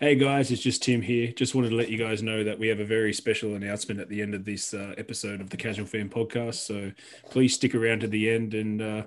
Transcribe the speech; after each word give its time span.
Hey 0.00 0.14
guys, 0.14 0.52
it's 0.52 0.62
just 0.62 0.84
Tim 0.84 1.02
here. 1.02 1.32
Just 1.32 1.56
wanted 1.56 1.70
to 1.70 1.74
let 1.74 1.88
you 1.88 1.98
guys 1.98 2.22
know 2.22 2.44
that 2.44 2.56
we 2.56 2.68
have 2.68 2.78
a 2.78 2.84
very 2.84 3.12
special 3.12 3.56
announcement 3.56 3.98
at 3.98 4.08
the 4.08 4.22
end 4.22 4.32
of 4.32 4.44
this 4.44 4.72
uh, 4.72 4.94
episode 4.96 5.40
of 5.40 5.50
the 5.50 5.56
Casual 5.56 5.86
Fan 5.86 6.08
Podcast. 6.08 6.64
So 6.64 6.92
please 7.30 7.54
stick 7.54 7.74
around 7.74 8.02
to 8.02 8.06
the 8.06 8.30
end 8.30 8.54
and 8.54 8.80
uh, 8.80 9.02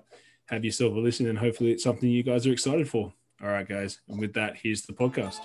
have 0.48 0.66
yourself 0.66 0.94
a 0.94 1.00
listen, 1.00 1.28
and 1.28 1.40
hopefully 1.40 1.72
it's 1.72 1.82
something 1.82 2.10
you 2.10 2.24
guys 2.24 2.46
are 2.46 2.52
excited 2.52 2.90
for. 2.90 3.14
All 3.42 3.48
right, 3.48 3.66
guys. 3.66 4.02
And 4.10 4.20
with 4.20 4.34
that, 4.34 4.58
here's 4.58 4.82
the 4.82 4.92
podcast. 4.92 5.40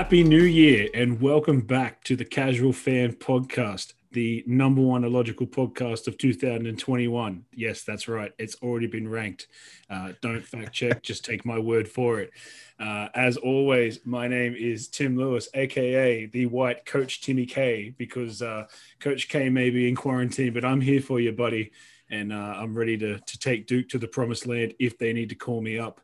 Happy 0.00 0.24
New 0.24 0.44
Year 0.44 0.88
and 0.94 1.20
welcome 1.20 1.60
back 1.60 2.02
to 2.04 2.16
the 2.16 2.24
Casual 2.24 2.72
Fan 2.72 3.12
Podcast, 3.12 3.92
the 4.12 4.42
number 4.46 4.80
one 4.80 5.04
illogical 5.04 5.46
podcast 5.46 6.08
of 6.08 6.16
2021. 6.16 7.44
Yes, 7.52 7.82
that's 7.82 8.08
right. 8.08 8.32
It's 8.38 8.56
already 8.62 8.86
been 8.86 9.06
ranked. 9.06 9.46
Uh, 9.90 10.12
don't 10.22 10.40
fact 10.40 10.72
check, 10.72 11.02
just 11.02 11.26
take 11.26 11.44
my 11.44 11.58
word 11.58 11.86
for 11.86 12.18
it. 12.18 12.30
Uh, 12.78 13.08
as 13.14 13.36
always, 13.36 14.00
my 14.06 14.26
name 14.26 14.54
is 14.54 14.88
Tim 14.88 15.18
Lewis, 15.18 15.50
aka 15.52 16.24
the 16.24 16.46
White 16.46 16.86
Coach 16.86 17.20
Timmy 17.20 17.44
K, 17.44 17.94
because 17.98 18.40
uh, 18.40 18.68
Coach 19.00 19.28
K 19.28 19.50
may 19.50 19.68
be 19.68 19.86
in 19.86 19.96
quarantine, 19.96 20.54
but 20.54 20.64
I'm 20.64 20.80
here 20.80 21.02
for 21.02 21.20
you, 21.20 21.32
buddy. 21.32 21.72
And 22.08 22.32
uh, 22.32 22.54
I'm 22.56 22.74
ready 22.74 22.96
to, 22.96 23.18
to 23.18 23.38
take 23.38 23.66
Duke 23.66 23.90
to 23.90 23.98
the 23.98 24.08
promised 24.08 24.46
land 24.46 24.72
if 24.78 24.96
they 24.96 25.12
need 25.12 25.28
to 25.28 25.34
call 25.34 25.60
me 25.60 25.78
up. 25.78 26.00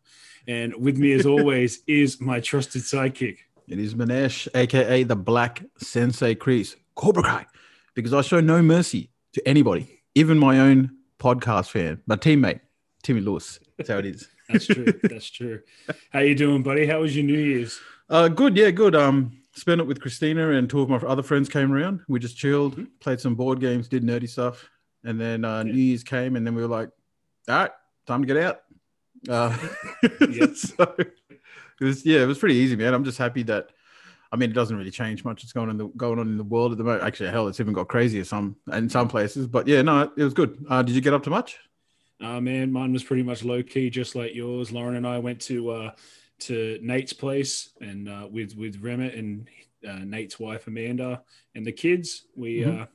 And 0.46 0.76
with 0.76 0.98
me, 0.98 1.12
as 1.12 1.24
always, 1.34 1.80
is 1.86 2.20
my 2.20 2.40
trusted 2.40 2.82
sidekick. 2.82 3.38
It 3.68 3.78
is 3.78 3.94
Manesh, 3.94 4.46
aka 4.54 5.02
the 5.02 5.16
Black 5.16 5.62
Sensei 5.78 6.34
Kreese, 6.34 6.76
Cobra 6.94 7.22
Kai, 7.22 7.46
because 7.94 8.12
I 8.14 8.20
show 8.22 8.40
no 8.40 8.62
mercy 8.62 9.10
to 9.32 9.46
anybody, 9.48 10.00
even 10.14 10.38
my 10.38 10.60
own 10.60 10.90
podcast 11.18 11.70
fan, 11.70 12.00
my 12.06 12.16
teammate, 12.16 12.60
Timmy 13.02 13.20
Lewis. 13.20 13.58
That's 13.76 13.90
how 13.90 13.98
it 13.98 14.06
is. 14.06 14.28
That's 14.48 14.66
true. 14.66 14.86
That's 15.02 15.28
true. 15.28 15.60
How 16.12 16.20
you 16.20 16.36
doing, 16.36 16.62
buddy? 16.62 16.86
How 16.86 17.00
was 17.00 17.16
your 17.16 17.24
New 17.24 17.38
Year's? 17.38 17.80
Uh, 18.08 18.28
good. 18.28 18.56
Yeah, 18.56 18.70
good. 18.70 18.94
Um, 18.94 19.42
spent 19.56 19.80
it 19.80 19.86
with 19.88 20.00
Christina 20.00 20.50
and 20.52 20.70
two 20.70 20.80
of 20.80 20.88
my 20.88 20.98
other 20.98 21.24
friends 21.24 21.48
came 21.48 21.72
around. 21.72 22.00
We 22.08 22.20
just 22.20 22.36
chilled, 22.36 22.74
Mm-hmm. 22.74 22.84
played 23.00 23.18
some 23.20 23.34
board 23.34 23.58
games, 23.58 23.88
did 23.88 24.04
nerdy 24.04 24.28
stuff, 24.28 24.68
and 25.02 25.20
then 25.20 25.44
uh, 25.44 25.64
New 25.64 25.72
Year's 25.72 26.04
came, 26.04 26.36
and 26.36 26.46
then 26.46 26.54
we 26.54 26.62
were 26.62 26.68
like, 26.68 26.90
"All 27.48 27.56
right, 27.56 27.70
time 28.06 28.22
to 28.22 28.26
get 28.32 28.36
out." 28.36 28.60
Uh, 29.28 29.56
Yep. 30.30 30.50
so 30.54 30.94
it 31.80 31.84
was 31.84 32.04
yeah, 32.06 32.22
it 32.22 32.26
was 32.26 32.38
pretty 32.38 32.54
easy, 32.56 32.76
man. 32.76 32.94
I'm 32.94 33.04
just 33.04 33.18
happy 33.18 33.42
that. 33.44 33.70
I 34.32 34.36
mean, 34.36 34.50
it 34.50 34.54
doesn't 34.54 34.76
really 34.76 34.90
change 34.90 35.24
much. 35.24 35.44
It's 35.44 35.52
going 35.52 35.68
on 35.70 35.76
the 35.78 35.86
going 35.96 36.18
on 36.18 36.26
in 36.28 36.36
the 36.36 36.44
world 36.44 36.72
at 36.72 36.78
the 36.78 36.84
moment. 36.84 37.04
Actually, 37.04 37.30
hell, 37.30 37.46
it's 37.48 37.60
even 37.60 37.72
got 37.72 37.88
crazier 37.88 38.24
some 38.24 38.56
in 38.72 38.88
some 38.88 39.08
places. 39.08 39.46
But 39.46 39.66
yeah, 39.68 39.82
no, 39.82 40.10
it 40.16 40.22
was 40.24 40.34
good. 40.34 40.64
Uh, 40.68 40.82
did 40.82 40.94
you 40.94 41.00
get 41.00 41.14
up 41.14 41.22
to 41.24 41.30
much? 41.30 41.58
Uh, 42.20 42.40
man, 42.40 42.72
mine 42.72 42.92
was 42.92 43.04
pretty 43.04 43.22
much 43.22 43.44
low 43.44 43.62
key, 43.62 43.88
just 43.90 44.16
like 44.16 44.34
yours. 44.34 44.72
Lauren 44.72 44.96
and 44.96 45.06
I 45.06 45.18
went 45.18 45.40
to 45.42 45.70
uh, 45.70 45.90
to 46.40 46.78
Nate's 46.82 47.12
place 47.12 47.70
and 47.80 48.08
uh, 48.08 48.26
with 48.30 48.56
with 48.56 48.80
Remit 48.82 49.14
and 49.14 49.48
uh, 49.88 49.98
Nate's 50.04 50.40
wife 50.40 50.66
Amanda 50.66 51.22
and 51.54 51.64
the 51.66 51.72
kids. 51.72 52.26
We 52.34 52.60
Mhm. 52.60 52.82
uh, 52.82 52.86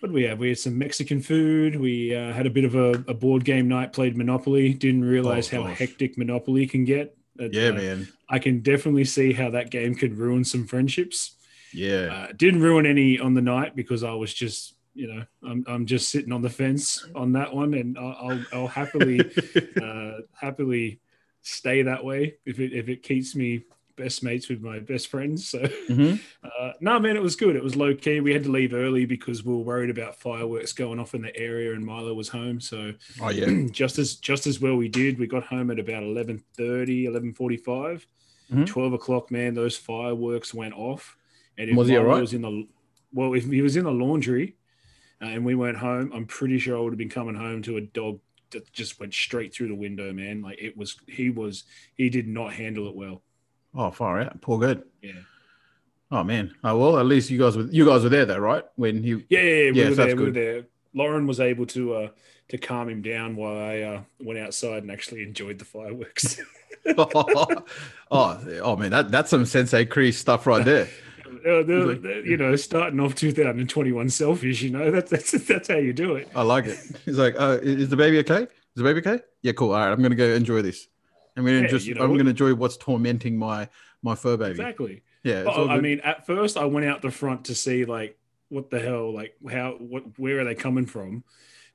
what 0.00 0.08
did 0.08 0.14
we 0.14 0.24
have? 0.24 0.38
We 0.40 0.48
had 0.48 0.58
some 0.58 0.76
Mexican 0.76 1.20
food. 1.22 1.76
We 1.80 2.14
uh, 2.14 2.32
had 2.32 2.46
a 2.46 2.50
bit 2.50 2.64
of 2.64 2.74
a, 2.74 2.90
a 3.06 3.14
board 3.14 3.44
game 3.44 3.68
night. 3.68 3.92
Played 3.92 4.16
Monopoly. 4.16 4.74
Didn't 4.74 5.04
realize 5.04 5.52
Oh, 5.54 5.62
how 5.62 5.68
gosh. 5.68 5.78
hectic 5.78 6.18
Monopoly 6.18 6.66
can 6.66 6.84
get. 6.84 7.16
But, 7.36 7.52
Yeah, 7.52 7.68
uh, 7.68 7.72
man. 7.72 8.08
I 8.28 8.38
can 8.38 8.60
definitely 8.60 9.04
see 9.04 9.32
how 9.32 9.50
that 9.50 9.70
game 9.70 9.94
could 9.94 10.16
ruin 10.18 10.44
some 10.44 10.66
friendships. 10.66 11.36
Yeah. 11.72 12.12
Uh, 12.12 12.32
didn't 12.36 12.60
ruin 12.62 12.86
any 12.86 13.18
on 13.18 13.34
the 13.34 13.42
night 13.42 13.74
because 13.74 14.04
I 14.04 14.12
was 14.12 14.32
just, 14.32 14.74
you 14.94 15.06
know, 15.06 15.24
I'm, 15.42 15.64
I'm 15.66 15.86
just 15.86 16.10
sitting 16.10 16.32
on 16.32 16.42
the 16.42 16.50
fence 16.50 17.06
on 17.14 17.32
that 17.32 17.54
one, 17.54 17.72
and 17.74 17.98
I'll, 17.98 18.16
I'll, 18.20 18.44
I'll 18.52 18.66
happily, 18.66 19.20
uh, 19.82 20.18
happily 20.34 21.00
stay 21.42 21.82
that 21.82 22.04
way 22.04 22.36
if 22.46 22.60
it 22.60 22.72
if 22.72 22.88
it 22.88 23.02
keeps 23.02 23.34
me 23.34 23.64
best 24.02 24.22
mates 24.22 24.48
with 24.48 24.60
my 24.60 24.78
best 24.80 25.08
friends. 25.08 25.48
So, 25.48 25.60
Mhm. 25.88 26.18
uh, 26.44 26.72
no, 26.80 26.98
man, 26.98 27.16
it 27.16 27.22
was 27.22 27.36
good. 27.36 27.54
It 27.56 27.62
was 27.62 27.76
low 27.76 27.94
key. 27.94 28.20
We 28.20 28.32
had 28.32 28.42
to 28.44 28.50
leave 28.50 28.74
early 28.74 29.04
because 29.06 29.44
we 29.44 29.52
were 29.52 29.60
worried 29.60 29.90
about 29.90 30.16
fireworks 30.16 30.72
going 30.72 30.98
off 30.98 31.14
in 31.14 31.22
the 31.22 31.34
area, 31.36 31.72
and 31.74 31.84
Milo 31.86 32.14
was 32.14 32.28
home. 32.28 32.60
So, 32.60 32.94
Oh 33.20 33.30
yeah. 33.30 33.66
just 33.70 33.98
as 33.98 34.16
just 34.16 34.46
as 34.46 34.60
well 34.60 34.76
we 34.76 34.88
did. 34.88 35.18
We 35.18 35.26
got 35.26 35.44
home 35.44 35.70
at 35.70 35.78
about 35.78 36.02
11.30, 36.02 37.04
11.45. 37.06 38.06
Mhm. 38.52 38.66
12 38.66 38.92
o'clock, 38.92 39.30
man, 39.30 39.54
those 39.54 39.76
fireworks 39.76 40.52
went 40.52 40.74
off. 40.74 41.16
And 41.56 41.70
if 41.70 41.76
Was 41.76 41.88
he 41.88 41.96
all 41.96 42.04
right? 42.04 42.20
was 42.20 42.32
in 42.34 42.42
the 42.42 42.66
well, 43.14 43.34
if 43.34 43.44
he 43.44 43.62
was 43.62 43.76
in 43.76 43.84
the 43.84 43.90
laundry 43.92 44.56
uh, 45.22 45.26
and 45.26 45.44
we 45.44 45.54
went 45.54 45.76
home, 45.76 46.10
I'm 46.14 46.26
pretty 46.26 46.58
sure 46.58 46.76
I 46.76 46.80
would 46.80 46.92
have 46.92 46.98
been 46.98 47.08
coming 47.10 47.34
home 47.34 47.62
to 47.62 47.76
a 47.76 47.80
dog 47.82 48.20
that 48.50 48.70
just 48.72 48.98
went 49.00 49.12
straight 49.14 49.54
through 49.54 49.68
the 49.68 49.74
window, 49.74 50.12
man. 50.12 50.42
Like 50.42 50.58
it 50.60 50.76
was 50.76 50.96
he 51.08 51.30
was 51.30 51.64
he 51.94 52.08
did 52.10 52.26
not 52.26 52.52
handle 52.54 52.88
it 52.88 52.94
well. 52.94 53.22
Oh, 53.74 53.90
far 53.90 54.20
out. 54.20 54.40
Poor 54.40 54.58
good. 54.58 54.82
Yeah. 55.02 55.12
Oh 56.10 56.22
man. 56.22 56.54
Oh 56.62 56.76
well, 56.76 56.98
at 56.98 57.06
least 57.06 57.30
you 57.30 57.38
guys 57.38 57.56
were 57.56 57.64
you 57.64 57.86
guys 57.86 58.02
were 58.02 58.10
there 58.10 58.26
though, 58.26 58.38
right? 58.38 58.64
When 58.76 59.02
he 59.02 59.24
Yeah, 59.30 59.40
yeah, 59.40 59.40
yeah, 59.40 59.70
we 59.70 59.78
Yes, 59.78 59.90
were 59.90 59.96
that's 59.96 60.08
there. 60.08 60.16
We 60.16 60.24
were 60.24 60.30
there. 60.30 60.64
Lauren 60.94 61.26
was 61.26 61.40
able 61.40 61.66
to 61.66 61.94
uh 61.94 62.08
to 62.48 62.58
calm 62.58 62.90
him 62.90 63.00
down 63.00 63.34
while 63.34 63.56
I 63.56 63.80
uh, 63.80 64.00
went 64.20 64.38
outside 64.38 64.82
and 64.82 64.92
actually 64.92 65.22
enjoyed 65.22 65.58
the 65.58 65.64
fireworks. 65.64 66.38
oh, 66.98 67.64
oh 68.10 68.76
man, 68.76 68.90
that, 68.90 69.10
that's 69.10 69.30
some 69.30 69.46
Sensei 69.46 69.86
Kreese 69.86 70.14
stuff 70.14 70.46
right 70.46 70.64
there. 70.64 70.88
Uh, 71.46 71.64
you 71.64 72.36
know, 72.36 72.54
starting 72.54 73.00
off 73.00 73.14
2021 73.14 74.10
selfish, 74.10 74.60
you 74.62 74.70
know, 74.70 74.90
that's 74.90 75.10
that's 75.10 75.30
that's 75.32 75.66
how 75.66 75.76
you 75.76 75.92
do 75.92 76.14
it. 76.14 76.28
I 76.36 76.42
like 76.42 76.66
it. 76.66 76.78
He's 77.04 77.16
like, 77.18 77.34
uh, 77.36 77.58
is 77.62 77.88
the 77.88 77.96
baby 77.96 78.18
okay? 78.18 78.42
Is 78.42 78.48
the 78.76 78.84
baby 78.84 79.00
okay? 79.00 79.24
Yeah, 79.40 79.52
cool. 79.52 79.72
All 79.72 79.80
right, 79.80 79.90
I'm 79.90 80.02
gonna 80.02 80.14
go 80.14 80.28
enjoy 80.28 80.60
this. 80.62 80.86
I'm 81.36 81.44
gonna 81.44 81.62
Yeah, 81.62 81.66
just 81.68 81.86
you 81.86 81.94
know 81.94 82.04
I'm 82.04 82.16
gonna 82.16 82.30
enjoy 82.30 82.54
what's 82.54 82.76
tormenting 82.76 83.36
my 83.36 83.68
my 84.02 84.14
fur 84.14 84.36
baby. 84.36 84.50
Exactly. 84.52 85.02
Yeah, 85.24 85.44
Oh, 85.46 85.68
I 85.68 85.80
mean, 85.80 86.00
at 86.00 86.26
first 86.26 86.56
I 86.56 86.64
went 86.64 86.86
out 86.86 87.00
the 87.00 87.10
front 87.10 87.44
to 87.46 87.54
see 87.54 87.84
like 87.84 88.18
what 88.48 88.70
the 88.70 88.80
hell, 88.80 89.14
like 89.14 89.34
how 89.50 89.72
what 89.78 90.18
where 90.18 90.40
are 90.40 90.44
they 90.44 90.54
coming 90.54 90.86
from? 90.86 91.24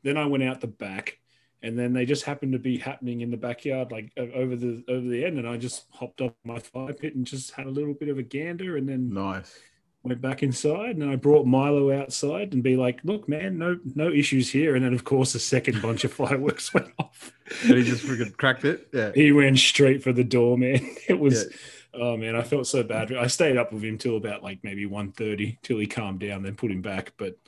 Then 0.04 0.18
I 0.18 0.26
went 0.26 0.44
out 0.44 0.62
the 0.62 0.68
back, 0.68 1.18
and 1.64 1.78
then 1.78 1.94
they 1.94 2.06
just 2.06 2.24
happened 2.24 2.54
to 2.54 2.60
be 2.60 2.78
happening 2.78 3.22
in 3.22 3.32
the 3.32 3.38
backyard, 3.38 3.92
like 3.92 4.12
over 4.18 4.56
the 4.56 4.84
over 4.88 5.08
the 5.08 5.26
end, 5.26 5.40
and 5.40 5.48
I 5.48 5.58
just 5.58 5.86
hopped 5.92 6.22
up 6.22 6.36
my 6.44 6.60
fire 6.60 6.94
pit 6.94 7.16
and 7.16 7.26
just 7.26 7.52
had 7.52 7.66
a 7.66 7.72
little 7.72 7.94
bit 7.96 8.10
of 8.10 8.20
a 8.20 8.24
gander, 8.24 8.78
and 8.78 8.88
then 8.88 9.12
nice. 9.12 9.58
Went 10.04 10.22
back 10.22 10.44
inside, 10.44 10.96
and 10.96 11.10
I 11.10 11.16
brought 11.16 11.46
Milo 11.46 11.92
outside 11.92 12.54
and 12.54 12.64
be 12.64 12.76
like, 12.76 13.00
"Look, 13.04 13.28
man, 13.28 13.58
no 13.58 13.78
no 13.96 14.10
issues 14.10 14.50
here." 14.50 14.76
And 14.76 14.84
then 14.84 14.94
of 14.94 15.04
course 15.04 15.36
a 15.36 15.40
second 15.40 15.82
bunch 15.82 16.04
of 16.04 16.14
fireworks 16.22 16.74
went 16.74 16.92
off. 16.98 17.32
And 17.64 17.76
he 17.76 17.84
just 17.84 18.06
freaking 18.06 18.36
cracked 18.38 18.66
it. 18.66 18.88
Yeah. 18.94 19.12
he 19.14 19.32
went 19.32 19.60
straight 19.60 20.04
for 20.04 20.14
the 20.14 20.24
door, 20.24 20.58
man. 20.58 20.96
It 21.08 21.20
was. 21.20 21.46
Yeah. 21.46 21.58
Oh 22.00 22.18
man, 22.18 22.36
I 22.36 22.44
felt 22.44 22.68
so 22.68 22.84
bad. 22.84 23.12
I 23.14 23.28
stayed 23.28 23.58
up 23.58 23.74
with 23.74 23.84
him 23.84 23.98
till 23.98 24.18
about 24.18 24.44
like 24.44 24.60
maybe 24.62 24.86
1.30 24.86 25.58
till 25.64 25.80
he 25.80 25.88
calmed 25.88 26.20
down, 26.20 26.44
then 26.44 26.56
put 26.56 26.70
him 26.70 26.82
back. 26.82 27.14
But 27.18 27.40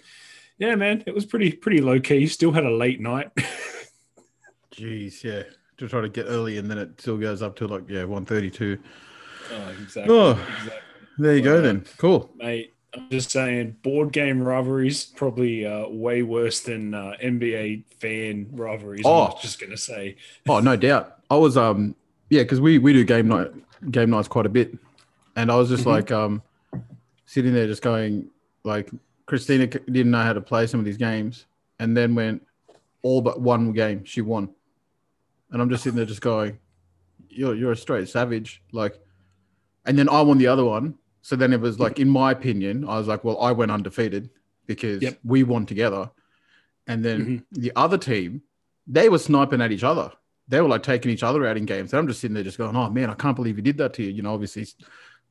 yeah, 0.58 0.74
man, 0.76 1.04
it 1.06 1.14
was 1.14 1.26
pretty 1.26 1.52
pretty 1.52 1.82
low 1.82 2.00
key. 2.00 2.26
Still 2.26 2.52
had 2.52 2.66
a 2.66 2.72
late 2.72 3.00
night. 3.00 3.30
Jeez, 4.74 5.24
yeah. 5.24 5.44
To 5.78 5.88
try 5.88 6.02
to 6.02 6.10
get 6.10 6.26
early 6.28 6.58
and 6.58 6.70
then 6.70 6.78
it 6.78 7.00
still 7.00 7.18
goes 7.18 7.42
up 7.42 7.56
to 7.58 7.68
like 7.68 7.84
yeah, 7.90 8.06
132. 8.06 8.78
oh, 9.52 9.70
exactly. 9.82 10.16
Oh. 10.16 10.32
exactly. 10.32 10.89
There 11.20 11.36
you 11.36 11.42
go 11.42 11.62
then. 11.62 11.86
Cool. 11.98 12.32
Mate, 12.38 12.74
I'm 12.94 13.10
just 13.12 13.30
saying, 13.30 13.76
board 13.84 14.14
game 14.14 14.42
rivalries 14.42 15.04
probably 15.04 15.66
uh, 15.66 15.88
way 15.90 16.24
worse 16.24 16.62
than 16.62 16.94
uh, 16.94 17.14
NBA 17.22 17.84
fan 18.00 18.48
rivalries. 18.54 19.06
Oh, 19.06 19.10
I 19.10 19.14
Oh. 19.14 19.26
was 19.34 19.42
just 19.42 19.60
gonna 19.60 19.76
say, 19.78 20.16
Oh, 20.48 20.62
no 20.62 20.78
doubt. 20.78 21.18
I 21.30 21.36
was 21.36 21.58
um 21.58 21.96
yeah, 22.30 22.44
because 22.44 22.62
we 22.62 22.78
we 22.80 22.94
do 22.94 23.04
game 23.04 23.28
night 23.28 23.52
game 23.92 24.10
nights 24.10 24.30
quite 24.30 24.46
a 24.46 24.50
bit, 24.50 24.78
and 25.36 25.52
I 25.52 25.58
was 25.58 25.68
just 25.70 25.84
Mhm. 25.84 25.88
like 25.88 26.12
um 26.12 26.42
sitting 27.26 27.54
there 27.54 27.68
just 27.68 27.82
going 27.82 28.30
like 28.64 28.90
Christina 29.26 29.68
didn't 29.68 30.12
know 30.12 30.24
how 30.24 30.34
to 30.34 30.42
play 30.42 30.66
some 30.68 30.80
of 30.80 30.86
these 30.86 30.98
games, 30.98 31.46
and 31.80 31.96
then 31.98 32.16
went 32.16 32.46
all 33.04 33.22
but 33.22 33.42
one 33.42 33.74
game 33.74 34.06
she 34.06 34.22
won, 34.22 34.50
and 35.52 35.62
I'm 35.62 35.70
just 35.70 35.84
sitting 35.84 35.98
there 35.98 36.06
just 36.06 36.22
going, 36.22 36.58
you're 37.30 37.56
you're 37.56 37.74
a 37.74 37.78
straight 37.78 38.08
savage 38.08 38.64
like, 38.72 38.98
and 39.86 40.00
then 40.00 40.08
I 40.10 40.22
won 40.22 40.38
the 40.38 40.48
other 40.48 40.66
one, 40.66 40.96
so 41.22 41.36
then 41.36 41.54
it 41.54 41.60
was 41.62 41.80
like 41.80 42.00
in 42.00 42.10
my 42.10 42.32
opinion 42.32 42.84
I 42.88 42.98
was 42.98 43.08
like 43.08 43.24
well 43.24 43.40
I 43.42 43.52
went 43.52 43.72
undefeated 43.72 44.30
because 44.66 45.02
Yep. 45.02 45.20
we 45.24 45.44
won 45.44 45.66
together, 45.66 46.10
and 46.88 47.04
then 47.04 47.26
Mhm. 47.26 47.44
the 47.52 47.72
other 47.76 47.98
team 47.98 48.42
they 48.88 49.10
were 49.10 49.20
sniping 49.20 49.62
at 49.62 49.72
each 49.72 49.84
other 49.84 50.12
they 50.48 50.60
were 50.62 50.68
like 50.68 50.82
taking 50.82 51.12
each 51.12 51.22
other 51.22 51.46
out 51.46 51.58
in 51.58 51.66
games. 51.66 51.94
And 51.94 52.00
I'm 52.00 52.08
just 52.08 52.22
sitting 52.22 52.34
there 52.34 52.44
just 52.44 52.58
going, 52.58 52.76
oh 52.76 52.90
man, 52.90 53.12
I 53.12 53.14
can't 53.14 53.36
believe 53.36 53.56
he 53.58 53.62
did 53.62 53.78
that 53.78 53.94
to 53.94 54.04
you. 54.04 54.10
You 54.10 54.24
know, 54.24 54.34
obviously 54.34 54.64
he's 54.64 54.76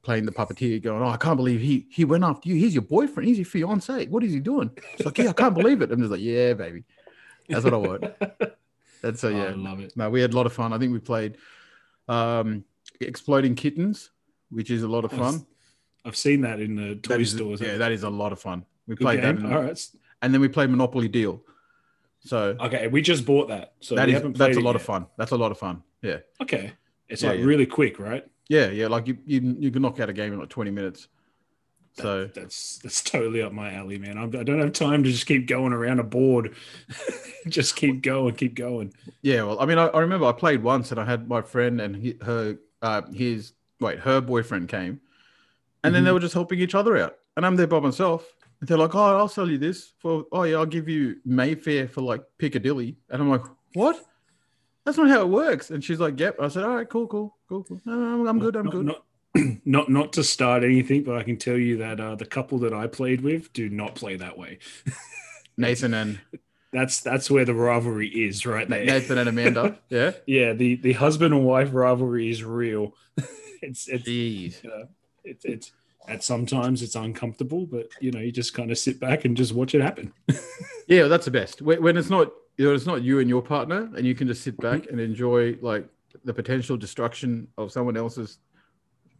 playing 0.02 0.25
the 0.26 0.31
puppeteer 0.31 0.81
going, 0.81 1.02
oh, 1.02 1.08
I 1.08 1.17
can't 1.17 1.37
believe 1.37 1.61
he 1.61 1.88
he 1.90 2.05
went 2.05 2.23
after 2.23 2.49
you. 2.49 2.55
He's 2.55 2.73
your 2.73 2.82
boyfriend. 2.82 3.26
He's 3.29 3.37
your 3.38 3.44
fiance. 3.44 4.06
What 4.06 4.23
is 4.23 4.32
he 4.32 4.38
doing? 4.38 4.70
It's 4.94 5.05
like, 5.05 5.19
yeah, 5.19 5.31
I 5.31 5.32
can't 5.32 5.55
believe 5.55 5.82
it. 5.82 5.90
I'm 5.90 5.99
just 5.99 6.12
like, 6.12 6.20
yeah, 6.20 6.52
baby. 6.55 6.85
That's 7.49 7.64
what 7.64 7.75
I 7.75 7.79
want. 7.79 8.05
That's 9.02 9.20
so, 9.20 9.29
Oh, 9.31 9.32
I 9.37 9.49
yeah. 9.49 9.55
love 9.56 9.81
it. 9.81 9.96
No, 9.96 10.08
we 10.08 10.20
had 10.20 10.32
a 10.32 10.37
lot 10.37 10.46
of 10.46 10.52
fun. 10.52 10.73
I 10.73 10.79
think 10.79 10.93
we 10.93 11.00
played 11.00 11.37
um, 12.08 12.64
Exploding 13.00 13.56
Kittens, 13.56 14.11
which 14.50 14.70
is 14.70 14.85
a 14.85 14.88
lot 14.88 15.05
of 15.05 15.11
fun. 15.11 15.44
I've 16.05 16.17
seen 16.17 16.41
that 16.43 16.61
in 16.61 16.77
the 16.77 16.95
toy 16.97 17.15
That 17.15 17.21
is- 17.21 17.33
stores. 17.33 17.61
yeah, 17.61 17.77
that 17.77 17.93
is 17.93 18.03
a 18.03 18.11
lot 18.11 18.33
of 18.33 18.41
fun. 18.41 18.65
We 18.87 18.95
Good 18.95 19.05
played 19.05 19.23
that, 19.23 19.37
game. 19.37 19.47
in- 19.47 19.53
All 19.53 19.62
right. 19.62 19.89
and 20.23 20.33
then 20.33 20.41
we 20.41 20.49
played 20.49 20.71
Monopoly 20.71 21.09
Deal. 21.09 21.43
So 22.21 22.56
Okay, 22.61 22.89
we 22.89 23.00
just 23.03 23.25
bought 23.25 23.49
that, 23.49 23.75
so 23.81 23.95
that 23.95 24.09
is 24.09 24.23
that's 24.35 24.56
a 24.56 24.61
lot 24.61 24.77
of 24.77 24.83
fun. 24.83 25.06
That's 25.17 25.31
a 25.33 25.37
lot 25.37 25.50
of 25.53 25.59
fun. 25.59 25.83
Yeah, 26.03 26.19
Okay, 26.41 26.73
it's 27.09 27.23
Yeah, 27.23 27.31
like 27.31 27.39
yeah. 27.41 27.45
really 27.45 27.67
quick, 27.67 27.99
right? 27.99 28.25
yeah, 28.49 28.71
yeah. 28.71 28.87
Like 28.89 29.06
you, 29.06 29.19
you, 29.27 29.56
you 29.59 29.71
can 29.71 29.83
knock 29.83 30.00
out 30.00 30.09
a 30.09 30.12
game 30.12 30.33
in 30.33 30.39
like 30.39 30.49
twenty 30.49 30.71
minutes. 30.71 31.09
So 31.97 32.27
That's 32.33 32.79
that's 32.79 33.03
totally 33.03 33.43
up 33.43 33.53
my 33.53 33.73
alley, 33.75 33.99
man. 33.99 34.19
I'm, 34.19 34.35
I 34.37 34.43
don't 34.45 34.61
have 34.61 34.73
time 34.73 35.03
to 35.03 35.11
just 35.11 35.27
keep 35.27 35.47
going 35.49 35.73
around 35.73 35.99
a 36.00 36.05
board. 36.05 36.55
just 37.49 37.75
keep 37.77 38.03
going, 38.03 38.35
keep 38.37 38.55
going. 38.55 38.93
Yeah, 39.23 39.43
well, 39.45 39.61
I 39.61 39.67
mean, 39.67 39.79
I, 39.79 39.87
I 39.89 40.00
remember 40.00 40.27
I 40.27 40.33
played 40.33 40.62
once, 40.62 40.91
and 40.93 41.00
I 41.00 41.05
had 41.05 41.29
my 41.29 41.43
friend 41.43 41.81
and 41.81 41.97
he, 41.97 42.17
her, 42.23 42.56
uh, 42.83 43.03
his 43.12 43.53
wait, 43.81 43.99
her 44.00 44.21
boyfriend 44.21 44.69
came, 44.69 45.00
and 45.84 45.94
then 45.94 46.04
they 46.04 46.10
Mhm. 46.10 46.14
were 46.14 46.20
just 46.20 46.34
helping 46.34 46.58
each 46.60 46.75
other 46.75 46.96
out, 46.96 47.16
and 47.36 47.44
I'm 47.46 47.56
there 47.56 47.66
by 47.66 47.80
myself. 47.80 48.26
And 48.60 48.69
they're 48.69 48.78
like, 48.78 48.94
"Oh, 48.94 49.16
I'll 49.19 49.28
sell 49.28 49.48
you 49.48 49.58
this 49.58 49.92
for. 49.98 50.26
Oh 50.32 50.42
yeah, 50.42 50.56
I'll 50.56 50.66
give 50.66 50.88
you 50.88 51.16
Mayfair 51.25 51.86
for 51.88 52.00
like 52.02 52.22
Piccadilly." 52.38 52.96
And 53.10 53.22
I'm 53.22 53.30
like, 53.30 53.44
"What? 53.75 54.04
That's 54.84 54.98
not 54.98 55.08
how 55.10 55.20
it 55.22 55.28
works." 55.28 55.70
And 55.70 55.82
she's 55.84 56.00
like, 56.00 56.19
"Yep." 56.19 56.36
I 56.40 56.48
said, 56.48 56.64
"All 56.64 56.75
right, 56.76 56.88
cool, 56.88 57.06
cool, 57.06 57.36
cool, 57.48 57.62
cool. 57.64 57.80
No, 57.84 58.26
I'm 58.26 58.38
good. 58.40 58.56
I'm 58.56 58.64
not, 58.64 58.72
good." 58.72 58.86
Not, 58.86 59.04
not 59.64 59.88
not 59.88 60.12
to 60.14 60.25
start 60.25 60.64
anything, 60.64 61.04
but 61.04 61.16
I 61.16 61.22
can 61.22 61.36
tell 61.36 61.56
you 61.56 61.76
that 61.78 62.00
uh, 62.00 62.14
the 62.16 62.25
couple 62.26 62.58
that 62.60 62.72
I 62.72 62.86
played 62.88 63.20
with 63.20 63.52
do 63.52 63.69
not 63.69 63.94
play 63.94 64.16
that 64.16 64.36
way. 64.38 64.58
Nathan 65.56 65.94
and 65.94 66.20
That's 66.72 67.00
that's 67.00 67.30
where 67.30 67.44
the 67.44 67.54
rivalry 67.54 68.08
is, 68.08 68.44
right 68.44 68.69
there. 68.69 68.84
Nathan 68.84 69.19
and 69.19 69.28
Amanda. 69.28 69.78
Yeah. 69.88 70.12
yeah, 70.26 70.52
the 70.52 70.75
the 70.76 70.92
husband 70.94 71.32
and 71.34 71.44
wife 71.44 71.70
rivalry 71.72 72.28
is 72.30 72.42
real. 72.44 72.94
it's 73.62 73.88
it's 73.88 74.08
Jeez. 74.08 74.62
you 74.64 74.70
know, 74.70 74.88
it's 75.25 75.44
it's 75.44 75.73
at 76.09 76.23
sometimes 76.23 76.82
it's 76.82 76.94
uncomfortable, 76.94 77.67
but 77.67 77.88
you 78.00 78.11
know, 78.11 78.20
you 78.20 78.32
just 78.32 78.55
kind 78.55 78.70
of 78.70 78.79
sit 78.79 78.99
back 78.99 79.25
and 79.25 79.37
just 79.37 79.53
watch 79.53 79.75
it 79.75 79.82
happen. 79.82 80.12
Yeah, 80.91 81.06
that's 81.06 81.26
the 81.26 81.31
best. 81.31 81.61
When, 81.61 81.82
when 81.82 81.99
it's 81.99 82.09
not, 82.09 82.32
you 82.56 82.65
know, 82.65 82.75
it's 82.75 82.87
not 82.87 83.03
you 83.03 83.20
and 83.20 83.29
your 83.29 83.43
partner, 83.43 83.91
and 83.94 84.06
you 84.06 84.15
can 84.15 84.26
just 84.26 84.43
sit 84.43 84.59
back 84.59 84.81
mm-hmm. 84.81 84.93
and 84.93 85.00
enjoy 85.00 85.59
like 85.61 85.87
the 86.25 86.32
potential 86.32 86.79
destruction 86.79 87.47
of 87.59 87.70
someone 87.70 87.94
else's 87.94 88.38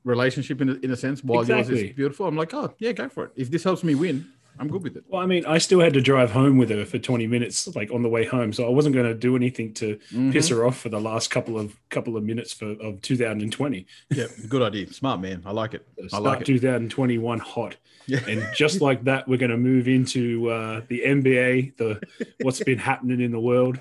relationship 0.05 0.63
in 0.63 0.71
a, 0.71 0.75
in 0.77 0.91
a 0.93 0.97
sense 0.97 1.23
while 1.23 1.45
yours 1.45 1.69
is 1.69 1.93
beautiful. 1.95 2.27
I'm 2.27 2.37
like, 2.37 2.55
oh 2.55 2.73
yeah, 2.79 2.93
go 2.93 3.11
for 3.11 3.25
it. 3.25 3.33
If 3.37 3.51
this 3.51 3.65
helps 3.65 3.85
me 3.85 3.95
win, 3.95 4.27
I'm 4.61 4.69
good 4.69 4.83
with 4.83 4.97
it. 4.97 5.05
Well, 5.09 5.23
I 5.23 5.27
mean, 5.27 5.45
I 5.47 5.59
still 5.59 5.81
had 5.81 5.93
to 5.95 6.01
drive 6.01 6.31
home 6.33 6.59
with 6.59 6.71
her 6.71 6.85
for 6.85 6.99
20 6.99 7.27
minutes, 7.27 7.69
like 7.77 7.91
on 7.93 8.03
the 8.03 8.09
way 8.09 8.25
home. 8.25 8.53
So 8.53 8.67
I 8.67 8.71
wasn't 8.71 8.95
going 8.95 9.07
to 9.07 9.15
do 9.15 9.37
anything 9.37 9.73
to 9.75 9.99
Mhm. 10.13 10.33
piss 10.33 10.49
her 10.49 10.67
off 10.67 10.79
for 10.81 10.89
the 10.89 11.01
last 11.01 11.31
couple 11.31 11.59
of 11.59 11.77
couple 11.91 12.17
of 12.17 12.25
minutes 12.25 12.53
for 12.53 12.71
of 12.81 13.01
2020. 13.03 13.87
Yeah, 14.11 14.27
good 14.49 14.63
idea. 14.63 14.93
Smart 14.93 15.21
man. 15.21 15.43
I 15.47 15.53
like 15.53 15.75
it. 15.75 15.87
I 16.03 16.09
Start 16.09 16.23
like 16.25 16.41
it. 16.43 16.47
2021 16.47 17.39
hot. 17.39 17.77
Yeah. 18.07 18.21
And 18.29 18.43
just 18.55 18.81
like 18.89 19.05
that, 19.05 19.29
we're 19.29 19.39
going 19.39 19.51
to 19.51 19.57
move 19.59 19.87
into 19.89 20.49
uh, 20.51 20.83
the 20.89 21.03
NBA, 21.05 21.77
the 21.77 22.01
what's 22.43 22.63
been 22.65 22.79
happening 22.79 23.21
in 23.21 23.31
the 23.33 23.41
world. 23.41 23.81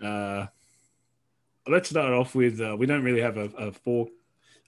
Uh, 0.00 0.46
let's 1.68 1.88
start 1.90 2.12
off 2.12 2.34
with 2.34 2.60
uh, 2.60 2.76
we 2.78 2.86
don't 2.86 3.04
really 3.04 3.20
have 3.20 3.36
a, 3.36 3.44
a 3.56 3.72
for 3.72 4.08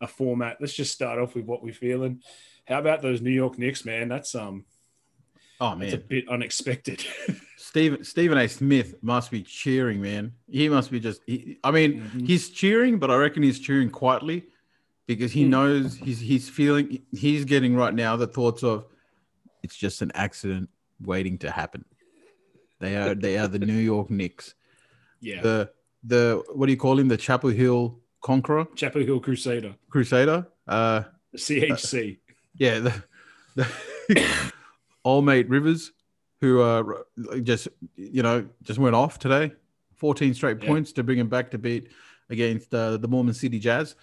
a 0.00 0.06
format. 0.06 0.56
Let's 0.60 0.74
just 0.74 0.92
start 0.92 1.18
off 1.18 1.34
with 1.34 1.44
what 1.44 1.62
we're 1.62 1.72
feeling. 1.74 2.20
How 2.66 2.78
about 2.78 3.02
those 3.02 3.20
New 3.20 3.30
York 3.30 3.58
Knicks, 3.58 3.84
man? 3.84 4.08
That's 4.08 4.34
um, 4.34 4.64
oh 5.64 5.76
that's 5.78 5.94
a 5.94 5.98
bit 5.98 6.28
unexpected. 6.28 7.04
Stephen 7.56 8.04
Stephen 8.04 8.38
A. 8.38 8.46
Smith 8.48 8.94
must 9.02 9.30
be 9.30 9.42
cheering, 9.42 10.00
man. 10.00 10.32
He 10.48 10.68
must 10.68 10.90
be 10.90 11.00
just. 11.00 11.22
He, 11.26 11.58
I 11.64 11.70
mean, 11.70 11.90
Mhm. 12.02 12.26
he's 12.26 12.50
cheering, 12.50 12.98
but 12.98 13.10
I 13.10 13.16
reckon 13.16 13.42
he's 13.42 13.58
cheering 13.58 13.90
quietly 13.90 14.44
because 15.06 15.32
he 15.32 15.44
Mm. 15.44 15.48
knows 15.48 15.96
he's 15.96 16.20
he's 16.20 16.48
feeling 16.48 17.02
he's 17.12 17.44
getting 17.44 17.74
right 17.74 17.94
now 17.94 18.16
the 18.16 18.26
thoughts 18.26 18.62
of 18.62 18.86
it's 19.62 19.76
just 19.76 20.02
an 20.02 20.12
accident 20.14 20.68
waiting 21.00 21.38
to 21.38 21.50
happen. 21.50 21.84
They 22.80 22.96
are 22.96 23.14
they 23.14 23.38
are 23.38 23.48
the 23.48 23.58
New 23.58 23.78
York 23.92 24.10
Knicks. 24.10 24.54
yeah, 25.20 25.40
The 25.42 25.70
the 26.04 26.42
what 26.54 26.66
do 26.66 26.72
you 26.72 26.78
call 26.78 26.98
him? 26.98 27.08
The 27.08 27.16
Chapel 27.16 27.50
Hill 27.50 27.98
Conqueror 28.20 28.66
Chapel 28.76 29.02
Hill 29.02 29.20
Crusader, 29.20 29.74
Crusader. 29.90 30.46
Uh, 30.68 31.02
CHC. 31.36 32.18
yeah, 32.56 32.78
the, 32.78 32.92
the 33.56 33.66
old 35.04 35.24
mate 35.24 35.48
Rivers, 35.48 35.92
who 36.40 36.60
uh 36.62 36.82
just 37.42 37.68
you 37.96 38.22
know 38.22 38.46
just 38.62 38.78
went 38.78 38.94
off 38.94 39.18
today, 39.18 39.52
fourteen 39.94 40.34
straight 40.34 40.62
Yeah. 40.62 40.68
points 40.68 40.92
to 40.92 41.02
bring 41.02 41.18
him 41.18 41.28
back 41.28 41.50
to 41.52 41.58
beat 41.58 41.90
against 42.30 42.74
uh, 42.74 42.96
the 42.96 43.08
Mormon 43.08 43.34
City 43.34 43.58
Jazz. 43.58 43.96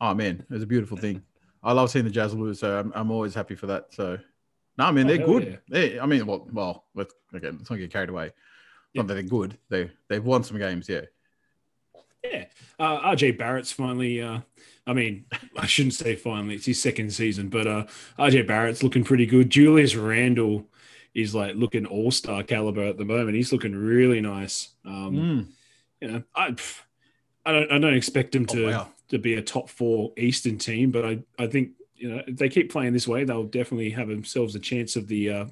Oh 0.00 0.14
man, 0.14 0.44
it 0.48 0.52
was 0.54 0.62
a 0.62 0.66
beautiful 0.66 0.96
thing. 0.96 1.22
I 1.62 1.72
love 1.72 1.90
seeing 1.90 2.04
the 2.04 2.10
Jazz 2.10 2.34
lose, 2.34 2.60
so 2.60 2.78
I'm, 2.78 2.92
I'm 2.94 3.10
always 3.10 3.34
happy 3.34 3.54
for 3.54 3.66
that. 3.66 3.92
So, 3.92 4.18
no, 4.78 4.84
I 4.84 4.92
mean 4.92 5.06
Oh, 5.06 5.08
they're 5.08 5.26
good. 5.26 5.44
yeah. 5.48 5.56
They, 5.68 5.98
I 5.98 6.06
mean, 6.06 6.26
well, 6.26 6.46
well, 6.52 6.84
let's 6.94 7.14
again, 7.34 7.56
let's 7.58 7.70
not 7.70 7.76
get 7.78 7.90
carried 7.92 8.08
away. 8.10 8.32
Yeah. 8.92 9.02
Not 9.02 9.08
that 9.08 9.14
they're 9.14 9.22
good. 9.24 9.58
They 9.68 9.90
they've 10.08 10.24
won 10.24 10.44
some 10.44 10.58
games, 10.58 10.88
yeah. 10.88 11.02
Yeah, 12.32 12.44
uh, 12.78 13.00
RJ 13.14 13.38
Barrett's 13.38 13.72
finally. 13.72 14.20
Uh, 14.22 14.40
I 14.86 14.92
mean, 14.92 15.24
I 15.56 15.66
shouldn't 15.66 15.94
say 15.94 16.14
finally; 16.16 16.54
it's 16.56 16.66
his 16.66 16.80
second 16.80 17.12
season, 17.12 17.48
but 17.48 17.66
uh, 17.66 17.86
RJ 18.18 18.46
Barrett's 18.46 18.82
looking 18.82 19.04
pretty 19.04 19.26
good. 19.26 19.50
Julius 19.50 19.94
Randle 19.94 20.66
is 21.14 21.34
like 21.34 21.54
looking 21.56 21.86
all 21.86 22.10
star 22.10 22.42
caliber 22.42 22.84
at 22.84 22.98
the 22.98 23.04
moment. 23.04 23.36
He's 23.36 23.52
looking 23.52 23.74
really 23.74 24.20
nice. 24.20 24.68
Um, 24.84 25.12
Mm. 25.14 25.46
You 26.02 26.08
know, 26.12 26.22
I, 26.34 26.54
I 27.46 27.52
don't, 27.52 27.72
I 27.72 27.78
don't 27.78 27.94
expect 27.94 28.34
him 28.34 28.46
Oh, 28.50 28.54
to 28.54 28.66
wow. 28.66 28.88
to 29.08 29.18
be 29.18 29.34
a 29.34 29.42
top 29.42 29.70
four 29.70 30.12
Eastern 30.18 30.58
team, 30.58 30.90
but 30.90 31.06
I, 31.06 31.18
I 31.38 31.46
think 31.46 31.70
you 31.94 32.10
know 32.10 32.22
if 32.26 32.36
they 32.36 32.50
keep 32.50 32.70
playing 32.70 32.92
this 32.92 33.08
way, 33.08 33.24
they'll 33.24 33.44
definitely 33.44 33.90
have 33.90 34.08
themselves 34.08 34.54
a 34.54 34.58
chance 34.60 34.94
of 34.96 35.08
the 35.08 35.30
uh, 35.30 35.44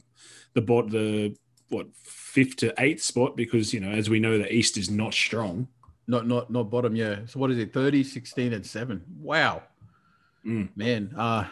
the 0.53 0.61
bot 0.61 0.91
the 0.91 1.35
what 1.71 1.87
fifth 1.97 2.57
to 2.57 2.75
eighth 2.79 3.03
spot 3.03 3.37
because 3.39 3.73
you 3.73 3.81
know 3.81 3.89
as 3.91 4.11
we 4.11 4.21
know 4.21 4.37
the 4.37 4.53
East 4.55 4.77
is 4.77 4.91
not 4.91 5.15
strong. 5.15 5.67
Not 6.07 6.27
not 6.27 6.51
not 6.51 6.71
bottom, 6.71 6.95
yeah. 6.95 7.21
So 7.27 7.39
what 7.41 7.51
is 7.51 7.59
it? 7.59 7.73
30, 7.73 8.05
16, 8.05 8.53
and 8.53 8.67
7. 8.67 9.03
Wow. 9.21 9.63
Mm. 10.47 10.69
Man, 10.77 11.15
uh 11.17 11.47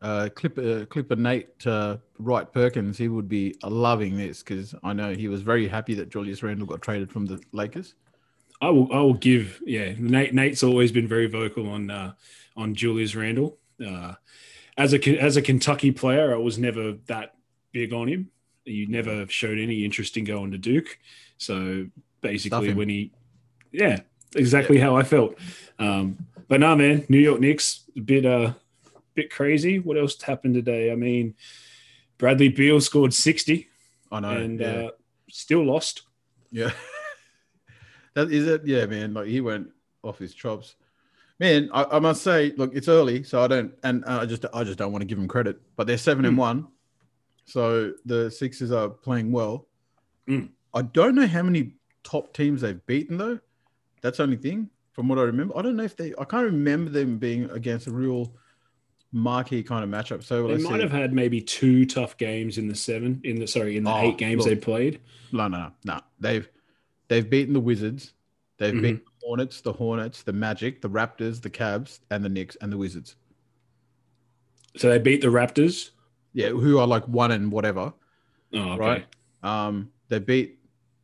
uh 0.00 0.28
Clipper 0.34 0.86
Clipper 0.86 1.16
Nate 1.16 1.66
uh, 1.66 1.98
Wright 2.18 2.50
Perkins, 2.50 2.96
he 2.96 3.08
would 3.08 3.28
be 3.28 3.54
loving 3.62 4.16
this 4.16 4.42
because 4.42 4.74
I 4.82 4.92
know 4.94 5.14
he 5.14 5.28
was 5.28 5.42
very 5.42 5.68
happy 5.68 5.94
that 5.94 6.08
Julius 6.08 6.42
Randle 6.42 6.66
got 6.66 6.80
traded 6.80 7.12
from 7.12 7.26
the 7.26 7.42
Lakers. 7.52 7.94
I 8.62 8.70
will. 8.70 8.88
I 8.92 9.00
will 9.00 9.14
give. 9.14 9.60
Yeah, 9.66 9.92
Nate. 9.98 10.32
Nate's 10.32 10.62
always 10.62 10.92
been 10.92 11.08
very 11.08 11.26
vocal 11.26 11.68
on 11.68 11.90
uh, 11.90 12.12
on 12.56 12.74
Julius 12.74 13.14
Randle. 13.14 13.58
Uh, 13.84 14.14
as 14.78 14.94
a 14.94 15.18
as 15.18 15.36
a 15.36 15.42
Kentucky 15.42 15.90
player, 15.90 16.32
I 16.32 16.38
was 16.38 16.58
never 16.58 16.92
that 17.08 17.34
big 17.72 17.92
on 17.92 18.08
him. 18.08 18.30
He 18.64 18.86
never 18.86 19.26
showed 19.26 19.58
any 19.58 19.84
interest 19.84 20.16
in 20.16 20.24
going 20.24 20.52
to 20.52 20.58
Duke. 20.58 20.98
So 21.38 21.86
basically, 22.20 22.72
when 22.72 22.88
he, 22.88 23.10
yeah, 23.72 24.00
exactly 24.36 24.78
how 24.78 24.96
I 24.96 25.02
felt. 25.02 25.38
Um, 25.78 26.26
but 26.48 26.60
no, 26.60 26.76
man, 26.76 27.04
New 27.08 27.18
York 27.18 27.40
Knicks 27.40 27.84
a 27.96 28.00
bit 28.00 28.24
uh 28.26 28.52
bit 29.14 29.30
crazy. 29.30 29.78
What 29.78 29.98
else 29.98 30.20
happened 30.22 30.54
today? 30.54 30.90
I 30.92 30.94
mean, 30.94 31.34
Bradley 32.18 32.48
Beal 32.48 32.80
scored 32.80 33.12
sixty 33.14 33.68
I 34.10 34.20
know. 34.20 34.30
and 34.30 34.60
yeah. 34.60 34.66
uh, 34.66 34.90
still 35.30 35.64
lost. 35.64 36.02
yeah. 36.50 36.70
that 38.14 38.30
is 38.30 38.46
it. 38.46 38.66
Yeah, 38.66 38.86
man. 38.86 39.14
Like 39.14 39.26
he 39.26 39.40
went 39.40 39.68
off 40.02 40.18
his 40.18 40.34
chops. 40.34 40.76
Man, 41.38 41.70
I, 41.72 41.84
I 41.84 41.98
must 41.98 42.22
say, 42.22 42.52
look, 42.56 42.72
it's 42.74 42.86
early, 42.88 43.24
so 43.24 43.42
I 43.42 43.48
don't, 43.48 43.72
and 43.82 44.04
uh, 44.04 44.20
I 44.22 44.26
just, 44.26 44.44
I 44.54 44.62
just 44.62 44.78
don't 44.78 44.92
want 44.92 45.02
to 45.02 45.06
give 45.06 45.18
them 45.18 45.26
credit. 45.26 45.60
But 45.74 45.88
they're 45.88 45.98
seven 45.98 46.24
and 46.24 46.36
Mm. 46.36 46.40
one, 46.40 46.68
so 47.46 47.94
the 48.04 48.30
Sixers 48.30 48.70
are 48.70 48.88
playing 48.88 49.32
well. 49.32 49.66
Mm. 50.28 50.50
I 50.72 50.82
don't 50.82 51.16
know 51.16 51.26
how 51.26 51.42
many 51.42 51.72
top 52.04 52.32
teams 52.32 52.60
they've 52.60 52.84
beaten 52.86 53.16
though. 53.16 53.40
That's 54.02 54.18
the 54.18 54.24
only 54.24 54.36
thing 54.36 54.68
from 54.92 55.08
what 55.08 55.18
I 55.18 55.22
remember. 55.22 55.56
I 55.56 55.62
don't 55.62 55.76
know 55.76 55.84
if 55.84 55.96
they, 55.96 56.12
I 56.18 56.24
can't 56.24 56.44
remember 56.44 56.90
them 56.90 57.18
being 57.18 57.48
against 57.50 57.86
a 57.86 57.90
real 57.90 58.34
marquee 59.12 59.62
kind 59.62 59.84
of 59.84 59.90
matchup. 59.90 60.22
So 60.24 60.48
They 60.48 60.58
might 60.62 60.80
have 60.80 60.90
had 60.92 61.12
maybe 61.12 61.40
two 61.40 61.86
tough 61.86 62.16
games 62.16 62.58
in 62.58 62.68
the 62.68 62.74
seven, 62.74 63.20
in 63.24 63.38
the 63.38 63.46
sorry, 63.46 63.76
in 63.76 63.84
the 63.84 63.90
Oh, 63.90 63.98
eight 64.10 64.18
games 64.18 64.40
look. 64.40 64.48
they 64.48 64.56
played. 64.56 65.00
No, 65.32 65.48
no, 65.48 65.58
no, 65.58 65.72
no. 65.84 66.00
They've 66.20 66.48
they've 67.08 67.28
beaten 67.28 67.52
the 67.54 67.60
Wizards, 67.60 68.12
they've 68.58 68.74
Mhm. 68.74 68.82
beaten 68.82 69.02
the 69.04 69.26
Hornets, 69.26 69.60
the 69.60 69.72
Hornets, 69.72 70.22
the 70.22 70.32
Magic, 70.32 70.80
the 70.82 70.88
Raptors, 70.90 71.40
the 71.42 71.50
Cavs, 71.50 72.00
and 72.10 72.24
the 72.24 72.28
Knicks 72.28 72.56
and 72.60 72.72
the 72.72 72.78
Wizards. 72.78 73.16
So 74.76 74.88
they 74.88 74.98
beat 74.98 75.20
the 75.20 75.28
Raptors. 75.28 75.90
Yeah, 76.32 76.48
who 76.48 76.78
are 76.78 76.86
like 76.86 77.06
one 77.06 77.30
and 77.30 77.52
whatever, 77.52 77.92
Oh, 78.54 78.58
okay. 78.72 78.78
right? 78.78 79.06
Um, 79.42 79.92
they 80.08 80.18
beat, 80.18 80.58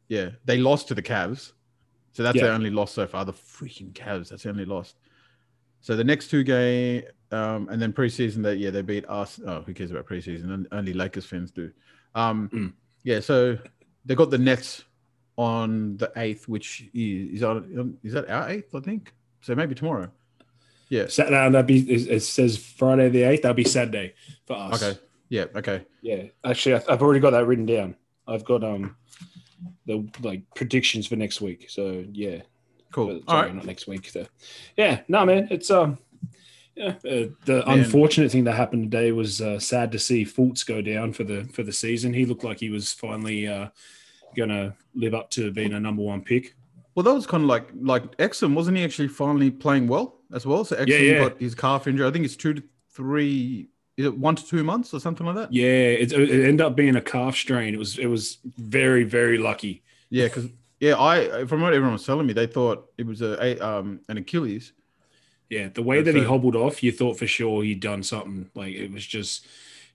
yeah, 0.08 0.30
they 0.46 0.56
lost 0.56 0.88
to 0.88 0.94
the 0.94 1.02
Cavs, 1.02 1.52
so 2.12 2.22
that's 2.22 2.36
Yeah. 2.36 2.44
their 2.44 2.52
only 2.52 2.70
loss 2.70 2.92
so 2.92 3.06
far. 3.06 3.24
The 3.24 3.32
freaking 3.32 3.92
Cavs, 3.92 4.28
that's 4.30 4.42
the 4.42 4.50
only 4.50 4.64
loss. 4.64 4.94
So 5.80 5.94
the 5.96 6.04
next 6.04 6.28
two 6.28 6.42
game, 6.42 7.02
um, 7.30 7.68
and 7.68 7.80
then 7.80 7.92
preseason, 7.92 8.42
they 8.42 8.54
yeah 8.54 8.70
they 8.70 8.82
beat 8.82 9.08
us. 9.08 9.40
Oh, 9.46 9.62
who 9.62 9.72
cares 9.74 9.90
about 9.90 10.06
preseason? 10.06 10.66
Only 10.72 10.92
Lakers 10.92 11.24
fans 11.26 11.50
do. 11.50 11.70
Um, 12.14 12.48
Mm. 12.52 12.72
yeah, 13.04 13.20
so 13.20 13.56
they 14.04 14.14
got 14.14 14.30
the 14.30 14.38
Nets 14.38 14.84
on 15.36 15.96
the 15.98 16.10
eighth, 16.16 16.48
which 16.48 16.88
is 16.94 17.36
is, 17.36 17.42
on, 17.44 17.96
is 18.02 18.12
that 18.14 18.28
our 18.28 18.48
eighth? 18.50 18.74
I 18.74 18.80
think 18.80 19.12
so. 19.40 19.54
Maybe 19.54 19.74
tomorrow. 19.74 20.10
Yeah. 20.88 21.06
Sat 21.06 21.30
down. 21.30 21.52
That'd 21.52 21.66
be. 21.66 21.80
It, 21.92 22.20
says 22.20 22.56
Friday 22.56 23.08
the 23.10 23.22
eighth. 23.22 23.42
That'll 23.42 23.54
be 23.54 23.62
Saturday 23.64 24.14
for 24.46 24.56
us. 24.56 24.82
Okay. 24.82 24.98
Yeah. 25.28 25.44
Okay. 25.54 25.84
Yeah. 26.02 26.24
Actually, 26.44 26.76
I've 26.88 27.02
already 27.02 27.20
got 27.20 27.30
that 27.30 27.46
written 27.46 27.66
down. 27.66 27.94
I've 28.26 28.44
got 28.44 28.64
um 28.64 28.96
the 29.86 30.08
like 30.22 30.42
predictions 30.54 31.06
for 31.06 31.16
next 31.16 31.40
week. 31.40 31.66
So 31.68 32.04
yeah. 32.12 32.42
Cool. 32.90 33.10
All 33.10 33.22
sorry, 33.28 33.46
right. 33.48 33.54
not 33.54 33.66
next 33.66 33.86
week. 33.86 34.08
So, 34.08 34.26
yeah. 34.76 35.00
No, 35.08 35.24
man. 35.26 35.48
It's 35.50 35.70
um. 35.70 35.98
Yeah, 36.74 36.94
uh, 37.04 37.26
the 37.44 37.64
Man. 37.66 37.80
unfortunate 37.80 38.30
thing 38.30 38.44
that 38.44 38.52
happened 38.52 38.92
today 38.92 39.10
was 39.10 39.40
uh, 39.40 39.58
sad 39.58 39.90
to 39.90 39.98
see 39.98 40.24
Fultz 40.24 40.64
go 40.64 40.80
down 40.80 41.12
for 41.12 41.24
the 41.24 41.42
for 41.52 41.64
the 41.64 41.72
season. 41.72 42.14
He 42.14 42.24
looked 42.24 42.44
like 42.44 42.60
he 42.60 42.70
was 42.70 42.92
finally 42.92 43.48
uh, 43.48 43.68
gonna 44.36 44.76
live 44.94 45.12
up 45.12 45.28
to 45.30 45.50
being 45.50 45.72
a 45.72 45.80
number 45.80 46.02
one 46.02 46.22
pick. 46.22 46.54
Well, 46.94 47.02
that 47.02 47.12
was 47.12 47.26
kind 47.26 47.42
of 47.42 47.48
like 47.48 47.68
like 47.80 48.16
Exum, 48.18 48.54
wasn't 48.54 48.76
he? 48.76 48.84
Actually, 48.84 49.08
finally 49.08 49.50
playing 49.50 49.88
well 49.88 50.20
as 50.32 50.46
well. 50.46 50.64
So 50.64 50.76
Exum 50.76 50.88
Yeah, 50.88 50.98
yeah. 50.98 51.18
got 51.18 51.40
his 51.40 51.56
calf 51.56 51.88
injury. 51.88 52.06
I 52.06 52.12
think 52.12 52.24
it's 52.24 52.36
two 52.36 52.54
to 52.54 52.62
three. 52.92 53.68
Is 53.98 54.06
it 54.06 54.16
one 54.16 54.36
to 54.36 54.46
two 54.46 54.62
months 54.62 54.94
or 54.94 55.00
something 55.00 55.26
like 55.26 55.34
that? 55.34 55.52
Yeah, 55.52 55.64
it, 55.64 56.12
it 56.12 56.44
ended 56.44 56.60
up 56.60 56.76
being 56.76 56.94
a 56.94 57.00
calf 57.00 57.34
strain. 57.34 57.74
It 57.74 57.78
was 57.78 57.98
it 57.98 58.06
was 58.06 58.38
very 58.44 59.02
very 59.02 59.38
lucky. 59.38 59.82
Yeah, 60.08 60.26
because 60.26 60.46
yeah, 60.78 60.98
I 60.98 61.44
from 61.46 61.60
what 61.60 61.74
everyone 61.74 61.94
was 61.94 62.06
telling 62.06 62.26
me, 62.26 62.32
they 62.32 62.46
thought 62.46 62.88
it 62.96 63.04
was 63.04 63.20
a, 63.22 63.58
um 63.58 64.00
an 64.08 64.16
Achilles. 64.16 64.72
Yeah, 65.50 65.68
the 65.68 65.82
way 65.82 66.00
that 66.00 66.14
he 66.14 66.22
hobbled 66.22 66.54
off, 66.54 66.82
you 66.82 66.92
thought 66.92 67.18
for 67.18 67.26
sure 67.26 67.64
he'd 67.64 67.80
done 67.80 68.04
something. 68.04 68.50
Like 68.54 68.74
it 68.74 68.92
was 68.92 69.04
just, 69.04 69.46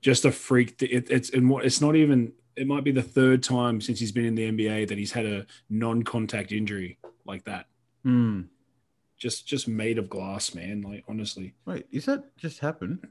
just 0.02 0.26
a 0.26 0.32
freak. 0.32 0.82
It, 0.82 1.10
it's 1.10 1.30
and 1.30 1.50
what 1.50 1.66
it's 1.66 1.80
not 1.80 1.96
even. 1.96 2.34
It 2.56 2.68
might 2.68 2.84
be 2.84 2.92
the 2.92 3.02
third 3.02 3.42
time 3.42 3.82
since 3.82 4.00
he's 4.00 4.12
been 4.12 4.26
in 4.26 4.36
the 4.36 4.52
NBA 4.52 4.90
that 4.90 4.98
he's 5.00 5.12
had 5.12 5.26
a 5.26 5.48
non-contact 5.72 6.52
injury 6.52 7.00
like 7.26 7.46
that. 7.46 7.66
Hmm. 8.04 8.42
Just, 9.18 9.48
just 9.48 9.68
made 9.68 9.98
of 9.98 10.08
glass, 10.08 10.54
man. 10.54 10.84
Like 10.84 11.04
honestly, 11.08 11.56
Wait, 11.66 11.88
is 11.92 12.06
that 12.06 12.38
just 12.38 12.60
happened? 12.60 13.08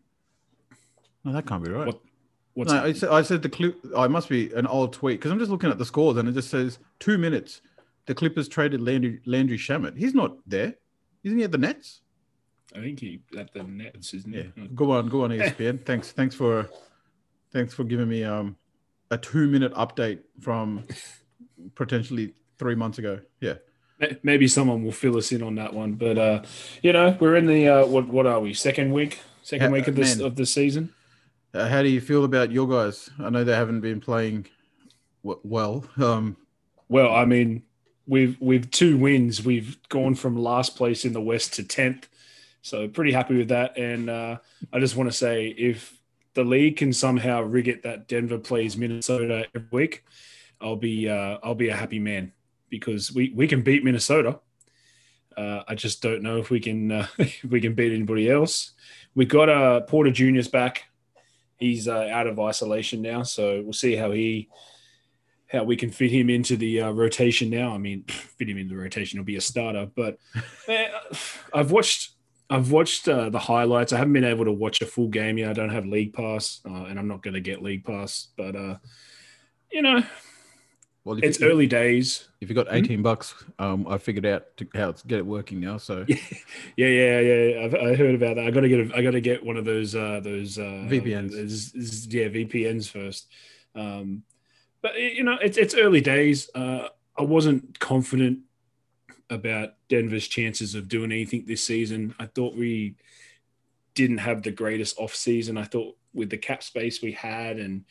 No, 1.25 1.33
that 1.33 1.47
can't 1.47 1.63
be 1.65 1.71
right. 1.71 1.87
What- 1.87 2.01
what's 2.55 2.73
no, 2.73 2.83
I 2.85 2.93
said, 2.93 3.09
I 3.11 3.23
said 3.23 3.43
the 3.43 3.49
clip. 3.49 3.79
Oh, 3.95 4.03
it 4.03 4.11
must 4.11 4.29
be 4.29 4.53
an 4.55 4.67
old 4.67 4.93
tweet 4.93 5.19
because 5.21 5.31
I'm 5.31 5.39
just 5.39 5.51
looking 5.51 5.71
at 5.71 5.79
the 5.79 5.85
scores 5.85 6.17
and 6.17 6.29
it 6.29 6.33
just 6.33 6.51
says 6.51 6.79
two 6.99 7.17
minutes. 7.19 7.61
The 8.07 8.15
Clippers 8.15 8.49
traded 8.49 8.81
Landry 8.81 9.21
Landry 9.27 9.57
Shamet. 9.59 9.97
He's 9.97 10.15
not 10.15 10.37
there, 10.47 10.75
isn't 11.23 11.39
he 11.39 11.45
at 11.45 11.53
the 11.53 11.59
Nets? 11.59 12.01
I 12.75 12.81
think 12.81 13.01
he 13.01 13.21
at 13.39 13.53
the 13.53 13.63
Nets, 13.63 14.13
isn't 14.15 14.33
Yeah, 14.33 14.43
he? 14.57 14.67
go 14.69 14.91
on, 14.93 15.09
go 15.09 15.25
on, 15.25 15.31
ESPN. 15.39 15.85
thanks, 15.85 16.11
thanks 16.11 16.35
for, 16.35 16.69
thanks 17.53 17.75
for 17.75 17.85
giving 17.85 18.09
me 18.09 18.25
um 18.25 18.57
a 19.11 19.19
two 19.19 19.47
minute 19.47 19.73
update 19.75 20.21
from 20.41 20.83
potentially 21.75 22.35
three 22.59 22.75
months 22.75 22.99
ago. 22.99 23.21
Yeah, 23.41 23.55
Maybe 24.25 24.49
someone 24.49 24.83
will 24.85 24.91
fill 24.93 25.17
us 25.17 25.31
in 25.33 25.43
on 25.43 25.55
that 25.57 25.73
one, 25.73 25.93
but 25.93 26.19
uh, 26.19 26.43
you 26.83 26.93
know, 26.93 27.17
we're 27.21 27.37
in 27.37 27.47
the 27.47 27.69
uh, 27.69 27.87
what? 27.87 28.09
What 28.09 28.27
are 28.27 28.41
we? 28.41 28.53
Second 28.53 28.93
week, 28.93 29.21
second 29.43 29.71
week 29.71 29.87
of 29.87 29.95
this 29.95 30.17
man. 30.17 30.27
of 30.27 30.35
the 30.37 30.45
season. 30.47 30.93
Uh, 31.55 31.69
how 31.69 31.83
do 31.83 31.89
you 31.89 32.01
feel 32.01 32.25
about 32.25 32.53
your 32.53 32.69
guys? 32.69 33.11
I 33.19 33.31
know 33.31 33.45
they 33.45 33.55
haven't 33.55 33.81
been 33.81 34.01
playing 34.01 34.47
w- 35.23 35.41
well. 35.43 35.85
Um, 35.99 36.37
Well, 36.89 37.15
I 37.15 37.25
mean, 37.25 37.63
we've 38.07 38.71
two 38.71 38.97
wins. 38.97 39.45
We've 39.45 39.77
gone 39.89 40.15
from 40.15 40.37
last 40.37 40.77
place 40.77 41.05
in 41.05 41.13
the 41.13 41.21
West 41.21 41.55
to 41.55 41.65
tenth, 41.65 42.09
so 42.63 42.89
pretty 42.89 43.13
happy 43.13 43.37
with 43.37 43.49
that. 43.49 43.77
And 43.79 44.11
uh, 44.11 44.39
I 44.73 44.79
just 44.79 44.97
want 44.97 45.11
to 45.11 45.17
say, 45.17 45.49
if 45.49 45.99
the 46.35 46.45
league 46.45 46.77
can 46.79 46.93
somehow 46.93 47.43
rig 47.43 47.69
it 47.69 47.83
that 47.83 48.09
Denver 48.09 48.39
plays 48.39 48.77
Minnesota 48.77 49.47
every 49.55 49.69
week, 49.71 50.05
I'll 50.61 50.77
be 50.77 51.09
uh, 51.09 51.39
I'll 51.43 51.55
be 51.55 51.69
a 51.69 51.77
happy 51.77 51.99
man 51.99 52.33
because 52.69 53.13
we 53.13 53.33
we 53.35 53.47
can 53.47 53.63
beat 53.63 53.85
Minnesota. 53.85 54.41
Uh, 55.37 55.63
I 55.67 55.75
just 55.75 56.03
don't 56.03 56.23
know 56.23 56.37
if 56.39 56.51
we 56.51 56.61
can 56.61 56.93
uh, 56.93 57.07
if 57.19 57.45
we 57.45 57.61
can 57.61 57.75
beat 57.75 57.93
anybody 57.93 58.31
else. 58.31 58.73
We 59.15 59.27
got 59.27 59.49
uh, 59.49 59.81
Porter 59.83 60.11
Junior's 60.11 60.49
back. 60.49 60.85
He's 61.63 61.87
uh, 61.87 62.09
out 62.13 62.27
of 62.27 62.41
isolation 62.41 63.03
now, 63.03 63.23
so 63.23 63.63
we'll 63.63 63.73
see 63.73 63.95
how 63.95 64.11
he 64.11 64.49
how 65.53 65.63
we 65.63 65.77
can 65.77 65.91
fit 65.91 66.11
him 66.11 66.29
into 66.29 66.57
the 66.57 66.81
uh, 66.81 66.91
rotation 66.91 67.51
now. 67.51 67.73
I 67.73 67.79
mean, 67.79 68.05
fit 68.09 68.49
him 68.49 68.59
into 68.59 68.75
the 68.75 68.81
rotation; 68.81 69.19
he'll 69.19 69.25
be 69.25 69.37
a 69.37 69.41
starter. 69.41 69.89
But 69.95 70.19
eh, 70.69 70.89
I've 71.55 71.71
watched, 71.71 72.15
I've 72.51 72.73
watched 72.73 73.09
uh, 73.09 73.31
the 73.31 73.39
highlights. 73.39 73.93
I 73.93 73.99
haven't 73.99 74.15
been 74.15 74.25
able 74.25 74.47
to 74.47 74.53
watch 74.53 74.83
a 74.83 74.87
full 74.87 75.09
game 75.09 75.39
yet. 75.39 75.51
I 75.51 75.53
don't 75.53 75.71
have 75.71 75.87
League 75.87 76.15
Pass, 76.15 76.61
uh, 76.69 76.85
and 76.85 76.99
I'm 76.99 77.09
not 77.09 77.23
going 77.23 77.35
to 77.35 77.41
get 77.41 77.63
League 77.63 77.85
Pass. 77.85 78.29
But 78.37 78.57
uh, 78.57 78.77
you 79.71 79.83
know, 79.83 80.03
well, 81.05 81.19
it's 81.23 81.41
you, 81.41 81.49
early 81.51 81.67
days. 81.67 82.29
If 82.41 82.49
you 82.49 82.55
got 82.55 82.67
eighteen 82.71 83.03
bucks, 83.03 83.35
um, 83.59 83.87
I 83.89 83.99
figured 83.99 84.27
out 84.27 84.57
to, 84.59 84.69
how 84.75 84.93
to 84.93 85.07
get 85.07 85.19
it 85.19 85.27
working 85.27 85.61
now. 85.61 85.77
So 85.79 86.05
Yeah, 86.77 86.87
yeah, 86.89 87.21
yeah. 87.21 87.65
I've, 87.65 87.75
I 87.75 87.95
heard 87.95 88.15
about 88.15 88.37
that. 88.37 88.47
I 88.47 88.51
got 88.51 88.61
to 88.61 88.69
get, 88.69 88.91
a, 88.91 88.97
I 88.97 89.03
got 89.03 89.11
to 89.13 89.21
get 89.21 89.45
one 89.45 89.57
of 89.57 89.65
those, 89.65 89.95
uh, 89.95 90.21
those 90.23 90.59
uh, 90.59 90.87
VPNs. 90.89 91.33
is- 91.35 91.75
is- 91.75 92.07
yeah, 92.07 92.29
VPNs 92.29 92.89
first. 92.89 93.27
Um, 93.75 94.23
but 94.81 94.97
you 94.99 95.23
know, 95.25 95.39
it's 95.41 95.57
it's 95.59 95.75
early 95.75 96.01
days. 96.01 96.51
Uh, 96.55 96.89
I 97.17 97.23
wasn't 97.23 97.79
confident 97.79 98.41
about 99.31 99.75
Denver's 99.89 100.29
chances 100.29 100.75
of 100.75 100.89
doing 100.89 101.11
anything 101.13 101.45
this 101.47 101.65
season. 101.65 102.15
I 102.19 102.27
thought 102.27 102.55
we 102.55 102.97
didn't 103.95 104.19
have 104.19 104.43
the 104.43 104.51
greatest 104.51 104.99
off 104.99 105.15
season. 105.15 105.57
I 105.57 105.65
thought 105.65 105.97
with 106.15 106.31
the 106.31 106.37
cap 106.39 106.63
space 106.63 107.01
we 107.03 107.13
had 107.13 107.59
and 107.59 107.85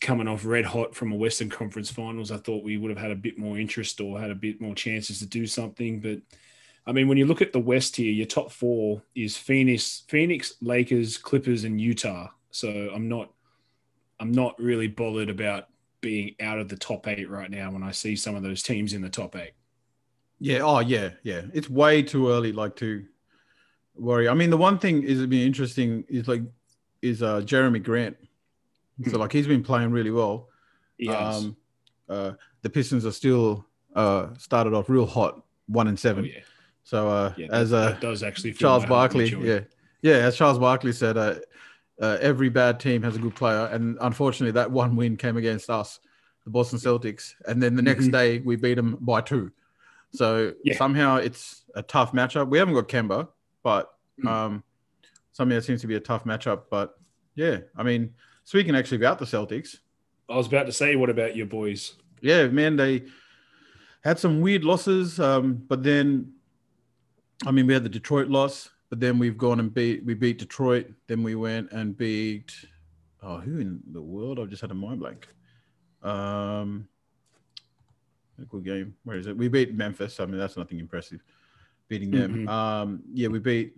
coming 0.00 0.28
off 0.28 0.44
red 0.44 0.64
hot 0.64 0.94
from 0.94 1.12
a 1.12 1.16
Western 1.16 1.48
Conference 1.48 1.90
Finals, 1.90 2.30
I 2.30 2.36
thought 2.36 2.64
we 2.64 2.76
would 2.76 2.90
have 2.90 2.98
had 2.98 3.10
a 3.10 3.16
bit 3.16 3.38
more 3.38 3.58
interest 3.58 4.00
or 4.00 4.20
had 4.20 4.30
a 4.30 4.34
bit 4.34 4.60
more 4.60 4.74
chances 4.74 5.18
to 5.20 5.26
do 5.26 5.46
something. 5.46 6.00
But 6.00 6.20
I 6.86 6.92
mean, 6.92 7.08
when 7.08 7.18
you 7.18 7.26
look 7.26 7.42
at 7.42 7.52
the 7.52 7.58
West 7.58 7.96
here, 7.96 8.12
your 8.12 8.26
top 8.26 8.50
four 8.50 9.02
is 9.14 9.36
Phoenix, 9.36 10.04
Phoenix, 10.08 10.54
Lakers, 10.60 11.16
Clippers, 11.18 11.64
and 11.64 11.80
Utah. 11.80 12.28
So 12.50 12.68
I'm 12.94 13.08
not, 13.08 13.32
I'm 14.20 14.32
not 14.32 14.58
really 14.58 14.88
bothered 14.88 15.30
about 15.30 15.68
being 16.00 16.34
out 16.40 16.58
of 16.58 16.68
the 16.68 16.76
top 16.76 17.08
eight 17.08 17.28
right 17.28 17.50
now 17.50 17.70
when 17.70 17.82
I 17.82 17.90
see 17.90 18.14
some 18.16 18.36
of 18.36 18.42
those 18.42 18.62
teams 18.62 18.92
in 18.94 19.02
the 19.02 19.08
top 19.08 19.36
eight. 19.36 19.52
yeah, 20.40 20.58
oh 20.60 20.80
yeah, 20.80 21.10
yeah. 21.22 21.42
It's 21.52 21.68
way 21.68 22.02
too 22.02 22.28
early, 22.30 22.52
like 22.52 22.76
to 22.76 23.04
worry. 23.96 24.28
I 24.28 24.34
mean, 24.34 24.50
the 24.50 24.56
one 24.56 24.78
thing 24.78 25.02
is 25.02 25.18
it'd 25.18 25.30
be 25.30 25.44
interesting 25.44 26.04
is 26.08 26.28
like 26.28 26.42
is 27.02 27.22
uh 27.22 27.40
Jeremy 27.42 27.80
Grant. 27.80 28.16
So 29.06 29.18
like 29.18 29.32
he's 29.32 29.46
been 29.46 29.62
playing 29.62 29.90
really 29.92 30.10
well. 30.10 30.48
Yes. 30.98 31.36
Um, 31.36 31.56
uh, 32.08 32.32
the 32.62 32.70
Pistons 32.70 33.06
are 33.06 33.12
still 33.12 33.64
uh 33.94 34.34
started 34.38 34.74
off 34.74 34.88
real 34.88 35.06
hot, 35.06 35.42
one 35.66 35.86
and 35.88 35.96
oh, 35.96 36.00
seven. 36.00 36.24
yeah. 36.24 36.40
So 36.82 37.08
uh, 37.08 37.34
yeah 37.36 37.46
as 37.50 37.72
uh, 37.72 37.96
does 38.00 38.22
actually 38.22 38.52
Charles 38.54 38.84
Barkley, 38.86 39.26
yeah, 39.28 39.60
yeah, 40.02 40.14
as 40.14 40.36
Charles 40.36 40.58
Barkley 40.58 40.92
said, 40.92 41.16
uh, 41.16 41.34
uh, 42.00 42.16
every 42.20 42.48
bad 42.48 42.80
team 42.80 43.02
has 43.02 43.14
a 43.16 43.18
good 43.18 43.34
player, 43.34 43.66
and 43.66 43.98
unfortunately, 44.00 44.52
that 44.52 44.70
one 44.70 44.96
win 44.96 45.16
came 45.16 45.36
against 45.36 45.68
us, 45.70 46.00
the 46.44 46.50
Boston 46.50 46.78
Celtics, 46.78 47.34
and 47.46 47.62
then 47.62 47.76
the 47.76 47.82
next 47.82 48.06
Mhm. 48.06 48.12
day 48.12 48.38
we 48.38 48.56
beat 48.56 48.74
them 48.74 48.96
by 49.00 49.20
two. 49.20 49.52
So 50.12 50.54
Yeah. 50.64 50.76
somehow 50.78 51.16
it's 51.16 51.64
a 51.74 51.82
tough 51.82 52.12
matchup. 52.12 52.48
We 52.48 52.58
haven't 52.58 52.74
got 52.74 52.88
Kemba, 52.88 53.28
but 53.62 53.92
Hmm. 54.20 54.28
um, 54.28 54.64
somehow 55.32 55.58
it 55.58 55.64
seems 55.64 55.82
to 55.82 55.86
be 55.86 55.96
a 55.96 56.00
tough 56.00 56.24
matchup. 56.24 56.62
But 56.70 56.98
yeah, 57.34 57.58
I 57.76 57.82
mean, 57.82 58.14
speaking 58.48 58.74
actually 58.74 58.96
about 58.96 59.18
the 59.18 59.26
Celtics, 59.26 59.76
I 60.26 60.36
was 60.36 60.46
about 60.46 60.64
to 60.64 60.72
say, 60.72 60.96
what 60.96 61.10
about 61.10 61.36
your 61.36 61.44
boys? 61.44 61.96
yeah, 62.22 62.46
man, 62.46 62.76
they 62.76 63.02
had 64.02 64.18
some 64.18 64.40
weird 64.40 64.64
losses. 64.64 65.20
Um, 65.20 65.62
but 65.68 65.82
then, 65.82 66.32
I 67.46 67.50
mean, 67.50 67.66
we 67.66 67.74
had 67.74 67.84
the 67.84 67.90
Detroit 67.90 68.28
loss, 68.28 68.70
but 68.88 69.00
then 69.00 69.18
we've 69.18 69.36
gone 69.36 69.60
and 69.60 69.72
beat 69.72 70.02
we 70.02 70.14
beat 70.14 70.38
Detroit. 70.38 70.90
Then 71.08 71.22
we 71.22 71.34
went 71.34 71.72
and 71.72 71.94
beat 71.94 72.54
oh, 73.22 73.36
who 73.36 73.58
in 73.58 73.80
the 73.92 74.00
world? 74.00 74.40
I've 74.40 74.48
just 74.48 74.62
had 74.62 74.70
a 74.70 74.74
mind 74.74 75.00
blank. 75.00 75.28
Um, 76.02 76.88
a 78.40 78.46
good 78.46 78.64
game. 78.64 78.94
Where 79.04 79.18
is 79.18 79.26
it? 79.26 79.36
We 79.36 79.48
beat 79.48 79.74
Memphis. 79.74 80.20
I 80.20 80.24
mean, 80.24 80.38
that's 80.38 80.56
nothing 80.56 80.78
impressive. 80.78 81.20
Beating 81.88 82.10
them. 82.10 82.46
Mhm. 82.46 82.48
Um, 82.48 83.02
yeah, 83.12 83.28
we 83.28 83.40
beat 83.40 83.74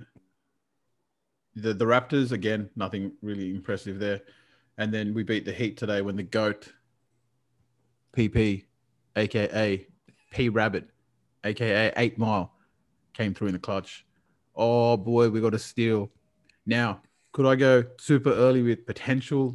the 1.57 1.75
the 1.75 1.85
Raptors 1.85 2.31
again. 2.31 2.71
Nothing 2.77 3.12
really 3.21 3.50
impressive 3.50 3.99
there. 3.99 4.21
And 4.80 4.94
then 4.94 5.12
we 5.12 5.22
beat 5.22 5.44
the 5.44 5.52
Heat 5.52 5.76
today 5.76 6.00
when 6.00 6.16
the 6.16 6.22
goat 6.22 6.72
PP, 8.16 8.64
aka 9.14 9.87
P 10.30 10.49
Rabbit, 10.49 10.88
aka 11.44 11.92
Eight 11.99 12.18
Mile, 12.18 12.50
came 13.12 13.34
through 13.34 13.49
in 13.49 13.52
the 13.52 13.58
clutch. 13.58 14.06
Oh 14.56 14.96
boy, 14.96 15.28
we 15.28 15.42
got 15.42 15.52
a 15.52 15.58
steal. 15.58 16.10
Now, 16.64 17.02
could 17.32 17.44
I 17.44 17.56
go 17.56 17.84
super 17.99 18.32
early 18.32 18.62
with 18.62 18.87
potential 18.87 19.54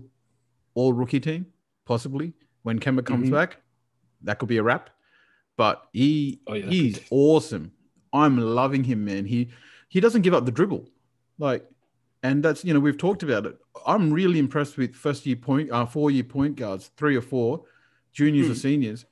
all 0.76 0.94
rookie 0.94 1.20
team? 1.20 1.48
Possibly. 1.86 2.34
When 2.62 2.80
Kemba 2.80 3.04
comes 3.04 3.28
Mhm. 3.30 3.32
back, 3.32 3.64
that 4.22 4.38
could 4.38 4.48
be 4.50 4.58
a 4.58 4.64
wrap. 4.64 4.92
But 5.58 5.90
he 5.92 6.40
Oh, 6.46 6.54
yeah, 6.54 6.68
he's 6.68 7.00
awesome. 7.10 7.72
I'm 8.14 8.38
loving 8.38 8.84
him, 8.84 9.04
man. 9.06 9.26
He 9.26 9.50
he 9.90 10.00
doesn't 10.00 10.22
give 10.22 10.36
up 10.36 10.46
the 10.46 10.52
dribble. 10.52 10.88
Like, 11.40 11.68
and 12.24 12.44
that's 12.44 12.64
you 12.66 12.74
know, 12.74 12.80
we've 12.80 12.98
talked 12.98 13.24
about 13.24 13.46
it. 13.46 13.58
I'm 13.86 14.12
really 14.12 14.40
impressed 14.40 14.78
with 14.78 14.96
first 14.96 15.26
year 15.26 15.36
point, 15.36 15.72
uh, 15.72 15.86
four 15.86 16.12
year 16.12 16.24
point 16.24 16.56
guards, 16.56 16.92
three 16.98 17.16
or 17.16 17.22
four, 17.22 17.64
juniors 18.14 18.48
or 18.48 18.54
Hmm. 18.54 18.56
seniors, 18.60 19.06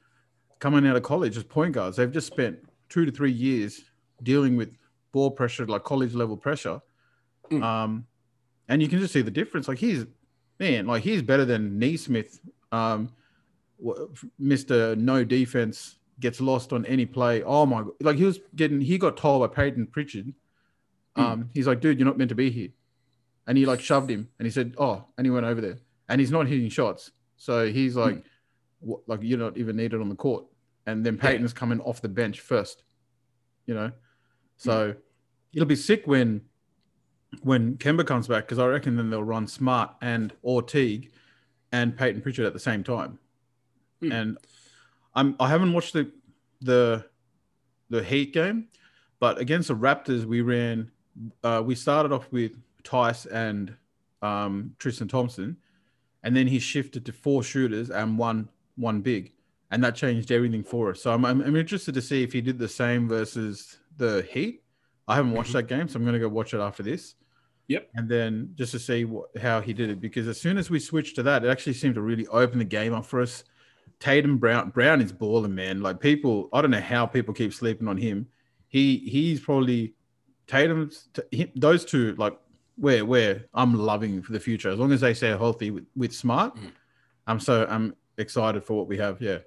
coming 0.60 0.88
out 0.88 0.96
of 0.96 1.04
college 1.04 1.38
as 1.38 1.44
point 1.44 1.74
guards. 1.74 1.98
They've 1.98 2.12
just 2.12 2.28
spent 2.28 2.58
two 2.90 3.06
to 3.06 3.12
three 3.12 3.32
years 3.32 3.84
dealing 4.24 4.56
with 4.56 4.76
ball 5.12 5.30
pressure, 5.32 5.66
like 5.66 5.84
college 5.84 6.14
level 6.14 6.38
pressure. 6.38 6.82
Mm. 7.52 7.62
Um, 7.62 8.08
and 8.70 8.82
you 8.82 8.88
can 8.88 9.00
just 9.00 9.14
see 9.14 9.22
the 9.22 9.32
difference. 9.32 9.68
Like 9.68 9.78
he's 9.78 10.06
man, 10.60 10.88
like 10.88 11.04
he's 11.04 11.22
better 11.22 11.46
than 11.46 11.78
Nesmith, 11.78 12.40
um, 12.72 13.10
Mr. 14.42 14.98
No 14.98 15.24
Defense 15.24 15.98
gets 16.20 16.40
lost 16.40 16.72
on 16.74 16.86
any 16.86 17.06
play. 17.06 17.44
Oh 17.44 17.66
my, 17.66 17.84
like 18.00 18.16
he 18.18 18.24
was 18.24 18.40
getting, 18.56 18.80
he 18.80 18.98
got 18.98 19.18
told 19.18 19.42
by 19.42 19.54
Payton 19.54 19.88
Pritchard. 19.88 20.34
Um, 21.16 21.50
he's 21.54 21.68
like, 21.68 21.80
dude, 21.82 22.00
you're 22.00 22.08
not 22.08 22.18
meant 22.18 22.30
to 22.30 22.36
be 22.36 22.50
here, 22.50 22.70
and 23.48 23.58
he 23.58 23.66
like 23.66 23.80
shoved 23.80 24.10
him, 24.10 24.30
and 24.40 24.46
he 24.46 24.52
said, 24.52 24.76
oh, 24.78 25.06
and 25.18 25.26
he 25.26 25.32
went 25.32 25.46
over 25.46 25.62
there, 25.62 25.78
and 26.10 26.20
he's 26.20 26.32
not 26.32 26.48
hitting 26.48 26.70
shots, 26.70 27.12
so 27.38 27.68
he's 27.68 27.96
like, 27.96 28.24
what, 28.80 29.02
like 29.08 29.20
you're 29.22 29.40
not 29.40 29.58
even 29.58 29.76
needed 29.76 30.02
on 30.02 30.10
the 30.10 30.16
court, 30.16 30.46
and 30.86 31.06
then 31.06 31.18
Payton's 31.18 31.54
coming 31.54 31.80
off 31.82 32.02
the 32.02 32.10
bench 32.10 32.40
first, 32.40 32.84
you 33.66 33.74
know, 33.74 33.92
so 34.58 34.96
it'll 35.54 35.68
be 35.68 35.76
sick 35.76 36.06
when 36.06 36.42
when 37.42 37.78
Kemba 37.78 38.06
comes 38.06 38.28
back 38.28 38.46
because 38.46 38.60
I 38.60 38.68
reckon 38.68 38.96
then 38.96 39.10
they'll 39.10 39.24
run 39.24 39.48
Smart 39.48 39.92
and 40.02 40.34
or 40.42 40.62
Teague 40.62 41.12
and 41.72 41.98
Payton 41.98 42.22
Pritchard 42.22 42.46
at 42.46 42.54
the 42.54 42.60
same 42.60 42.84
time. 42.84 43.20
Hmm. 44.02 44.12
And 44.12 44.38
I'm 45.16 45.36
I 45.40 45.50
haven't 45.50 45.74
watched 45.74 45.94
the 45.94 46.12
the 46.62 47.06
the 47.90 48.04
Heat 48.04 48.34
game, 48.34 48.68
but 49.20 49.40
against 49.40 49.68
the 49.68 49.76
Raptors 49.76 50.26
we 50.26 50.42
ran 50.42 50.92
uh, 51.44 51.62
we 51.66 51.76
started 51.76 52.12
off 52.12 52.32
with 52.32 52.54
Theis 52.84 53.26
and 53.32 53.76
um, 54.22 54.76
Tristan 54.80 55.08
Thompson, 55.08 55.58
and 56.24 56.36
then 56.36 56.48
he 56.48 56.60
shifted 56.60 57.06
to 57.06 57.12
four 57.12 57.44
shooters 57.44 57.90
and 57.90 58.18
one 58.18 58.50
one 58.76 59.02
big, 59.02 59.34
and 59.72 59.84
that 59.84 59.96
changed 59.96 60.32
everything 60.32 60.64
for 60.64 60.92
us. 60.92 61.02
So 61.02 61.14
I'm 61.14 61.26
I'm, 61.26 61.42
I'm 61.42 61.56
interested 61.56 61.94
to 61.96 62.02
see 62.02 62.24
if 62.24 62.34
he 62.34 62.42
did 62.42 62.58
the 62.58 62.68
same 62.68 63.08
versus 63.08 63.78
the 63.98 64.28
Heat. 64.32 64.64
I 65.08 65.16
haven't 65.16 65.34
watched 65.34 65.50
Mhm. 65.52 65.54
that 65.54 65.68
game, 65.68 65.88
so 65.88 65.98
I'm 65.98 66.04
going 66.04 66.14
to 66.14 66.20
go 66.20 66.30
watch 66.30 66.54
it 66.54 66.60
after 66.60 66.82
this. 66.82 67.16
Yep. 67.68 67.90
And 67.96 68.10
then 68.10 68.52
just 68.56 68.72
to 68.72 68.80
see 68.80 69.06
what, 69.06 69.36
how 69.38 69.62
he 69.62 69.74
did 69.74 69.90
it, 69.90 70.00
because 70.02 70.28
as 70.28 70.40
soon 70.40 70.58
as 70.58 70.70
we 70.70 70.80
switched 70.80 71.16
to 71.16 71.24
that, 71.24 71.44
it 71.46 71.50
actually 71.50 71.74
seemed 71.74 71.96
to 71.96 72.02
really 72.02 72.28
open 72.28 72.60
the 72.60 72.66
game 72.66 72.94
up 72.94 73.06
for 73.06 73.22
us. 73.22 73.44
Tatum 74.00 74.38
Brown 74.38 74.70
Brown 74.70 75.02
is 75.02 75.12
balling, 75.12 75.56
man. 75.56 75.82
Like 75.82 76.00
people, 76.00 76.50
I 76.54 76.62
don't 76.62 76.72
know 76.72 76.80
how 76.82 77.06
people 77.06 77.34
keep 77.34 77.54
sleeping 77.54 77.88
on 77.88 77.98
him. 77.98 78.28
He 78.68 78.98
he's 78.98 79.40
probably 79.40 79.94
Tatum's 80.48 81.10
t- 81.14 81.38
him, 81.38 81.52
those 81.56 81.86
two 81.86 82.16
like 82.16 82.38
where 82.76 83.06
where 83.06 83.46
I'm 83.54 83.74
loving 83.76 84.22
for 84.22 84.32
the 84.32 84.40
future 84.40 84.70
as 84.70 84.80
long 84.80 84.92
as 84.92 85.02
they 85.02 85.14
stay 85.14 85.30
healthy 85.30 85.72
with, 85.72 85.86
with 85.96 86.14
Smart. 86.14 86.56
Mm. 86.56 86.72
I'm 87.28 87.40
so 87.40 87.66
I'm 87.70 87.96
excited 88.18 88.64
for 88.64 88.74
what 88.76 88.88
we 88.88 88.98
have. 88.98 89.22
Yeah, 89.22 89.40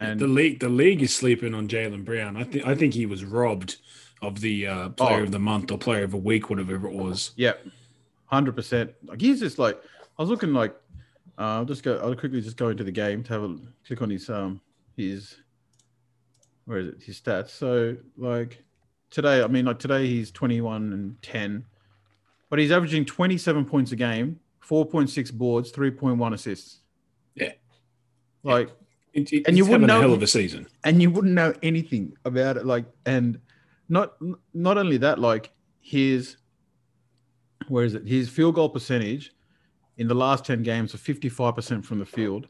and 0.00 0.18
the 0.20 0.26
league, 0.26 0.60
the 0.60 0.68
league 0.68 1.02
is 1.02 1.14
sleeping 1.14 1.54
on 1.54 1.68
Jaylen 1.68 2.04
Brown. 2.04 2.36
I 2.36 2.44
think, 2.44 2.66
I 2.66 2.74
think 2.74 2.94
he 2.94 3.06
was 3.06 3.24
robbed 3.24 3.76
of 4.22 4.40
the 4.40 4.66
uh, 4.66 4.88
player 4.90 5.20
Oh. 5.20 5.24
of 5.24 5.32
the 5.32 5.38
month 5.38 5.70
or 5.70 5.78
player 5.78 6.04
of 6.04 6.14
a 6.14 6.18
week, 6.18 6.48
whatever 6.48 6.74
it 6.74 6.92
was. 6.94 7.32
Yeah, 7.36 7.54
hundred 8.26 8.56
percent. 8.56 8.92
Like 9.04 9.20
he's 9.20 9.40
just 9.40 9.58
like 9.58 9.80
I 10.18 10.22
was 10.22 10.30
looking 10.30 10.52
like 10.52 10.74
uh, 11.36 11.58
I'll 11.58 11.64
just 11.64 11.82
go. 11.82 11.98
I'll 11.98 12.14
quickly 12.14 12.40
just 12.40 12.56
go 12.56 12.68
into 12.68 12.84
the 12.84 12.92
game 12.92 13.22
to 13.24 13.32
have 13.32 13.42
a 13.42 13.56
click 13.86 14.00
on 14.00 14.10
his 14.10 14.30
um 14.30 14.60
his 14.96 15.36
where 16.64 16.78
is 16.78 16.88
it 16.88 17.02
his 17.02 17.20
stats. 17.20 17.50
So 17.50 17.96
like 18.16 18.62
today, 19.10 19.42
I 19.42 19.46
mean 19.48 19.66
like 19.66 19.78
today 19.78 20.06
he's 20.06 20.30
twenty 20.30 20.60
one 20.60 20.92
and 20.92 21.20
ten, 21.20 21.66
but 22.54 22.60
he's 22.60 22.70
averaging 22.70 23.04
twenty 23.04 23.36
seven 23.36 23.64
points 23.64 23.90
a 23.90 23.96
game, 23.96 24.38
four 24.60 24.86
point 24.86 25.10
six 25.10 25.28
boards, 25.32 25.72
three 25.72 25.90
point 25.90 26.18
one 26.18 26.32
assists. 26.34 26.82
Yeah. 27.34 27.50
Like 28.44 28.70
It, 29.12 29.32
it, 29.32 29.48
And 29.48 29.56
you 29.58 29.64
wouldn't 29.64 29.88
know- 29.88 30.00
hell 30.00 30.12
of 30.12 30.22
a 30.22 30.28
season. 30.28 30.68
and 30.84 31.02
you 31.02 31.10
wouldn't 31.10 31.34
know 31.34 31.52
anything 31.64 32.16
about 32.24 32.56
it 32.56 32.64
like 32.64 32.84
and 33.06 33.40
not 33.88 34.14
not 34.54 34.78
only 34.78 34.98
that 34.98 35.18
like 35.18 35.50
his 35.80 36.36
where 37.66 37.84
is 37.84 37.94
it 37.96 38.06
his 38.06 38.28
field 38.28 38.54
goal 38.54 38.68
percentage 38.68 39.32
in 39.98 40.06
the 40.06 40.14
last 40.14 40.44
10 40.44 40.62
games 40.62 40.94
of 40.94 41.00
55% 41.00 41.84
from 41.84 41.98
the 41.98 42.06
field 42.06 42.46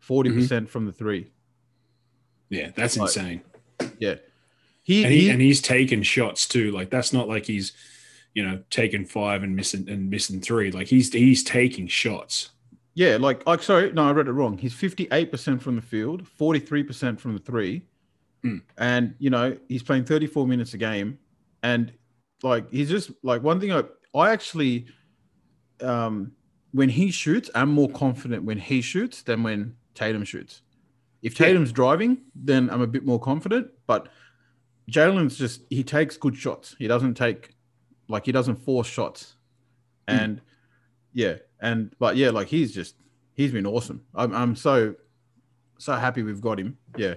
40% 0.00 0.28
Mm-hmm. 0.28 0.64
from 0.66 0.86
the 0.86 0.92
three 0.92 1.32
Yeah, 2.50 2.70
that's 2.76 2.96
Like, 2.96 3.08
insane. 3.08 3.40
yeah 3.98 4.14
he, 4.84 5.02
And 5.02 5.12
he, 5.12 5.20
he- 5.22 5.30
and 5.30 5.40
he's 5.42 5.60
taking 5.60 6.02
shots 6.04 6.46
too. 6.46 6.70
Like 6.70 6.88
that's 6.90 7.12
not 7.12 7.26
like 7.28 7.46
he's, 7.46 7.72
you 8.34 8.46
know, 8.46 8.60
taking 8.70 9.04
five 9.04 9.42
and 9.42 9.54
missing 9.56 9.88
and 9.88 10.08
missing 10.10 10.40
three. 10.40 10.70
Like 10.70 10.86
he's 10.86 11.12
he's 11.12 11.42
taking 11.44 11.86
shots. 11.88 12.50
yeah 12.94 13.16
like 13.20 13.46
like 13.46 13.62
sorry 13.62 13.92
no 13.92 14.02
i 14.08 14.10
read 14.10 14.26
it 14.26 14.32
wrong 14.32 14.58
he's 14.58 14.74
58% 14.74 15.60
from 15.62 15.76
the 15.76 15.82
field 15.82 16.24
43% 16.24 17.18
from 17.20 17.32
the 17.34 17.38
three 17.40 17.82
Mm. 18.42 18.62
and 18.78 19.14
you 19.18 19.28
know 19.30 19.56
he's 19.68 19.82
playing 19.82 20.04
34 20.06 20.46
minutes 20.46 20.72
a 20.74 20.78
game 20.78 21.18
and 21.62 21.92
like 22.42 22.70
he's 22.72 22.88
just 22.88 23.10
like 23.22 23.42
one 23.42 23.60
thing 23.60 23.70
i 23.70 23.82
i 24.14 24.30
actually 24.30 24.86
um 25.82 26.32
when 26.72 26.88
he 26.88 27.10
shoots 27.10 27.50
i'm 27.54 27.70
more 27.70 27.88
confident 27.90 28.44
when 28.44 28.58
he 28.58 28.80
shoots 28.80 29.22
than 29.22 29.42
when 29.42 29.76
tatum 29.94 30.24
shoots 30.24 30.62
if 31.22 31.38
Yeah. 31.38 31.46
tatum's 31.48 31.70
driving 31.70 32.18
then 32.34 32.70
i'm 32.70 32.80
a 32.80 32.86
bit 32.86 33.04
more 33.04 33.20
confident 33.20 33.68
but 33.86 34.08
jaylen's 34.90 35.36
just 35.36 35.60
he 35.70 35.82
takes 35.84 36.16
good 36.16 36.34
shots 36.36 36.74
he 36.78 36.86
doesn't 36.88 37.14
take 37.14 37.50
like 38.10 38.26
he 38.26 38.32
doesn't 38.32 38.56
force 38.56 38.86
shots 38.88 39.36
Mm. 40.08 40.18
and 40.22 40.40
yeah 41.12 41.34
and 41.60 41.94
but 41.98 42.16
yeah 42.16 42.30
like 42.30 42.48
he's 42.48 42.72
just 42.74 42.94
he's 43.34 43.52
been 43.52 43.66
awesome 43.66 44.02
i'm, 44.14 44.34
I'm 44.34 44.56
so 44.56 44.94
so 45.78 45.92
happy 45.94 46.22
we've 46.22 46.40
got 46.40 46.58
him 46.58 46.76
yeah 46.96 47.14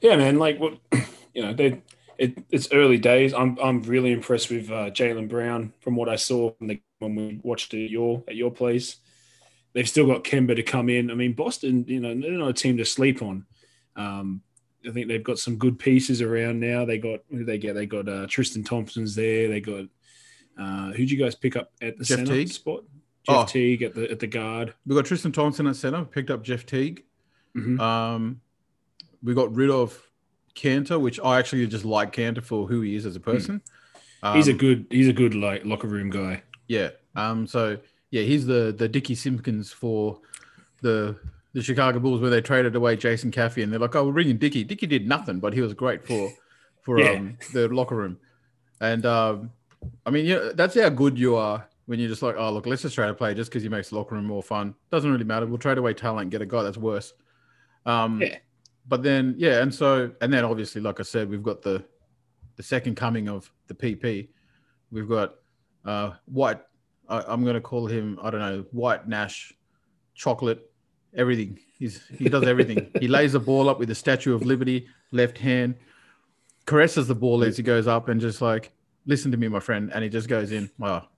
Yeah, 0.00 0.16
man. 0.16 0.38
Like 0.38 0.58
what 0.58 0.78
you 1.34 1.42
know, 1.42 1.54
they 1.54 1.80
it, 2.18 2.38
it's 2.50 2.68
early 2.72 2.98
days. 2.98 3.32
I'm 3.32 3.56
I'm 3.62 3.82
really 3.82 4.12
impressed 4.12 4.50
with 4.50 4.70
uh, 4.70 4.90
Jaylen 4.90 5.28
Brown 5.28 5.72
from 5.80 5.96
what 5.96 6.08
I 6.08 6.16
saw 6.16 6.50
from 6.52 6.66
the, 6.68 6.80
when 6.98 7.14
we 7.14 7.40
watched 7.42 7.72
it 7.74 7.84
at 7.84 7.90
your 7.90 8.22
at 8.28 8.36
your 8.36 8.50
place. 8.50 8.96
They've 9.74 9.88
still 9.88 10.06
got 10.06 10.24
Kemba 10.24 10.56
to 10.56 10.62
come 10.62 10.88
in. 10.90 11.10
I 11.10 11.14
mean, 11.14 11.32
Boston, 11.32 11.84
you 11.88 12.00
know, 12.00 12.14
they're 12.14 12.32
not 12.32 12.48
a 12.50 12.52
team 12.52 12.76
to 12.76 12.84
sleep 12.84 13.22
on. 13.22 13.46
Um, 13.96 14.42
I 14.88 14.90
think 14.92 15.08
they've 15.08 15.22
got 15.22 15.38
some 15.38 15.56
good 15.56 15.78
pieces 15.78 16.20
around 16.22 16.60
now. 16.60 16.84
They 16.84 16.98
got 16.98 17.20
who 17.30 17.44
they 17.44 17.58
get? 17.58 17.74
They 17.74 17.86
got 17.86 18.08
uh, 18.08 18.26
Tristan 18.28 18.64
Thompson's 18.64 19.14
there. 19.14 19.48
They 19.48 19.60
got 19.60 19.84
uh, 20.58 20.92
who'd 20.92 21.10
you 21.10 21.18
guys 21.18 21.34
pick 21.34 21.56
up 21.56 21.70
at 21.80 21.96
the 21.98 22.04
Jeff 22.04 22.18
center 22.18 22.32
Teague? 22.34 22.48
spot? 22.48 22.84
Jeff 23.26 23.36
Oh. 23.36 23.44
Teague 23.46 23.82
at 23.82 23.94
the 23.94 24.10
at 24.10 24.18
the 24.18 24.26
guard. 24.26 24.74
we 24.86 24.94
got 24.96 25.04
tristan 25.06 25.30
thompson 25.32 25.66
at 25.68 25.76
center 25.76 26.04
picked 26.04 26.28
up 26.30 26.42
jeff 26.42 26.66
teague 26.66 27.04
Mhm. 27.56 27.78
um 27.80 28.40
we 29.22 29.32
got 29.32 29.54
rid 29.54 29.70
of 29.70 29.96
kanter 30.56 31.00
which 31.00 31.20
i 31.20 31.38
actually 31.38 31.64
just 31.68 31.84
like 31.84 32.12
kanter 32.12 32.42
for 32.42 32.66
who 32.66 32.80
he 32.80 32.96
is 32.96 33.06
as 33.06 33.14
a 33.14 33.20
person 33.20 33.62
he's 34.34 34.48
a 34.48 34.50
Um, 34.52 34.56
good 34.58 34.86
he's 34.90 35.06
a 35.08 35.12
good 35.12 35.34
like 35.36 35.64
locker 35.64 35.86
room 35.88 36.10
guy. 36.10 36.42
Yeah. 36.66 36.90
Um. 37.14 37.46
So 37.46 37.78
yeah, 38.10 38.22
he's 38.22 38.44
the 38.46 38.74
the 38.76 38.88
Dickey 38.88 39.14
Simpkins 39.14 39.70
for 39.72 40.20
the 40.80 41.16
the 41.54 41.62
Chicago 41.62 41.98
Bulls, 41.98 42.20
where 42.20 42.30
they 42.30 42.40
traded 42.40 42.74
away 42.76 42.96
Jason 42.96 43.30
Caffey, 43.30 43.62
and 43.62 43.72
they're 43.72 43.80
like, 43.80 43.94
"Oh, 43.94 44.06
we're 44.06 44.12
bringing 44.12 44.38
Dickey." 44.38 44.64
Dickey 44.64 44.86
did 44.86 45.06
nothing, 45.08 45.38
but 45.40 45.52
he 45.52 45.60
was 45.60 45.74
great 45.74 46.06
for 46.06 46.30
for 46.82 46.98
Yeah. 47.00 47.10
um 47.12 47.38
the 47.52 47.68
locker 47.68 47.96
room. 47.96 48.18
And 48.80 49.04
um, 49.06 49.50
I 50.06 50.10
mean, 50.10 50.26
yeah, 50.26 50.50
that's 50.54 50.78
how 50.78 50.88
good 50.88 51.18
you 51.18 51.36
are 51.36 51.68
when 51.86 51.98
you're 52.00 52.08
just 52.08 52.22
like, 52.22 52.36
"Oh, 52.38 52.52
look, 52.52 52.66
let's 52.66 52.82
just 52.82 52.94
trade 52.94 53.10
a 53.10 53.14
player 53.14 53.34
just 53.34 53.50
because 53.50 53.62
he 53.62 53.68
makes 53.68 53.90
the 53.90 53.96
locker 53.96 54.14
room 54.14 54.24
more 54.26 54.42
fun." 54.42 54.74
Doesn't 54.90 55.10
really 55.10 55.24
matter. 55.24 55.46
We'll 55.46 55.58
trade 55.58 55.78
away 55.78 55.94
talent, 55.94 56.22
and 56.22 56.30
get 56.30 56.42
a 56.42 56.46
guy 56.46 56.62
that's 56.62 56.78
worse. 56.78 57.12
Um. 57.86 58.20
Yeah. 58.22 58.38
But 58.88 59.04
then, 59.04 59.36
yeah, 59.38 59.62
and 59.62 59.72
so, 59.72 60.10
and 60.20 60.32
then 60.32 60.44
obviously, 60.44 60.80
like 60.80 60.98
I 60.98 61.04
said, 61.04 61.30
we've 61.30 61.42
got 61.42 61.62
the 61.62 61.84
the 62.56 62.62
second 62.64 62.96
coming 62.96 63.28
of 63.28 63.48
the 63.68 63.74
PP. 63.74 64.28
We've 64.90 65.08
got 65.08 65.36
uh, 65.84 66.12
White. 66.26 66.60
I, 67.08 67.22
I'm 67.28 67.42
going 67.44 67.54
to 67.54 67.60
call 67.60 67.86
him. 67.86 68.18
I 68.20 68.30
don't 68.30 68.40
know. 68.40 68.64
White 68.72 69.06
Nash, 69.06 69.52
chocolate, 70.14 70.68
everything. 71.16 71.58
He's 71.78 72.02
he 72.18 72.28
does 72.28 72.44
everything. 72.44 72.90
he 73.00 73.08
lays 73.16 73.32
the 73.32 73.40
ball 73.40 73.68
up 73.68 73.78
with 73.78 73.88
the 73.88 73.94
Statue 73.94 74.34
of 74.34 74.44
Liberty, 74.44 74.86
left 75.10 75.38
hand, 75.38 75.74
caresses 76.66 77.08
the 77.08 77.14
ball 77.14 77.42
as 77.44 77.56
he 77.56 77.62
goes 77.62 77.86
up, 77.86 78.08
and 78.08 78.20
just 78.20 78.40
like, 78.40 78.72
listen 79.06 79.30
to 79.32 79.36
me, 79.36 79.48
my 79.48 79.60
friend, 79.60 79.90
and 79.94 80.02
he 80.04 80.10
just 80.10 80.28
goes 80.28 80.52
in. 80.52 80.70
Wow. 80.78 81.08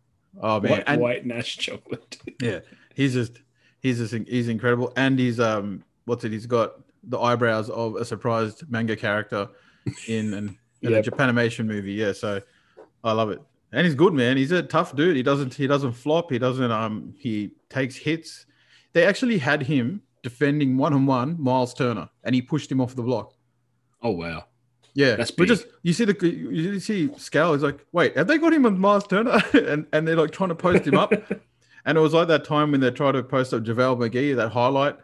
Oh 0.41 0.61
man, 0.61 0.71
White, 0.73 0.85
And- 0.87 1.01
white 1.01 1.27
Nash 1.27 1.57
chocolate. 1.59 2.17
yeah, 2.43 2.61
he's 2.95 3.13
just 3.15 3.41
he's 3.81 3.99
just 3.99 4.15
he's 4.29 4.49
incredible, 4.49 4.93
and 4.97 5.19
he's 5.19 5.39
um 5.39 5.85
what's 6.07 6.25
it? 6.25 6.33
He's 6.33 6.47
got 6.47 6.73
the 7.05 7.19
eyebrows 7.21 7.69
of 7.71 7.97
a 7.97 8.05
surprised 8.05 8.69
manga 8.71 8.97
character 8.97 9.49
in 10.09 10.33
an 10.35 10.59
in 10.83 10.91
Yep. 10.91 11.07
a 11.07 11.11
Japanimation 11.11 11.67
movie. 11.67 11.93
Yeah, 11.93 12.13
so 12.13 12.41
I 13.05 13.13
love 13.13 13.31
it, 13.31 13.41
and 13.73 13.87
he's 13.87 13.95
good, 13.95 14.13
man. 14.13 14.37
He's 14.37 14.51
a 14.51 14.63
tough 14.63 14.97
dude. 14.97 15.15
He 15.17 15.23
doesn't 15.23 15.55
he 15.55 15.67
doesn't 15.67 15.93
flop. 15.93 16.31
He 16.33 16.39
doesn't 16.39 16.71
um 16.73 17.15
he 17.19 17.53
takes 17.69 17.95
hits. 17.95 18.47
They 18.95 19.05
actually 19.05 19.39
had 19.39 19.63
him 19.63 20.01
defending 20.23 20.77
one 20.79 20.95
on 20.95 21.05
one 21.05 21.37
Miles 21.41 21.75
Turner, 21.75 22.09
and 22.25 22.35
he 22.35 22.41
pushed 22.41 22.73
him 22.73 22.81
off 22.81 22.95
the 22.97 23.03
block. 23.03 23.35
Oh 24.03 24.11
wow. 24.11 24.47
Yeah, 24.95 25.17
That's 25.17 25.33
but 25.33 25.49
just 25.49 25.67
you 25.83 25.93
see 25.93 26.05
the 26.05 26.17
you 26.27 26.79
see 26.79 27.09
Scal 27.09 27.57
is 27.57 27.63
like, 27.63 27.85
wait, 27.91 28.17
have 28.17 28.29
they 28.29 28.39
got 28.39 28.53
him 28.53 28.65
on 28.65 28.79
Miles 28.79 29.07
Turner? 29.07 29.43
and 29.53 29.87
and 29.93 30.07
they're 30.07 30.17
like 30.17 30.31
trying 30.31 30.51
to 30.51 30.55
post 30.55 30.87
him 30.87 30.97
up. 30.97 31.13
And 31.87 31.99
it 31.99 32.01
was 32.01 32.15
like 32.15 32.29
that 32.29 32.47
time 32.47 32.73
when 32.73 32.81
they 32.81 32.91
tried 32.91 33.13
to 33.13 33.23
post 33.23 33.53
up 33.53 33.63
JaVale 33.63 33.99
McGee. 33.99 34.35
That 34.37 34.49
highlight 34.49 34.97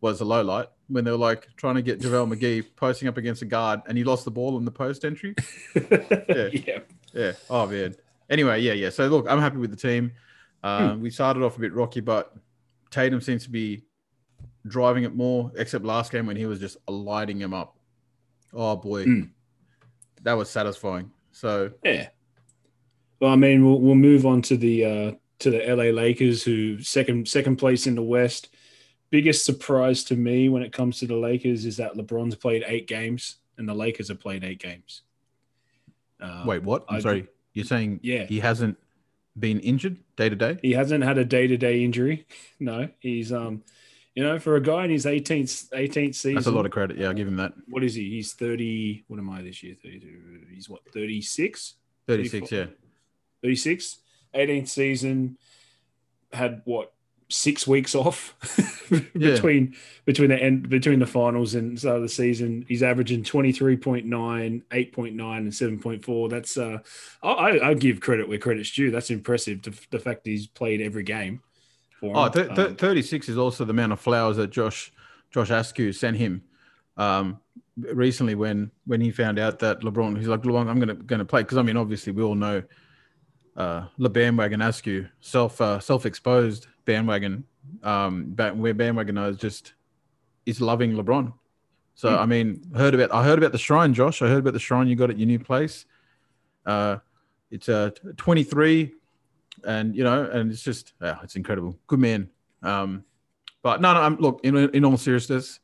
was 0.00 0.20
a 0.20 0.24
low 0.24 0.42
light, 0.42 0.68
when 0.86 1.02
they 1.02 1.10
were 1.10 1.16
like 1.16 1.48
trying 1.56 1.74
to 1.74 1.82
get 1.82 1.98
JaVale 1.98 2.32
McGee 2.32 2.64
posting 2.76 3.08
up 3.08 3.16
against 3.16 3.42
a 3.42 3.46
guard 3.46 3.80
and 3.88 3.98
he 3.98 4.04
lost 4.04 4.24
the 4.24 4.30
ball 4.30 4.56
in 4.56 4.64
the 4.64 4.70
post 4.70 5.04
entry. 5.04 5.34
yeah. 5.74 6.78
Yeah. 7.12 7.32
Oh 7.50 7.66
man. 7.66 7.96
Anyway, 8.28 8.60
yeah, 8.60 8.74
yeah. 8.74 8.90
So 8.90 9.08
look, 9.08 9.26
I'm 9.28 9.40
happy 9.40 9.56
with 9.56 9.70
the 9.70 9.76
team. 9.76 10.12
Um, 10.62 11.00
We 11.00 11.10
started 11.10 11.42
off 11.42 11.56
a 11.56 11.60
bit 11.60 11.72
rocky, 11.72 11.98
but 12.00 12.32
Tatum 12.90 13.20
seems 13.20 13.44
to 13.44 13.50
be 13.50 13.84
driving 14.66 15.04
it 15.04 15.14
more, 15.14 15.50
except 15.56 15.84
last 15.84 16.12
game 16.12 16.26
when 16.26 16.36
he 16.36 16.46
was 16.46 16.58
just 16.60 16.76
lighting 16.88 17.40
him 17.40 17.54
up. 17.54 17.76
Oh 18.52 18.76
boy, 18.76 19.04
Mm. 19.04 19.30
that 20.22 20.32
was 20.34 20.50
satisfying. 20.50 21.10
So 21.32 21.72
Yeah. 21.84 22.08
Well, 23.20 23.30
I 23.32 23.36
mean, 23.36 23.64
we'll, 23.64 23.80
we'll 23.80 23.94
move 23.94 24.24
on 24.26 24.42
to 24.42 24.56
the 24.56 24.84
uh, 24.84 25.12
to 25.40 25.50
the 25.50 25.58
LA 25.74 25.90
Lakers, 25.90 26.42
who 26.42 26.80
second 26.82 27.28
second 27.28 27.56
place 27.56 27.86
in 27.86 27.94
the 27.94 28.02
West. 28.02 28.48
Biggest 29.10 29.44
surprise 29.44 30.04
to 30.04 30.16
me 30.16 30.48
when 30.48 30.62
it 30.62 30.72
comes 30.72 30.98
to 31.00 31.06
the 31.06 31.16
Lakers 31.16 31.64
is 31.66 31.76
that 31.78 31.94
LeBron's 31.94 32.36
played 32.36 32.62
eight 32.66 32.86
games 32.86 33.36
and 33.58 33.68
the 33.68 33.74
Lakers 33.74 34.08
have 34.08 34.20
played 34.20 34.44
eight 34.44 34.60
games. 34.60 35.02
Uh, 36.20 36.44
wait, 36.46 36.62
what? 36.62 36.84
I'm 36.88 36.96
I- 36.96 37.00
sorry. 37.00 37.26
You're 37.52 37.64
saying 37.64 38.00
Yeah. 38.02 38.24
he 38.26 38.38
hasn't 38.40 38.78
been 39.40 39.60
injured 39.60 39.96
day 40.16 40.28
to 40.28 40.36
day? 40.36 40.58
he 40.62 40.72
hasn't 40.72 41.02
had 41.04 41.18
a 41.18 41.24
day 41.24 41.46
to 41.46 41.56
day 41.56 41.84
injury. 41.84 42.26
No, 42.58 42.88
he's 42.98 43.32
um, 43.32 43.62
you 44.14 44.22
know, 44.22 44.38
for 44.38 44.56
a 44.56 44.60
guy 44.60 44.84
in 44.84 44.90
his 44.90 45.06
18th 45.06 45.70
18th 45.70 46.14
season, 46.14 46.34
That's 46.34 46.46
a 46.46 46.50
lot 46.50 46.66
of 46.66 46.72
credit. 46.72 46.98
Yeah, 46.98 47.08
I'll 47.08 47.14
give 47.14 47.28
him 47.28 47.36
that. 47.36 47.52
what 47.68 47.84
is 47.84 47.94
he? 47.94 48.10
He's 48.10 48.32
30. 48.34 49.04
What 49.08 49.18
am 49.18 49.30
I 49.30 49.42
this 49.42 49.62
year? 49.62 49.74
32. 49.82 50.46
He's 50.52 50.68
what 50.68 50.80
36. 50.92 51.74
36, 52.06 52.50
yeah. 52.50 52.66
36, 53.42 53.98
18th 54.34 54.68
season, 54.68 55.38
had 56.32 56.62
what 56.64 56.92
six 57.30 57.66
weeks 57.66 57.94
off 57.94 58.34
between 59.14 59.74
between 60.04 60.28
the 60.30 60.36
end 60.42 60.68
between 60.68 60.98
the 60.98 61.06
finals 61.06 61.54
and 61.54 61.78
start 61.78 61.96
of 61.96 62.02
the 62.02 62.08
season. 62.08 62.64
He's 62.68 62.82
averaging 62.82 63.22
23.9, 63.22 64.04
8.9, 64.04 65.36
and 65.38 65.52
7.4. 65.52 66.30
That's 66.30 66.56
uh 66.58 66.78
I, 67.22 67.60
I 67.70 67.74
give 67.74 68.00
credit 68.00 68.28
where 68.28 68.38
credit's 68.38 68.70
due. 68.70 68.90
That's 68.90 69.10
impressive. 69.10 69.62
The, 69.62 69.78
the 69.90 69.98
fact 69.98 70.26
he's 70.26 70.46
played 70.46 70.80
every 70.80 71.02
game. 71.04 71.42
For 72.00 72.12
Oh, 72.16 72.28
th- 72.28 72.48
th- 72.54 72.58
Um, 72.70 72.76
36 72.76 73.28
is 73.28 73.38
also 73.38 73.64
the 73.64 73.70
amount 73.70 73.92
of 73.92 74.00
flowers 74.00 74.36
that 74.38 74.50
Josh 74.50 74.92
Josh 75.30 75.50
Askew 75.50 75.92
sent 75.92 76.16
him 76.16 76.42
um, 76.96 77.38
recently 77.76 78.34
when 78.34 78.70
when 78.86 79.00
he 79.00 79.10
found 79.10 79.38
out 79.38 79.58
that 79.60 79.80
LeBron. 79.80 80.16
He's 80.18 80.26
like, 80.28 80.42
LeBron, 80.42 80.68
I'm 80.68 80.80
gonna 80.80 80.94
gonna 80.94 81.24
play 81.24 81.42
because 81.42 81.58
I 81.58 81.62
mean, 81.62 81.76
obviously, 81.76 82.12
we 82.12 82.22
all 82.22 82.34
know 82.34 82.62
uh, 83.56 83.86
Le 83.98 84.08
bandwagon 84.08 84.62
Askew 84.62 85.06
self 85.20 85.60
uh, 85.60 85.78
self 85.78 86.06
exposed 86.06 86.66
bandwagon. 86.84 87.44
Um, 87.82 88.32
but 88.34 88.56
where 88.56 88.74
bandwagon 88.74 89.16
is 89.18 89.36
just 89.36 89.74
is 90.46 90.60
loving 90.60 90.92
LeBron. 90.92 91.32
So 91.94 92.10
Hmm. 92.10 92.22
I 92.22 92.26
mean, 92.26 92.62
heard 92.74 92.94
about 92.94 93.12
I 93.12 93.24
heard 93.24 93.38
about 93.38 93.52
the 93.52 93.58
shrine, 93.58 93.94
Josh. 93.94 94.22
I 94.22 94.28
heard 94.28 94.40
about 94.40 94.54
the 94.54 94.58
shrine 94.58 94.88
you 94.88 94.96
got 94.96 95.10
at 95.10 95.18
your 95.18 95.26
new 95.26 95.38
place. 95.38 95.86
Uh, 96.64 96.98
it's 97.50 97.68
uh, 97.68 97.90
23 98.16 98.92
and 99.64 99.94
you 99.94 100.04
know, 100.04 100.24
and 100.24 100.50
it's 100.50 100.62
just 100.62 100.94
yeah, 101.00 101.18
it's 101.22 101.36
incredible. 101.36 101.78
Good 101.86 101.98
man. 101.98 102.30
Um, 102.62 103.04
but 103.62 103.80
no, 103.80 103.92
no. 103.92 104.00
I'm, 104.00 104.16
look, 104.16 104.40
in 104.44 104.56
in 104.56 104.84
all 104.84 104.96
seriousness, 104.96 105.60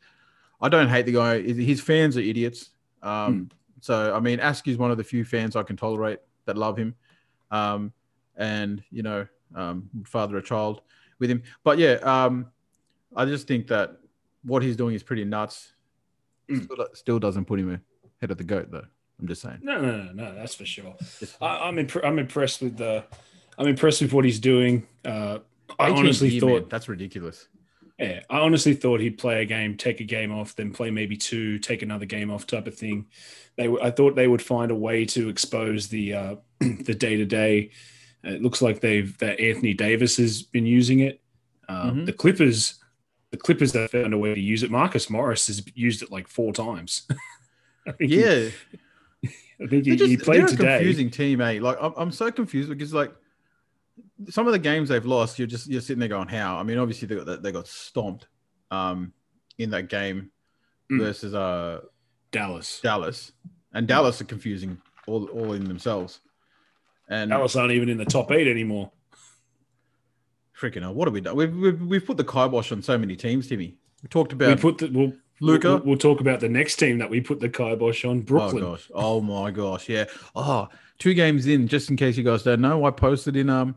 I 0.60 0.68
don't 0.68 0.88
hate 0.88 1.06
the 1.06 1.12
guy. 1.12 1.40
His 1.40 1.80
fans 1.80 2.16
are 2.16 2.20
idiots. 2.20 2.70
Um, 3.02 3.50
so 3.80 4.14
I 4.14 4.20
mean, 4.20 4.38
Askew's 4.38 4.76
one 4.76 4.90
of 4.90 4.98
the 4.98 5.04
few 5.04 5.24
fans 5.24 5.56
I 5.56 5.62
can 5.62 5.76
tolerate 5.76 6.18
that 6.44 6.56
love 6.56 6.76
him, 6.76 6.94
um, 7.50 7.92
and 8.36 8.82
you 8.90 9.02
know, 9.02 9.26
um, 9.54 9.88
father 10.04 10.36
a 10.36 10.42
child 10.42 10.82
with 11.18 11.30
him. 11.30 11.42
But 11.64 11.78
yeah, 11.78 11.94
um, 12.02 12.46
I 13.14 13.24
just 13.24 13.46
think 13.46 13.68
that 13.68 13.96
what 14.42 14.62
he's 14.62 14.76
doing 14.76 14.94
is 14.94 15.02
pretty 15.02 15.24
nuts. 15.24 15.72
Mm. 16.50 16.64
Still, 16.64 16.86
still 16.94 17.18
doesn't 17.18 17.44
put 17.46 17.58
him 17.58 17.70
ahead 18.20 18.30
of 18.30 18.38
the 18.38 18.44
goat, 18.44 18.70
though. 18.70 18.86
I'm 19.18 19.26
just 19.26 19.42
saying. 19.42 19.58
No, 19.62 19.80
no, 19.80 20.02
no, 20.02 20.12
no. 20.12 20.34
That's 20.34 20.54
for 20.54 20.66
sure. 20.66 20.94
Just- 21.18 21.40
I, 21.42 21.68
I'm 21.68 21.76
impre- 21.76 22.04
I'm 22.04 22.18
impressed 22.18 22.62
with 22.62 22.76
the. 22.76 23.04
I'm 23.58 23.66
impressed 23.66 24.02
with 24.02 24.12
what 24.12 24.24
he's 24.26 24.38
doing. 24.38 24.86
Uh, 25.04 25.38
I 25.78 25.90
honestly 25.90 26.28
year, 26.28 26.40
thought 26.40 26.60
man, 26.62 26.68
that's 26.68 26.88
ridiculous. 26.88 27.48
Yeah, 27.98 28.20
I 28.28 28.40
honestly 28.40 28.74
thought 28.74 29.00
he'd 29.00 29.16
play 29.16 29.40
a 29.40 29.46
game, 29.46 29.76
take 29.78 30.00
a 30.00 30.04
game 30.04 30.30
off, 30.30 30.54
then 30.54 30.70
play 30.70 30.90
maybe 30.90 31.16
two, 31.16 31.58
take 31.58 31.80
another 31.80 32.04
game 32.04 32.30
off, 32.30 32.46
type 32.46 32.66
of 32.66 32.74
thing. 32.74 33.06
They, 33.56 33.64
w- 33.64 33.82
I 33.82 33.90
thought 33.90 34.14
they 34.14 34.28
would 34.28 34.42
find 34.42 34.70
a 34.70 34.74
way 34.74 35.06
to 35.06 35.30
expose 35.30 35.88
the 35.88 36.12
uh, 36.12 36.34
the 36.60 36.94
day 36.94 37.16
to 37.16 37.24
day. 37.24 37.70
It 38.26 38.42
looks 38.42 38.60
like 38.60 38.80
they've 38.80 39.16
that 39.18 39.38
Anthony 39.40 39.72
Davis 39.74 40.16
has 40.18 40.42
been 40.42 40.66
using 40.66 41.00
it. 41.00 41.20
Uh, 41.68 41.90
Mhm. 41.90 42.06
The 42.06 42.12
Clippers, 42.12 42.74
the 43.30 43.36
Clippers 43.36 43.72
have 43.74 43.90
found 43.90 44.12
a 44.14 44.18
way 44.18 44.34
to 44.34 44.40
use 44.40 44.62
it. 44.62 44.70
Marcus 44.70 45.08
Morris 45.10 45.46
has 45.46 45.62
used 45.74 46.02
it 46.02 46.10
like 46.10 46.28
four 46.28 46.52
times. 46.52 47.06
Think 47.98 48.10
he- 48.10 48.20
Yeah. 48.20 48.48
I 49.58 49.66
think 49.68 49.86
he, 49.86 49.96
just, 49.96 50.10
he 50.10 50.16
played 50.18 50.40
they're 50.40 50.46
a 50.46 50.50
today. 50.50 50.76
confusing 50.78 51.10
team, 51.10 51.40
eh? 51.40 51.58
Like 51.62 51.78
I'm, 51.80 51.94
I'm 51.96 52.12
so 52.12 52.30
confused 52.30 52.68
because 52.68 52.92
like 52.92 53.14
some 54.28 54.46
of 54.46 54.52
the 54.52 54.58
games 54.58 54.90
they've 54.90 55.04
lost, 55.06 55.38
you're 55.38 55.48
just 55.48 55.66
you're 55.66 55.80
sitting 55.80 55.98
there 56.00 56.08
going, 56.10 56.28
how? 56.28 56.58
I 56.58 56.62
mean, 56.62 56.76
obviously 56.78 57.08
they 57.08 57.16
got 57.16 57.42
they 57.42 57.52
got 57.52 57.66
stomped 57.66 58.26
um, 58.70 59.12
in 59.58 59.70
that 59.70 59.88
game 59.88 60.30
Mm. 60.92 61.00
versus 61.00 61.34
uh, 61.34 61.80
Dallas. 62.30 62.80
Dallas, 62.80 63.32
and 63.72 63.88
Dallas 63.88 64.20
are 64.20 64.24
confusing 64.24 64.78
all 65.08 65.24
all 65.30 65.52
in 65.54 65.64
themselves. 65.64 66.20
And 67.08 67.30
Dallas 67.30 67.54
aren't 67.56 67.72
even 67.72 67.88
in 67.88 67.98
the 67.98 68.04
top 68.04 68.32
eight 68.32 68.48
anymore. 68.48 68.90
freaking 70.58 70.82
hell, 70.82 70.94
what 70.94 71.06
have 71.06 71.14
we 71.14 71.20
done? 71.20 71.36
We've, 71.36 71.54
we've 71.56 71.80
we've 71.82 72.04
put 72.06 72.16
the 72.16 72.24
kibosh 72.24 72.72
on 72.72 72.82
so 72.82 72.98
many 72.98 73.16
teams, 73.16 73.46
Timmy. 73.48 73.76
We 74.02 74.08
talked 74.08 74.32
about. 74.32 74.48
we 74.56 74.60
put 74.60 74.78
the 74.78 74.88
we'll, 74.88 75.12
Luka. 75.40 75.76
We'll, 75.76 75.82
we'll 75.84 75.98
talk 75.98 76.20
about 76.20 76.40
the 76.40 76.48
next 76.48 76.76
team 76.76 76.98
that 76.98 77.08
we 77.10 77.20
put 77.20 77.40
the 77.40 77.48
kibosh 77.48 78.04
on, 78.04 78.20
Brooklyn. 78.22 78.64
Oh 78.64 78.70
gosh. 78.72 78.90
Oh 78.94 79.20
my 79.20 79.50
gosh. 79.50 79.88
Yeah. 79.88 80.06
Oh, 80.34 80.68
two 80.98 81.14
games 81.14 81.46
in, 81.46 81.68
just 81.68 81.90
in 81.90 81.96
case 81.96 82.16
you 82.16 82.24
guys 82.24 82.42
don't 82.42 82.60
know, 82.60 82.84
I 82.84 82.90
posted 82.90 83.36
in 83.36 83.50
um 83.50 83.76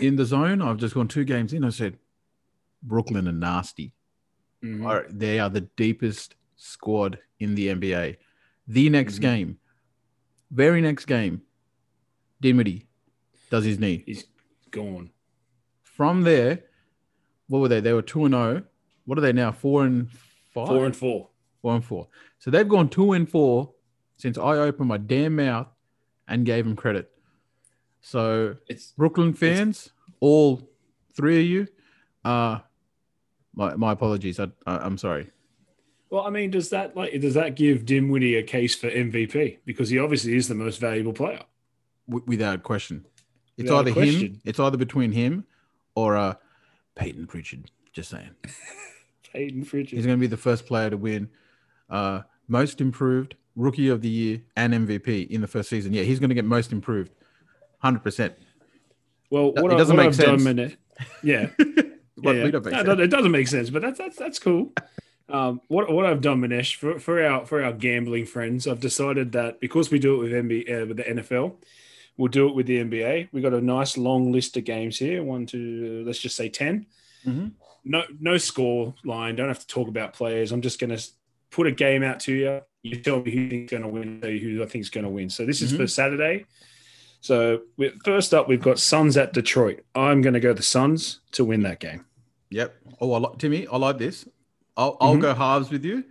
in 0.00 0.16
the 0.16 0.24
zone. 0.24 0.62
I've 0.62 0.76
just 0.78 0.94
gone 0.94 1.08
two 1.08 1.24
games 1.24 1.52
in. 1.52 1.64
I 1.64 1.70
said 1.70 1.98
Brooklyn 2.82 3.28
are 3.28 3.32
nasty. 3.32 3.92
Mhm. 4.64 4.86
All 4.86 4.94
right, 4.96 5.18
They 5.18 5.38
are 5.38 5.48
the 5.50 5.62
deepest 5.76 6.34
squad 6.56 7.18
in 7.38 7.54
the 7.54 7.68
NBA. 7.68 8.16
The 8.68 8.88
next 8.90 9.18
Mhm. 9.18 9.22
game, 9.22 9.58
very 10.50 10.80
next 10.80 11.06
game, 11.06 11.42
Dinwiddie 12.40 12.86
does 13.50 13.64
his 13.64 13.78
knee. 13.78 14.02
He's 14.06 14.24
gone. 14.70 15.10
From 15.82 16.22
there, 16.22 16.64
what 17.48 17.60
were 17.60 17.68
they? 17.68 17.80
They 17.80 17.92
were 17.92 18.02
two 18.02 18.24
and 18.24 18.34
zero. 18.34 18.62
What 19.04 19.18
are 19.18 19.22
they 19.22 19.32
now? 19.32 19.52
Four 19.52 19.84
and 19.84 20.10
five. 20.54 20.68
Four 20.68 20.86
and 20.86 20.96
four. 20.96 21.28
Four 21.62 21.74
and 21.74 21.84
four. 21.84 22.08
So 22.38 22.50
they've 22.50 22.68
gone 22.68 22.88
two 22.88 23.12
and 23.12 23.28
four 23.28 23.72
since 24.16 24.38
I 24.38 24.56
opened 24.56 24.88
my 24.88 24.96
damn 24.98 25.36
mouth 25.36 25.66
and 26.28 26.46
gave 26.46 26.64
them 26.64 26.76
credit. 26.76 27.10
So 28.00 28.56
It's 28.68 28.92
Brooklyn 28.92 29.34
fans, 29.34 29.90
all 30.20 30.62
three 31.14 31.40
of 31.40 31.46
you, 31.46 31.66
uh 32.24 32.60
my 33.54 33.74
my 33.76 33.92
apologies. 33.92 34.38
I, 34.40 34.44
I 34.66 34.78
I'm 34.78 34.96
sorry. 34.96 35.28
well, 36.08 36.22
I 36.22 36.30
mean, 36.30 36.50
does 36.50 36.70
that 36.70 36.96
like 36.96 37.20
does 37.20 37.34
that 37.34 37.56
give 37.56 37.84
Dimwitty 37.84 38.38
a 38.38 38.42
case 38.42 38.74
for 38.74 38.88
MVP 38.88 39.58
because 39.66 39.90
he 39.90 39.98
obviously 39.98 40.36
is 40.36 40.48
the 40.48 40.54
most 40.54 40.80
valuable 40.80 41.12
player? 41.12 41.42
W- 42.10 42.24
without 42.26 42.62
question. 42.62 43.06
It's 43.56 43.70
Without 43.70 43.88
either 43.88 44.00
him. 44.00 44.40
It's 44.44 44.58
either 44.60 44.76
between 44.76 45.12
him 45.12 45.44
or 45.94 46.16
uh 46.16 46.34
Payton 46.94 47.26
Pritchard. 47.26 47.70
Just 47.92 48.10
saying. 48.10 48.30
Payton 49.32 49.64
Pritchard. 49.64 49.96
He's 49.96 50.06
going 50.06 50.18
to 50.18 50.20
be 50.20 50.26
the 50.26 50.36
first 50.36 50.66
player 50.66 50.90
to 50.90 50.96
win 50.96 51.28
uh 51.88 52.22
most 52.48 52.80
improved, 52.80 53.34
rookie 53.56 53.88
of 53.88 54.02
the 54.02 54.08
year, 54.08 54.40
and 54.56 54.72
MVP 54.74 55.28
in 55.30 55.40
the 55.40 55.46
first 55.46 55.68
season. 55.68 55.92
Yeah, 55.92 56.02
he's 56.02 56.18
going 56.18 56.30
to 56.30 56.34
get 56.34 56.44
most 56.44 56.72
improved. 56.72 57.12
Hundred 57.78 58.02
percent. 58.02 58.34
well, 59.30 59.52
It 59.56 59.62
what, 59.62 59.72
I, 59.72 59.76
doesn't 59.76 59.96
what 59.96 60.02
make 60.02 60.08
I've 60.08 60.16
sense. 60.16 60.44
done, 60.44 60.56
Mane- 60.56 60.76
yeah, 61.22 61.48
yeah, 61.58 62.50
No, 62.50 62.82
no, 62.82 62.92
it 63.02 63.08
doesn't 63.10 63.30
make 63.30 63.48
sense, 63.48 63.70
but 63.70 63.80
that's 63.82 63.98
that's 63.98 64.16
that's 64.16 64.38
cool. 64.38 64.72
Um, 65.30 65.60
what 65.68 65.90
what 65.90 66.04
I've 66.06 66.20
done, 66.20 66.40
Manesh, 66.40 66.74
for, 66.74 66.98
for 66.98 67.24
our 67.24 67.46
for 67.46 67.62
our 67.62 67.72
gambling 67.72 68.26
friends, 68.26 68.66
I've 68.66 68.80
decided 68.80 69.32
that 69.32 69.60
because 69.60 69.90
we 69.90 69.98
do 70.00 70.16
it 70.16 70.18
with 70.24 70.32
NBA 70.32 70.82
uh, 70.82 70.86
with 70.86 70.96
the 70.98 71.04
NFL, 71.04 71.54
we'll 72.16 72.28
do 72.28 72.48
it 72.48 72.54
with 72.54 72.66
the 72.66 72.78
NBA. 72.78 73.28
We've 73.32 73.42
got 73.42 73.54
a 73.54 73.60
nice 73.60 73.96
long 73.96 74.32
list 74.32 74.56
of 74.56 74.64
games 74.64 74.98
here. 74.98 75.22
One, 75.22 75.46
two, 75.46 76.02
let's 76.06 76.18
just 76.18 76.36
say 76.36 76.48
10 76.48 76.86
Mhm. 77.26 77.52
No 77.84 78.02
no 78.20 78.36
score 78.38 78.94
line. 79.04 79.36
Don't 79.36 79.48
have 79.48 79.58
to 79.60 79.66
talk 79.66 79.88
about 79.88 80.12
players. 80.12 80.52
I'm 80.52 80.60
just 80.62 80.78
going 80.78 80.94
to 80.96 81.02
put 81.50 81.66
a 81.66 81.72
game 81.72 82.02
out 82.02 82.20
to 82.20 82.32
you. 82.32 82.60
You 82.82 82.96
tell 82.96 83.22
me 83.22 83.30
who's 83.30 83.70
going 83.70 83.82
to 83.82 83.88
win. 83.88 84.20
Tell 84.20 84.30
you 84.30 84.56
who 84.56 84.62
I 84.62 84.66
think 84.66 84.82
is 84.82 84.90
going 84.90 85.04
to 85.04 85.10
win. 85.10 85.28
So 85.30 85.44
this 85.46 85.60
is 85.62 85.72
Mhm. 85.72 85.76
for 85.78 85.86
Saturday. 85.86 86.44
So 87.20 87.62
we, 87.76 87.90
first 88.04 88.32
up, 88.32 88.48
we've 88.48 88.62
got 88.62 88.78
Suns 88.78 89.16
at 89.16 89.32
Detroit. 89.34 89.84
I'm 89.94 90.22
going 90.22 90.32
to 90.34 90.40
go 90.40 90.52
the 90.54 90.62
Suns 90.62 91.20
to 91.32 91.44
win 91.44 91.62
that 91.62 91.80
game. 91.80 92.04
Yep. 92.50 92.74
Oh, 93.00 93.12
I 93.12 93.18
like 93.18 93.38
Timmy. 93.38 93.66
I 93.66 93.76
like 93.76 93.98
this. 93.98 94.26
I'll 94.76 94.96
I'll 95.00 95.16
Mhm. 95.16 95.20
go 95.22 95.34
halves 95.34 95.70
with 95.70 95.84
you, 95.84 96.04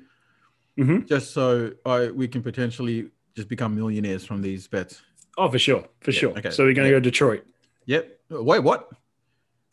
Mhm. 0.78 1.08
just 1.08 1.32
so 1.32 1.72
I 1.86 2.12
we 2.12 2.28
can 2.28 2.44
potentially 2.44 3.10
just 3.36 3.48
become 3.48 3.76
millionaires 3.76 4.26
from 4.26 4.42
these 4.42 4.68
bets. 4.68 5.02
Oh, 5.40 5.50
for 5.50 5.58
sure, 5.60 5.86
for 6.02 6.12
Yeah, 6.12 6.20
sure. 6.20 6.38
okay. 6.38 6.52
So 6.52 6.64
we're 6.66 6.74
going 6.74 6.88
to 6.88 6.92
Yeah. 6.94 7.00
go 7.00 7.00
Detroit. 7.00 7.46
Yep. 7.86 8.20
Wait, 8.32 8.60
what? 8.64 8.90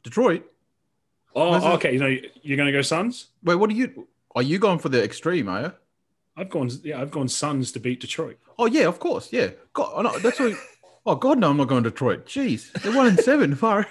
Detroit? 0.02 0.44
Oh, 1.35 1.74
okay. 1.74 1.92
You 1.92 1.98
know, 1.98 2.16
you're 2.42 2.57
going 2.57 2.66
to 2.68 2.72
go 2.72 2.83
Suns. 2.83 3.26
Wait, 3.42 3.57
what 3.57 3.68
do 3.70 3.76
you? 3.76 4.07
Are 4.35 4.42
you 4.42 4.59
going 4.59 4.79
for 4.79 4.88
the 4.88 5.02
extreme, 5.02 5.48
are 5.48 5.61
you? 5.62 5.72
I've 6.37 6.50
gone, 6.50 6.70
yeah, 6.85 7.00
I've 7.00 7.11
gone 7.11 7.29
Suns 7.29 7.72
to 7.72 7.81
beat 7.81 8.00
Detroit. 8.00 8.38
Oh 8.59 8.66
yeah, 8.66 8.87
of 8.87 8.98
course, 9.00 9.33
yeah. 9.33 9.50
God, 9.72 9.92
oh, 9.94 10.02
no, 10.02 10.18
that's 10.18 10.38
what. 10.38 10.52
oh 11.07 11.14
God, 11.14 11.38
no, 11.38 11.50
I'm 11.50 11.57
not 11.57 11.68
going 11.68 11.83
to 11.85 11.90
Detroit. 11.90 12.26
Jeez, 12.26 12.70
they're 12.83 12.94
one 12.94 13.07
in 13.09 13.16
seven. 13.18 13.55
Far. 13.64 13.87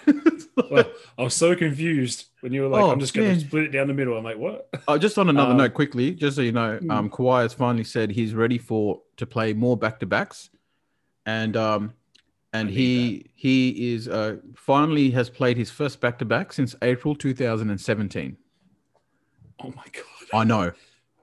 Well, 0.69 0.85
I 1.17 1.23
was 1.23 1.33
so 1.33 1.55
confused 1.55 2.25
when 2.41 2.53
you 2.53 2.61
were 2.61 2.67
like, 2.67 2.83
Oh, 2.83 2.91
I'm 2.91 2.99
just 2.99 3.13
going 3.15 3.27
man. 3.27 3.39
to 3.39 3.45
split 3.45 3.63
it 3.65 3.69
down 3.71 3.88
the 3.88 3.93
middle. 3.95 4.15
I'm 4.17 4.23
like, 4.23 4.38
what? 4.38 4.69
Oh, 4.88 4.97
just 4.97 5.17
on 5.17 5.27
another 5.29 5.51
Um, 5.51 5.57
note, 5.57 5.73
quickly, 5.73 6.11
just 6.11 6.35
so 6.38 6.41
you 6.43 6.51
know, 6.51 6.77
Hmm. 6.77 6.91
um, 6.91 7.09
Kawhi 7.09 7.41
has 7.43 7.53
finally 7.53 7.83
said 7.83 8.11
he's 8.11 8.33
ready 8.35 8.57
for 8.59 9.01
to 9.17 9.25
play 9.25 9.53
more 9.53 9.75
back 9.75 9.99
to 9.99 10.05
backs, 10.05 10.49
and 11.25 11.55
um, 11.57 11.93
and 12.53 12.69
he 12.69 13.25
he 13.33 13.93
is 13.93 14.07
uh 14.07 14.38
finally 14.55 15.11
has 15.11 15.29
played 15.29 15.57
his 15.57 15.69
first 15.71 15.99
back 15.99 16.17
to 16.19 16.25
back 16.25 16.53
since 16.53 16.75
April 16.81 17.15
2017. 17.15 18.38
Oh 19.63 19.69
my 19.75 19.83
god. 19.93 20.03
I 20.33 20.43
know. 20.43 20.71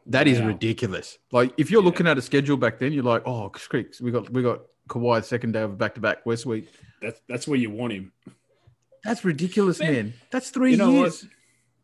that 0.07 0.27
is 0.27 0.41
Wow. 0.41 0.49
ridiculous. 0.49 1.19
Like 1.31 1.53
if 1.57 1.71
you're 1.71 1.81
Yeah. 1.83 1.87
looking 1.87 2.07
at 2.09 2.19
a 2.19 2.23
schedule 2.23 2.57
back 2.57 2.79
then, 2.79 2.93
you're 2.93 3.05
like, 3.05 3.23
oh, 3.27 3.49
creeks, 3.51 4.01
we 4.01 4.11
got 4.11 4.31
we 4.31 4.43
got 4.43 4.63
Kawhi's 4.89 5.27
second 5.27 5.53
day 5.53 5.63
of 5.63 5.79
back 5.79 5.95
to 5.95 6.01
back. 6.01 6.27
We're 6.27 6.37
sweet. 6.37 6.69
That's 7.01 7.21
that's 7.29 7.47
where 7.47 7.59
you 7.59 7.71
want 7.71 7.93
him. 7.93 8.13
That's 9.05 9.25
ridiculous, 9.25 9.81
Man, 9.81 9.93
man. 9.93 10.15
That's 10.31 10.51
three 10.51 10.73
you 10.73 10.77
know 10.77 10.91
years. 10.91 11.27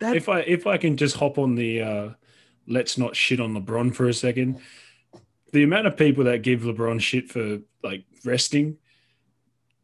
That 0.00 0.16
If 0.16 0.28
I 0.28 0.40
if 0.40 0.66
I 0.66 0.78
can 0.78 0.96
just 0.96 1.16
hop 1.16 1.38
on 1.38 1.54
the 1.54 1.80
uh 1.82 2.08
let's 2.66 2.98
not 2.98 3.16
shit 3.16 3.40
on 3.40 3.54
LeBron 3.54 3.94
for 3.94 4.08
a 4.08 4.14
second. 4.14 4.60
The 5.52 5.62
amount 5.62 5.86
of 5.86 5.96
people 5.96 6.24
that 6.24 6.42
give 6.42 6.60
LeBron 6.60 7.00
shit 7.00 7.30
for 7.30 7.60
like 7.82 8.04
resting, 8.24 8.76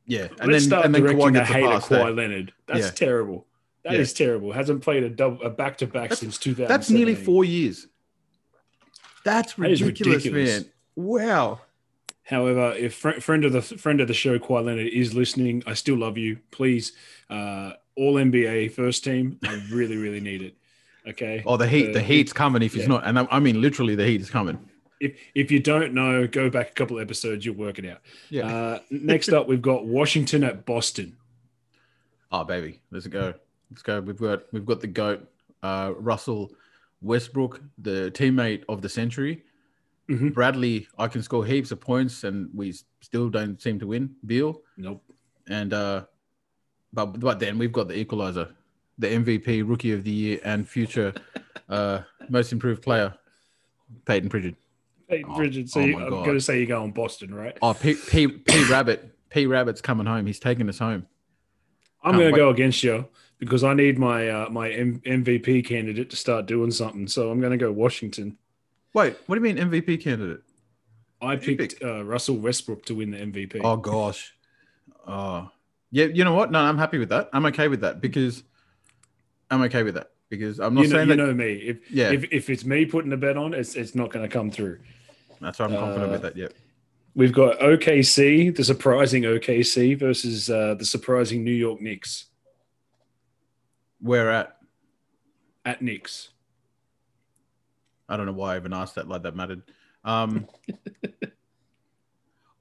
yeah, 0.07 0.29
and 0.40 0.53
let's 0.53 0.64
start 0.66 0.85
and 0.85 0.94
then 0.94 1.03
directing 1.03 1.27
Kawhi 1.29 1.33
the 1.33 1.44
hate 1.44 1.64
at 1.64 1.85
there. 1.85 2.05
Kawhi 2.05 2.16
Leonard. 2.16 2.53
That's 2.66 2.81
Yeah. 2.87 2.90
terrible. 2.90 3.46
That 3.85 3.94
is 3.94 4.12
Yeah. 4.18 4.27
terrible. 4.27 4.53
Hasn't 4.53 4.83
played 4.83 5.03
a 5.05 5.09
double 5.11 5.42
a 5.42 5.50
back 5.50 5.79
to 5.79 5.87
back 5.87 6.12
since 6.14 6.37
2000. 6.38 6.68
That's 6.68 6.90
nearly 6.90 7.14
four 7.14 7.44
years. 7.44 7.87
That's 9.24 9.55
That 9.55 9.70
is 9.70 9.83
ridiculous, 9.83 10.24
ridiculous. 10.24 10.61
man. 10.62 10.70
Wow. 10.96 11.61
However, 12.24 12.74
if 12.79 12.94
fr- 12.94 13.20
friend 13.20 13.44
of 13.44 13.53
the 13.53 13.62
friend 13.62 14.00
of 14.00 14.09
the 14.09 14.14
show, 14.14 14.38
Kawhi 14.38 14.64
Leonard, 14.64 14.87
is 14.88 15.14
listening, 15.14 15.62
I 15.66 15.74
still 15.74 15.96
love 15.96 16.16
you. 16.18 16.38
Please, 16.50 16.92
uh, 17.31 17.72
all 17.96 18.14
NBA 18.18 18.68
first 18.68 19.05
team. 19.05 19.38
I 19.44 19.62
really, 19.70 19.96
really 19.96 20.20
need 20.20 20.42
it. 20.42 20.55
Okay. 21.07 21.42
Oh, 21.46 21.57
the 21.59 21.66
heat, 21.68 21.90
Uh, 21.90 21.92
the 21.92 22.00
heat's 22.03 22.33
coming 22.33 22.62
if 22.62 22.72
he's 22.74 22.88
not. 22.88 23.07
And 23.07 23.18
I, 23.18 23.27
I 23.31 23.40
mean, 23.40 23.61
literally, 23.61 23.94
the 23.94 24.07
heat 24.07 24.20
is 24.22 24.31
coming. 24.31 24.59
If 25.00 25.18
if 25.35 25.50
you 25.50 25.61
don't 25.61 25.92
know, 25.94 26.26
go 26.26 26.48
back 26.50 26.70
a 26.70 26.72
couple 26.72 26.98
episodes. 27.00 27.44
You'll 27.44 27.57
work 27.57 27.78
it 27.78 27.87
out. 27.87 27.98
Yeah. 28.30 28.46
Uh, 28.46 28.78
next 28.90 29.30
up, 29.30 29.48
we've 29.48 29.62
got 29.62 29.85
Washington 29.87 30.44
at 30.44 30.64
Boston. 30.64 31.16
oh, 32.33 32.44
baby, 32.44 32.80
let's 32.90 33.07
go. 33.07 33.35
Let's 33.70 33.83
go. 33.83 34.00
We've 34.00 34.16
got 34.18 34.42
we've 34.52 34.66
got 34.66 34.80
the 34.80 34.87
goat, 34.87 35.28
uh, 35.62 35.92
Russell 35.98 36.52
Westbrook, 37.02 37.61
the 37.78 38.11
teammate 38.14 38.64
of 38.68 38.83
the 38.83 38.88
century. 38.88 39.42
Mhm. 40.09 40.35
Bradley, 40.35 40.87
I 40.98 41.09
can 41.09 41.22
score 41.22 41.44
heaps 41.46 41.70
of 41.70 41.80
points, 41.80 42.24
and 42.24 42.50
we 42.54 42.74
still 43.00 43.28
don't 43.30 43.61
seem 43.61 43.78
to 43.80 43.87
win. 43.87 44.14
Beal, 44.26 44.61
Nope. 44.76 45.02
and 45.48 45.72
uh, 45.72 46.04
but 46.92 47.18
but 47.20 47.38
then 47.40 47.59
we've 47.59 47.72
got 47.72 47.88
the 47.88 47.96
equalizer, 47.98 48.48
the 48.98 49.09
MVP, 49.09 49.62
Rookie 49.68 49.92
of 49.92 50.04
the 50.04 50.11
Year, 50.11 50.40
and 50.44 50.68
future 50.68 51.12
uh, 51.68 52.02
Most 52.28 52.52
Improved 52.52 52.83
Player, 52.83 53.14
Payton 54.04 54.28
Pritchard. 54.28 54.57
Hey, 55.08 55.24
Oh, 55.28 55.36
Bridget. 55.36 55.68
So 55.68 55.80
oh 55.80 55.84
you, 55.84 55.98
I'm 55.98 56.08
going 56.10 56.34
to 56.34 56.40
say 56.40 56.58
you're 56.58 56.66
going 56.66 56.92
Boston, 56.92 57.34
right? 57.34 57.56
Oh, 57.62 57.74
P 57.74 57.94
P 57.94 58.28
P 58.28 58.64
Rabbit, 58.70 59.14
P 59.30 59.46
Rabbit's 59.46 59.80
coming 59.80 60.06
home. 60.06 60.26
He's 60.26 60.38
taking 60.38 60.68
us 60.68 60.78
home. 60.78 61.06
I'm 62.02 62.16
going 62.16 62.32
to 62.32 62.36
go 62.36 62.50
against 62.50 62.82
you 62.82 63.08
because 63.38 63.64
I 63.64 63.74
need 63.74 63.98
my 63.98 64.28
uh, 64.28 64.48
my 64.50 64.70
M- 64.70 65.00
MVP 65.00 65.64
candidate 65.66 66.10
to 66.10 66.16
start 66.16 66.46
doing 66.46 66.70
something. 66.70 67.06
So 67.06 67.30
I'm 67.30 67.40
going 67.40 67.52
to 67.52 67.56
go 67.58 67.72
Washington. 67.72 68.36
Wait, 68.92 69.16
what 69.26 69.36
do 69.38 69.46
you 69.46 69.54
mean 69.54 69.70
MVP 69.70 70.02
candidate? 70.02 70.40
I 71.20 71.36
picked 71.36 71.82
uh, 71.82 72.04
Russell 72.04 72.36
Westbrook 72.36 72.84
to 72.86 72.94
win 72.94 73.10
the 73.10 73.18
MVP. 73.18 73.60
Oh 73.64 73.76
gosh. 73.76 74.34
Oh. 75.06 75.50
Yeah, 75.90 76.06
you 76.06 76.24
know 76.24 76.34
what? 76.34 76.50
No, 76.50 76.58
I'm 76.58 76.76
happy 76.78 76.98
with 76.98 77.10
that. 77.10 77.30
I'm 77.32 77.46
okay 77.46 77.68
with 77.68 77.80
that 77.82 78.00
because 78.00 78.42
I'm 79.50 79.62
okay 79.62 79.82
with 79.84 79.94
that 79.94 80.10
because 80.36 80.60
I'm 80.60 80.74
not 80.74 80.82
you 80.82 80.88
know, 80.88 80.96
saying 80.96 81.08
you 81.08 81.16
that. 81.16 81.26
know 81.26 81.34
me. 81.34 81.52
If, 81.54 81.90
Yeah. 81.90 82.12
if 82.12 82.24
if 82.32 82.50
it's 82.50 82.64
me 82.64 82.84
putting 82.86 83.12
a 83.12 83.16
bet 83.16 83.36
on, 83.36 83.54
it's 83.54 83.74
it's 83.74 83.94
not 83.94 84.10
going 84.10 84.28
to 84.28 84.32
come 84.32 84.50
through. 84.50 84.78
That's 85.40 85.58
why 85.58 85.66
I'm 85.66 85.72
confident 85.72 86.10
uh, 86.10 86.12
with 86.12 86.22
that. 86.22 86.36
Yeah. 86.36 86.48
We've 87.16 87.32
got 87.32 87.58
OKC, 87.60 88.54
the 88.56 88.64
surprising 88.64 89.22
OKC 89.22 89.96
versus 89.98 90.50
uh, 90.50 90.74
the 90.74 90.84
surprising 90.84 91.44
New 91.44 91.52
York 91.52 91.80
Knicks 91.80 92.26
Where 94.00 94.30
at? 94.30 94.56
at 95.64 95.80
Knicks. 95.80 96.30
I 98.08 98.16
don't 98.16 98.26
know 98.26 98.32
why 98.32 98.54
I 98.54 98.56
even 98.56 98.72
asked 98.72 98.96
that 98.96 99.08
like 99.08 99.22
that 99.22 99.36
mattered. 99.36 99.62
Um, 100.04 100.46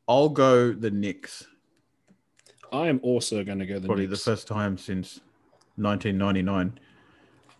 I'll 0.07 0.29
go 0.29 0.71
the 0.71 0.91
Knicks. 0.91 1.47
I 2.71 2.87
am 2.87 2.99
also 3.03 3.43
going 3.43 3.59
to 3.59 3.65
go 3.65 3.79
the 3.79 3.87
Probably 3.87 4.07
Knicks. 4.07 4.23
the 4.23 4.31
first 4.31 4.47
time 4.47 4.77
since 4.77 5.19
1999 5.77 6.79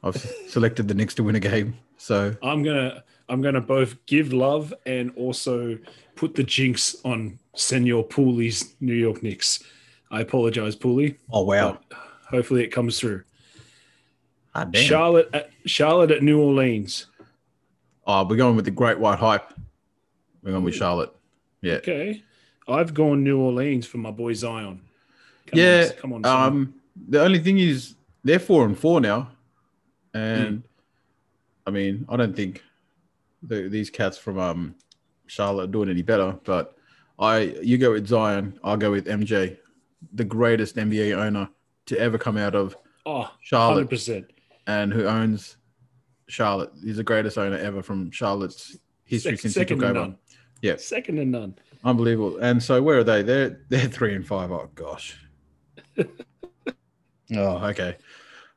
I've 0.04 0.18
selected 0.48 0.88
the 0.88 0.94
Knicks 0.94 1.16
to 1.16 1.24
win 1.24 1.36
a 1.36 1.40
game. 1.40 1.78
So 1.98 2.36
I'm 2.44 2.64
gonna 2.64 3.04
I'm 3.30 3.42
gonna 3.42 3.62
both 3.62 4.06
give 4.06 4.34
love 4.34 4.74
and 4.86 5.12
also 5.16 5.78
put 6.16 6.36
the 6.36 6.44
jinx 6.44 6.96
on 7.06 7.40
Senor 7.56 8.04
Pooley's 8.04 8.76
New 8.82 8.94
York 8.94 9.24
Knicks. 9.24 9.64
I 10.12 10.22
apologize, 10.22 10.76
Pooley. 10.76 11.18
oh 11.32 11.44
wow, 11.44 11.80
hopefully 12.30 12.64
it 12.64 12.70
comes 12.70 13.00
through. 13.00 13.24
ah, 14.54 14.66
damn. 14.66 14.84
Charlotte 14.84 15.30
at 15.34 15.50
Charlotte 15.66 16.12
at 16.12 16.22
New 16.22 16.40
Orleans. 16.40 17.08
oh, 18.06 18.26
we're 18.28 18.36
going 18.36 18.56
with 18.56 18.66
the 18.66 18.72
Great 18.72 19.00
White 19.00 19.20
Hype. 19.20 19.54
We're 20.44 20.52
going 20.52 20.64
with 20.66 20.76
Charlotte. 20.76 21.16
Yeah. 21.62 21.76
Okay. 21.76 22.22
I've 22.68 22.94
gone 22.94 23.24
New 23.24 23.40
Orleans 23.40 23.86
for 23.88 23.98
my 23.98 24.12
boy 24.12 24.34
Zion. 24.34 24.82
Come 25.48 25.60
yeah. 25.60 25.88
on, 25.90 25.98
come 25.98 26.14
on. 26.14 26.24
son. 26.24 26.48
Um, 26.48 26.74
the 27.10 27.22
only 27.22 27.40
thing 27.40 27.58
is 27.60 27.96
they're 28.24 28.40
four 28.40 28.66
and 28.66 28.78
four 28.78 29.02
now, 29.02 29.30
and 30.14 30.50
Hmm. 30.58 30.60
I 31.68 31.72
mean 31.72 32.06
I 32.10 32.18
don't 32.18 32.36
think 32.36 32.62
the, 33.42 33.68
these 33.70 33.90
cats 33.90 34.18
from 34.18 34.38
um 34.40 34.76
Charlotte 35.28 35.64
are 35.70 35.72
doing 35.72 35.90
any 35.90 36.02
better. 36.02 36.38
But 36.44 36.76
I 37.20 37.56
you 37.62 37.78
go 37.78 37.92
with 37.92 38.08
Zion, 38.08 38.60
I'll 38.64 38.78
go 38.78 38.92
with 38.92 39.06
MJ, 39.08 39.58
the 40.14 40.24
greatest 40.26 40.76
NBA 40.76 41.16
owner 41.16 41.50
to 41.88 42.00
ever 42.00 42.18
come 42.18 42.38
out 42.38 42.56
of 42.56 42.76
oh, 43.06 43.30
Charlotte 43.42 43.90
100%. 43.90 44.26
and 44.68 44.94
who 44.94 45.06
owns 45.06 45.58
Charlotte. 46.28 46.72
He's 46.84 46.98
the 46.98 47.04
greatest 47.04 47.38
owner 47.38 47.58
ever 47.58 47.82
from 47.84 48.10
Charlotte's 48.12 48.78
history 49.06 49.32
Sec- 49.34 49.40
since 49.42 49.56
he 49.56 49.66
took 49.66 49.80
to 49.80 49.86
over. 49.86 49.94
none. 49.94 50.18
Yeah. 50.62 50.78
Second 50.78 51.18
to 51.18 51.26
none. 51.26 51.56
Unbelievable. 51.84 52.38
And 52.38 52.64
so 52.64 52.82
where 52.82 53.00
are 53.00 53.04
they? 53.04 53.22
They're 53.24 53.60
they're 53.70 53.88
three 53.88 54.16
and 54.16 54.26
five. 54.26 54.52
Oh 54.52 54.70
gosh. 54.76 55.18
oh, 57.36 57.58
okay. 57.68 57.98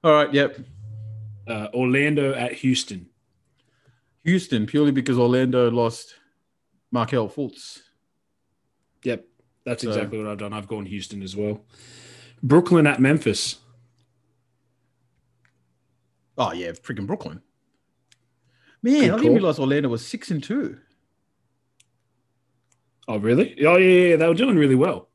All 0.05 0.13
right. 0.13 0.33
Yep. 0.33 0.59
Uh, 1.47 1.69
Orlando 1.75 2.35
at 2.35 2.53
Houston. 2.55 3.07
Houston 4.25 4.67
purely 4.67 4.91
because 4.91 5.19
Orlando 5.19 5.71
lost 5.71 6.17
Markelle 6.91 7.29
Fultz. 7.29 7.81
Yep. 9.05 9.25
That's 9.65 9.83
So- 9.83 9.91
exactly 9.91 10.19
what 10.19 10.27
I've 10.27 10.39
done. 10.39 10.53
I've 10.53 10.67
gone 10.69 10.87
Houston 10.87 11.23
as 11.23 11.37
well. 11.37 11.65
Brooklyn 12.43 12.87
at 12.87 13.01
Memphis. 13.01 13.57
Oh 16.39 16.53
yeah, 16.53 16.73
freaking 16.73 17.07
Brooklyn. 17.07 17.41
Man, 18.83 19.01
Good 19.03 19.11
I 19.13 19.17
didn't 19.17 19.33
realize 19.35 19.59
Orlando 19.59 19.89
was 19.89 20.07
six 20.07 20.31
and 20.31 20.43
two. 20.43 20.79
Oh, 23.09 23.19
really? 23.19 23.57
Oh, 23.65 23.77
yeah, 23.77 24.09
yeah. 24.11 24.17
They 24.17 24.27
were 24.27 24.35
doing 24.35 24.57
really 24.57 24.75
well. 24.75 25.09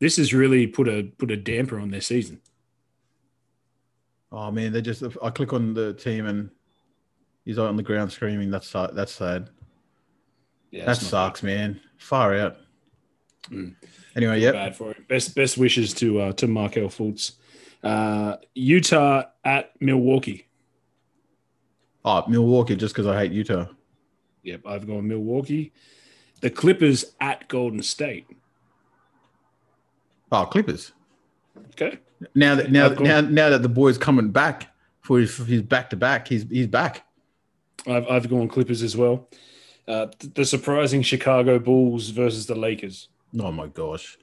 This 0.00 0.16
has 0.16 0.34
really 0.34 0.66
put 0.66 0.88
a 0.88 1.04
put 1.18 1.30
a 1.30 1.36
damper 1.36 1.78
on 1.78 1.90
their 1.90 2.00
season. 2.00 2.40
Oh 4.30 4.50
man, 4.50 4.72
they 4.72 4.82
just 4.82 5.02
I 5.22 5.30
click 5.30 5.52
on 5.52 5.74
the 5.74 5.94
team 5.94 6.26
and 6.26 6.50
he's 7.44 7.58
out 7.58 7.68
on 7.68 7.76
the 7.76 7.82
ground 7.82 8.12
screaming. 8.12 8.50
That's 8.50 8.68
sad. 8.68 8.90
That's 8.94 9.12
sad. 9.12 9.48
Yeah, 10.70 10.84
that 10.84 10.98
sucks, 10.98 11.42
man. 11.42 11.80
Far 11.96 12.34
out. 12.34 12.56
Mm. 13.50 13.74
Anyway, 14.16 14.40
yep. 14.40 14.54
Bad 14.54 14.76
for 14.76 14.90
it. 14.90 15.08
Best 15.08 15.34
best 15.34 15.56
wishes 15.56 15.94
to 15.94 16.20
uh, 16.20 16.32
to 16.34 16.46
Markelle 16.46 16.88
Fultz. 16.88 17.32
Uh, 17.82 18.36
Utah 18.54 19.22
at 19.44 19.72
Milwaukee. 19.80 20.48
Oh, 22.04 22.24
Milwaukee, 22.28 22.76
just 22.76 22.94
because 22.94 23.06
I 23.06 23.18
hate 23.18 23.32
Utah. 23.32 23.66
Yep, 24.42 24.62
I've 24.66 24.86
gone 24.86 25.06
Milwaukee. 25.08 25.72
The 26.40 26.50
Clippers 26.50 27.14
at 27.20 27.48
Golden 27.48 27.82
State. 27.82 28.26
Oh, 30.30 30.44
Clippers. 30.46 30.92
Okay. 31.72 31.98
Now 32.34 32.54
that 32.56 32.70
now 32.70 32.86
I've 32.86 32.96
gone- 32.96 33.06
now 33.06 33.20
now 33.20 33.50
that 33.50 33.62
the 33.62 33.68
boy's 33.68 33.98
coming 33.98 34.30
back 34.30 34.74
for 35.00 35.18
his, 35.20 35.34
for 35.34 35.44
his 35.44 35.62
back 35.62 35.90
to 35.90 35.96
back, 35.96 36.28
he's 36.28 36.44
he's 36.50 36.66
back. 36.66 37.04
I've 37.86 38.06
I've 38.08 38.28
gone 38.28 38.48
Clippers 38.48 38.82
as 38.82 38.96
well. 38.96 39.28
Uh, 39.86 40.06
the 40.34 40.44
surprising 40.44 41.02
Chicago 41.02 41.58
Bulls 41.58 42.10
versus 42.10 42.46
the 42.46 42.54
Lakers. 42.54 43.08
Oh 43.40 43.52
my 43.52 43.68
gosh, 43.68 44.18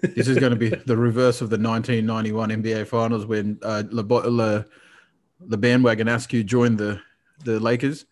this 0.00 0.28
is 0.28 0.38
going 0.38 0.50
to 0.50 0.56
be 0.56 0.68
the 0.86 0.96
reverse 0.96 1.40
of 1.40 1.48
the 1.50 1.58
1991 1.58 2.50
NBA 2.50 2.86
Finals 2.86 3.24
when 3.24 3.58
uh, 3.62 3.84
Le, 3.90 4.02
Le, 4.02 4.66
the 5.40 5.56
bandwagon 5.56 6.08
Askew 6.08 6.44
joined 6.44 6.78
the 6.78 7.00
the 7.44 7.58
Lakers. 7.60 8.04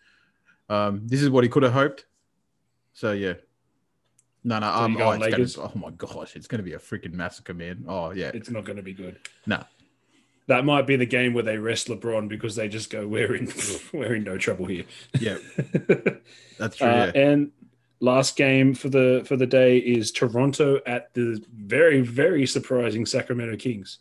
Um, 0.69 1.07
this 1.07 1.23
is 1.23 1.31
what 1.31 1.45
he 1.45 1.51
could 1.51 1.63
have 1.65 1.73
hoped. 1.73 2.07
So 2.93 3.13
yeah. 3.13 3.35
No, 4.49 4.61
no, 4.61 4.67
So 4.67 4.73
um, 4.79 4.97
oh, 5.01 5.11
it's 5.11 5.21
Lakers? 5.23 5.57
gonna, 5.57 5.73
oh 5.75 5.79
my 5.79 5.91
gosh, 5.91 6.37
it's 6.37 6.47
gonna 6.47 6.63
be 6.63 6.75
a 6.75 6.79
freaking 6.79 7.13
massacre, 7.15 7.53
man. 7.53 7.85
Oh 7.89 8.13
yeah, 8.13 8.31
It's 8.33 8.49
not 8.49 8.65
going 8.65 8.77
to 8.77 8.83
be 8.83 8.93
good. 8.95 9.19
no, 9.45 9.65
That 10.47 10.65
might 10.65 10.87
be 10.87 10.95
the 10.95 11.05
game 11.05 11.35
where 11.35 11.43
they 11.43 11.59
rest 11.59 11.89
LeBron 11.89 12.29
because 12.29 12.55
they 12.55 12.69
just 12.69 12.89
go, 12.89 13.09
"We're 13.09 13.35
in, 13.35 13.53
we're 13.93 14.15
in 14.15 14.23
no 14.23 14.39
trouble 14.39 14.67
here." 14.67 14.85
yeah, 15.19 15.39
that's 16.59 16.77
true. 16.77 16.87
Uh, 16.87 17.11
yeah. 17.13 17.21
And 17.21 17.51
last 17.99 18.37
game 18.37 18.73
for 18.75 18.89
the 18.89 19.25
for 19.27 19.37
the 19.37 19.47
day 19.47 19.79
is 19.79 20.13
Toronto 20.13 20.79
at 20.87 21.13
the 21.15 21.43
very 21.53 22.01
very 22.03 22.47
surprising 22.47 23.05
Sacramento 23.05 23.57
Kings. 23.57 23.99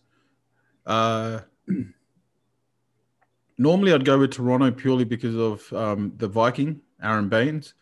Uh, 0.86 1.40
normally 3.58 3.94
I'd 3.94 4.06
go 4.06 4.20
with 4.20 4.32
Toronto 4.32 4.70
purely 4.72 5.06
because 5.06 5.36
of 5.36 5.74
um, 5.74 6.14
the 6.18 6.28
Viking, 6.28 6.82
Aron 7.02 7.30
Baynes, 7.30 7.74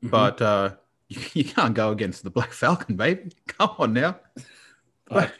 Mm-hmm. 0.00 0.10
but 0.10 0.40
uh, 0.42 0.70
you, 1.08 1.20
you 1.34 1.44
can't 1.44 1.74
go 1.74 1.90
against 1.90 2.22
the 2.22 2.30
Black 2.30 2.52
Falcon, 2.52 2.96
baby. 2.96 3.32
Come 3.46 3.70
on 3.78 3.92
now. 3.92 4.18
I- 5.10 5.30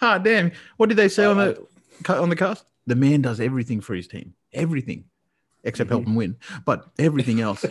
Ah, 0.00 0.16
damn. 0.16 0.52
What 0.76 0.88
did 0.88 0.96
they 0.96 1.08
say 1.08 1.24
on 1.24 1.38
the 1.38 1.66
on 2.08 2.28
the 2.28 2.36
cast? 2.36 2.64
The 2.86 2.94
man 2.94 3.20
does 3.20 3.40
everything 3.40 3.80
for 3.80 3.94
his 3.96 4.06
team, 4.06 4.34
everything, 4.52 5.06
except 5.64 5.90
help 5.90 6.02
Mm-hmm. 6.02 6.10
him 6.12 6.16
win, 6.16 6.36
but 6.64 6.86
everything 7.00 7.40
else. 7.40 7.64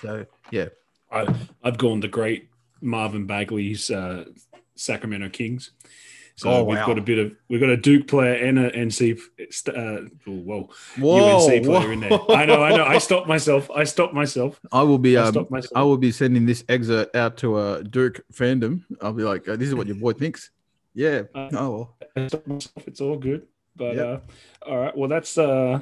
so 0.00 0.24
yeah, 0.50 0.68
I, 1.12 1.26
I've 1.62 1.76
gone 1.76 2.00
the 2.00 2.08
great 2.08 2.48
Marvin 2.80 3.26
Bagley's 3.26 3.90
uh, 3.90 4.24
Sacramento 4.74 5.28
Kings. 5.28 5.72
So 6.36 6.50
Oh, 6.50 6.64
we've 6.64 6.78
wow. 6.78 6.86
got 6.86 6.98
a 6.98 7.00
bit 7.00 7.18
of 7.18 7.32
we've 7.48 7.60
got 7.60 7.70
a 7.70 7.76
Duke 7.76 8.08
player 8.08 8.34
and 8.34 8.58
a 8.58 8.70
NC 8.72 9.18
uh, 9.68 10.08
oh, 10.26 10.32
whoa 10.32 10.68
whoa, 10.98 11.46
UNC 11.48 11.64
player 11.64 11.92
in 11.92 12.00
there. 12.00 12.18
I 12.30 12.44
know, 12.44 12.60
I 12.62 12.76
know. 12.76 12.84
I 12.84 12.98
stopped 12.98 13.28
myself. 13.28 13.70
I 13.70 13.84
stopped 13.84 14.14
myself. 14.14 14.58
I 14.72 14.82
will 14.82 14.98
be. 14.98 15.16
I 15.16 15.28
Um. 15.28 15.46
I 15.76 15.82
will 15.84 15.96
be 15.96 16.10
sending 16.10 16.44
this 16.44 16.64
excerpt 16.68 17.14
out 17.14 17.36
to 17.38 17.58
a 17.60 17.84
Duke 17.84 18.24
fandom. 18.32 18.82
I'll 19.00 19.12
be 19.12 19.22
like, 19.22 19.48
uh, 19.48 19.54
"This 19.56 19.68
is 19.68 19.74
what 19.76 19.86
your 19.86 19.96
boy 19.96 20.12
thinks." 20.14 20.50
Yeah. 20.92 21.22
Uh, 21.34 21.50
oh 21.52 21.70
well. 21.70 21.96
I 22.16 22.26
stopped 22.26 22.48
myself. 22.48 22.88
It's 22.88 23.00
all 23.00 23.16
good. 23.16 23.46
But 23.76 23.94
Yep. 23.96 24.06
uh, 24.66 24.68
all 24.70 24.78
right. 24.78 24.96
Well, 24.96 25.08
that's 25.08 25.38
uh, 25.38 25.80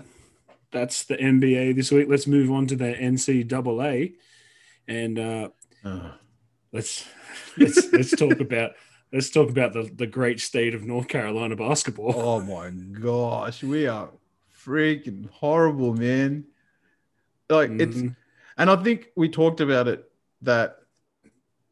that's 0.70 1.04
the 1.04 1.16
NBA 1.16 1.74
this 1.76 1.90
week. 1.90 2.08
Let's 2.10 2.26
move 2.26 2.50
on 2.50 2.66
to 2.66 2.76
the 2.76 2.92
NCAA, 2.92 4.14
and 4.86 5.18
uh, 5.18 5.48
Uh, 5.84 6.12
let's 6.72 7.06
let's 7.56 7.90
let's 7.92 8.10
talk 8.16 8.40
about 8.40 8.72
let's 9.12 9.30
talk 9.30 9.50
about 9.50 9.72
the 9.72 9.90
the 9.96 10.06
great 10.06 10.40
state 10.40 10.74
of 10.74 10.84
North 10.84 11.08
Carolina 11.08 11.56
basketball. 11.56 12.14
oh 12.16 12.40
my 12.40 12.70
gosh, 12.70 13.62
we 13.62 13.86
are 13.86 14.08
freaking 14.64 15.28
horrible, 15.30 15.94
man. 15.94 16.44
Like 17.50 17.70
it's, 17.72 17.96
Mhm. 17.96 18.16
and 18.58 18.70
I 18.70 18.76
think 18.76 19.08
we 19.16 19.28
talked 19.28 19.60
about 19.60 19.88
it 19.88 20.10
that 20.42 20.78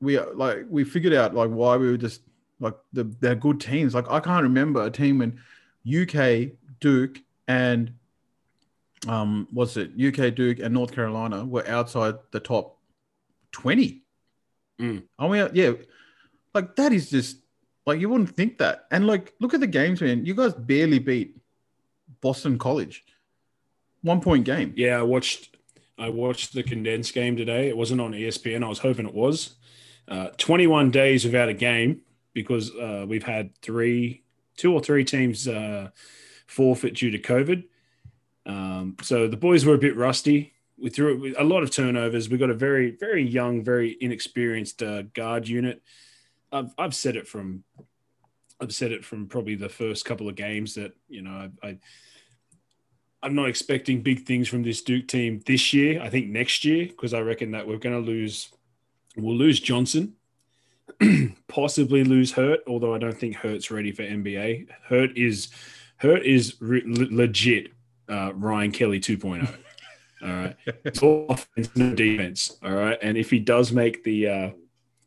we 0.01 0.17
are 0.19 0.33
like 0.35 0.67
we 0.69 0.85
figured 0.85 1.13
out 1.15 1.35
like 1.35 1.51
why 1.51 1.77
we 1.77 1.91
were 1.91 1.97
just 1.97 2.23
like 2.59 2.75
the 2.93 3.05
they're 3.21 3.35
good 3.35 3.61
teams. 3.61 3.95
Like 3.95 4.11
I 4.11 4.21
can't 4.21 4.43
remember 4.43 4.83
a 4.85 4.91
team 4.91 5.19
when 5.19 5.41
UK, 5.85 6.53
Duke, 6.81 7.21
and 7.49 7.93
um, 9.09 9.49
what's 9.51 9.79
it? 9.79 9.93
UK, 9.99 10.35
Duke, 10.35 10.59
and 10.59 10.75
North 10.75 10.93
Carolina 10.93 11.45
were 11.45 11.67
outside 11.67 12.17
the 12.33 12.41
top 12.41 12.77
twenty. 13.53 14.03
Mm. 14.79 15.05
Are 15.19 15.29
we? 15.29 15.39
Yeah, 15.53 15.73
like 16.55 16.77
that 16.77 16.93
is 16.93 17.11
just 17.11 17.39
like 17.87 18.01
you 18.01 18.09
wouldn't 18.09 18.37
think 18.37 18.59
that. 18.59 18.87
And 18.91 19.07
like, 19.07 19.35
look 19.41 19.55
at 19.55 19.61
the 19.61 19.67
games, 19.67 20.01
man. 20.01 20.25
You 20.25 20.35
guys 20.35 20.55
barely 20.55 20.99
beat 20.99 21.37
Boston 22.21 22.59
College. 22.59 23.05
One 24.03 24.21
point 24.21 24.45
game. 24.45 24.73
Yeah, 24.77 24.99
I 24.99 25.03
watched 25.03 25.57
I 25.99 26.09
watched 26.09 26.55
the 26.55 26.63
condensed 26.63 27.13
game 27.13 27.37
today. 27.37 27.69
It 27.69 27.77
wasn't 27.77 28.01
on 28.01 28.13
ESPN. 28.13 28.65
I 28.65 28.69
was 28.69 28.79
hoping 28.79 29.07
it 29.07 29.15
was. 29.15 29.57
Uh, 30.09 30.29
21 30.39 30.91
days 30.91 31.25
without 31.25 31.49
a 31.49 31.55
game 31.55 32.01
because 32.33 32.75
uh, 32.75 33.05
we've 33.07 33.23
had 33.23 33.55
three, 33.61 34.25
two 34.57 34.73
or 34.73 34.81
three 34.81 35.05
teams 35.05 35.47
uh, 35.47 35.91
forfeit 36.47 36.95
due 36.95 37.11
to 37.11 37.19
COVID. 37.19 37.65
Um, 38.47 38.97
so 39.03 39.29
the 39.29 39.37
boys 39.37 39.65
were 39.65 39.75
a 39.75 39.79
bit 39.79 39.97
rusty. 39.97 40.55
We 40.79 40.89
threw 40.89 41.35
a 41.39 41.45
lot 41.45 41.63
of 41.63 41.71
turnovers. 41.71 42.31
We 42.31 42.39
got 42.39 42.51
a 42.51 42.55
very, 42.55 42.93
very 42.93 43.23
young, 43.23 43.63
very 43.63 43.97
inexperienced 44.01 44.83
uh, 44.83 45.03
guard 45.03 45.47
unit. 45.47 45.83
I've, 46.53 46.73
I've 46.79 46.95
said 46.95 47.17
it 47.17 47.27
from, 47.27 47.65
I've 48.61 48.75
said 48.75 48.93
it 48.93 49.05
from 49.05 49.27
probably 49.27 49.55
the 49.55 49.69
first 49.69 50.05
couple 50.05 50.29
of 50.29 50.35
games 50.35 50.75
that 50.75 50.93
you 51.09 51.23
know 51.23 51.51
I, 51.63 51.69
I 51.69 51.79
I'm 53.23 53.35
not 53.35 53.49
expecting 53.49 54.03
big 54.03 54.25
things 54.25 54.49
from 54.49 54.63
this 54.63 54.83
Duke 54.83 55.07
team 55.07 55.41
this 55.47 55.73
year. 55.75 56.01
I 56.03 56.09
think 56.09 56.29
next 56.29 56.65
year 56.65 56.87
because 56.87 57.13
I 57.13 57.21
reckon 57.21 57.51
that 57.53 57.67
we're 57.67 57.79
going 57.79 57.95
to 57.95 58.07
lose. 58.07 58.51
We'll 59.17 59.37
lose 59.37 59.61
Johnson, 59.61 60.15
possibly 61.49 62.05
lose 62.05 62.33
Hurt. 62.33 62.61
Although 62.67 62.95
I 62.95 62.99
don't 62.99 63.19
think 63.19 63.37
Hurt's 63.37 63.71
ready 63.71 63.93
for 63.93 64.03
NBA. 64.03 64.69
Hurt 64.89 65.17
is 65.17 65.49
Hurt 65.97 66.25
is 66.25 66.57
re- 66.61 66.83
legit 66.87 67.73
uh, 68.09 68.33
Ryan 68.35 68.73
Kelly 68.73 69.01
2.0. 69.01 69.55
All 70.23 70.29
right, 70.29 70.57
it's 70.85 71.03
all 71.03 71.27
offense, 71.29 71.71
no 71.77 71.95
defense. 71.95 72.57
All 72.63 72.73
right, 72.73 72.99
and 73.03 73.19
if 73.19 73.31
he 73.31 73.39
does 73.39 73.73
make 73.73 74.03
the 74.05 74.29
uh, 74.29 74.51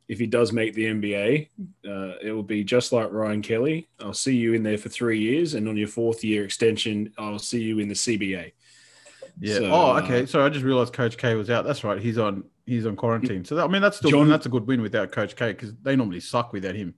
if 0.07 0.19
he 0.19 0.27
does 0.27 0.51
make 0.51 0.73
the 0.73 0.85
NBA, 0.85 1.49
uh, 1.87 2.15
it 2.21 2.31
will 2.31 2.43
be 2.43 2.63
just 2.63 2.91
like 2.91 3.11
Ryan 3.11 3.41
Kelly. 3.41 3.87
I'll 3.99 4.13
see 4.13 4.35
you 4.35 4.53
in 4.53 4.63
there 4.63 4.77
for 4.77 4.89
three 4.89 5.19
years, 5.19 5.53
and 5.53 5.67
on 5.67 5.77
your 5.77 5.87
fourth 5.87 6.23
year 6.23 6.43
extension, 6.43 7.13
I'll 7.17 7.39
see 7.39 7.61
you 7.61 7.79
in 7.79 7.87
the 7.87 7.95
CBA. 7.95 8.51
Yeah. 9.39 9.55
So, 9.55 9.65
oh, 9.65 9.95
uh, 9.95 10.01
okay. 10.03 10.25
So 10.25 10.45
I 10.45 10.49
just 10.49 10.65
realized 10.65 10.93
Coach 10.93 11.17
K 11.17 11.35
was 11.35 11.49
out. 11.49 11.65
That's 11.65 11.83
right. 11.83 11.99
He's 11.99 12.17
on. 12.17 12.43
He's 12.65 12.85
on 12.85 12.95
quarantine. 12.95 13.43
So 13.43 13.55
that, 13.55 13.65
I 13.65 13.67
mean, 13.67 13.81
that's 13.81 13.97
still 13.97 14.11
John- 14.11 14.29
that's 14.29 14.45
a 14.45 14.49
good 14.49 14.65
win 14.67 14.81
without 14.81 15.11
Coach 15.11 15.35
K 15.35 15.51
because 15.51 15.73
they 15.81 15.95
normally 15.95 16.19
suck 16.19 16.53
without 16.53 16.75
him. 16.75 16.93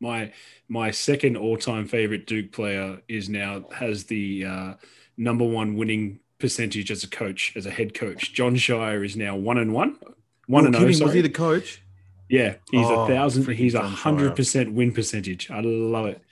My 0.00 0.32
my 0.68 0.90
second 0.90 1.36
all 1.36 1.56
time 1.56 1.86
favorite 1.86 2.26
Duke 2.26 2.52
player 2.52 3.00
is 3.08 3.28
now 3.28 3.64
has 3.72 4.04
the 4.04 4.44
uh, 4.44 4.74
number 5.16 5.44
one 5.44 5.76
winning 5.76 6.20
percentage 6.38 6.90
as 6.90 7.04
a 7.04 7.08
coach, 7.08 7.52
as 7.54 7.66
a 7.66 7.70
head 7.70 7.94
coach. 7.94 8.32
Jon 8.32 8.56
Scheyer 8.56 9.04
is 9.04 9.16
now 9.16 9.36
one 9.36 9.58
and 9.58 9.72
one. 9.72 9.98
One 10.46 10.66
and 10.66 10.74
oh, 10.74 10.80
kidding, 10.80 11.04
Was 11.04 11.14
he 11.14 11.20
the 11.20 11.28
coach? 11.28 11.82
Yeah, 12.30 12.54
he's 12.70 12.86
Oh, 12.86 13.04
a 13.04 13.06
thousand. 13.08 13.48
He's 13.54 13.74
a 13.74 13.82
hundred 13.82 14.36
percent 14.36 14.72
win 14.72 14.92
percentage. 14.92 15.50
I 15.50 15.60
love 15.60 16.06
it. 16.06 16.22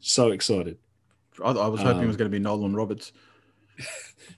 So 0.00 0.30
excited. 0.30 0.78
I, 1.44 1.50
I 1.50 1.66
was 1.66 1.80
hoping 1.80 1.98
it 1.98 2.02
Um, 2.02 2.06
was 2.06 2.16
going 2.16 2.30
to 2.30 2.34
be 2.34 2.42
Nolan 2.42 2.74
Roberts. 2.74 3.12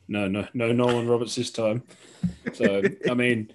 No, 0.08 0.26
no, 0.26 0.46
no 0.54 0.72
Nolan 0.72 1.08
Roberts 1.08 1.36
this 1.36 1.50
time. 1.52 1.84
So 2.54 2.82
I 3.08 3.14
mean, 3.14 3.52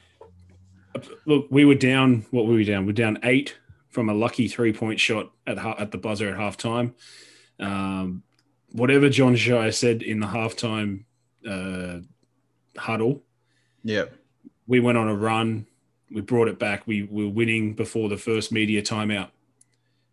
look, 1.26 1.48
we 1.50 1.66
were 1.66 1.76
down. 1.76 2.26
What 2.32 2.46
were 2.46 2.54
we 2.54 2.64
down? 2.64 2.86
We're 2.86 2.94
down 2.94 3.20
eight 3.24 3.58
from 3.90 4.08
a 4.10 4.14
lucky 4.14 4.48
three 4.48 4.72
point 4.72 5.00
shot 5.02 5.32
at 5.46 5.58
at 5.58 5.92
the 5.92 5.98
buzzer 5.98 6.30
at 6.30 6.38
halftime. 6.40 6.94
Um, 7.60 8.24
whatever 8.72 9.10
Jon 9.10 9.36
Scheyer 9.36 9.74
said 9.74 10.02
in 10.02 10.20
the 10.22 10.28
halftime 10.28 11.04
uh, 11.46 12.00
huddle, 12.80 13.24
Yeah. 13.84 14.06
we 14.66 14.80
went 14.80 14.98
on 14.98 15.10
a 15.10 15.16
run. 15.16 15.68
We 16.12 16.22
brought 16.22 16.48
it 16.48 16.60
back. 16.60 16.86
We 16.86 17.04
were 17.04 17.28
winning 17.28 17.74
before 17.74 18.10
the 18.10 18.18
first 18.18 18.52
media 18.52 18.82
timeout. 18.82 19.30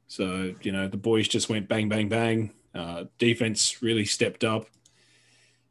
So, 0.09 0.55
you 0.62 0.72
know, 0.72 0.88
the 0.88 0.96
boys 0.96 1.28
just 1.28 1.48
went 1.48 1.68
bang, 1.68 1.88
bang, 1.88 2.09
bang. 2.09 2.50
Uh, 2.74 3.05
defense 3.18 3.83
really 3.83 4.05
stepped 4.05 4.44
up. 4.44 4.66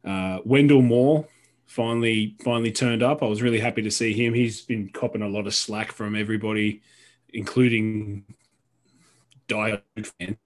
Uh, 0.04 0.38
Wendell 0.44 0.82
Moore 0.82 1.26
finally 1.66 2.36
finally 2.44 2.72
turned 2.72 3.02
up. 3.02 3.22
I 3.22 3.26
was 3.26 3.40
really 3.40 3.60
happy 3.60 3.82
to 3.82 3.90
see 3.90 4.12
him. 4.12 4.34
He's 4.34 4.60
been 4.60 4.90
copping 4.90 5.22
a 5.22 5.28
lot 5.28 5.46
of 5.46 5.54
slack 5.54 5.92
from 5.92 6.14
everybody, 6.14 6.82
including 7.32 8.24
Diet 9.48 9.84
fan, 10.18 10.36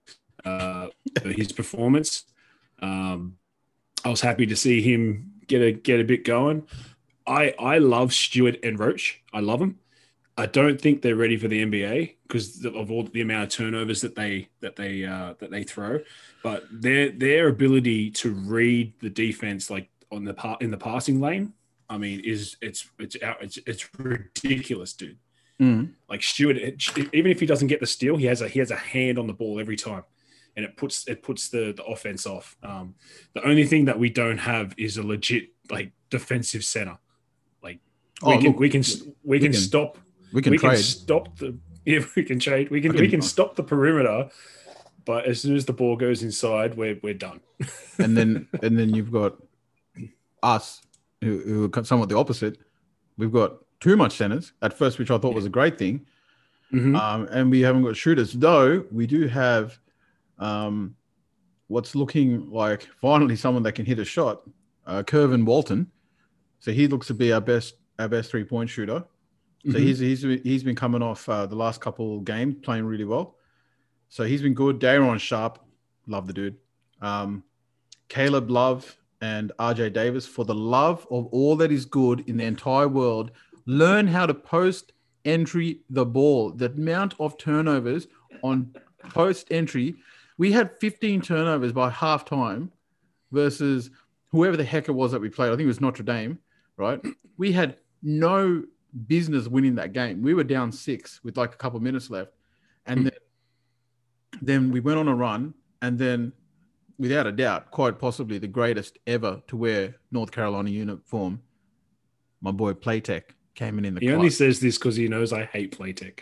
uh, 0.45 0.89
for 1.21 1.29
his 1.31 1.53
performance. 1.53 2.25
Um, 2.81 3.39
I 4.05 4.11
was 4.11 4.21
happy 4.21 4.47
to 4.47 4.57
see 4.57 4.81
him 4.81 5.33
get 5.47 5.63
a 5.63 5.73
get 5.73 6.01
a 6.01 6.05
bit 6.05 6.25
going. 6.25 6.67
I 7.27 7.55
I 7.59 7.79
love 7.79 8.13
Steward 8.13 8.59
and 8.63 8.79
Roach. 8.79 9.23
I 9.33 9.41
love 9.41 9.61
them. 9.61 9.79
I 10.39 10.47
don't 10.47 10.79
think 10.81 11.01
they're 11.01 11.17
ready 11.17 11.39
for 11.39 11.49
the 11.49 11.65
NBA 11.65 12.17
because 12.29 12.65
of 12.65 12.91
all 12.91 13.05
the 13.05 13.23
amount 13.23 13.45
of 13.45 13.49
turnovers 13.49 14.03
that 14.03 14.15
they 14.15 14.49
that 14.61 14.77
they 14.77 15.05
uh, 15.05 15.35
that 15.39 15.51
they 15.51 15.63
throw. 15.63 16.01
But 16.43 16.65
their 16.71 17.11
their 17.11 17.49
ability 17.49 18.11
to 18.13 18.33
read 18.33 18.93
the 19.01 19.11
defense 19.11 19.71
like 19.71 19.89
on 20.13 20.25
the 20.25 20.35
part 20.35 20.61
in 20.61 20.71
the 20.71 20.77
passing 20.77 21.21
lane, 21.21 21.55
I 21.89 21.97
mean, 21.97 22.21
is 22.21 22.57
it's 22.61 22.89
it's 22.99 23.17
out 23.23 23.43
it's 23.43 23.59
it's 23.67 23.89
ridiculous, 23.99 24.93
dude. 24.93 25.19
Mm. 25.61 25.95
Like 26.09 26.23
Steward, 26.23 26.59
even 26.59 27.31
if 27.31 27.41
he 27.41 27.47
doesn't 27.47 27.69
get 27.69 27.81
the 27.81 27.87
steal, 27.87 28.17
he 28.17 28.27
has 28.27 28.43
a 28.43 28.49
he 28.49 28.59
has 28.59 28.71
a 28.71 28.77
hand 28.77 29.19
on 29.19 29.27
the 29.27 29.33
ball 29.33 29.59
every 29.59 29.77
time, 29.77 30.05
and 30.55 30.67
it 30.67 30.77
puts 30.77 31.09
it 31.09 31.23
puts 31.23 31.49
the 31.49 31.73
the 31.75 31.85
offense 31.85 32.27
off. 32.27 32.57
Um, 32.63 32.95
the 33.33 33.47
only 33.47 33.65
thing 33.65 33.87
that 33.87 33.99
we 33.99 34.11
don't 34.11 34.39
have 34.39 34.75
is 34.77 34.99
a 34.99 35.03
legit 35.03 35.49
like 35.71 35.93
defensive 36.11 36.63
center. 36.63 36.99
We 38.23 38.33
Oh, 38.33 38.37
can 38.39 38.47
look, 38.53 38.61
we 38.61 38.71
can 38.71 38.83
we 39.25 39.39
can 39.39 39.53
can- 39.53 39.61
stop 39.61 39.99
we 40.33 40.43
can 40.43 40.51
we 40.53 40.59
can 40.59 40.77
stop 40.77 41.37
the 41.39 41.57
yeah 41.85 42.01
we 42.17 42.23
can 42.25 42.39
trade 42.39 42.71
we 42.71 42.81
can, 42.81 42.93
can- 42.93 43.01
we 43.01 43.09
can 43.09 43.21
stop 43.23 43.57
the 43.57 43.63
perimeter, 43.63 44.29
but 45.05 45.27
as 45.27 45.41
soon 45.41 45.55
as 45.57 45.67
the 45.67 45.73
ball 45.73 45.97
goes 45.97 46.23
inside, 46.23 46.77
we're 46.77 46.99
we're 47.03 47.15
done. 47.15 47.41
and 47.99 48.17
then 48.17 48.49
and 48.63 48.79
then 48.79 48.95
you've 48.95 49.13
got 49.13 49.37
us 50.43 50.81
who, 51.21 51.39
who 51.41 51.71
are 51.75 51.85
somewhat 51.85 52.09
the 52.09 52.17
opposite. 52.17 52.59
We've 53.19 53.33
got 53.33 53.57
too 53.81 53.97
much 53.97 54.15
centers 54.17 54.53
at 54.63 54.73
first, 54.77 54.99
which 54.99 55.11
I 55.11 55.19
thought 55.19 55.35
was 55.35 55.47
a 55.47 55.51
great 55.51 55.79
thing. 55.79 56.07
Mhm. 56.73 56.99
Um, 56.99 57.29
and 57.31 57.51
we 57.51 57.61
haven't 57.61 57.83
got 57.85 57.97
shooters, 57.97 58.33
though 58.33 58.85
we 58.91 59.07
do 59.07 59.27
have 59.29 59.79
um, 60.39 60.95
what's 61.69 61.95
looking 61.95 62.51
like 62.51 62.89
finally 63.01 63.37
someone 63.37 63.63
that 63.63 63.73
can 63.73 63.85
hit 63.87 63.99
a 63.99 64.05
shot, 64.05 64.43
uh, 64.87 65.03
Kerwin 65.03 65.45
Walton. 65.45 65.91
So 66.61 66.73
he 66.73 66.89
looks 66.89 67.07
to 67.09 67.15
be 67.15 67.33
our 67.33 67.41
best 67.41 67.77
our 67.99 68.09
best 68.09 68.31
three 68.31 68.45
point 68.45 68.69
shooter. 68.71 69.05
So 69.65 69.73
Mhm. 69.73 69.79
he's 69.81 69.99
he's 69.99 70.23
he's 70.23 70.63
been 70.63 70.77
coming 70.77 71.03
off 71.03 71.29
uh, 71.29 71.47
the 71.47 71.57
last 71.57 71.81
couple 71.81 72.21
games 72.21 72.57
playing 72.63 72.85
really 72.87 73.05
well. 73.05 73.37
So 74.09 74.25
he's 74.25 74.43
been 74.43 74.55
good. 74.55 74.79
Day'Ron 74.79 75.19
Sharpe, 75.19 75.59
love 76.07 76.27
the 76.27 76.33
dude. 76.33 76.57
Um, 77.01 77.43
Caleb 78.09 78.51
Love 78.51 78.97
and 79.21 79.51
RJ 79.59 79.93
Davis, 79.93 80.27
for 80.27 80.45
the 80.45 80.55
love 80.55 81.07
of 81.11 81.27
all 81.27 81.57
that 81.57 81.73
is 81.73 81.85
good 81.85 82.21
in 82.29 82.37
the 82.37 82.45
entire 82.45 82.87
world, 82.87 83.33
learn 83.67 84.07
how 84.07 84.27
to 84.27 84.35
post 84.35 84.93
entry 85.25 85.81
the 85.91 86.07
ball. 86.07 86.51
The 86.53 86.67
amount 86.71 87.15
of 87.19 87.37
turnovers 87.37 88.07
on 88.45 88.73
post 89.11 89.49
entry, 89.51 89.97
we 90.39 90.53
had 90.53 90.79
15 90.81 91.21
turnovers 91.23 91.73
by 91.73 91.91
halftime 91.91 92.71
versus 93.33 93.91
whoever 94.31 94.57
the 94.57 94.65
heck 94.65 94.89
it 94.89 94.93
was 94.93 95.11
that 95.13 95.21
we 95.21 95.29
played. 95.29 95.49
I 95.49 95.53
think 95.57 95.63
it 95.63 95.67
was 95.67 95.81
Notre 95.81 96.05
Dame, 96.05 96.39
right? 96.77 97.01
We 97.39 97.51
had 97.51 97.79
no 98.03 98.63
business 99.07 99.49
winning 99.49 99.75
that 99.77 99.93
game. 99.93 100.23
We 100.23 100.35
were 100.35 100.45
down 100.45 100.73
six 100.73 101.23
with 101.23 101.37
like 101.37 101.55
a 101.55 101.57
couple 101.57 101.81
minutes 101.81 102.11
left, 102.11 102.33
and 102.87 103.07
then 103.07 103.13
then 104.43 104.71
we 104.71 104.81
went 104.81 104.99
on 104.99 105.09
a 105.09 105.15
run, 105.15 105.55
and 105.83 105.99
then 105.99 106.33
without 106.99 107.27
a 107.27 107.33
doubt, 107.33 107.71
quite 107.71 107.99
possibly 107.99 108.39
the 108.39 108.47
greatest 108.47 108.99
ever 109.07 109.43
to 109.49 109.57
wear 109.57 109.97
North 110.11 110.31
Carolina 110.31 110.71
uniform, 110.71 111.41
my 112.41 112.51
boy 112.51 112.73
Platek 112.73 113.23
came 113.55 113.79
in 113.79 113.85
in 113.85 113.95
the 113.95 114.01
He 114.01 114.13
only 114.13 114.31
says 114.31 114.61
this 114.61 114.79
because 114.79 114.97
he 114.97 115.09
knows 115.09 115.33
I 115.33 115.45
hate 115.45 115.77
Platek. 115.77 116.21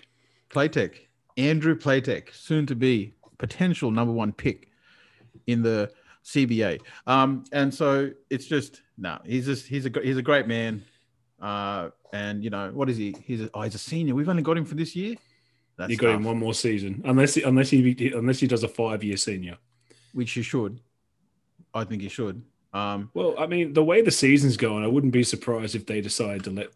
Platek, 0.51 1.07
Andrew 1.37 1.77
Platek, 1.77 2.33
soon 2.33 2.67
to 2.67 2.75
be 2.75 3.15
potential 3.39 3.91
number 3.91 4.13
one 4.13 4.33
pick 4.33 4.71
in 5.47 5.63
the 5.63 5.91
CBA. 6.25 6.81
Um, 7.07 7.45
and 7.53 7.73
so 7.73 8.11
it's 8.31 8.47
just 8.47 8.83
no, 8.97 9.19
he's 9.25 9.47
just 9.47 9.67
he's 9.67 9.87
a 9.87 9.91
he's 10.03 10.17
a 10.17 10.23
great 10.23 10.47
man. 10.47 10.85
Uh, 11.41 11.91
and 12.13 12.43
you 12.45 12.51
know 12.51 12.71
what 12.73 12.89
is 12.89 12.97
he? 12.97 13.15
He's 13.25 13.43
a, 13.43 13.51
oh, 13.55 13.63
he's 13.63 13.75
a 13.75 13.79
senior. 13.79 14.15
We've 14.15 14.29
only 14.29 14.43
got 14.43 14.57
him 14.57 14.65
for 14.65 14.75
this 14.77 14.95
year. 14.97 15.17
That's 15.77 15.91
you 15.91 15.97
got 15.97 16.15
him 16.15 16.25
one 16.25 16.39
more 16.39 16.55
season, 16.55 17.03
unless 17.05 17.35
he, 17.35 17.43
unless 17.43 17.71
he 17.71 18.13
unless 18.15 18.39
he 18.41 18.47
does 18.47 18.63
a 18.63 18.69
five 18.69 19.03
year 19.03 19.17
senior. 19.17 19.59
which 20.13 20.31
he 20.33 20.43
should. 20.43 20.81
I 21.75 21.83
think 21.85 22.03
he 22.03 22.09
should. 22.09 22.43
Um, 22.73 23.11
Well, 23.15 23.35
I 23.39 23.47
mean, 23.47 23.73
the 23.73 23.83
way 23.85 24.01
the 24.01 24.11
season's 24.13 24.57
going, 24.57 24.85
I 24.85 24.87
wouldn't 24.87 25.13
be 25.13 25.25
surprised 25.25 25.75
if 25.75 25.87
they 25.87 26.01
decide 26.01 26.45
to 26.45 26.51
let 26.51 26.69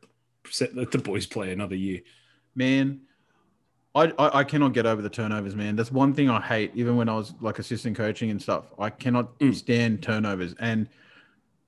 set, 0.51 0.75
let 0.75 0.91
the 0.91 0.99
boys 0.99 1.27
play 1.27 1.53
another 1.53 1.77
year. 1.77 2.01
man, 2.55 3.01
I, 3.95 4.13
I 4.19 4.39
I 4.41 4.45
cannot 4.45 4.75
get 4.75 4.87
over 4.87 5.01
the 5.03 5.09
turnovers, 5.11 5.55
man. 5.55 5.77
That's 5.77 5.91
one 5.93 6.13
thing 6.15 6.29
I 6.29 6.41
hate. 6.41 6.73
Even 6.75 6.97
when 6.97 7.09
I 7.09 7.15
was 7.15 7.33
like 7.41 7.59
assistant 7.61 7.97
coaching 7.97 8.31
and 8.31 8.41
stuff, 8.43 8.73
I 8.79 8.91
cannot 8.91 9.39
Mm. 9.39 9.55
stand 9.55 10.03
turnovers. 10.03 10.55
And 10.59 10.89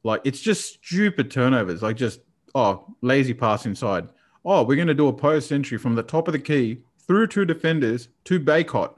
like 0.02 0.20
it's 0.24 0.40
just 0.40 0.74
stupid 0.84 1.30
turnovers. 1.30 1.80
Like 1.82 1.96
just 1.96 2.20
oh 2.54 2.84
lazy 3.02 3.34
pass 3.34 3.66
inside. 3.66 4.08
Oh, 4.44 4.62
we're 4.62 4.76
gonna 4.76 4.94
do 4.94 5.08
a 5.08 5.12
post 5.12 5.52
entry 5.52 5.78
from 5.78 5.94
the 5.94 6.02
top 6.02 6.28
of 6.28 6.32
the 6.32 6.38
key 6.38 6.78
through 7.06 7.26
two 7.28 7.44
defenders 7.44 8.08
to 8.24 8.38
Bacot. 8.40 8.94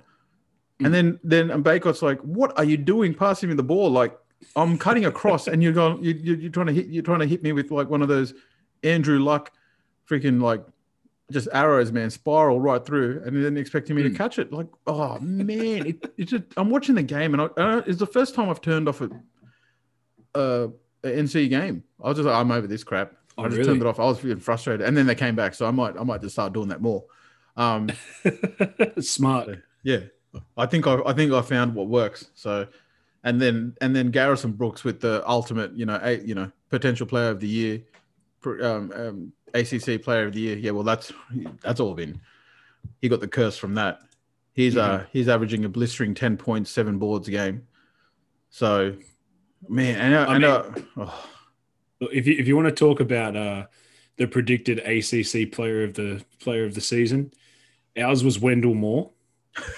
Mm. 0.81 0.87
And 0.87 0.95
then 0.95 1.21
then 1.25 1.51
and 1.51 1.65
Bacot's 1.65 2.03
like, 2.03 2.21
what 2.21 2.57
are 2.59 2.65
you 2.65 2.77
doing 2.77 3.15
passing 3.15 3.49
me 3.49 3.55
the 3.55 3.63
ball? 3.63 3.91
Like 3.91 4.17
I'm 4.57 4.77
cutting 4.79 5.05
across 5.07 5.49
and 5.49 5.63
you're 5.63 5.73
going 5.73 6.03
you, 6.03 6.13
you, 6.15 6.35
you're 6.35 6.51
trying 6.53 6.67
to 6.67 6.73
hit 6.73 6.87
you're 6.89 7.03
trying 7.03 7.21
to 7.21 7.27
hit 7.27 7.43
me 7.43 7.53
with 7.53 7.71
like 7.71 7.89
one 7.89 8.03
of 8.03 8.09
those 8.09 8.35
Andrew 8.83 9.19
Luck 9.19 9.53
freaking 10.09 10.41
like 10.43 10.65
just 11.31 11.49
arrows, 11.53 11.91
man, 11.93 12.11
spiral 12.11 12.61
right 12.61 12.85
through, 12.85 13.23
and 13.25 13.43
then 13.43 13.57
expecting 13.57 13.97
me 13.97 14.03
to 14.03 14.11
Mm. 14.11 14.17
catch 14.17 14.39
it. 14.39 14.53
Like, 14.53 14.67
oh 14.87 15.19
man, 15.21 15.87
it, 15.87 16.13
it's 16.19 16.31
just 16.31 16.45
I'm 16.57 16.69
watching 16.69 16.95
the 16.95 17.03
game, 17.03 17.33
and 17.33 17.43
I, 17.43 17.49
I, 17.57 17.79
it's 17.87 17.99
the 17.99 18.07
first 18.07 18.35
time 18.35 18.51
I've 18.51 18.61
turned 18.61 18.87
off 18.89 19.01
a, 19.01 19.09
uh, 20.35 20.69
a 21.05 21.09
NC 21.09 21.49
game. 21.49 21.85
I 22.03 22.09
was 22.09 22.19
just 22.19 22.27
like, 22.27 22.37
I'm 22.37 22.51
over 22.51 22.67
this 22.67 22.85
crap. 22.85 23.15
Oh, 23.39 23.45
I 23.45 23.47
just 23.49 23.59
really? 23.59 23.69
turned 23.71 23.81
it 23.83 23.87
off. 23.87 23.99
I 23.99 24.05
was 24.05 24.19
feeling 24.21 24.41
frustrated, 24.41 24.87
and 24.87 24.97
then 24.97 25.07
they 25.07 25.15
came 25.15 25.35
back, 25.35 25.55
so 25.55 25.67
I 25.67 25.71
might 25.71 25.97
I 25.99 26.05
might 26.05 26.21
just 26.21 26.35
start 26.35 26.53
doing 26.53 26.69
that 26.69 26.83
more. 26.83 27.05
Um, 27.57 27.91
Smart. 29.01 29.59
yeah, 29.83 30.01
I 30.57 30.67
think 30.67 30.87
I, 30.87 31.01
I 31.07 31.13
think 31.13 31.33
I 31.33 31.43
found 31.43 31.75
what 31.75 31.89
works. 31.89 32.27
So, 32.35 32.67
and 33.25 33.41
then 33.41 33.75
and 33.81 33.95
then 33.95 34.11
Garrison 34.11 34.53
Brooks 34.53 34.85
with 34.85 35.01
the 35.01 35.23
ultimate, 35.29 35.75
you 35.75 35.87
know, 35.87 35.99
a, 36.03 36.19
you 36.19 36.35
know, 36.35 36.51
potential 36.71 37.07
player 37.07 37.31
of 37.31 37.41
the 37.41 37.49
year, 37.49 37.83
um, 38.63 38.93
um, 38.95 39.33
ACC 39.55 40.03
player 40.03 40.27
of 40.27 40.33
the 40.35 40.41
year. 40.41 40.57
Yeah, 40.57 40.71
well, 40.73 40.85
that's 40.85 41.13
that's 41.63 41.81
all 41.81 41.95
been. 41.95 42.21
He 43.01 43.09
got 43.09 43.21
the 43.21 43.29
curse 43.29 43.57
from 43.57 43.75
that. 43.75 44.01
He's 44.55 44.77
uh 44.77 45.07
he's 45.13 45.29
averaging 45.29 45.65
a 45.65 45.69
blistering 45.69 46.15
ten 46.15 46.37
point 46.37 46.69
seven 46.69 46.99
boards 46.99 47.29
a 47.29 47.31
game. 47.31 47.67
So, 48.51 48.95
man, 49.69 49.99
and, 49.99 50.15
uh, 50.15 50.27
I 50.29 50.35
and 50.35 50.43
mean- 50.43 50.51
uh, 50.51 51.07
oh, 51.07 51.29
If 52.13 52.27
you 52.27 52.37
if 52.39 52.49
you 52.49 52.57
want 52.57 52.69
to 52.69 52.75
talk 52.75 53.01
about 53.01 53.37
uh, 53.37 53.67
the 54.17 54.27
predicted 54.27 54.79
ACC 54.81 55.53
player 55.53 55.85
of 55.85 55.95
the 55.95 56.25
player 56.41 56.65
of 56.65 56.75
the 56.75 56.81
season, 56.81 57.33
ours 58.01 58.25
was 58.25 58.39
Wendell 58.39 58.75
Moore. 58.75 59.11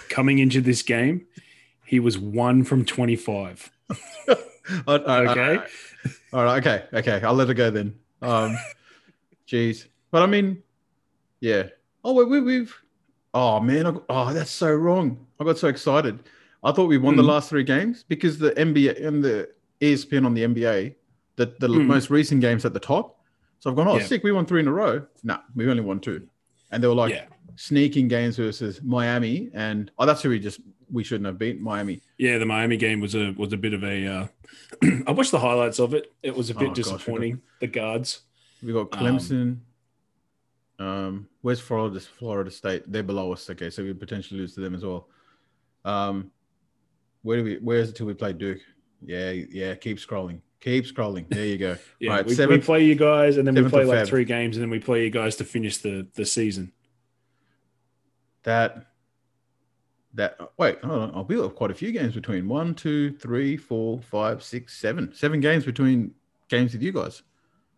Coming 0.08 0.38
into 0.38 0.60
this 0.60 0.82
game, 0.82 1.26
he 1.84 1.98
was 2.00 2.16
one 2.18 2.64
from 2.64 2.84
twenty 2.84 3.16
five. 3.16 3.70
Okay. 4.88 5.58
All 6.32 6.42
right. 6.44 6.56
Okay. 6.66 6.84
Okay. 6.94 7.20
I'll 7.22 7.34
let 7.34 7.50
it 7.50 7.54
go 7.54 7.70
then. 7.70 7.94
Um, 8.22 8.56
jeez. 9.46 9.88
But 10.10 10.22
I 10.22 10.26
mean, 10.26 10.62
yeah. 11.40 11.64
Oh, 12.02 12.14
we, 12.14 12.24
we, 12.24 12.40
we've. 12.40 12.74
Oh 13.34 13.60
man. 13.60 13.86
I, 13.86 13.92
oh, 14.08 14.32
that's 14.32 14.50
so 14.50 14.72
wrong. 14.72 15.26
I 15.38 15.44
got 15.44 15.58
so 15.58 15.68
excited. 15.68 16.18
I 16.62 16.72
thought 16.72 16.86
we 16.86 16.96
won 16.96 17.16
the 17.16 17.22
Mhm. 17.22 17.26
last 17.28 17.50
three 17.50 17.62
games 17.64 18.04
because 18.08 18.38
the 18.38 18.52
NBA 18.52 19.04
and 19.06 19.22
the 19.22 19.50
ESPN 19.82 20.24
on 20.24 20.32
the 20.32 20.44
NBA, 20.44 20.94
the 21.36 21.46
the 21.58 21.68
Mhm. 21.68 21.86
most 21.86 22.10
recent 22.10 22.40
games 22.40 22.64
at 22.64 22.72
the 22.74 22.80
top. 22.80 23.20
So 23.60 23.70
I've 23.70 23.76
gone. 23.76 23.88
Oh, 23.88 23.96
Yeah. 23.98 24.04
sick. 24.04 24.22
We 24.24 24.32
won 24.32 24.46
three 24.46 24.60
in 24.60 24.68
a 24.68 24.72
row. 24.72 25.06
No, 25.22 25.38
we 25.54 25.68
only 25.68 25.82
won 25.82 26.00
two, 26.00 26.28
and 26.70 26.82
they 26.82 26.86
were 26.88 26.94
like 26.94 27.12
yeah, 27.12 27.26
sneaking 27.56 28.08
games 28.08 28.36
versus 28.36 28.82
Miami, 28.82 29.50
and 29.54 29.90
oh, 29.98 30.06
that's 30.06 30.22
who 30.22 30.28
we 30.30 30.38
just 30.38 30.60
we 30.90 31.02
shouldn't 31.02 31.26
have 31.26 31.38
beat 31.38 31.60
Miami. 31.60 32.02
yeah. 32.18 32.36
The 32.38 32.44
Miami 32.46 32.76
game 32.76 33.00
was 33.00 33.14
a 33.14 33.32
was 33.38 33.52
a 33.52 33.56
bit 33.56 33.72
of 33.74 33.82
a. 33.82 34.06
Uh, 34.06 34.26
I 35.06 35.12
watched 35.12 35.30
the 35.30 35.38
highlights 35.38 35.78
of 35.80 35.94
it. 35.94 36.12
It 36.22 36.36
was 36.36 36.50
a 36.50 36.54
bit 36.54 36.64
Oh, 36.64 36.66
gosh, 36.68 36.76
disappointing. 36.76 37.40
the 37.60 37.66
guards. 37.66 38.22
We 38.62 38.72
got 38.72 38.90
Clemson. 38.90 39.58
Um, 40.78 41.28
where's 41.42 41.60
Florida? 41.60 42.00
Florida 42.00 42.50
State. 42.50 42.82
They're 42.86 43.02
below 43.02 43.32
us. 43.32 43.48
Okay, 43.48 43.70
so 43.70 43.82
we 43.82 43.92
potentially 43.94 44.40
lose 44.40 44.54
to 44.54 44.60
them 44.60 44.74
as 44.74 44.84
well. 44.84 45.08
Um, 45.84 46.30
where 47.22 47.38
do 47.38 47.44
we? 47.44 47.56
Where 47.58 47.78
is 47.78 47.90
it 47.90 47.96
till 47.96 48.06
we 48.06 48.14
play 48.14 48.32
Duke? 48.32 48.60
Yeah, 49.04 49.30
yeah. 49.30 49.74
Keep 49.74 49.98
scrolling. 49.98 50.40
Keep 50.64 50.86
scrolling. 50.86 51.28
There 51.28 51.44
you 51.44 51.58
go. 51.58 51.76
Yeah, 52.00 52.12
Right, 52.12 52.26
we, 52.26 52.46
we 52.46 52.58
play 52.58 52.84
you 52.84 52.94
guys, 52.94 53.36
and 53.36 53.46
then 53.46 53.54
we 53.54 53.68
play 53.68 53.84
like 53.84 54.00
Feb. 54.00 54.06
three 54.08 54.24
games, 54.24 54.56
and 54.56 54.62
then 54.62 54.70
we 54.70 54.78
play 54.78 55.04
you 55.04 55.10
guys 55.10 55.36
to 55.36 55.44
finish 55.44 55.76
the 55.76 56.06
the 56.14 56.24
season. 56.24 56.72
That. 58.44 58.86
That 60.14 60.38
wait, 60.56 60.78
hold 60.82 61.02
on. 61.02 61.12
Oh, 61.14 61.22
we 61.22 61.36
have 61.36 61.54
quite 61.56 61.70
a 61.70 61.74
few 61.74 61.90
games 61.92 62.14
between 62.14 62.48
one, 62.48 62.74
two, 62.74 63.12
three, 63.18 63.56
four, 63.56 64.00
five, 64.00 64.42
six, 64.44 64.76
seven, 64.78 65.12
seven 65.12 65.40
games 65.40 65.64
between 65.64 66.14
games 66.48 66.72
with 66.72 66.82
you 66.82 66.92
guys. 66.92 67.22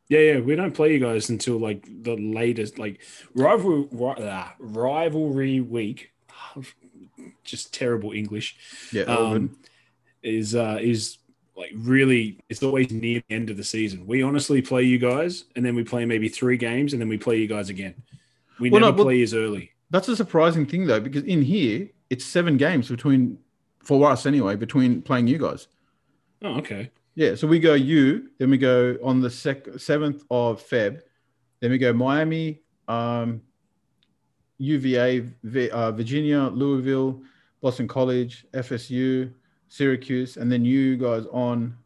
Yeah, 0.08 0.20
yeah, 0.20 0.40
we 0.40 0.54
don't 0.54 0.74
play 0.74 0.92
you 0.92 0.98
guys 1.00 1.30
until 1.30 1.58
like 1.58 1.86
the 2.02 2.14
latest, 2.16 2.78
like 2.78 3.00
rivalry 3.34 3.88
ri- 3.90 4.14
ah, 4.20 4.54
rivalry 4.60 5.60
week. 5.60 6.12
Just 7.42 7.72
terrible 7.74 8.12
English. 8.12 8.56
Yeah. 8.92 9.04
Um, 9.04 9.56
is 10.22 10.54
uh 10.54 10.78
is 10.80 11.18
like 11.56 11.72
really 11.74 12.38
it's 12.48 12.62
always 12.62 12.90
near 12.90 13.22
the 13.28 13.34
end 13.34 13.50
of 13.50 13.56
the 13.56 13.64
season. 13.64 14.06
We 14.06 14.22
honestly 14.22 14.60
play 14.62 14.82
you 14.82 14.98
guys, 14.98 15.44
and 15.56 15.64
then 15.64 15.74
we 15.74 15.84
play 15.84 16.04
maybe 16.04 16.28
three 16.28 16.56
games, 16.56 16.92
and 16.92 17.00
then 17.00 17.08
we 17.08 17.16
play 17.18 17.38
you 17.38 17.46
guys 17.46 17.68
again. 17.70 17.94
We 18.60 18.70
Well, 18.70 18.80
never 18.82 18.96
well- 18.96 19.04
play 19.06 19.22
as 19.22 19.34
early. 19.34 19.70
That's 19.90 20.08
a 20.08 20.16
surprising 20.16 20.66
thing 20.66 20.86
though, 20.86 21.00
because 21.00 21.22
in 21.22 21.42
here 21.42 21.88
it's 22.10 22.24
seven 22.24 22.56
games 22.56 22.88
between 22.88 23.38
for 23.82 24.10
us 24.10 24.26
anyway 24.26 24.56
between 24.56 25.00
playing 25.02 25.28
you 25.28 25.38
guys. 25.38 25.68
Oh, 26.42 26.56
okay. 26.58 26.90
Yeah, 27.14 27.34
so 27.36 27.46
we 27.46 27.58
go 27.60 27.74
you, 27.74 28.28
then 28.38 28.50
we 28.50 28.58
go 28.58 28.98
on 29.02 29.20
the 29.20 29.30
sec- 29.30 29.64
7th 29.78 30.24
of 30.30 30.60
Feb, 30.62 31.00
then 31.60 31.70
we 31.70 31.78
go 31.78 31.92
Miami, 31.92 32.60
um, 32.88 33.40
UVA, 34.58 35.20
V- 35.44 35.70
uh, 35.70 35.92
Virginia, 35.92 36.48
Louisville, 36.52 37.22
Boston 37.62 37.86
College, 37.88 38.46
FSU, 38.52 39.32
Syracuse, 39.68 40.36
and 40.36 40.50
then 40.50 40.64
you 40.64 40.96
guys 40.96 41.24
on 41.32 41.76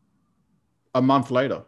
a 0.94 1.02
month 1.02 1.30
later. 1.30 1.62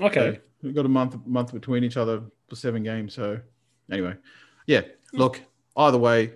Okay. 0.00 0.34
So 0.34 0.40
we've 0.62 0.74
got 0.74 0.86
a 0.86 0.88
month 0.90 1.16
month 1.26 1.52
between 1.52 1.84
each 1.84 1.96
other 1.96 2.22
for 2.48 2.56
seven 2.56 2.82
games. 2.82 3.14
So 3.14 3.40
anyway, 3.90 4.14
yeah. 4.66 4.82
Look, 5.12 5.40
either 5.76 5.98
way, 5.98 6.32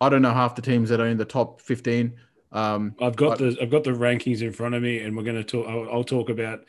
I 0.00 0.08
don't 0.08 0.22
know 0.22 0.32
half 0.32 0.54
the 0.54 0.62
teams 0.62 0.88
that 0.88 1.00
are 1.00 1.06
in 1.06 1.18
the 1.18 1.24
top 1.24 1.60
15. 1.60 2.14
Um, 2.52 2.94
I've 3.00 3.16
got 3.16 3.38
the 3.38 3.56
I've 3.60 3.70
got 3.70 3.84
the 3.84 3.90
rankings 3.90 4.40
in 4.40 4.52
front 4.52 4.74
of 4.74 4.82
me, 4.82 5.00
and 5.00 5.16
we're 5.16 5.24
going 5.24 5.36
to 5.36 5.44
talk. 5.44 5.66
I'll, 5.66 5.88
I'll 5.90 6.04
talk 6.04 6.28
about 6.30 6.60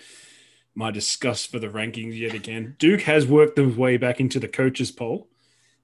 my 0.74 0.92
disgust 0.92 1.52
for 1.52 1.60
the 1.60 1.68
rankings 1.68 2.18
yet 2.20 2.34
again. 2.34 2.76
Duke 2.80 3.02
has 3.02 3.26
worked 3.26 3.56
their 3.56 3.68
way 3.70 3.98
back 3.98 4.20
into 4.20 4.40
the 4.40 4.48
coaches 4.48 4.92
poll, 4.92 5.30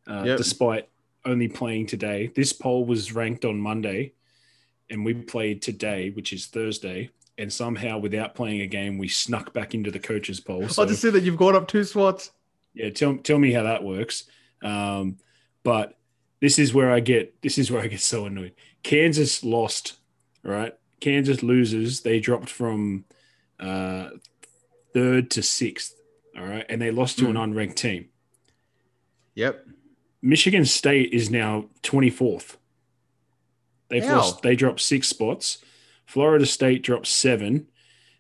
uh, 0.07 0.23
Yep. 0.25 0.38
despite 0.38 0.89
only 1.23 1.47
playing 1.47 1.86
today. 1.86 2.32
This 2.36 2.51
poll 2.51 2.84
was 2.84 3.13
ranked 3.13 3.45
on 3.45 3.57
Monday, 3.59 4.13
and 4.92 5.04
we 5.06 5.14
played 5.14 5.62
today, 5.62 6.10
which 6.12 6.34
is 6.34 6.46
Thursday. 6.46 7.10
And 7.38 7.52
somehow, 7.52 7.98
without 7.98 8.36
playing 8.36 8.62
a 8.62 8.68
game, 8.68 8.98
we 8.98 9.08
snuck 9.08 9.54
back 9.54 9.74
into 9.74 9.89
the 9.89 10.00
coaches 10.00 10.39
poll. 10.39 10.68
So, 10.68 10.84
I 10.84 10.86
just 10.86 11.02
see 11.02 11.10
that 11.10 11.24
you've 11.24 11.38
gone 11.38 11.56
up 11.56 11.68
two 11.68 11.84
spots. 11.84 12.32
yeah, 12.74 12.92
tell 12.92 13.18
tell 13.18 13.39
me 13.39 13.52
how 13.52 13.64
that 13.64 13.84
works. 13.84 14.26
Um, 14.62 15.18
but 15.64 15.98
this 16.39 16.60
is 16.60 16.74
where 16.74 16.92
I 16.92 17.00
get 17.00 17.42
this 17.42 17.58
is 17.58 17.72
where 17.72 17.82
I 17.82 17.88
get 17.88 18.02
so 18.02 18.26
annoyed. 18.26 18.54
Kansas 18.84 19.44
lost, 19.44 19.98
right? 20.44 20.76
Kansas 21.00 21.42
loses. 21.42 22.02
They 22.02 22.20
dropped 22.20 22.50
from 22.50 23.06
uh, 23.60 24.10
third 24.94 25.32
to 25.32 25.42
sixth. 25.42 25.96
All 26.38 26.46
right, 26.46 26.66
and 26.70 26.82
they 26.82 26.92
lost 26.92 27.18
to 27.20 27.28
an 27.28 27.36
unranked 27.36 27.76
team. 27.76 28.10
Yep. 29.36 29.66
Michigan 30.22 30.66
State 30.66 31.12
is 31.14 31.30
now 31.32 31.66
twenty 31.82 32.10
fourth. 32.10 32.58
How? 34.00 34.18
lost. 34.18 34.42
They 34.42 34.56
dropped 34.56 34.80
six 34.80 35.08
spots. 35.08 35.58
Florida 36.06 36.46
State 36.46 36.82
dropped 36.84 37.08
seven. 37.08 37.68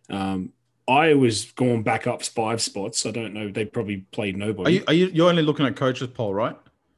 Um, 0.09 0.51
Iowa's 0.87 1.51
gone 1.53 1.83
back 1.83 2.07
up 2.07 2.23
five 2.23 2.61
spots. 2.61 3.05
I 3.05 3.11
don't 3.11 3.33
know. 3.33 3.49
They 3.49 3.65
probably 3.65 3.97
played 4.11 4.35
Are 4.35 4.39
nobody. 4.39 4.73
you, 4.75 4.83
are 4.87 4.93
you 4.93 5.07
you're 5.07 5.29
only 5.29 5.43
looking 5.43 5.65
at 5.65 5.75
coaches 5.75 6.09
poll, 6.09 6.33
right? 6.33 6.55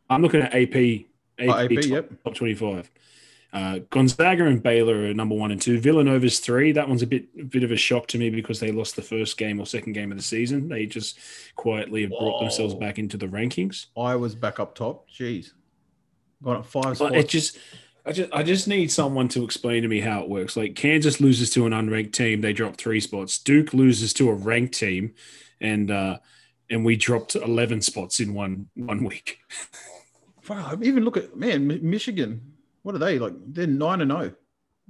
I'm 0.10 0.22
looking 0.22 0.42
at 0.42 0.54
AP. 0.54 0.76
AP, 1.40 1.50
Oh, 1.50 1.58
AP, 1.58 1.70
top, 1.72 1.86
yep. 1.86 2.24
top 2.24 2.36
25. 2.36 2.92
Uh, 3.52 3.80
Gonzaga 3.92 4.46
and 4.46 4.64
Baylor 4.64 5.10
are 5.10 5.14
number 5.14 5.36
one 5.36 5.52
and 5.52 5.62
two. 5.62 5.80
Villanova's 5.80 6.40
three. 6.40 6.72
That 6.72 6.88
one's 6.90 7.04
a 7.04 7.08
bit 7.08 7.26
a 7.40 7.44
bit 7.44 7.64
of 7.64 7.72
a 7.72 7.76
shock 7.76 8.08
to 8.08 8.18
me 8.18 8.30
because 8.32 8.60
they 8.60 8.72
lost 8.72 8.96
the 8.96 9.02
first 9.04 9.38
game 9.38 9.60
or 9.60 9.66
second 9.68 9.94
game 9.94 10.12
of 10.12 10.18
the 10.18 10.24
season. 10.24 10.70
They 10.70 10.88
just 10.88 11.20
quietly 11.56 12.02
have 12.02 12.10
brought 12.12 12.40
themselves 12.40 12.74
back 12.74 12.98
into 12.98 13.16
the 13.18 13.28
rankings. 13.28 13.88
I 13.98 14.16
was 14.16 14.34
back 14.34 14.60
up 14.60 14.74
top. 14.74 15.08
Jeez. 15.10 15.52
Gone 16.44 16.58
up 16.58 16.66
five 16.66 16.84
But 16.84 16.96
spots. 16.96 17.16
it 17.16 17.30
just 17.30 17.58
I 18.06 18.12
just 18.12 18.34
I 18.34 18.44
just 18.44 18.68
need 18.68 18.92
someone 18.92 19.30
to 19.30 19.44
explain 19.44 19.82
to 19.84 19.88
me 19.88 20.02
how 20.02 20.22
it 20.22 20.30
works. 20.30 20.58
Like 20.58 20.76
Kansas 20.76 21.22
loses 21.22 21.50
to 21.52 21.66
an 21.66 21.72
unranked 21.72 22.12
team, 22.14 22.42
they 22.42 22.52
drop 22.54 22.76
three 22.78 23.00
spots. 23.00 23.40
Duke 23.40 23.74
loses 23.74 24.14
to 24.16 24.30
a 24.30 24.34
ranked 24.34 24.74
team, 24.78 25.14
and 25.62 25.90
uh 25.90 26.18
and 26.70 26.84
we 26.84 26.96
dropped 26.98 27.36
eleven 27.36 27.82
spots 27.82 28.20
in 28.20 28.34
one 28.34 28.68
one 28.76 29.04
week. 29.06 29.40
Wow, 30.50 30.78
even 30.82 31.06
look 31.06 31.16
at 31.16 31.38
man, 31.38 31.80
Michigan. 31.82 32.54
What 32.82 32.96
are 32.96 33.00
they 33.00 33.18
like? 33.20 33.34
They're 33.48 33.68
nine 33.68 34.02
and 34.02 34.12
zero. 34.12 34.34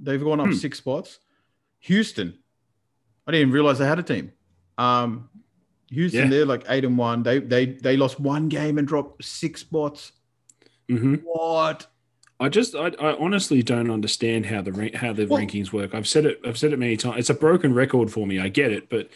They've 0.00 0.22
gone 0.22 0.40
up 0.40 0.46
Hmm. 0.48 0.52
six 0.54 0.78
spots. 0.78 1.20
Houston, 1.80 2.36
I 3.26 3.30
didn't 3.30 3.42
even 3.42 3.52
realize 3.54 3.78
they 3.78 3.86
had 3.86 4.00
a 4.00 4.02
team. 4.02 4.32
Um, 4.78 5.28
Houston, 5.90 6.24
Yeah. 6.24 6.28
they're 6.30 6.46
like 6.46 6.64
eight 6.68 6.84
and 6.84 6.98
one. 6.98 7.22
They 7.22 7.38
they 7.38 7.66
they 7.66 7.96
lost 7.96 8.18
one 8.18 8.48
game 8.48 8.78
and 8.78 8.88
dropped 8.88 9.22
six 9.24 9.60
spots. 9.60 10.10
hmm 10.88 11.16
What? 11.22 11.86
I 12.40 12.48
just 12.48 12.74
I, 12.74 12.88
I 13.00 13.16
honestly 13.16 13.62
don't 13.62 13.90
understand 13.90 14.46
how 14.46 14.62
the 14.62 14.90
how 14.94 15.12
the 15.12 15.26
Well- 15.26 15.40
rankings 15.40 15.72
work. 15.72 15.94
I've 15.94 16.08
said 16.08 16.26
it 16.26 16.40
I've 16.44 16.58
said 16.58 16.72
it 16.72 16.78
many 16.78 16.96
times. 16.96 17.18
It's 17.18 17.30
a 17.30 17.34
broken 17.34 17.74
record 17.74 18.10
for 18.10 18.26
me. 18.26 18.38
I 18.40 18.48
get 18.48 18.72
it, 18.72 18.88
but 18.88 19.10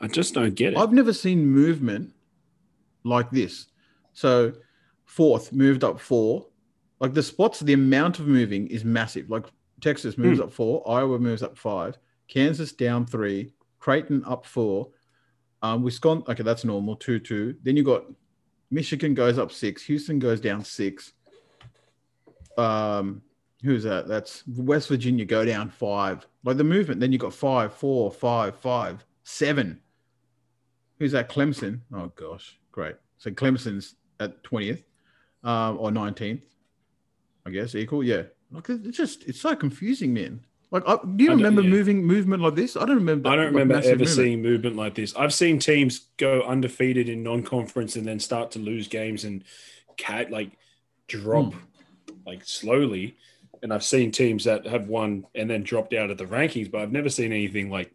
I 0.00 0.08
just 0.08 0.34
don't 0.34 0.54
get 0.54 0.72
it. 0.72 0.78
I've 0.78 0.92
never 0.92 1.12
seen 1.12 1.46
movement 1.46 2.12
like 3.04 3.30
this. 3.30 3.66
So 4.12 4.52
fourth 5.04 5.52
moved 5.52 5.84
up 5.84 6.00
four. 6.00 6.46
Like 7.00 7.14
the 7.14 7.22
spots, 7.22 7.60
the 7.60 7.72
amount 7.74 8.18
of 8.18 8.26
moving 8.26 8.66
is 8.68 8.84
massive. 8.84 9.28
Like 9.30 9.44
Texas 9.80 10.16
moves 10.16 10.40
up 10.40 10.52
four, 10.52 10.88
Iowa 10.88 11.18
moves 11.18 11.42
up 11.42 11.56
five, 11.58 11.98
Kansas 12.28 12.72
down 12.72 13.06
three, 13.06 13.52
Creighton 13.78 14.24
up 14.24 14.46
four, 14.46 14.88
um, 15.62 15.82
Wisconsin. 15.82 16.24
Okay, 16.28 16.42
that's 16.42 16.64
normal. 16.64 16.96
Two 16.96 17.18
two. 17.18 17.56
Then 17.62 17.76
you 17.76 17.82
got 17.84 18.04
Michigan 18.70 19.14
goes 19.14 19.38
up 19.38 19.52
six, 19.52 19.82
Houston 19.84 20.18
goes 20.18 20.40
down 20.40 20.64
six. 20.64 21.12
Um, 22.58 23.22
who's 23.62 23.82
that? 23.84 24.08
That's 24.08 24.46
West 24.46 24.88
Virginia 24.88 25.24
go 25.24 25.44
down 25.44 25.70
five. 25.70 26.26
Like 26.44 26.56
the 26.56 26.64
movement. 26.64 27.00
Then 27.00 27.12
you 27.12 27.18
got 27.18 27.34
five, 27.34 27.74
four, 27.74 28.10
five, 28.10 28.56
five, 28.56 29.04
seven. 29.22 29.80
Who's 30.98 31.12
that? 31.12 31.28
Clemson. 31.28 31.80
Oh 31.92 32.12
gosh, 32.14 32.58
great. 32.72 32.96
So 33.18 33.30
Clemson's 33.30 33.96
at 34.20 34.42
twentieth 34.44 34.84
um, 35.42 35.78
or 35.78 35.90
nineteenth, 35.90 36.44
I 37.46 37.50
guess. 37.50 37.74
Equal, 37.74 38.04
yeah. 38.04 38.22
Like 38.50 38.68
it's 38.68 38.96
just 38.96 39.24
it's 39.24 39.40
so 39.40 39.56
confusing, 39.56 40.14
man. 40.14 40.44
Like, 40.70 40.82
I, 40.88 40.98
do 41.16 41.24
you 41.24 41.30
I 41.30 41.34
remember 41.34 41.62
yeah. 41.62 41.70
moving 41.70 42.04
movement 42.04 42.42
like 42.42 42.56
this? 42.56 42.76
I 42.76 42.80
don't 42.80 42.96
remember. 42.96 43.28
I 43.28 43.36
don't 43.36 43.46
like, 43.46 43.52
remember 43.52 43.74
ever 43.76 43.90
movement. 43.90 44.08
seeing 44.10 44.42
movement 44.42 44.76
like 44.76 44.94
this. 44.94 45.14
I've 45.14 45.32
seen 45.32 45.58
teams 45.58 46.08
go 46.16 46.42
undefeated 46.42 47.08
in 47.08 47.22
non-conference 47.22 47.94
and 47.94 48.04
then 48.04 48.18
start 48.18 48.50
to 48.52 48.58
lose 48.58 48.88
games 48.88 49.24
and 49.24 49.44
cat 49.96 50.30
like 50.32 50.50
drop 51.06 51.52
Hmm. 51.52 51.58
Like 52.26 52.44
slowly. 52.44 53.16
And 53.62 53.72
I've 53.72 53.84
seen 53.84 54.10
teams 54.10 54.44
that 54.44 54.66
have 54.66 54.88
won 54.88 55.26
and 55.34 55.48
then 55.48 55.62
dropped 55.62 55.94
out 55.94 56.10
of 56.10 56.18
the 56.18 56.26
rankings, 56.26 56.70
but 56.70 56.82
I've 56.82 56.92
never 56.92 57.08
seen 57.08 57.32
anything 57.32 57.70
like 57.70 57.92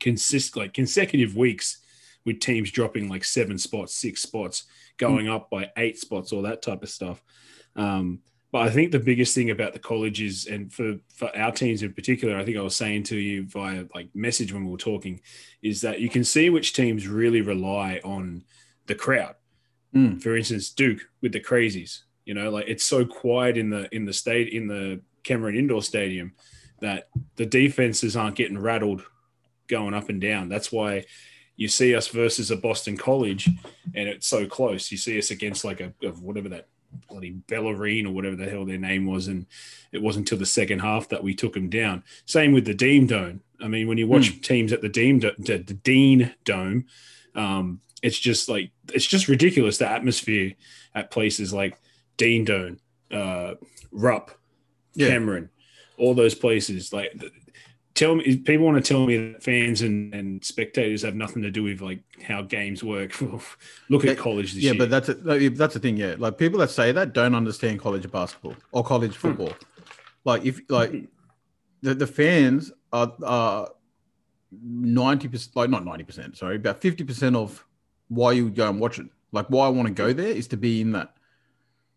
consist 0.00 0.56
like 0.56 0.74
consecutive 0.74 1.36
weeks 1.36 1.78
with 2.24 2.40
teams 2.40 2.70
dropping 2.70 3.08
like 3.08 3.24
seven 3.24 3.58
spots, 3.58 3.94
six 3.94 4.22
spots, 4.22 4.64
going 4.96 5.28
up 5.28 5.50
by 5.50 5.70
eight 5.76 5.98
spots, 5.98 6.32
all 6.32 6.42
that 6.42 6.62
type 6.62 6.82
of 6.82 6.90
stuff. 6.90 7.22
Um, 7.76 8.20
but 8.52 8.62
I 8.62 8.70
think 8.70 8.92
the 8.92 8.98
biggest 8.98 9.34
thing 9.34 9.50
about 9.50 9.72
the 9.72 9.78
colleges 9.78 10.46
and 10.46 10.70
for, 10.70 10.96
for 11.14 11.34
our 11.34 11.52
teams 11.52 11.82
in 11.82 11.94
particular, 11.94 12.36
I 12.36 12.44
think 12.44 12.58
I 12.58 12.62
was 12.62 12.76
saying 12.76 13.04
to 13.04 13.16
you 13.16 13.46
via 13.46 13.86
like 13.94 14.10
message 14.14 14.52
when 14.52 14.66
we 14.66 14.70
were 14.70 14.76
talking, 14.76 15.20
is 15.62 15.80
that 15.80 16.00
you 16.00 16.10
can 16.10 16.22
see 16.22 16.50
which 16.50 16.74
teams 16.74 17.08
really 17.08 17.40
rely 17.40 17.98
on 18.04 18.44
the 18.86 18.94
crowd. 18.94 19.36
Mm. 19.94 20.22
For 20.22 20.36
instance, 20.36 20.68
Duke 20.68 21.00
with 21.22 21.32
the 21.32 21.40
crazies, 21.40 22.00
you 22.24 22.34
know, 22.34 22.50
like 22.50 22.66
it's 22.68 22.84
so 22.84 23.04
quiet 23.04 23.56
in 23.56 23.70
the 23.70 23.94
in 23.94 24.04
the 24.04 24.12
state 24.12 24.48
in 24.48 24.66
the 24.66 25.00
Cameron 25.24 25.56
Indoor 25.56 25.82
Stadium 25.82 26.32
that 26.80 27.08
the 27.36 27.46
defenses 27.46 28.16
aren't 28.16 28.36
getting 28.36 28.58
rattled 28.58 29.02
going 29.68 29.94
up 29.94 30.08
and 30.08 30.20
down. 30.20 30.48
That's 30.48 30.72
why 30.72 31.04
you 31.56 31.68
see 31.68 31.94
us 31.94 32.08
versus 32.08 32.50
a 32.50 32.56
Boston 32.56 32.96
College, 32.96 33.48
and 33.94 34.08
it's 34.08 34.26
so 34.26 34.46
close. 34.46 34.90
You 34.90 34.98
see 34.98 35.18
us 35.18 35.30
against 35.30 35.64
like 35.64 35.80
a 35.80 35.92
of 36.02 36.22
whatever 36.22 36.48
that 36.50 36.68
bloody 37.08 37.30
Bellarmine 37.30 38.06
or 38.06 38.12
whatever 38.12 38.36
the 38.36 38.48
hell 38.48 38.64
their 38.64 38.78
name 38.78 39.06
was, 39.06 39.28
and 39.28 39.46
it 39.92 40.02
wasn't 40.02 40.26
until 40.26 40.38
the 40.38 40.46
second 40.46 40.80
half 40.80 41.08
that 41.08 41.22
we 41.22 41.34
took 41.34 41.54
them 41.54 41.70
down. 41.70 42.04
Same 42.26 42.52
with 42.52 42.64
the 42.64 42.74
Dean 42.74 43.06
Dome. 43.06 43.40
I 43.60 43.68
mean, 43.68 43.86
when 43.86 43.98
you 43.98 44.08
watch 44.08 44.40
teams 44.42 44.72
at 44.72 44.82
the 44.82 44.88
Dean 44.88 45.20
the, 45.20 45.34
the 45.38 45.58
Dean 45.58 46.34
Dome, 46.44 46.86
um, 47.34 47.80
it's 48.02 48.18
just 48.18 48.48
like 48.48 48.70
it's 48.92 49.06
just 49.06 49.28
ridiculous 49.28 49.78
the 49.78 49.88
atmosphere 49.88 50.52
at 50.94 51.10
places 51.10 51.52
like 51.52 51.78
Dean 52.16 52.44
Dome, 52.44 52.78
uh, 53.10 53.54
Rupp, 53.90 54.30
Yeah. 54.94 55.08
Cameron, 55.08 55.50
all 55.98 56.14
those 56.14 56.34
places. 56.34 56.92
Like, 56.92 57.12
tell 57.94 58.14
me, 58.14 58.36
people 58.38 58.66
want 58.66 58.82
to 58.84 58.88
tell 58.92 59.06
me 59.06 59.16
that 59.32 59.42
fans 59.42 59.82
and, 59.82 60.14
and 60.14 60.44
spectators 60.44 61.02
have 61.02 61.14
nothing 61.14 61.42
to 61.42 61.50
do 61.50 61.62
with 61.62 61.80
like 61.80 62.00
how 62.22 62.42
games 62.42 62.82
work. 62.84 63.14
Look 63.88 64.04
at 64.04 64.16
college 64.18 64.54
this 64.54 64.62
Yeah, 64.64 64.72
year. 64.72 64.78
but 64.78 64.90
that's 64.90 65.08
a, 65.08 65.14
that's 65.50 65.74
the 65.74 65.80
thing. 65.80 65.96
Yeah, 65.96 66.14
like 66.18 66.38
people 66.38 66.58
that 66.60 66.70
say 66.70 66.92
that 66.92 67.12
don't 67.12 67.34
understand 67.34 67.80
college 67.80 68.10
basketball 68.10 68.56
or 68.72 68.84
college 68.84 69.14
Hmm. 69.16 69.28
football. 69.28 69.52
Like 70.24 70.44
if 70.44 70.60
like 70.68 70.92
the, 71.82 71.94
the 71.94 72.06
fans 72.06 72.70
are 72.92 73.12
are 73.24 73.68
ninety 74.52 75.28
percent, 75.28 75.56
like 75.56 75.70
not 75.70 75.84
ninety 75.84 76.04
percent, 76.04 76.36
sorry, 76.36 76.56
about 76.56 76.80
fifty 76.80 77.04
percent 77.04 77.34
of 77.36 77.64
why 78.08 78.32
you 78.32 78.50
go 78.50 78.68
and 78.68 78.78
watch 78.78 78.98
it. 78.98 79.06
Like 79.32 79.46
why 79.48 79.66
I 79.66 79.68
want 79.70 79.88
to 79.88 79.94
go 79.94 80.12
there 80.12 80.28
is 80.28 80.46
to 80.48 80.56
be 80.56 80.80
in 80.80 80.92
that. 80.92 81.14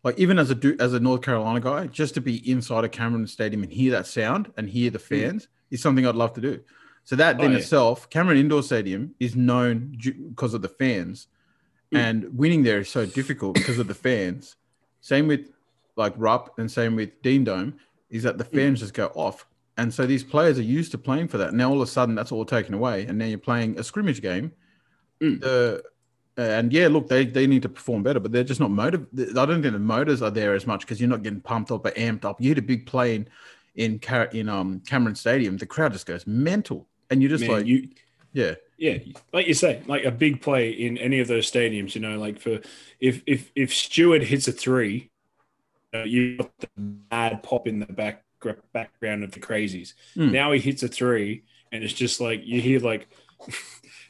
Like 0.06 0.20
even 0.20 0.38
as 0.38 0.50
a 0.50 0.54
Du- 0.54 0.76
as 0.78 0.94
a 0.94 1.00
North 1.00 1.22
Carolina 1.22 1.58
guy, 1.58 1.88
just 1.88 2.14
to 2.14 2.20
be 2.20 2.48
inside 2.48 2.84
a 2.84 2.88
Cameron 2.88 3.26
Stadium 3.26 3.64
and 3.64 3.72
hear 3.72 3.90
that 3.90 4.06
sound 4.06 4.52
and 4.56 4.68
hear 4.70 4.88
the 4.88 5.00
fans 5.00 5.48
is 5.72 5.82
something 5.82 6.06
I'd 6.06 6.14
love 6.14 6.32
to 6.34 6.40
do. 6.40 6.60
So 7.02 7.16
that 7.16 7.34
Hmm. 7.34 7.40
Oh, 7.40 7.44
in 7.46 7.50
yeah. 7.52 7.58
itself, 7.58 8.08
Cameron 8.08 8.38
Indoor 8.38 8.62
Stadium 8.62 9.16
is 9.18 9.34
known 9.34 9.96
because 10.28 10.54
of 10.54 10.62
the 10.62 10.68
fans, 10.68 11.26
Mm. 11.92 11.98
and 11.98 12.38
winning 12.38 12.62
there 12.62 12.78
is 12.78 12.88
so 12.88 13.04
difficult 13.04 13.54
because 13.56 13.80
of 13.80 13.88
the 13.88 13.94
fans. 13.94 14.54
Same 15.00 15.26
with 15.26 15.50
like 15.96 16.14
Rupp 16.16 16.56
and 16.56 16.70
same 16.70 16.94
with 16.94 17.20
Dean 17.22 17.42
Dome, 17.42 17.74
is 18.08 18.22
that 18.22 18.38
the 18.38 18.44
Mm. 18.44 18.54
fans 18.54 18.80
just 18.80 18.94
go 18.94 19.06
off, 19.16 19.44
and 19.76 19.92
so 19.92 20.06
these 20.06 20.22
players 20.22 20.56
are 20.56 20.62
used 20.78 20.92
to 20.92 20.98
playing 20.98 21.26
for 21.26 21.38
that. 21.38 21.52
Now 21.52 21.68
all 21.70 21.82
of 21.82 21.88
a 21.88 21.90
sudden 21.90 22.14
that's 22.14 22.30
all 22.30 22.44
taken 22.44 22.74
away, 22.74 23.06
and 23.06 23.18
now 23.18 23.24
you're 23.24 23.38
playing 23.38 23.76
a 23.76 23.82
scrimmage 23.82 24.22
game. 24.22 24.52
Mm. 25.20 25.40
The 25.40 25.82
and 26.36 26.72
yeah, 26.72 26.88
look, 26.88 27.08
they, 27.08 27.24
they 27.24 27.46
need 27.46 27.62
to 27.62 27.68
perform 27.68 28.02
better, 28.02 28.20
but 28.20 28.32
they're 28.32 28.44
just 28.44 28.60
not 28.60 28.70
motivated. 28.70 29.36
I 29.38 29.46
don't 29.46 29.62
think 29.62 29.72
the 29.72 29.78
motors 29.78 30.22
are 30.22 30.30
there 30.30 30.54
as 30.54 30.66
much 30.66 30.80
because 30.80 31.00
you're 31.00 31.08
not 31.08 31.22
getting 31.22 31.40
pumped 31.40 31.70
up 31.70 31.86
or 31.86 31.90
amped 31.92 32.24
up. 32.24 32.40
You 32.40 32.48
hit 32.48 32.58
a 32.58 32.62
big 32.62 32.86
play 32.86 33.14
in 33.14 33.28
in, 33.76 33.98
Car- 33.98 34.30
in 34.32 34.48
um, 34.48 34.80
Cameron 34.80 35.14
Stadium, 35.14 35.56
the 35.56 35.66
crowd 35.66 35.92
just 35.92 36.06
goes 36.06 36.26
mental, 36.26 36.88
and 37.10 37.22
you're 37.22 37.28
just 37.28 37.42
Man, 37.42 37.50
like, 37.50 37.66
you, 37.66 37.88
yeah, 38.32 38.54
yeah, 38.78 38.98
like 39.32 39.46
you 39.46 39.54
say, 39.54 39.82
like 39.86 40.04
a 40.04 40.10
big 40.10 40.42
play 40.42 40.70
in 40.70 40.98
any 40.98 41.20
of 41.20 41.28
those 41.28 41.50
stadiums. 41.50 41.94
You 41.94 42.00
know, 42.00 42.18
like 42.18 42.40
for 42.40 42.60
if 43.00 43.22
if 43.26 43.50
if 43.54 43.72
Steward 43.72 44.22
hits 44.22 44.48
a 44.48 44.52
three, 44.52 45.10
uh, 45.94 46.02
you 46.02 46.38
got 46.38 46.58
the 46.58 46.68
mad 47.10 47.42
pop 47.42 47.66
in 47.66 47.80
the 47.80 47.86
back 47.86 48.24
background 48.72 49.24
of 49.24 49.32
the 49.32 49.40
crazies. 49.40 49.94
Mm. 50.16 50.32
Now 50.32 50.52
he 50.52 50.60
hits 50.60 50.82
a 50.82 50.88
three, 50.88 51.44
and 51.72 51.82
it's 51.84 51.94
just 51.94 52.20
like 52.20 52.42
you 52.44 52.60
hear 52.60 52.80
like 52.80 53.08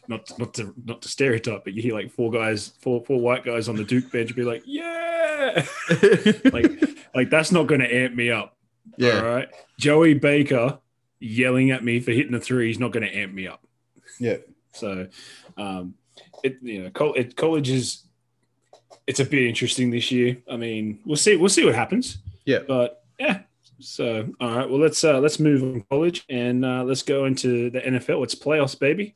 not 0.08 0.38
not 0.38 0.54
to 0.54 0.74
not 0.84 1.02
to 1.02 1.08
stereotype, 1.08 1.64
but 1.64 1.72
you 1.74 1.82
hear 1.82 1.94
like 1.94 2.10
four 2.10 2.30
guys, 2.30 2.68
four 2.80 3.04
four 3.04 3.20
white 3.20 3.44
guys 3.44 3.68
on 3.68 3.76
the 3.76 3.84
Duke 3.84 4.10
bench 4.12 4.34
be 4.34 4.42
like, 4.44 4.62
yeah, 4.66 5.64
like 6.52 6.70
like 7.14 7.30
that's 7.30 7.52
not 7.52 7.66
going 7.66 7.80
to 7.80 7.94
amp 7.94 8.14
me 8.14 8.30
up. 8.30 8.56
yeah, 8.96 9.18
All 9.20 9.24
right, 9.26 9.48
Joey 9.78 10.14
Baker 10.14 10.78
yelling 11.20 11.70
at 11.70 11.82
me 11.84 12.00
for 12.00 12.12
hitting 12.12 12.32
the 12.32 12.40
three 12.40 12.70
is 12.70 12.78
not 12.78 12.92
going 12.92 13.04
to 13.06 13.16
amp 13.16 13.32
me 13.32 13.46
up. 13.46 13.64
yeah, 14.20 14.36
So, 14.72 15.08
um, 15.56 15.94
it 16.44 16.58
you 16.62 16.82
know, 16.84 16.90
col- 16.90 17.14
it, 17.14 17.36
college 17.36 17.70
is 17.70 18.02
it's 19.06 19.20
a 19.20 19.24
bit 19.24 19.42
interesting 19.44 19.90
this 19.90 20.10
year. 20.12 20.36
I 20.50 20.56
mean, 20.56 20.98
we'll 21.04 21.16
see 21.16 21.36
we'll 21.36 21.48
see 21.48 21.64
what 21.64 21.74
happens. 21.74 22.18
Yeah. 22.44 22.60
but 22.66 23.04
yeah. 23.18 23.40
So, 23.78 24.28
all 24.40 24.56
right. 24.56 24.68
Well, 24.68 24.78
let's 24.80 25.04
uh, 25.04 25.18
let's 25.20 25.38
move 25.38 25.62
on 25.62 25.84
college 25.90 26.24
and 26.30 26.64
uh, 26.64 26.82
let's 26.84 27.02
go 27.02 27.26
into 27.26 27.68
the 27.70 27.80
NFL. 27.80 28.24
It's 28.24 28.34
playoffs, 28.34 28.78
baby. 28.78 29.14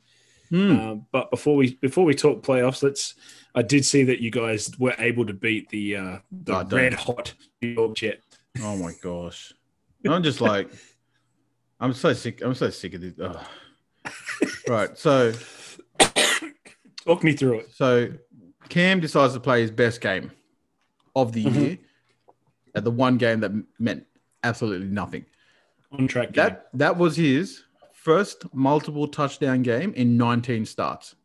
Hmm. 0.51 0.71
Um, 0.79 1.05
but 1.11 1.31
before 1.31 1.55
we 1.55 1.75
before 1.75 2.03
we 2.05 2.13
talk 2.13 2.43
playoffs, 2.43 2.83
let's. 2.83 3.15
I 3.55 3.61
did 3.63 3.83
see 3.85 4.03
that 4.03 4.19
you 4.21 4.31
guys 4.31 4.69
were 4.79 4.95
able 4.99 5.25
to 5.25 5.33
beat 5.33 5.67
the 5.69 5.95
uh, 5.97 6.17
the 6.31 6.57
Oh, 6.57 6.63
don't. 6.63 6.73
red 6.73 6.93
hot 6.93 7.33
New 7.61 7.69
York 7.69 7.95
Jet. 7.95 8.21
Oh 8.61 8.75
my 8.77 8.93
gosh. 9.01 9.53
I'm 10.05 10.23
just 10.23 10.41
like, 10.41 10.69
I'm 11.79 11.93
so 11.93 12.11
sick. 12.13 12.41
I'm 12.43 12.53
so 12.55 12.69
sick 12.69 12.93
of 12.95 13.01
this. 13.01 13.13
Ugh. 13.21 13.37
Right. 14.67 14.97
So, 14.97 15.31
Talk 17.05 17.23
me 17.23 17.33
through 17.33 17.59
it. 17.59 17.71
so 17.73 18.09
Cam 18.69 18.99
decides 18.99 19.33
to 19.33 19.39
play 19.39 19.61
his 19.61 19.71
best 19.71 20.01
game 20.01 20.31
of 21.15 21.31
the 21.33 21.45
Mhm. 21.45 21.55
year 21.61 21.77
at 22.75 22.83
the 22.83 22.91
one 22.91 23.17
game 23.17 23.39
that 23.41 23.51
meant 23.79 24.05
absolutely 24.43 24.87
nothing. 24.87 25.25
On 25.91 26.07
track. 26.07 26.31
Game. 26.31 26.43
That 26.45 26.69
that 26.73 26.97
was 26.97 27.15
his 27.15 27.63
first 28.01 28.45
multiple 28.53 29.07
touchdown 29.07 29.61
game 29.61 29.93
in 29.93 30.17
19 30.17 30.65
starts. 30.65 31.15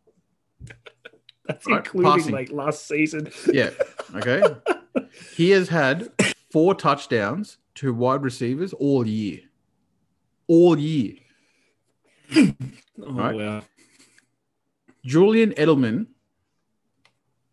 That's 1.47 1.66
right, 1.66 1.79
including 1.79 2.12
passing. 2.12 2.33
like 2.35 2.51
last 2.51 2.87
season. 2.87 3.31
Yeah. 3.53 3.70
Okay. 4.14 4.43
he 5.35 5.51
has 5.51 5.68
had 5.68 6.11
four 6.53 6.74
touchdowns 6.74 7.59
to 7.77 7.95
wide 7.95 8.22
receivers 8.22 8.72
all 8.74 9.07
year. 9.07 9.41
All 10.49 10.79
year. 10.79 11.14
Oh 12.37 12.53
Right. 12.99 13.37
wow. 13.37 13.62
Julian 15.05 15.53
Edelman 15.53 16.07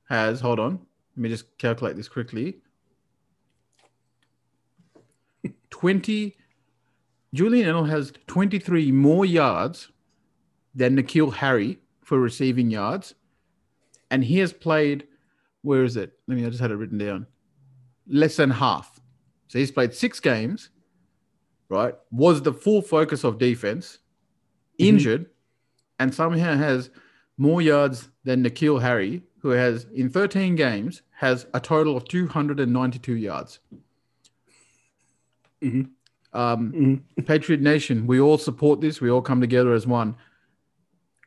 has, 0.09 0.41
hold 0.41 0.59
on, 0.59 0.79
let 1.15 1.21
me 1.21 1.29
just 1.29 1.57
calculate 1.57 1.95
this 1.95 2.09
quickly. 2.09 2.57
20, 5.69 6.35
Julian 7.33 7.67
Edelman 7.67 7.89
has 7.89 8.13
23 8.27 8.91
more 8.91 9.25
yards 9.25 9.89
than 10.75 10.95
N'Keal 10.95 11.33
Harry 11.33 11.79
for 12.03 12.19
receiving 12.19 12.69
yards. 12.69 13.15
And 14.11 14.23
he 14.23 14.37
has 14.39 14.53
played, 14.53 15.07
where 15.63 15.83
is 15.83 15.97
it? 15.97 16.13
Let 16.27 16.37
me, 16.37 16.45
I 16.45 16.49
just 16.49 16.61
had 16.61 16.71
it 16.71 16.75
written 16.75 16.99
down. 16.99 17.25
Less 18.07 18.35
than 18.35 18.51
half. 18.51 18.99
So 19.47 19.57
he's 19.59 19.71
played 19.71 19.93
six 19.93 20.19
games, 20.19 20.69
right? 21.69 21.95
Was 22.11 22.41
the 22.43 22.53
full 22.53 22.81
focus 22.81 23.23
of 23.23 23.37
defense, 23.39 23.99
Mhm. 24.79 24.85
injured, 24.87 25.29
and 25.99 26.13
somehow 26.13 26.55
has 26.55 26.89
more 27.37 27.61
yards 27.61 28.09
than 28.23 28.43
N'Keal 28.43 28.81
Harry, 28.81 29.23
who 29.39 29.49
has 29.49 29.85
in 29.93 30.09
13 30.09 30.55
games 30.55 31.01
has 31.17 31.47
a 31.53 31.59
total 31.59 31.97
of 31.97 32.05
292 32.05 33.15
yards. 33.15 33.59
Mhm. 35.61 35.89
Um, 36.33 37.01
Mhm. 37.17 37.25
Patriot 37.25 37.61
Nation, 37.61 38.07
we 38.07 38.19
all 38.19 38.37
support 38.37 38.81
this. 38.81 38.99
We 39.01 39.09
all 39.09 39.21
come 39.21 39.39
together 39.41 39.73
as 39.73 39.85
one. 39.85 40.15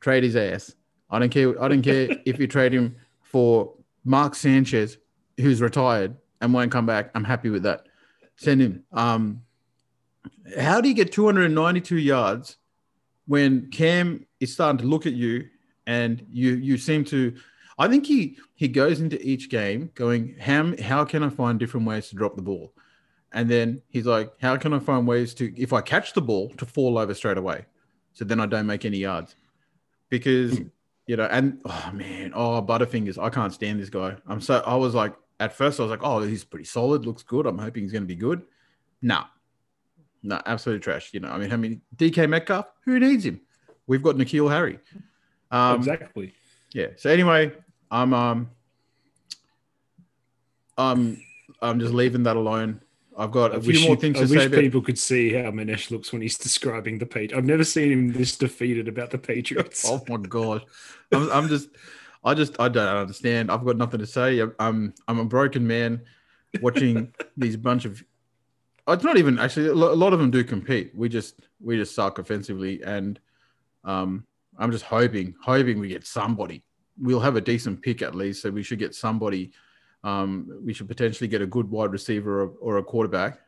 Trade 0.00 0.24
his 0.24 0.36
ass. 0.36 0.74
I 1.10 1.18
don't 1.18 1.30
care. 1.30 1.60
I 1.62 1.68
don't 1.68 1.82
care 1.82 2.08
if 2.26 2.38
you 2.40 2.46
trade 2.46 2.72
him 2.72 2.96
for 3.22 3.72
Mark 4.04 4.34
Sanchez, 4.34 4.98
who's 5.38 5.60
retired 5.62 6.16
and 6.40 6.52
won't 6.52 6.72
come 6.72 6.86
back. 6.86 7.10
I'm 7.14 7.24
happy 7.24 7.50
with 7.50 7.62
that. 7.62 7.86
Send 8.36 8.60
him. 8.60 8.82
Um, 8.92 9.42
how 10.58 10.80
do 10.80 10.88
you 10.88 10.94
get 10.94 11.12
292 11.12 11.96
yards 11.98 12.56
when 13.26 13.70
Cam 13.70 14.26
is 14.40 14.52
starting 14.52 14.78
to 14.78 14.86
look 14.86 15.06
at 15.06 15.12
you 15.14 15.46
and 15.86 16.24
you 16.30 16.54
you 16.56 16.76
seem 16.78 17.04
to? 17.06 17.34
I 17.78 17.88
think 17.88 18.06
he 18.06 18.38
he 18.54 18.68
goes 18.68 19.00
into 19.00 19.20
each 19.26 19.48
game 19.50 19.90
going, 19.94 20.36
how 20.40 20.74
how 20.82 21.04
can 21.04 21.22
I 21.22 21.28
find 21.28 21.58
different 21.58 21.86
ways 21.86 22.08
to 22.08 22.16
drop 22.16 22.34
the 22.36 22.42
ball? 22.42 22.72
And 23.32 23.50
then 23.50 23.82
he's 23.88 24.06
like, 24.06 24.32
how 24.40 24.56
can 24.56 24.72
I 24.72 24.78
find 24.78 25.06
ways 25.06 25.34
to, 25.34 25.52
if 25.60 25.72
I 25.72 25.80
catch 25.80 26.14
the 26.14 26.22
ball, 26.22 26.50
to 26.56 26.66
fall 26.66 26.98
over 26.98 27.12
straight 27.14 27.38
away? 27.38 27.66
So 28.12 28.24
then 28.24 28.40
I 28.40 28.46
don't 28.46 28.66
make 28.66 28.84
any 28.84 28.98
yards. 28.98 29.36
Because, 30.08 30.60
you 31.06 31.16
know, 31.16 31.24
and 31.24 31.60
oh 31.64 31.90
man, 31.92 32.32
oh, 32.34 32.62
Butterfingers, 32.62 33.22
I 33.22 33.28
can't 33.28 33.52
stand 33.52 33.80
this 33.80 33.90
guy. 33.90 34.16
I'm 34.26 34.40
so, 34.40 34.62
I 34.66 34.76
was 34.76 34.94
like, 34.94 35.14
at 35.38 35.52
first 35.52 35.78
I 35.78 35.82
was 35.82 35.90
like, 35.90 36.02
oh, 36.02 36.22
he's 36.22 36.44
pretty 36.44 36.64
solid, 36.64 37.04
looks 37.04 37.22
good. 37.22 37.46
I'm 37.46 37.58
hoping 37.58 37.82
he's 37.82 37.92
going 37.92 38.04
to 38.04 38.08
be 38.08 38.14
good. 38.14 38.42
Nah, 39.02 39.24
nah, 40.22 40.40
absolute 40.46 40.82
trash. 40.82 41.10
You 41.12 41.20
know, 41.20 41.28
I 41.28 41.38
mean, 41.38 41.50
how 41.50 41.56
many 41.56 41.80
DK 41.96 42.28
Metcalf? 42.28 42.66
Who 42.84 42.98
needs 42.98 43.24
him? 43.24 43.40
We've 43.86 44.02
got 44.02 44.16
N'Keal 44.16 44.50
Harry. 44.50 44.78
Um, 45.50 45.76
exactly. 45.76 46.32
yeah. 46.72 46.88
So 46.96 47.10
anyway, 47.10 47.52
I'm 47.90 48.12
um 48.12 48.50
I'm 50.76 51.22
I'm 51.62 51.80
just 51.80 51.94
leaving 51.94 52.24
that 52.24 52.36
alone. 52.36 52.80
I've 53.18 53.30
got 53.30 53.52
I 53.52 53.56
a 53.56 53.60
few 53.60 53.72
wish, 53.72 53.82
more 53.82 53.90
you- 53.90 53.96
things 54.00 54.18
I 54.18 54.24
to 54.24 54.30
wish 54.30 54.40
say. 54.40 54.46
About, 54.46 54.60
people 54.60 54.82
could 54.82 54.98
see 54.98 55.32
how 55.32 55.50
Manesh 55.50 55.90
looks 55.90 56.12
when 56.12 56.22
he's 56.22 56.36
describing 56.48 56.98
the 56.98 57.06
page. 57.06 57.32
I've 57.32 57.44
never 57.44 57.64
seen 57.64 57.90
him 57.92 58.12
this 58.12 58.36
defeated 58.36 58.88
about 58.88 59.10
the 59.10 59.18
Patriots. 59.18 59.84
oh 59.88 60.02
my 60.08 60.16
god, 60.18 60.62
I'm, 61.12 61.30
I'm 61.32 61.48
just 61.48 61.70
I 62.24 62.34
just 62.34 62.58
I 62.60 62.68
don't 62.68 62.86
understand. 62.88 63.50
I've 63.50 63.64
got 63.64 63.76
nothing 63.76 64.00
to 64.00 64.06
say. 64.06 64.42
I'm 64.58 64.92
I'm 65.08 65.18
a 65.18 65.24
broken 65.24 65.66
man 65.66 66.02
watching 66.60 67.12
these 67.36 67.56
bunch 67.56 67.84
of. 67.84 68.02
It's 68.88 69.02
not 69.02 69.16
even 69.16 69.38
actually 69.38 69.68
a 69.68 69.72
a 69.72 69.74
lot 69.74 70.12
of 70.12 70.18
them 70.18 70.30
do 70.30 70.44
compete. 70.44 70.92
We 70.94 71.08
just 71.08 71.40
we 71.60 71.76
just 71.76 71.94
suck 71.94 72.18
offensively, 72.18 72.82
and 72.84 73.18
um, 73.84 74.24
I'm 74.58 74.70
just 74.70 74.84
hoping 74.84 75.34
hoping 75.42 75.80
we 75.80 75.88
get 75.88 76.06
somebody. 76.06 76.62
We'll 76.98 77.20
have 77.20 77.36
a 77.36 77.40
decent 77.40 77.82
pick 77.82 78.00
at 78.02 78.14
least, 78.14 78.42
so 78.42 78.50
we 78.50 78.62
should 78.62 78.78
get 78.78 78.94
somebody. 78.94 79.52
Um, 80.04 80.60
we 80.64 80.72
should 80.72 80.88
potentially 80.88 81.28
get 81.28 81.42
a 81.42 81.46
good 81.46 81.70
wide 81.70 81.90
receiver 81.92 82.42
or, 82.42 82.52
or 82.60 82.76
a 82.78 82.82
quarterback. 82.82 83.40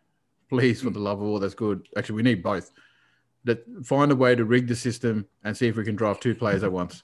Please, 0.49 0.82
for 0.82 0.90
the 0.90 0.99
love 0.99 1.20
of 1.20 1.26
all 1.26 1.38
that's 1.38 1.55
good. 1.55 1.86
Actually, 1.96 2.16
we 2.16 2.22
need 2.22 2.42
both. 2.42 2.70
That 3.44 3.64
find 3.84 4.11
a 4.11 4.16
way 4.16 4.34
to 4.34 4.44
rig 4.44 4.66
the 4.66 4.74
system 4.74 5.26
and 5.44 5.57
see 5.57 5.68
if 5.68 5.76
we 5.76 5.84
can 5.84 5.94
draft 5.94 6.22
two 6.22 6.34
players 6.34 6.62
at 6.64 6.72
once. 6.72 7.03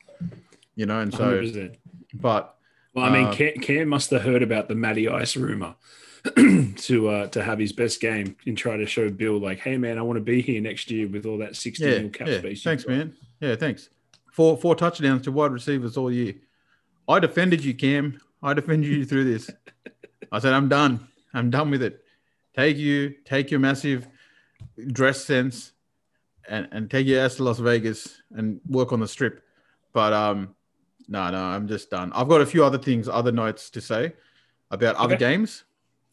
You 0.75 0.87
know, 0.87 1.01
and 1.01 1.13
so, 1.13 1.39
100%. 1.41 1.77
but 2.15 2.57
Well, 2.95 3.05
I 3.05 3.11
mean, 3.11 3.27
Uh, 3.27 3.35
Cam, 3.35 3.55
Cam 3.61 3.89
must 3.89 4.11
have 4.11 4.23
heard 4.23 4.43
about 4.43 4.69
the 4.69 4.75
Matty 4.75 5.09
Ice 5.09 5.37
rumor 5.37 5.77
to 6.37 7.09
uh, 7.09 7.27
to 7.29 7.43
have 7.43 7.59
his 7.59 7.73
best 7.73 8.01
game 8.01 8.35
and 8.47 8.57
try 8.57 8.77
to 8.77 8.87
show 8.87 9.11
Bill 9.11 9.39
like, 9.39 9.61
hey 9.61 9.77
man, 9.77 9.99
I 9.99 10.03
want 10.03 10.17
to 10.17 10.23
be 10.23 10.41
here 10.41 10.61
next 10.61 10.91
year 10.91 11.07
with 11.07 11.27
all 11.27 11.39
that 11.39 11.55
sixty 11.55 11.85
yeah, 11.85 11.99
mil 11.99 12.09
cap 12.09 12.29
yeah. 12.29 12.39
space. 12.39 12.63
Thanks, 12.63 12.85
got." 12.85 12.93
man. 12.93 13.17
Yeah, 13.41 13.57
thanks. 13.57 13.91
Four 14.33 14.57
four 14.57 14.75
touchdowns 14.75 15.23
to 15.23 15.33
wide 15.33 15.53
receivers 15.53 15.97
all 15.97 16.11
year. 16.11 16.35
I 17.07 17.19
defended 17.19 17.63
you, 17.65 17.75
Cam. 17.75 18.21
I 18.45 18.55
defended 18.55 18.91
you 18.91 19.05
through 19.05 19.25
this. 19.25 19.51
I 20.31 20.39
said, 20.39 20.53
I'm 20.53 20.69
done. 20.69 21.09
I'm 21.33 21.51
done 21.51 21.71
with 21.71 21.83
it. 21.83 22.05
Take 22.55 22.77
you, 22.77 23.15
take 23.25 23.51
your 23.51 23.59
massive 23.59 24.07
dress 24.89 25.25
sense 25.25 25.73
and, 26.49 26.69
and 26.71 26.91
take 26.91 27.07
your 27.07 27.21
ass 27.21 27.37
to 27.37 27.45
Las 27.45 27.59
Vegas 27.59 28.23
and 28.37 28.61
work 28.69 28.93
on 28.93 29.01
the 29.01 29.09
strip. 29.09 29.43
But 29.93 30.13
um, 30.13 30.55
no, 31.09 31.31
no, 31.31 31.43
I'm 31.43 31.67
just 31.67 31.91
done. 31.91 32.13
I've 32.15 32.29
got 32.29 32.41
a 32.43 32.47
few 32.47 32.65
other 32.65 32.79
things, 32.79 33.09
other 33.09 33.33
notes 33.33 33.71
to 33.71 33.81
say 33.81 34.13
about 34.71 34.95
other 34.97 35.17
games. 35.17 35.65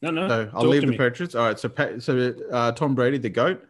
No, 0.01 0.09
no. 0.09 0.27
So 0.27 0.49
I'll 0.53 0.65
leave 0.65 0.81
the 0.81 0.87
me. 0.87 0.97
Patriots. 0.97 1.35
All 1.35 1.45
right. 1.45 1.59
So 1.59 1.69
so 1.99 2.33
uh, 2.51 2.71
Tom 2.71 2.95
Brady, 2.95 3.17
the 3.17 3.29
goat, 3.29 3.63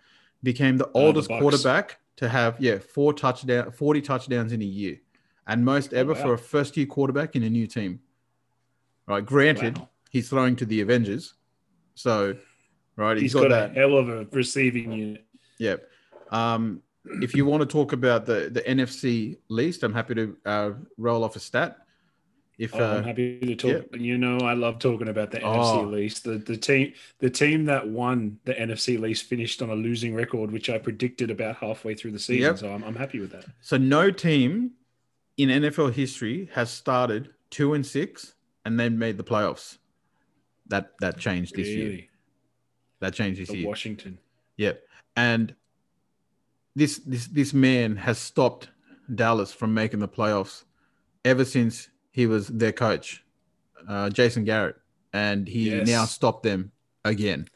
became 0.44 0.78
the 0.78 0.86
Uh, 0.86 0.92
the 0.94 1.00
oldest 1.00 1.30
quarterback 1.30 2.00
to 2.18 2.30
have 2.30 2.56
yeah 2.60 2.78
four 2.78 3.14
touchdown, 3.14 3.72
forty 3.72 4.02
touchdowns 4.02 4.54
in 4.54 4.62
a 4.62 4.66
year, 4.66 4.98
and 5.48 5.66
most 5.66 5.94
ever 5.94 6.12
Oh, 6.12 6.16
wow. 6.16 6.22
for 6.22 6.34
a 6.34 6.38
first 6.38 6.78
year 6.78 6.86
quarterback 6.86 7.36
in 7.36 7.44
a 7.44 7.50
new 7.50 7.68
team. 7.68 8.00
Right. 9.08 9.26
Granted, 9.26 9.78
Wow. 9.78 9.90
he's 10.10 10.30
throwing 10.30 10.56
to 10.58 10.66
the 10.66 10.82
Avengers, 10.82 11.34
so 11.96 12.36
right 12.96 13.16
He's 13.18 13.24
he's 13.24 13.34
got, 13.34 13.44
got, 13.44 13.50
that. 13.50 13.72
a 13.72 13.74
hell 13.80 13.98
of 13.98 14.10
a 14.10 14.26
receiving 14.32 14.92
unit. 14.92 15.26
Yep. 15.58 15.90
Um, 16.32 16.82
if 17.22 17.34
you 17.36 17.46
want 17.46 17.62
to 17.62 17.66
talk 17.68 17.94
about 17.94 18.26
the 18.26 18.50
the 18.52 18.62
NFC 18.62 19.38
least, 19.50 19.84
I'm 19.84 19.94
happy 19.94 20.16
to 20.16 20.38
uh, 20.46 20.72
roll 20.98 21.24
off 21.24 21.36
a 21.36 21.40
stat. 21.40 21.78
If 22.58 22.76
Oh, 22.76 22.80
uh, 22.80 22.98
I'm 22.98 23.04
happy 23.04 23.40
to 23.40 23.56
talk. 23.56 23.88
You 23.96 24.20
know, 24.20 24.38
I 24.38 24.54
love 24.54 24.78
talking 24.78 25.08
about 25.08 25.32
the 25.32 25.42
Oh. 25.42 25.48
NFC 25.84 25.92
least. 25.92 26.24
The 26.26 26.38
the 26.38 26.56
team 26.58 26.94
the 27.20 27.30
team 27.30 27.66
that 27.66 27.88
won 27.88 28.38
the 28.46 28.54
NFC 28.54 29.00
least 29.00 29.24
finished 29.24 29.62
on 29.64 29.72
a 29.72 29.76
losing 29.76 30.14
record, 30.14 30.52
which 30.52 30.70
I 30.70 30.78
predicted 30.78 31.32
about 31.32 31.56
halfway 31.58 31.96
through 31.96 32.12
the 32.12 32.20
season. 32.20 32.44
Yep. 32.44 32.58
So 32.60 32.72
I'm, 32.72 32.84
I'm 32.84 32.96
happy 32.96 33.20
with 33.20 33.32
that. 33.32 33.46
So 33.62 33.78
no 33.78 34.12
team 34.12 34.72
in 35.38 35.50
NFL 35.50 35.94
history 35.94 36.50
has 36.54 36.70
started 36.70 37.30
two 37.50 37.74
and 37.74 37.84
six 37.86 38.36
and 38.66 38.80
then 38.80 38.98
made 38.98 39.18
the 39.18 39.24
playoffs. 39.24 39.78
That 40.68 40.92
that 41.02 41.18
changed 41.18 41.56
this 41.56 41.68
year. 41.68 42.02
That 43.00 43.14
changed 43.14 43.42
this 43.42 43.50
for 43.50 43.56
year. 43.56 43.68
Washington. 43.68 44.20
Yep. 44.58 44.82
And 45.16 45.56
this 46.76 47.00
this 47.00 47.28
this 47.28 47.54
man 47.54 47.96
has 47.98 48.18
stopped 48.18 48.70
Dallas 49.14 49.52
from 49.52 49.74
making 49.74 50.00
the 50.00 50.08
playoffs 50.08 50.64
ever 51.26 51.44
since 51.44 51.90
he 52.12 52.26
was 52.28 52.48
their 52.48 52.72
coach, 52.72 53.24
uh, 53.88 54.10
Jason 54.10 54.44
Garrett, 54.46 54.76
and 55.14 55.48
he 55.48 55.70
Yes. 55.72 55.88
now 55.88 56.06
stopped 56.06 56.44
them 56.44 56.72
again 57.04 57.48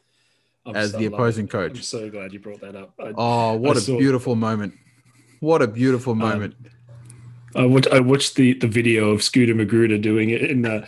I'm 0.66 0.76
as 0.76 0.92
so- 0.92 0.98
the 0.98 1.06
opposing 1.06 1.46
it. 1.46 1.54
I'm 1.54 1.70
coach. 1.70 1.82
so 1.84 2.10
glad 2.10 2.32
you 2.32 2.40
brought 2.40 2.60
that 2.60 2.76
up. 2.76 2.94
I, 2.98 3.12
Oh, 3.16 3.54
what 3.56 3.76
I 3.76 3.80
a 3.80 3.82
saw- 3.82 3.98
beautiful 3.98 4.34
moment! 4.36 4.74
What 5.40 5.62
a 5.62 5.68
beautiful 5.68 6.12
Um, 6.12 6.18
moment! 6.18 6.54
I 7.56 7.66
watched, 7.66 7.88
I 7.88 8.00
watched 8.00 8.34
the, 8.36 8.54
the 8.54 8.66
video 8.66 9.10
of 9.10 9.22
Scooter 9.22 9.54
Magruder 9.54 9.98
doing 9.98 10.30
it, 10.30 10.42
and 10.42 10.66
uh, 10.66 10.82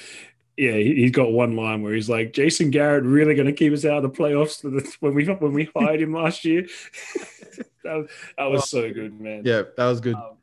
yeah, 0.57 0.73
he, 0.73 0.95
he's 0.97 1.13
got 1.13 1.33
one 1.33 1.57
line 1.57 1.83
where 1.83 1.95
he's 1.95 2.09
like, 2.09 2.33
"Jason 2.33 2.71
Garrett 2.71 3.05
really 3.05 3.35
going 3.35 3.47
to 3.47 3.53
keep 3.53 3.73
us 3.73 3.85
out 3.85 4.05
of 4.05 4.13
the 4.13 4.19
playoffs 4.19 4.63
when 5.01 5.15
we 5.15 5.25
when 5.25 5.53
we 5.53 5.71
hired 5.75 6.03
him 6.03 6.13
last 6.13 6.45
year." 6.45 6.63
that, 7.85 7.95
was, 7.95 8.11
that 8.37 8.51
was 8.51 8.69
so 8.69 8.93
good, 8.93 9.21
man. 9.21 9.43
yeah, 9.45 9.63
that 9.77 9.87
was 9.87 10.01
good. 10.01 10.17
Um, 10.17 10.37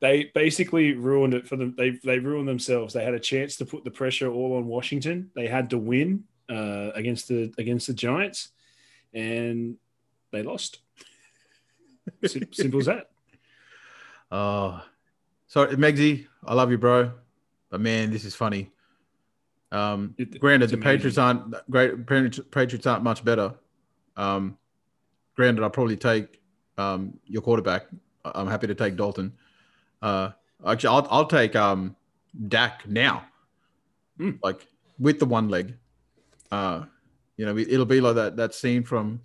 they 0.00 0.24
basically 0.34 0.92
ruined 0.92 1.34
it 1.34 1.48
for 1.48 1.56
them. 1.56 1.74
They 1.78 1.98
they 2.04 2.18
ruined 2.18 2.48
themselves. 2.48 2.92
They 2.92 3.04
had 3.04 3.14
a 3.14 3.20
chance 3.20 3.56
to 3.56 3.64
put 3.64 3.84
the 3.84 3.90
pressure 3.90 4.30
all 4.30 4.56
on 4.56 4.66
Washington. 4.66 5.30
They 5.34 5.46
had 5.46 5.70
to 5.70 5.78
win 5.78 6.24
uh, 6.50 6.90
against 6.94 7.28
the 7.28 7.54
against 7.56 7.86
the 7.86 7.94
Giants, 7.94 8.50
and 9.14 9.76
they 10.30 10.42
lost. 10.42 10.80
Simple 12.26 12.80
as 12.80 12.86
that. 12.86 13.10
Oh, 14.32 14.82
sorry, 15.54 15.76
Megsy, 15.76 16.26
I 16.44 16.52
love 16.54 16.72
you, 16.72 16.78
bro, 16.78 17.12
but 17.70 17.80
man, 17.80 18.10
this 18.10 18.24
is 18.24 18.34
funny. 18.34 18.72
Um, 19.70 20.14
It- 20.18 20.40
granted, 20.40 20.70
the 20.70 20.78
Patriots 20.78 21.16
aren't 21.16 21.54
great. 21.70 22.06
Patriots- 22.06 22.86
aren't 22.86 23.04
much 23.04 23.24
better. 23.24 23.54
Um, 24.16 24.58
granted, 25.36 25.62
I'll 25.62 25.70
probably 25.70 25.96
take 25.96 26.40
um, 26.76 27.20
your 27.24 27.40
quarterback. 27.40 27.86
I'm 28.24 28.48
happy 28.48 28.66
to 28.66 28.74
take 28.74 28.96
Dalton. 28.96 29.32
Uh, 30.02 30.30
actually, 30.66 30.88
I'll, 30.88 31.06
I'll 31.08 31.26
take 31.26 31.54
um, 31.54 31.94
Dak 32.48 32.88
now, 32.88 33.24
Hmm. 34.18 34.32
like 34.42 34.66
with 34.98 35.20
the 35.20 35.26
one 35.26 35.48
leg. 35.48 35.76
Uh, 36.50 36.86
you 37.36 37.46
know, 37.46 37.56
it'll 37.56 37.86
be 37.86 38.00
like 38.00 38.16
that 38.16 38.36
that 38.36 38.54
scene 38.54 38.82
from 38.82 39.20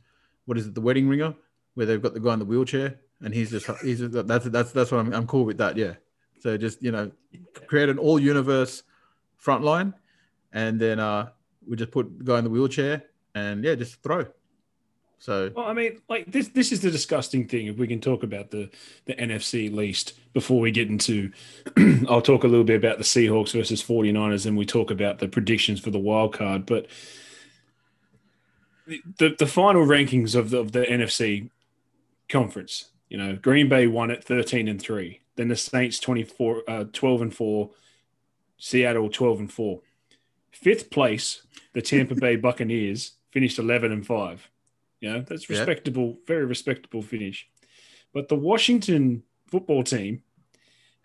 what 0.46 0.60
is 0.60 0.68
it, 0.68 0.76
The 0.76 0.82
Wedding 0.82 1.10
Ringer, 1.10 1.34
where 1.74 1.88
they've 1.88 2.02
got 2.02 2.14
the 2.14 2.20
guy 2.20 2.34
in 2.34 2.40
the 2.40 2.46
wheelchair 2.46 3.00
and 3.22 3.34
he's 3.34 3.50
just 3.52 3.68
he's 3.82 4.00
just, 4.00 4.28
that's 4.28 4.46
that's 4.46 4.72
that's 4.72 4.92
what 4.92 5.00
I'm 5.00 5.14
I'm 5.14 5.28
cool 5.28 5.46
with 5.46 5.58
that. 5.58 5.76
Yeah. 5.76 5.96
So 6.40 6.58
just 6.58 6.82
you 6.82 6.92
know, 6.92 7.12
create 7.68 7.90
an 7.90 7.98
all 7.98 8.20
universe 8.20 8.84
front 9.38 9.64
line, 9.64 9.94
and 10.54 10.80
then 10.80 11.00
uh 11.00 11.30
we 11.68 11.76
just 11.76 11.92
put 11.92 12.26
guy 12.26 12.38
in 12.40 12.44
the 12.44 12.50
wheelchair 12.50 13.04
and 13.36 13.64
yeah, 13.64 13.76
just 13.76 14.02
throw. 14.02 14.26
So 15.20 15.52
Well, 15.54 15.66
I 15.66 15.74
mean, 15.74 16.02
like 16.08 16.32
this 16.32 16.48
this 16.50 16.72
is 16.72 16.82
the 16.82 16.90
disgusting 16.90 17.48
thing. 17.48 17.68
If 17.68 17.78
we 17.78 17.88
can 17.88 18.00
talk 18.00 18.24
about 18.24 18.52
the 18.52 18.70
the 19.06 19.14
NFC 19.16 19.74
least 19.74 20.14
before 20.34 20.62
we 20.62 20.72
get 20.72 20.88
into 20.88 21.32
I'll 22.10 22.22
talk 22.22 22.44
a 22.44 22.48
little 22.48 22.64
bit 22.64 22.78
about 22.78 22.98
the 22.98 23.04
Seahawks 23.04 23.54
versus 23.54 23.84
49ers 23.84 24.46
and 24.46 24.58
we 24.58 24.66
talk 24.66 24.92
about 24.92 25.20
the 25.20 25.28
predictions 25.28 25.80
for 25.80 25.92
the 25.92 26.00
wild 26.00 26.34
card, 26.34 26.66
but 26.66 26.88
the 28.88 29.02
the, 29.18 29.36
the 29.38 29.48
final 29.48 29.86
rankings 29.86 30.36
of 30.36 30.52
the, 30.52 30.60
of 30.60 30.72
the 30.72 30.86
NFC 30.86 31.50
conference, 32.30 32.90
you 33.10 33.18
know, 33.18 33.36
Green 33.36 33.68
Bay 33.68 33.88
won 33.88 34.12
at 34.12 34.24
13 34.24 34.68
and 34.68 34.82
3. 34.82 35.20
Then 35.40 35.48
the 35.48 35.56
Saints 35.56 36.02
24 36.02 36.64
uh, 36.68 36.84
12 36.92 37.22
and 37.22 37.34
4, 37.34 37.70
Seattle 38.58 39.10
12 39.10 39.40
and 39.40 39.50
4. 39.54 39.80
Fifth 40.52 40.90
place, 40.92 41.44
the 41.72 41.82
Tampa 41.82 42.14
Bay 42.14 42.36
Buccaneers 42.48 43.14
finished 43.32 43.58
11 43.58 43.94
and 43.94 44.06
5. 44.06 44.50
You 45.00 45.10
know, 45.14 45.22
that's 45.22 45.50
Yeah. 45.50 45.56
respectable, 45.60 46.18
very 46.28 46.44
respectable 46.44 47.02
finish. 47.02 47.48
But 48.14 48.28
the 48.28 48.36
Washington 48.36 49.24
football 49.48 49.82
team, 49.82 50.24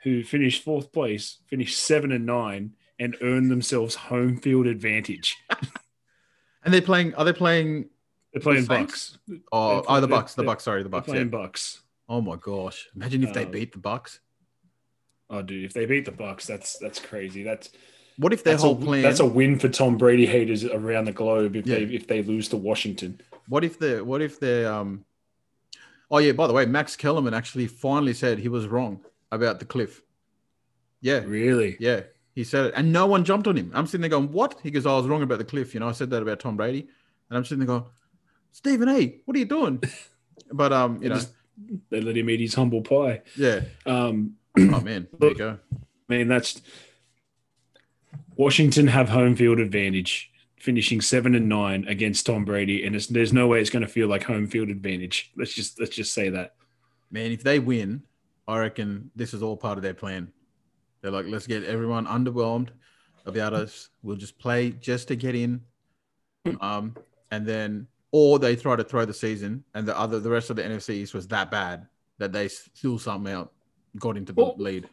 who 0.02 0.24
finished 0.24 0.64
fourth 0.64 0.90
place, 0.90 1.38
finished 1.46 1.78
seven 1.78 2.10
and 2.10 2.26
nine 2.26 2.72
and 2.98 3.16
earned 3.22 3.52
themselves 3.52 3.94
home 3.94 4.36
field 4.38 4.66
advantage. 4.66 5.36
and 6.64 6.74
they're 6.74 6.82
playing. 6.82 7.14
Are 7.14 7.24
they 7.24 7.32
playing? 7.32 7.88
They're 8.32 8.42
playing 8.42 8.64
Saints? 8.64 9.10
Bucks. 9.10 9.18
Oh, 9.52 9.74
They're- 9.74 9.82
oh 9.90 10.00
the 10.00 10.08
Bucks. 10.08 10.34
The 10.34 10.42
Bucks. 10.42 10.64
Sorry, 10.64 10.82
the 10.82 10.88
Bucks. 10.88 11.06
Yeah. 11.06 11.14
playing 11.14 11.28
Bucks. 11.30 11.82
Oh 12.08 12.20
my 12.20 12.36
gosh! 12.36 12.88
Imagine 12.96 13.22
if 13.22 13.32
they 13.32 13.44
Um, 13.44 13.50
beat 13.52 13.70
the 13.72 13.78
Bucks. 13.78 14.18
Oh, 15.30 15.42
dude, 15.42 15.64
if 15.64 15.72
they 15.72 15.86
beat 15.86 16.04
the 16.04 16.12
Bucks, 16.12 16.46
that's 16.46 16.78
that's 16.78 16.98
crazy. 17.00 17.42
That's 17.42 17.70
What 18.18 18.32
if 18.32 18.44
their 18.44 18.56
whole 18.56 18.72
a, 18.80 18.84
plan? 18.84 19.02
that's 19.02 19.20
a 19.20 19.26
win 19.26 19.58
for 19.58 19.68
Tom 19.68 19.96
Brady 19.96 20.26
haters 20.26 20.64
around 20.64 21.06
the 21.06 21.12
globe 21.12 21.56
if 21.56 21.66
Yeah. 21.66 21.76
they 21.78 21.84
if 21.84 22.06
they 22.06 22.22
lose 22.22 22.48
to 22.50 22.56
Washington. 22.56 23.20
What 23.48 23.64
if 23.64 23.78
the 23.78 24.04
what 24.04 24.22
if 24.22 24.38
they 24.40 24.64
um 24.64 25.04
Oh 26.10 26.18
yeah, 26.18 26.32
by 26.32 26.46
the 26.46 26.52
way, 26.52 26.66
Max 26.66 26.94
Kellerman 26.96 27.34
actually 27.34 27.66
finally 27.66 28.12
said 28.12 28.38
he 28.38 28.48
was 28.48 28.66
wrong 28.66 29.00
about 29.32 29.58
the 29.58 29.64
cliff. 29.64 30.02
Yeah, 31.00 31.20
Really? 31.26 31.76
yeah. 31.80 32.02
He 32.34 32.44
said 32.44 32.66
it. 32.66 32.74
And 32.76 32.92
no 32.92 33.06
one 33.06 33.24
jumped 33.24 33.46
on 33.46 33.56
him. 33.56 33.70
I'm 33.74 33.86
sitting 33.86 34.02
there 34.02 34.10
going, 34.10 34.30
What? 34.32 34.58
He 34.62 34.70
goes, 34.70 34.86
I 34.86 34.94
was 34.96 35.06
wrong 35.06 35.22
about 35.22 35.38
the 35.38 35.44
cliff. 35.44 35.72
You 35.74 35.80
know, 35.80 35.88
I 35.88 35.92
said 35.92 36.10
that 36.10 36.22
about 36.22 36.40
Tom 36.40 36.56
Brady. 36.56 36.88
And 37.30 37.36
I'm 37.38 37.44
sitting 37.44 37.60
there 37.60 37.66
going, 37.66 37.84
Stephen 38.52 38.88
A, 38.88 39.16
what 39.24 39.34
are 39.36 39.38
you 39.40 39.44
doing? 39.46 39.82
But 40.52 40.72
um, 40.72 41.02
you 41.02 41.08
know, 41.08 41.14
just- 41.16 41.32
They 41.90 42.00
let 42.00 42.16
him 42.16 42.28
eat 42.28 42.40
his 42.40 42.54
humble 42.54 42.82
pie. 42.82 43.22
yeah. 43.36 43.62
Um, 43.86 44.34
Oh 44.56 44.80
man, 44.80 45.08
there 45.18 45.30
you 45.30 45.34
go. 45.34 45.58
I 46.08 46.16
mean, 46.16 46.28
that's 46.28 46.62
Washington 48.36 48.86
have 48.88 49.08
home 49.08 49.36
field 49.36 49.58
advantage, 49.58 50.30
finishing 50.56 51.00
seven 51.00 51.34
and 51.34 51.48
nine 51.48 51.86
against 51.88 52.26
Tom 52.26 52.44
Brady, 52.44 52.84
and 52.84 52.94
it's, 52.96 53.06
there's 53.06 53.32
no 53.32 53.46
way 53.46 53.60
it's 53.60 53.70
going 53.70 53.84
to 53.84 53.88
feel 53.88 54.08
like 54.08 54.24
home 54.24 54.46
field 54.46 54.68
advantage. 54.68 55.32
Let's 55.36 55.54
just 55.54 55.80
let's 55.80 55.94
just 55.94 56.12
say 56.12 56.30
that. 56.30 56.54
Man, 57.10 57.32
if 57.32 57.42
they 57.42 57.58
win, 57.58 58.02
I 58.48 58.58
reckon 58.58 59.10
this 59.14 59.34
is 59.34 59.42
all 59.42 59.56
part 59.56 59.78
of 59.78 59.82
their 59.82 59.94
plan. 59.94 60.32
They're 61.00 61.10
like, 61.10 61.26
let's 61.28 61.46
get 61.46 61.64
everyone 61.64 62.06
underwhelmed 62.06 62.68
about 63.26 63.52
us. 63.52 63.90
We'll 64.02 64.16
just 64.16 64.38
play 64.38 64.70
just 64.70 65.08
to 65.08 65.16
get 65.16 65.34
in. 65.34 65.60
Um, 66.60 66.96
and 67.30 67.46
then 67.46 67.86
or 68.12 68.38
they 68.38 68.54
try 68.54 68.76
to 68.76 68.84
throw 68.84 69.04
the 69.04 69.14
season 69.14 69.64
and 69.74 69.88
the 69.88 69.98
other 69.98 70.20
the 70.20 70.30
rest 70.30 70.50
of 70.50 70.56
the 70.56 70.62
NFC 70.62 70.90
East 70.90 71.14
was 71.14 71.26
that 71.28 71.50
bad 71.50 71.86
that 72.18 72.32
they 72.32 72.48
still 72.48 72.98
somehow 72.98 73.48
got 73.98 74.16
into 74.16 74.32
the 74.32 74.54
lead. 74.56 74.88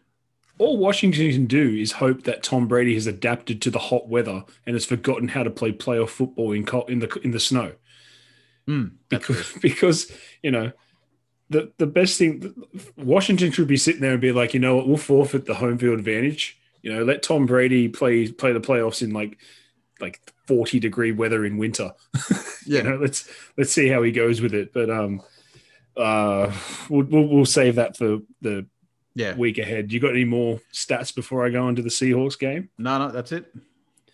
All 0.58 0.78
Washington 0.78 1.32
can 1.32 1.46
do 1.46 1.70
is 1.70 1.94
hope 1.94 2.24
that 2.24 2.44
Tom 2.44 2.68
Brady 2.68 2.94
has 2.94 3.08
adapted 3.08 3.62
to 3.64 3.72
the 3.72 3.80
hot 3.80 4.08
weather 4.08 4.44
and 4.66 4.76
has 4.76 4.86
forgotten 4.86 5.28
how 5.30 5.44
to 5.44 5.50
play 5.50 5.72
playoff 5.72 6.10
football 6.10 6.52
in 6.52 6.66
co- 6.66 6.86
in 6.86 7.00
the 7.00 7.20
in 7.24 7.32
the 7.32 7.40
snow. 7.40 7.74
Mm, 8.68 8.92
because 9.10 9.54
because 9.62 10.12
you 10.44 10.52
know 10.52 10.72
the 11.50 11.72
the 11.78 11.88
best 11.88 12.18
thing 12.18 12.54
Washington 12.98 13.52
should 13.52 13.68
be 13.68 13.78
sitting 13.78 14.02
there 14.02 14.14
and 14.14 14.22
be 14.22 14.32
like, 14.32 14.54
you 14.54 14.60
know 14.60 14.76
what, 14.76 14.88
we'll 14.88 14.98
forfeit 14.98 15.46
the 15.46 15.56
home 15.56 15.78
field 15.78 16.00
advantage. 16.00 16.58
You 16.82 16.94
know, 16.94 17.04
let 17.04 17.24
Tom 17.24 17.46
Brady 17.46 17.90
play 17.90 18.32
play 18.32 18.54
the 18.54 18.60
playoffs 18.60 19.02
in 19.02 19.12
like 19.12 19.38
like 20.00 20.20
40 20.48 20.80
degree 20.80 21.12
weather 21.12 21.46
in 21.46 21.58
winter. 21.58 21.94
Yeah. 22.68 22.84
you 22.84 22.90
know, 22.92 22.98
let's 22.98 23.28
let's 23.58 23.72
see 23.72 23.88
how 23.88 24.04
he 24.04 24.12
goes 24.12 24.40
with 24.40 24.54
it. 24.54 24.72
But 24.72 24.92
um 24.92 25.24
uh 25.98 26.54
we'll, 26.90 27.08
we'll, 27.08 27.28
we'll 27.28 27.46
save 27.46 27.76
that 27.76 27.98
for 27.98 28.20
the 28.42 28.68
yeah. 29.16 29.36
week 29.36 29.58
ahead. 29.58 29.92
You 29.92 30.00
got 30.00 30.12
any 30.12 30.26
more 30.26 30.60
stats 30.74 31.14
before 31.14 31.46
I 31.46 31.50
go 31.50 31.68
into 31.68 31.82
the 31.82 31.90
Seahawks 31.90 32.38
game? 32.38 32.70
No, 32.78 32.98
no, 33.00 33.12
that's 33.12 33.32
it. 33.32 33.54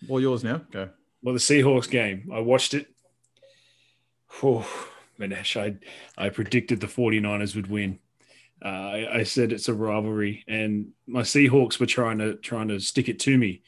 All 0.08 0.20
yours 0.20 0.44
now. 0.44 0.62
Go. 0.70 0.90
Well, 1.22 1.34
the 1.34 1.40
Seahawks 1.40 1.90
game, 1.90 2.30
I 2.32 2.40
watched 2.40 2.74
it. 2.74 2.86
Oh, 4.42 4.68
Manesh, 5.18 5.60
I, 5.60 5.76
I 6.22 6.28
predicted 6.28 6.80
the 6.80 6.86
49ers 6.86 7.56
would 7.56 7.68
win. 7.68 7.98
Uh, 8.64 8.68
I, 8.68 9.18
I 9.18 9.22
said 9.22 9.52
it's 9.52 9.68
a 9.68 9.74
rivalry, 9.74 10.44
and 10.48 10.92
my 11.06 11.22
Seahawks 11.22 11.78
were 11.78 11.86
trying 11.86 12.18
to 12.18 12.34
trying 12.34 12.68
to 12.68 12.80
stick 12.80 13.08
it 13.08 13.20
to 13.20 13.38
me 13.38 13.62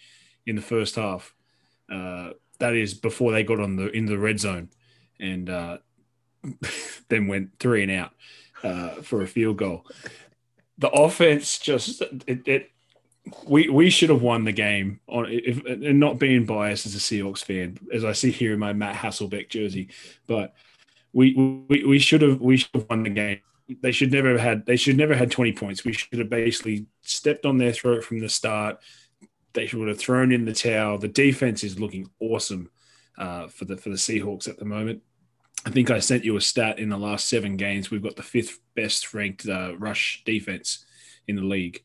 in 0.46 0.56
the 0.56 0.62
first 0.62 0.96
half. 0.96 1.32
Uh, 1.90 2.30
that 2.58 2.74
is 2.74 2.94
before 2.94 3.30
they 3.30 3.44
got 3.44 3.60
on 3.60 3.76
the 3.76 3.88
in 3.90 4.06
the 4.06 4.18
red 4.18 4.40
zone, 4.40 4.68
and 5.20 5.48
uh, 5.48 5.78
then 7.08 7.28
went 7.28 7.50
three 7.60 7.84
and 7.84 7.92
out 7.92 8.12
uh, 8.64 9.02
for 9.02 9.22
a 9.22 9.28
field 9.28 9.58
goal. 9.58 9.86
The 10.80 10.90
offense 10.90 11.58
just 11.58 12.02
it, 12.26 12.46
it 12.46 12.70
we 13.46 13.68
we 13.68 13.90
should 13.90 14.10
have 14.10 14.22
won 14.22 14.44
the 14.44 14.52
game 14.52 15.00
on 15.06 15.26
if 15.28 15.64
and 15.64 16.00
not 16.00 16.18
being 16.18 16.46
biased 16.46 16.86
as 16.86 16.94
a 16.94 16.98
Seahawks 16.98 17.44
fan, 17.44 17.78
as 17.92 18.04
I 18.04 18.12
see 18.12 18.30
here 18.30 18.52
in 18.52 18.58
my 18.58 18.72
Matt 18.72 18.96
Hasselbeck 18.96 19.48
jersey, 19.48 19.88
but 20.26 20.54
we 21.12 21.64
we, 21.68 21.84
we 21.84 21.98
should 21.98 22.22
have 22.22 22.40
we 22.40 22.56
should 22.56 22.70
have 22.74 22.86
won 22.88 23.02
the 23.02 23.10
game. 23.10 23.40
They 23.82 23.92
should 23.92 24.10
never 24.10 24.30
have 24.30 24.40
had 24.40 24.66
they 24.66 24.76
should 24.76 24.96
never 24.96 25.14
had 25.14 25.30
20 25.30 25.52
points. 25.52 25.84
We 25.84 25.92
should 25.92 26.18
have 26.18 26.30
basically 26.30 26.86
stepped 27.02 27.46
on 27.46 27.58
their 27.58 27.72
throat 27.72 28.04
from 28.04 28.20
the 28.20 28.28
start. 28.28 28.78
They 29.52 29.66
should 29.66 29.86
have 29.86 29.98
thrown 29.98 30.32
in 30.32 30.44
the 30.44 30.54
towel. 30.54 30.98
The 30.98 31.08
defense 31.08 31.62
is 31.62 31.78
looking 31.78 32.10
awesome 32.20 32.70
uh, 33.18 33.48
for 33.48 33.64
the 33.66 33.76
for 33.76 33.90
the 33.90 33.96
Seahawks 33.96 34.48
at 34.48 34.58
the 34.58 34.64
moment. 34.64 35.02
I 35.66 35.70
think 35.70 35.90
I 35.90 35.98
sent 35.98 36.24
you 36.24 36.36
a 36.36 36.40
stat 36.40 36.78
in 36.78 36.88
the 36.88 36.96
last 36.98 37.28
seven 37.28 37.56
games. 37.56 37.90
We've 37.90 38.02
got 38.02 38.16
the 38.16 38.22
fifth 38.22 38.58
best 38.74 39.12
ranked 39.12 39.46
uh, 39.46 39.76
rush 39.78 40.22
defense 40.24 40.84
in 41.28 41.36
the 41.36 41.42
league. 41.42 41.82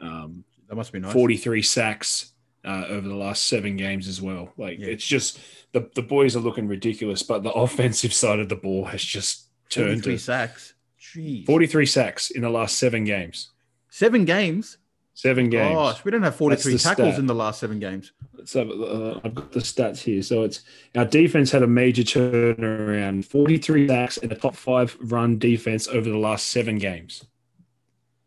Um, 0.00 0.44
That 0.68 0.74
must 0.76 0.92
be 0.92 0.98
nice. 0.98 1.12
43 1.12 1.62
sacks 1.62 2.32
uh, 2.64 2.84
over 2.88 3.08
the 3.08 3.14
last 3.14 3.46
seven 3.46 3.76
games 3.76 4.08
as 4.08 4.20
well. 4.20 4.52
Like 4.56 4.78
Yeah. 4.80 4.88
it's 4.88 5.06
just 5.06 5.38
the, 5.72 5.88
the 5.94 6.02
boys 6.02 6.34
are 6.36 6.40
looking 6.40 6.66
ridiculous, 6.66 7.22
but 7.22 7.42
the 7.44 7.52
offensive 7.64 8.12
side 8.12 8.40
of 8.40 8.48
the 8.48 8.56
ball 8.56 8.86
has 8.86 9.02
just 9.02 9.46
turned 9.68 10.02
43 10.02 10.12
to 10.14 10.18
sacks. 10.18 10.74
Jeez. 11.00 11.46
43 11.46 11.86
sacks 11.86 12.30
in 12.30 12.42
the 12.42 12.50
last 12.50 12.76
seven 12.78 13.04
games. 13.04 13.50
Seven 13.90 14.24
games. 14.24 14.78
Seven 15.14 15.50
games. 15.50 15.74
Gosh, 15.74 16.04
we 16.04 16.10
don't 16.10 16.22
have 16.22 16.34
43 16.36 16.78
tackles 16.78 17.08
stat. 17.12 17.18
in 17.18 17.26
the 17.26 17.34
last 17.34 17.60
seven 17.60 17.78
games. 17.78 18.12
Let's 18.42 18.54
have, 18.54 18.70
uh, 18.70 19.20
I've 19.22 19.36
got 19.36 19.52
the 19.52 19.60
stats 19.60 20.00
here. 20.00 20.20
So 20.20 20.42
it's 20.42 20.62
our 20.96 21.04
defense 21.04 21.52
had 21.52 21.62
a 21.62 21.68
major 21.68 22.02
turnaround, 22.02 23.24
43 23.24 23.86
sacks 23.86 24.16
and 24.18 24.32
a 24.32 24.34
top 24.34 24.56
five 24.56 24.96
run 25.00 25.38
defense 25.38 25.86
over 25.86 26.10
the 26.10 26.18
last 26.18 26.48
seven 26.48 26.78
games. 26.78 27.24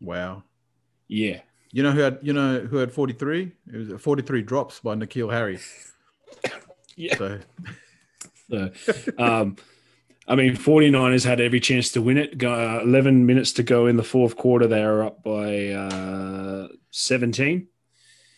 Wow. 0.00 0.44
Yeah. 1.06 1.40
You 1.70 1.82
know 1.82 1.92
who 1.92 2.00
had 2.00 2.18
you 2.22 2.32
know 2.32 2.60
who 2.60 2.78
had 2.78 2.92
43? 2.92 3.52
It 3.74 3.76
was 3.76 4.00
43 4.00 4.40
drops 4.40 4.80
by 4.80 4.94
N'Keal 4.94 5.32
Harry. 5.32 5.58
Yeah. 6.98 7.16
So 7.16 7.40
So, 8.48 8.70
um, 9.18 9.56
I 10.26 10.34
mean, 10.34 10.56
49ers 10.56 11.26
had 11.26 11.42
every 11.42 11.60
chance 11.60 11.92
to 11.92 12.00
win 12.00 12.16
it. 12.16 12.38
Go, 12.38 12.54
uh, 12.54 12.80
11 12.82 13.26
minutes 13.26 13.52
to 13.54 13.62
go 13.62 13.86
in 13.86 13.98
the 13.98 14.02
fourth 14.02 14.36
quarter. 14.36 14.66
They 14.66 14.82
are 14.82 15.02
up 15.02 15.22
by 15.22 15.68
uh, 15.72 16.68
17. 16.92 17.68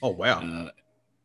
oh 0.03 0.09
wow. 0.09 0.41
Uh, 0.41 0.71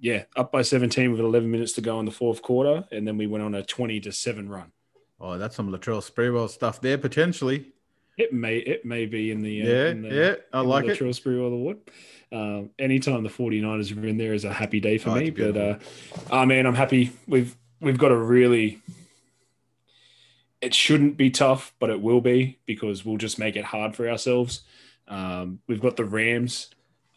yeah, 0.03 0.25
up 0.35 0.51
by 0.51 0.61
17 0.63 1.11
with 1.13 1.21
11 1.21 1.49
minutes 1.49 1.71
to 1.73 1.81
go 1.81 1.97
in 1.97 2.05
the 2.05 2.11
fourth 2.11 2.41
quarter. 2.41 2.83
And 2.91 3.07
then 3.07 3.17
we 3.17 3.25
went 3.25 3.41
on 3.41 3.55
a 3.55 3.63
20 3.63 4.01
to 4.01 4.11
7 4.11 4.49
run. 4.49 4.73
Oh, 5.17 5.37
that's 5.37 5.55
some 5.55 5.71
Latrell 5.71 6.01
Sprewell 6.03 6.49
stuff 6.49 6.81
there 6.81 6.97
potentially. 6.97 7.71
It 8.17 8.33
may 8.33 8.57
it 8.57 8.83
may 8.83 9.05
be 9.05 9.31
in 9.31 9.41
the 9.41 9.61
uh, 9.61 9.65
Yeah, 9.65 9.87
in 9.87 10.01
the, 10.01 10.09
yeah, 10.09 10.35
I 10.51 10.59
in 10.59 10.65
the 10.67 10.69
like 10.69 10.85
it. 10.85 10.99
Latrell 10.99 11.17
Sprewell 11.19 11.53
Award. 11.53 11.77
Um, 12.33 12.71
anytime 12.77 13.23
the 13.23 13.29
49ers 13.29 13.95
are 13.97 14.05
in 14.05 14.17
there 14.17 14.33
is 14.33 14.43
a 14.43 14.51
happy 14.51 14.81
day 14.81 14.97
for 14.97 15.11
Oh, 15.11 15.15
me. 15.15 15.29
But 15.29 15.55
uh, 15.55 15.79
oh 16.29 16.45
man, 16.45 16.65
I'm 16.67 16.75
happy. 16.75 17.11
We've 17.25 17.55
we've 17.79 17.97
got 17.97 18.11
a 18.11 18.17
really. 18.17 18.81
It 20.59 20.73
shouldn't 20.73 21.15
be 21.15 21.29
tough, 21.29 21.73
but 21.79 21.89
it 21.89 22.01
will 22.01 22.21
be 22.21 22.59
because 22.65 23.05
we'll 23.05 23.17
just 23.17 23.39
make 23.39 23.55
it 23.55 23.63
hard 23.65 23.95
for 23.95 24.09
ourselves. 24.09 24.63
Um, 25.07 25.59
we've 25.67 25.81
got 25.81 25.95
the 25.95 26.05
Rams, 26.05 26.69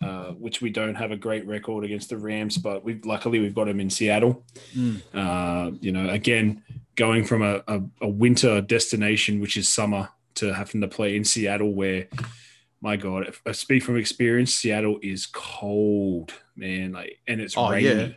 uh, 0.03 0.31
which 0.33 0.61
we 0.61 0.71
don't 0.71 0.95
have 0.95 1.11
a 1.11 1.17
great 1.17 1.47
record 1.47 1.85
against 1.85 2.11
the 2.11 2.17
Rams, 2.19 2.59
but 2.59 2.85
we've 2.85 3.05
luckily 3.05 3.39
we've 3.39 3.55
got 3.55 3.65
them 3.67 3.81
in 3.81 3.91
Seattle. 3.91 4.45
Mm. 4.75 5.01
Uh, 5.15 5.71
you 5.81 5.93
know, 5.93 6.09
again, 6.11 6.63
going 6.97 7.25
from 7.25 7.43
a, 7.43 7.63
a, 7.69 7.81
a 8.03 8.09
winter 8.09 8.61
destination, 8.61 9.41
which 9.41 9.57
is 9.57 9.69
summer, 9.69 10.09
to 10.37 10.53
having 10.53 10.81
to 10.83 10.89
play 10.89 11.17
in 11.17 11.25
Seattle, 11.25 11.73
where, 11.73 12.09
my 12.83 12.97
God, 12.97 13.27
if 13.29 13.41
I 13.47 13.53
speak 13.53 13.83
from 13.83 13.97
experience, 13.97 14.55
Seattle 14.55 14.99
is 15.03 15.27
cold, 15.27 16.33
man. 16.57 16.93
Like, 16.93 17.19
and 17.27 17.41
it's 17.41 17.57
Oh, 17.57 17.71
rainy. 17.71 17.89
yeah. 17.89 18.09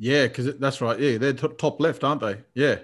Yeah, 0.00 0.26
because 0.28 0.56
that's 0.58 0.80
right. 0.80 0.98
Yeah, 0.98 1.18
they're 1.18 1.32
top, 1.32 1.58
top 1.58 1.80
left, 1.80 2.04
aren't 2.04 2.20
they? 2.20 2.36
Yeah. 2.54 2.78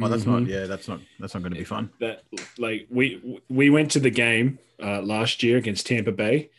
Oh, 0.00 0.08
that's 0.08 0.26
not. 0.26 0.42
Mhm. 0.42 0.48
Yeah, 0.48 0.66
that's 0.66 0.88
not. 0.88 1.00
That's 1.18 1.32
not 1.34 1.42
going 1.42 1.52
to 1.54 1.58
be 1.58 1.64
fun. 1.64 1.88
That 2.00 2.22
like 2.58 2.86
we 2.90 3.40
we 3.48 3.70
went 3.70 3.90
to 3.92 4.00
the 4.00 4.10
game 4.10 4.58
uh, 4.82 5.00
last 5.02 5.42
year 5.42 5.56
against 5.56 5.86
Tampa 5.86 6.12
Bay. 6.12 6.50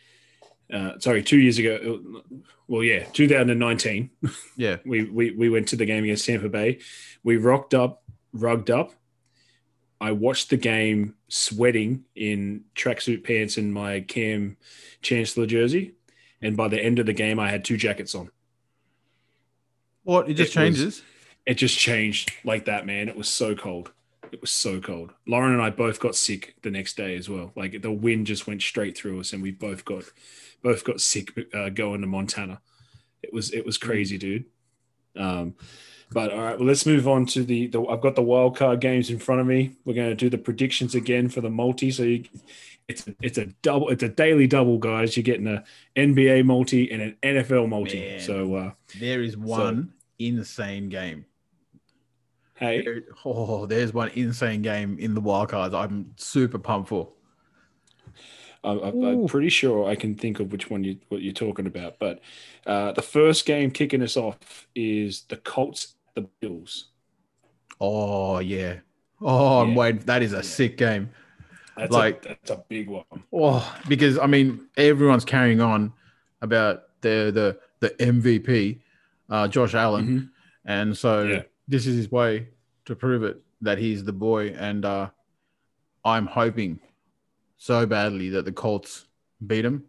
Uh, 0.72 0.98
sorry, 0.98 1.22
two 1.22 1.38
years 1.38 1.58
ago. 1.58 2.22
Well, 2.68 2.82
yeah, 2.82 3.04
2019. 3.12 4.10
Yeah. 4.56 4.76
we, 4.84 5.04
we 5.04 5.30
we 5.32 5.48
went 5.50 5.68
to 5.68 5.76
the 5.76 5.84
game 5.86 6.02
against 6.04 6.26
Tampa 6.26 6.48
Bay. 6.48 6.78
We 7.22 7.36
rocked 7.36 7.74
up, 7.74 8.02
rugged 8.32 8.70
up. 8.70 8.92
I 10.00 10.12
watched 10.12 10.50
the 10.50 10.56
game 10.56 11.14
sweating 11.28 12.04
in 12.14 12.64
tracksuit 12.74 13.22
pants 13.24 13.56
and 13.56 13.72
my 13.72 14.00
Kam 14.00 14.56
Chancellor 15.02 15.46
jersey, 15.46 15.92
and 16.42 16.56
by 16.56 16.68
the 16.68 16.82
end 16.82 16.98
of 16.98 17.06
the 17.06 17.12
game, 17.12 17.38
I 17.38 17.48
had 17.50 17.64
two 17.64 17.76
jackets 17.76 18.14
on. 18.14 18.30
What? 20.02 20.28
It 20.28 20.34
just 20.34 20.56
It 20.56 20.60
was- 20.60 20.76
changes. 20.78 21.02
It 21.46 21.54
just 21.54 21.78
changed 21.78 22.32
like 22.44 22.64
that, 22.64 22.86
man. 22.86 23.08
It 23.08 23.16
was 23.16 23.28
so 23.28 23.54
cold. 23.54 23.92
It 24.36 24.42
was 24.42 24.52
so 24.52 24.80
cold. 24.82 25.14
Lauren 25.26 25.54
and 25.54 25.62
I 25.62 25.70
both 25.70 25.98
got 25.98 26.14
sick 26.14 26.56
the 26.60 26.70
next 26.70 26.94
day 26.94 27.16
as 27.16 27.26
well. 27.26 27.52
Like 27.56 27.80
the 27.80 27.90
wind 27.90 28.26
just 28.26 28.46
went 28.46 28.60
straight 28.60 28.94
through 28.94 29.18
us, 29.18 29.32
and 29.32 29.42
we 29.42 29.50
both 29.50 29.82
got 29.86 30.04
both 30.62 30.84
got 30.84 31.00
sick 31.00 31.32
uh, 31.54 31.70
going 31.70 32.02
to 32.02 32.06
Montana. 32.06 32.60
It 33.22 33.32
was 33.32 33.50
it 33.54 33.64
was 33.64 33.78
crazy, 33.78 34.18
dude. 34.18 34.44
Um, 35.16 35.54
but 36.12 36.34
all 36.34 36.42
right, 36.42 36.58
well, 36.58 36.68
let's 36.68 36.84
move 36.84 37.08
on 37.08 37.24
to 37.28 37.44
the, 37.44 37.68
the. 37.68 37.82
I've 37.86 38.02
got 38.02 38.14
the 38.14 38.20
wild 38.20 38.58
card 38.58 38.80
games 38.80 39.08
in 39.08 39.18
front 39.18 39.40
of 39.40 39.46
me. 39.46 39.72
We're 39.86 39.94
going 39.94 40.10
to 40.10 40.14
do 40.14 40.28
the 40.28 40.36
predictions 40.36 40.94
again 40.94 41.30
for 41.30 41.40
the 41.40 41.48
multi. 41.48 41.90
So 41.90 42.02
you, 42.02 42.24
it's 42.88 43.08
it's 43.22 43.38
a 43.38 43.46
double. 43.62 43.88
It's 43.88 44.02
a 44.02 44.10
daily 44.10 44.46
double, 44.46 44.76
guys. 44.76 45.16
You're 45.16 45.24
getting 45.24 45.46
a 45.46 45.64
NBA 45.96 46.44
multi 46.44 46.92
and 46.92 47.00
an 47.00 47.16
NFL 47.22 47.70
multi. 47.70 48.00
Man. 48.00 48.20
So 48.20 48.54
uh, 48.54 48.72
There 49.00 49.22
is 49.22 49.34
one 49.34 49.94
insane 50.18 50.90
game. 50.90 51.24
Hey, 52.56 53.02
Oh, 53.24 53.66
there's 53.66 53.92
one 53.94 54.08
insane 54.14 54.62
game 54.62 54.98
in 54.98 55.14
the 55.14 55.20
wild 55.20 55.50
cards. 55.50 55.74
I'm 55.74 56.12
super 56.16 56.58
pumped 56.58 56.88
for. 56.88 57.12
I'm, 58.64 58.80
I'm- 59.04 59.26
pretty 59.26 59.48
sure 59.48 59.88
I 59.88 59.94
can 59.94 60.14
think 60.14 60.40
of 60.40 60.50
which 60.50 60.70
one 60.70 60.82
you 60.82 60.98
what 61.08 61.22
you're 61.22 61.32
talking 61.32 61.66
about. 61.66 61.98
But 61.98 62.20
uh, 62.66 62.92
the 62.92 63.02
first 63.02 63.46
game 63.46 63.70
kicking 63.70 64.02
us 64.02 64.16
off 64.16 64.66
is 64.74 65.22
the 65.28 65.36
Colts, 65.36 65.94
the 66.14 66.22
Bills. 66.40 66.88
Oh 67.80 68.38
yeah. 68.40 68.76
Oh, 69.20 69.60
I'm 69.60 69.70
Yeah. 69.70 69.76
waiting. 69.76 70.00
That 70.06 70.22
is 70.22 70.32
a 70.32 70.42
sick 70.42 70.76
game. 70.76 71.10
That's 71.76 71.92
Like- 71.92 72.24
a, 72.24 72.28
that's 72.28 72.50
a 72.50 72.64
big 72.68 72.88
one. 72.88 73.04
Oh, 73.32 73.76
because 73.88 74.18
I 74.18 74.26
mean, 74.26 74.66
everyone's 74.76 75.24
carrying 75.24 75.60
on 75.60 75.92
about 76.42 76.82
the 77.02 77.30
the 77.32 77.58
the 77.80 77.90
MVP, 78.04 78.80
uh, 79.30 79.46
Josh 79.46 79.74
Allen, 79.74 80.06
Mhm. 80.08 80.30
and 80.64 80.96
so 80.96 81.22
Yeah. 81.24 81.42
This 81.68 81.86
is 81.86 81.96
his 81.96 82.10
way 82.10 82.48
to 82.84 82.94
prove 82.94 83.22
it 83.22 83.40
that 83.60 83.78
he's 83.78 84.04
the 84.04 84.12
boy. 84.12 84.48
And 84.58 84.84
uh, 84.84 85.08
I'm 86.04 86.26
hoping 86.26 86.78
so 87.56 87.86
badly 87.86 88.28
that 88.30 88.44
the 88.44 88.52
Colts 88.52 89.06
beat 89.46 89.64
him, 89.64 89.84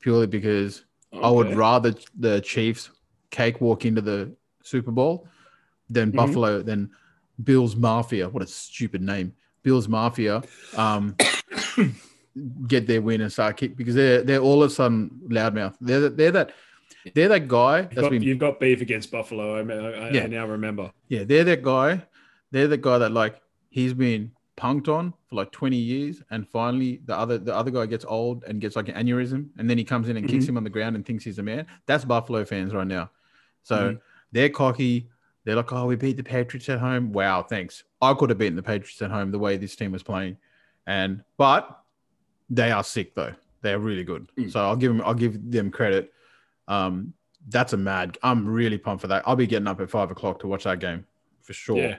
purely 0.00 0.26
because 0.26 0.84
I 1.12 1.30
would 1.30 1.54
rather 1.56 1.94
the 2.18 2.40
Chiefs 2.40 2.90
cakewalk 3.30 3.84
into 3.84 4.00
the 4.00 4.30
Super 4.62 4.90
Bowl 4.90 5.26
than 5.88 6.12
Mhm. 6.12 6.16
Buffalo 6.16 6.62
than 6.62 6.90
Bills 7.42 7.74
Mafia. 7.76 8.28
What 8.28 8.42
a 8.42 8.46
stupid 8.46 9.02
name, 9.02 9.32
Bills 9.62 9.88
Mafia. 9.88 10.42
Um, 10.76 11.16
get 12.66 12.86
their 12.86 13.00
win 13.00 13.22
and 13.22 13.32
start 13.32 13.56
kick 13.56 13.76
because 13.76 13.94
they're 13.94 14.22
they're 14.22 14.40
all 14.40 14.62
of 14.62 14.70
a 14.70 14.74
sudden 14.74 15.10
loudmouth. 15.28 15.74
They're 15.80 16.08
they're 16.10 16.32
that 16.32 16.52
they're 17.14 17.28
that 17.28 17.48
guy 17.48 17.80
You've 17.80 17.88
that's 17.90 18.00
got, 18.02 18.10
been 18.10 18.22
you've 18.22 18.38
got 18.38 18.60
beef 18.60 18.80
against 18.80 19.10
Buffalo. 19.10 19.58
I, 19.58 19.62
mean, 19.62 19.78
I, 19.78 20.10
Yeah. 20.10 20.24
I 20.24 20.26
now 20.26 20.46
remember. 20.46 20.90
yeah 21.08 21.24
they're 21.24 21.44
that 21.44 21.62
guy. 21.62 22.02
They're 22.52 22.68
the 22.68 22.76
guy 22.78 22.98
that 22.98 23.12
like 23.12 23.40
he's 23.70 23.92
been 23.94 24.32
punked 24.56 24.88
on 24.88 25.12
for 25.28 25.36
like 25.36 25.52
20 25.52 25.76
years 25.76 26.22
and 26.30 26.48
finally 26.48 27.00
the 27.04 27.14
other 27.14 27.36
the 27.36 27.54
other 27.54 27.70
guy 27.70 27.84
gets 27.84 28.06
old 28.08 28.42
and 28.44 28.58
gets 28.60 28.74
like 28.74 28.88
an 28.88 28.94
aneurysm 28.94 29.48
and 29.58 29.68
then 29.68 29.76
he 29.76 29.84
comes 29.84 30.08
in 30.08 30.16
and 30.16 30.26
kicks 30.26 30.46
him 30.48 30.56
on 30.56 30.64
the 30.64 30.70
ground 30.70 30.96
and 30.96 31.04
thinks 31.04 31.22
he's 31.24 31.38
a 31.38 31.42
man 31.42 31.66
that's 31.84 32.06
buffalo 32.06 32.42
fans 32.42 32.72
right 32.72 32.86
now 32.86 33.10
so 33.62 33.76
Mhm. 33.76 34.00
they're 34.32 34.48
cocky 34.48 35.10
they're 35.44 35.56
like 35.56 35.70
oh 35.74 35.84
we 35.84 35.94
beat 35.96 36.16
the 36.16 36.22
patriots 36.22 36.70
at 36.70 36.78
home 36.78 37.12
wow 37.12 37.42
thanks 37.42 37.84
i 38.00 38.14
could 38.14 38.30
have 38.30 38.38
beaten 38.38 38.56
the 38.56 38.62
patriots 38.62 39.02
at 39.02 39.10
home 39.10 39.30
the 39.30 39.38
way 39.38 39.58
this 39.58 39.76
team 39.76 39.92
was 39.92 40.02
playing 40.02 40.38
and 40.86 41.22
but 41.36 41.82
they 42.48 42.70
are 42.70 42.82
sick 42.82 43.14
though 43.14 43.34
they're 43.60 43.78
really 43.78 44.04
good 44.04 44.26
Mm. 44.38 44.50
so 44.50 44.60
i'll 44.60 44.74
give 44.76 44.90
them 44.90 45.02
i'll 45.04 45.12
give 45.12 45.50
them 45.50 45.70
credit 45.70 46.14
um 46.68 47.12
that's 47.48 47.72
a 47.72 47.76
mad 47.76 48.18
i'm 48.22 48.46
really 48.46 48.78
pumped 48.78 49.00
for 49.02 49.06
that 49.06 49.22
i'll 49.26 49.36
be 49.36 49.46
getting 49.46 49.68
up 49.68 49.80
at 49.80 49.88
five 49.90 50.10
o'clock 50.10 50.38
to 50.40 50.46
watch 50.48 50.64
that 50.64 50.80
game 50.80 51.06
for 51.42 51.52
sure 51.52 51.76
Yeah, 51.78 51.96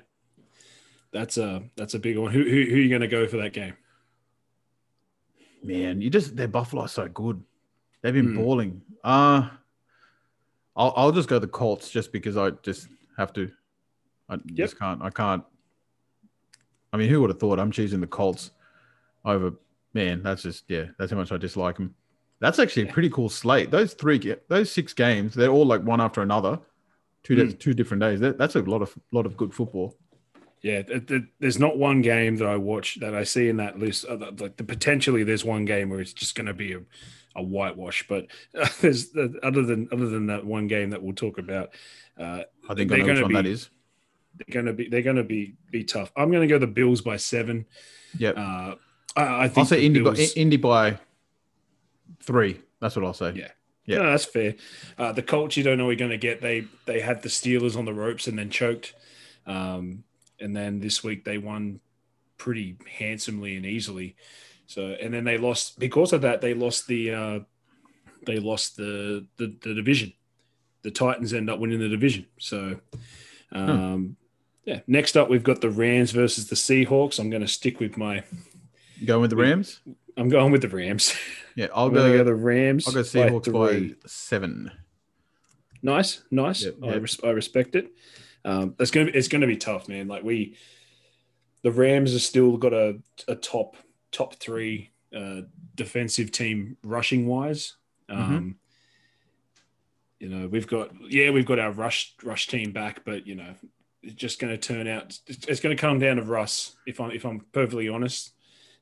that's 1.11 1.37
a 1.37 1.63
that's 1.75 1.93
a 1.93 1.99
big 1.99 2.17
one. 2.17 2.31
Who 2.31 2.43
who, 2.43 2.49
who 2.49 2.75
are 2.75 2.79
you 2.79 2.89
going 2.89 3.01
to 3.01 3.07
go 3.07 3.27
for 3.27 3.37
that 3.37 3.53
game? 3.53 3.73
Man, 5.63 6.01
you 6.01 6.09
just 6.09 6.35
their 6.35 6.47
Buffalo 6.47 6.83
are 6.83 6.87
so 6.87 7.07
good. 7.07 7.41
They've 8.01 8.13
been 8.13 8.27
Hmm. 8.33 8.35
balling. 8.35 8.81
Uh 9.03 9.49
I'll 10.75 10.93
I'll 10.95 11.11
just 11.11 11.29
go 11.29 11.39
the 11.39 11.47
Colts 11.47 11.89
just 11.89 12.11
because 12.11 12.37
I 12.37 12.51
just 12.61 12.89
have 13.17 13.33
to. 13.33 13.49
I 14.29 14.37
just 14.53 14.77
can't. 14.77 15.01
I 15.01 15.09
can't. 15.09 15.43
I 16.93 16.97
mean, 16.97 17.09
who 17.09 17.21
would 17.21 17.29
have 17.29 17.39
thought 17.39 17.59
I'm 17.59 17.71
choosing 17.71 18.01
the 18.01 18.07
Colts 18.07 18.51
over? 19.25 19.53
Man, 19.93 20.21
that's 20.21 20.43
just 20.43 20.65
yeah. 20.67 20.85
That's 20.99 21.11
how 21.11 21.17
much 21.17 21.31
I 21.31 21.37
dislike 21.37 21.77
them. 21.77 21.95
That's 22.39 22.59
actually 22.59 22.89
a 22.89 22.93
pretty 22.93 23.09
cool 23.09 23.29
slate. 23.29 23.71
Those 23.71 23.93
three, 23.93 24.35
those 24.47 24.71
six 24.71 24.93
games, 24.93 25.33
they're 25.33 25.49
all 25.49 25.65
like 25.65 25.81
one 25.81 25.99
after 25.99 26.21
another, 26.21 26.59
two 27.23 27.35
days, 27.35 27.55
two 27.55 27.73
different 27.73 28.01
days. 28.01 28.19
That's 28.19 28.55
a 28.55 28.61
lot 28.61 28.81
of 28.81 28.95
lot 29.11 29.25
of 29.25 29.35
good 29.35 29.53
football. 29.53 29.95
Yeah, 30.61 30.81
th- 30.81 31.05
th- 31.07 31.21
there's 31.39 31.59
not 31.59 31.77
one 31.77 32.01
game 32.01 32.35
that 32.37 32.47
I 32.47 32.55
watch 32.57 32.99
that 32.99 33.13
I 33.15 33.23
see 33.23 33.47
in 33.47 33.57
that 33.57 33.79
list. 33.79 34.05
uh, 34.07 34.17
Like 34.39 34.57
the 34.57 34.63
potentially, 34.63 35.23
there's 35.23 35.45
one 35.45 35.65
game 35.65 35.89
where 35.89 35.99
it's 35.99 36.13
just 36.13 36.35
going 36.35 36.47
to 36.47 36.53
be 36.53 36.73
a, 36.73 36.79
a 37.35 37.41
whitewash. 37.43 38.05
But 38.07 38.27
uh, 38.59 38.67
there's 38.81 39.09
the, 39.11 39.39
other 39.43 39.63
than 39.63 39.87
other 39.91 40.07
than 40.07 40.27
that 40.27 40.45
one 40.45 40.67
game 40.67 40.91
that 40.91 41.01
we'll 41.01 41.15
talk 41.15 41.37
about, 41.37 41.69
uh, 42.19 42.41
I 42.69 42.73
think 42.75 42.89
They're 42.89 43.03
I 43.03 43.05
gonna 43.05 43.21
one 43.23 43.33
that 43.33 43.43
be- 43.45 43.51
is. 43.51 43.69
they're 44.35 44.53
going 44.53 44.65
to 44.67 44.73
be 44.73 44.89
they're 44.89 45.01
going 45.03 45.15
to 45.15 45.23
be 45.23 45.55
be 45.71 45.83
tough. 45.83 46.11
I'm 46.15 46.29
going 46.31 46.47
to 46.47 46.51
go 46.51 46.59
the 46.59 46.67
Bills 46.67 47.01
by 47.01 47.17
seven. 47.17 47.65
Yep. 48.19 48.37
Uh, 48.37 48.75
I, 49.15 49.43
I 49.43 49.47
think 49.47 49.57
I'll 49.59 49.65
say 49.65 49.83
Indy 49.85 50.01
by, 50.01 50.13
Indy 50.35 50.57
by 50.57 50.99
three. 52.21 52.61
That's 52.79 52.95
what 52.95 53.05
I'll 53.05 53.13
say. 53.13 53.33
Yeah. 53.35 53.51
Yeah. 53.85 53.99
No, 53.99 54.11
that's 54.11 54.25
fair. 54.25 54.55
Uh, 54.97 55.13
the 55.13 55.23
Colts, 55.23 55.55
you 55.55 55.63
don't 55.63 55.77
know 55.77 55.85
what 55.85 55.91
you're 55.91 56.07
going 56.07 56.11
to 56.11 56.17
get. 56.17 56.41
They 56.41 56.65
they 56.85 56.99
had 56.99 57.21
the 57.21 57.29
Steelers 57.29 57.77
on 57.77 57.85
the 57.85 57.93
ropes 57.93 58.27
and 58.27 58.37
then 58.37 58.49
choked, 58.49 58.93
um, 59.45 60.03
and 60.39 60.55
then 60.55 60.81
this 60.81 61.03
week 61.03 61.23
they 61.23 61.37
won 61.37 61.79
pretty 62.37 62.77
handsomely 62.99 63.55
and 63.55 63.65
easily. 63.65 64.15
So 64.65 64.95
and 65.01 65.13
then 65.13 65.23
they 65.23 65.37
lost 65.37 65.79
because 65.79 66.11
of 66.11 66.21
that. 66.21 66.41
They 66.41 66.53
lost 66.53 66.87
the 66.87 67.13
uh, 67.13 67.39
they 68.25 68.39
lost 68.39 68.77
the, 68.77 69.25
the 69.37 69.55
the 69.61 69.73
division. 69.73 70.13
The 70.83 70.91
Titans 70.91 71.33
end 71.33 71.49
up 71.49 71.59
winning 71.59 71.79
the 71.79 71.89
division. 71.89 72.27
So, 72.39 72.79
um, 73.51 74.15
yeah. 74.63 74.81
Next 74.85 75.17
up, 75.17 75.29
we've 75.29 75.43
got 75.43 75.61
the 75.61 75.69
Rams 75.69 76.11
versus 76.11 76.47
the 76.47 76.55
Seahawks. 76.55 77.19
I'm 77.19 77.29
going 77.29 77.41
to 77.41 77.47
stick 77.47 77.79
with 77.79 77.97
my. 77.97 78.23
Going 79.05 79.21
with 79.21 79.31
the 79.31 79.37
Rams? 79.37 79.79
I'm 80.17 80.29
going 80.29 80.51
with 80.51 80.61
the 80.61 80.69
Rams. 80.69 81.15
Yeah, 81.55 81.67
I'll 81.75 81.87
I'm 81.87 81.93
going 81.93 82.11
to 82.11 82.17
go. 82.17 82.23
go 82.23 82.29
the 82.31 82.35
Rams. 82.35 82.87
I'll 82.87 82.93
go 82.93 83.01
Seahawks 83.01 83.51
by, 83.53 83.67
three. 83.69 83.95
seven. 84.05 84.71
Nice, 85.83 86.23
nice. 86.31 86.65
Yep, 86.65 86.75
I, 86.83 86.95
res- 86.95 87.23
I 87.23 87.29
respect 87.29 87.75
it. 87.75 87.91
Um, 88.43 88.75
that's 88.77 88.91
gonna 88.91 89.11
be, 89.11 89.17
it's 89.17 89.27
gonna 89.27 89.47
be 89.47 89.57
tough, 89.57 89.87
man. 89.87 90.07
Like 90.07 90.23
we, 90.23 90.55
the 91.63 91.71
Rams 91.71 92.13
have 92.13 92.21
still 92.21 92.57
got 92.57 92.73
a, 92.73 92.99
a 93.27 93.35
top 93.35 93.77
top 94.11 94.35
three 94.35 94.91
uh, 95.15 95.41
defensive 95.75 96.31
team 96.31 96.77
rushing 96.83 97.27
wise. 97.27 97.75
Mm-hmm. 98.09 98.35
Um, 98.35 98.55
You 100.19 100.29
know, 100.29 100.47
we've 100.47 100.67
got 100.67 100.91
yeah, 101.09 101.29
we've 101.29 101.45
got 101.45 101.59
our 101.59 101.71
rush 101.71 102.15
rush 102.23 102.47
team 102.47 102.71
back, 102.71 103.05
but 103.05 103.27
you 103.27 103.35
know, 103.35 103.53
it's 104.01 104.15
just 104.15 104.39
going 104.39 104.51
to 104.51 104.57
turn 104.57 104.87
out. 104.87 105.17
It's, 105.27 105.45
it's 105.47 105.59
going 105.59 105.75
to 105.75 105.79
come 105.79 105.99
down 105.99 106.15
to 106.15 106.23
Russ. 106.23 106.75
If 106.87 106.99
I'm 106.99 107.11
if 107.11 107.23
I'm 107.25 107.41
perfectly 107.51 107.87
honest, 107.87 108.33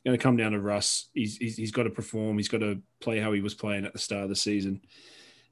going 0.06 0.18
to 0.18 0.22
come 0.22 0.38
down 0.38 0.52
to 0.52 0.60
Russ. 0.60 1.10
He's, 1.14 1.38
he's 1.38 1.58
he's 1.58 1.72
got 1.72 1.84
to 1.84 1.90
perform. 1.90 2.38
He's 2.38 2.48
got 2.48 2.60
to 2.60 2.82
play 3.00 3.20
how 3.20 3.32
he 3.32 3.42
was 3.42 3.54
playing 3.54 3.86
at 3.86 3.94
the 3.94 4.00
start 4.00 4.24
of 4.24 4.30
the 4.30 4.36
season. 4.36 4.82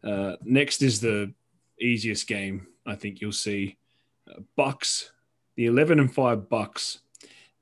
Uh, 0.04 0.36
next 0.44 0.82
is 0.82 1.02
the 1.02 1.34
easiest 1.80 2.28
game 2.28 2.68
I 2.86 2.96
think 2.96 3.22
you'll 3.22 3.32
see. 3.32 3.78
Uh, 4.30 4.42
Bucks, 4.56 5.12
the 5.56 5.66
eleven 5.66 6.00
and 6.00 6.14
five 6.14 6.50
Bucks 6.50 7.00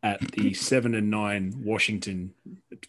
at 0.04 0.20
the 0.32 0.54
seven 0.54 0.96
and 0.96 1.10
nine 1.10 1.54
Washington 1.64 2.34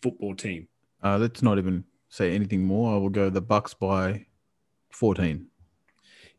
football 0.03 0.35
team. 0.35 0.69
Uh, 1.03 1.19
let's 1.19 1.43
not 1.43 1.59
even 1.59 1.85
say 2.09 2.35
anything 2.35 2.65
more. 2.65 2.95
I 2.95 2.99
will 2.99 3.09
go 3.09 3.31
the 3.31 3.41
Bucks 3.41 3.75
by 3.75 4.27
14. 4.91 5.47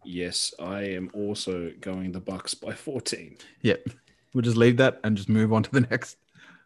Yes, 0.05 0.53
I 0.59 0.81
am 0.81 1.09
also 1.13 1.71
going 1.79 2.11
the 2.11 2.19
Bucks 2.19 2.53
by 2.53 2.73
fourteen. 2.73 3.37
Yep. 3.61 3.87
We'll 4.33 4.41
just 4.41 4.57
leave 4.57 4.77
that 4.77 4.99
and 5.03 5.15
just 5.15 5.29
move 5.29 5.53
on 5.53 5.63
to 5.63 5.71
the 5.71 5.81
next. 5.91 6.17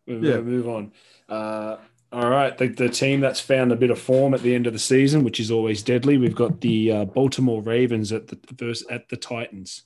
We'll 0.08 0.24
Yeah. 0.24 0.39
move 0.41 0.68
on. 0.68 0.91
Uh, 1.30 1.78
all 2.12 2.30
right, 2.30 2.58
the, 2.58 2.68
the 2.70 2.88
team 2.89 3.20
that's 3.20 3.41
found 3.41 3.72
a 3.72 3.76
bit 3.76 3.91
of 3.91 3.99
form 3.99 4.34
at 4.34 4.41
the 4.41 4.55
end 4.55 4.66
of 4.66 4.72
the 4.74 4.80
season, 4.80 5.24
which 5.26 5.39
is 5.39 5.51
always 5.51 5.84
deadly. 5.84 6.18
We've 6.18 6.34
got 6.36 6.62
the 6.62 6.91
uh, 6.91 7.05
Baltimore 7.05 7.62
Ravens 7.62 8.12
at 8.14 8.28
the 8.28 8.39
versus 8.53 8.88
at 8.89 9.10
the 9.10 9.18
Titans. 9.18 9.84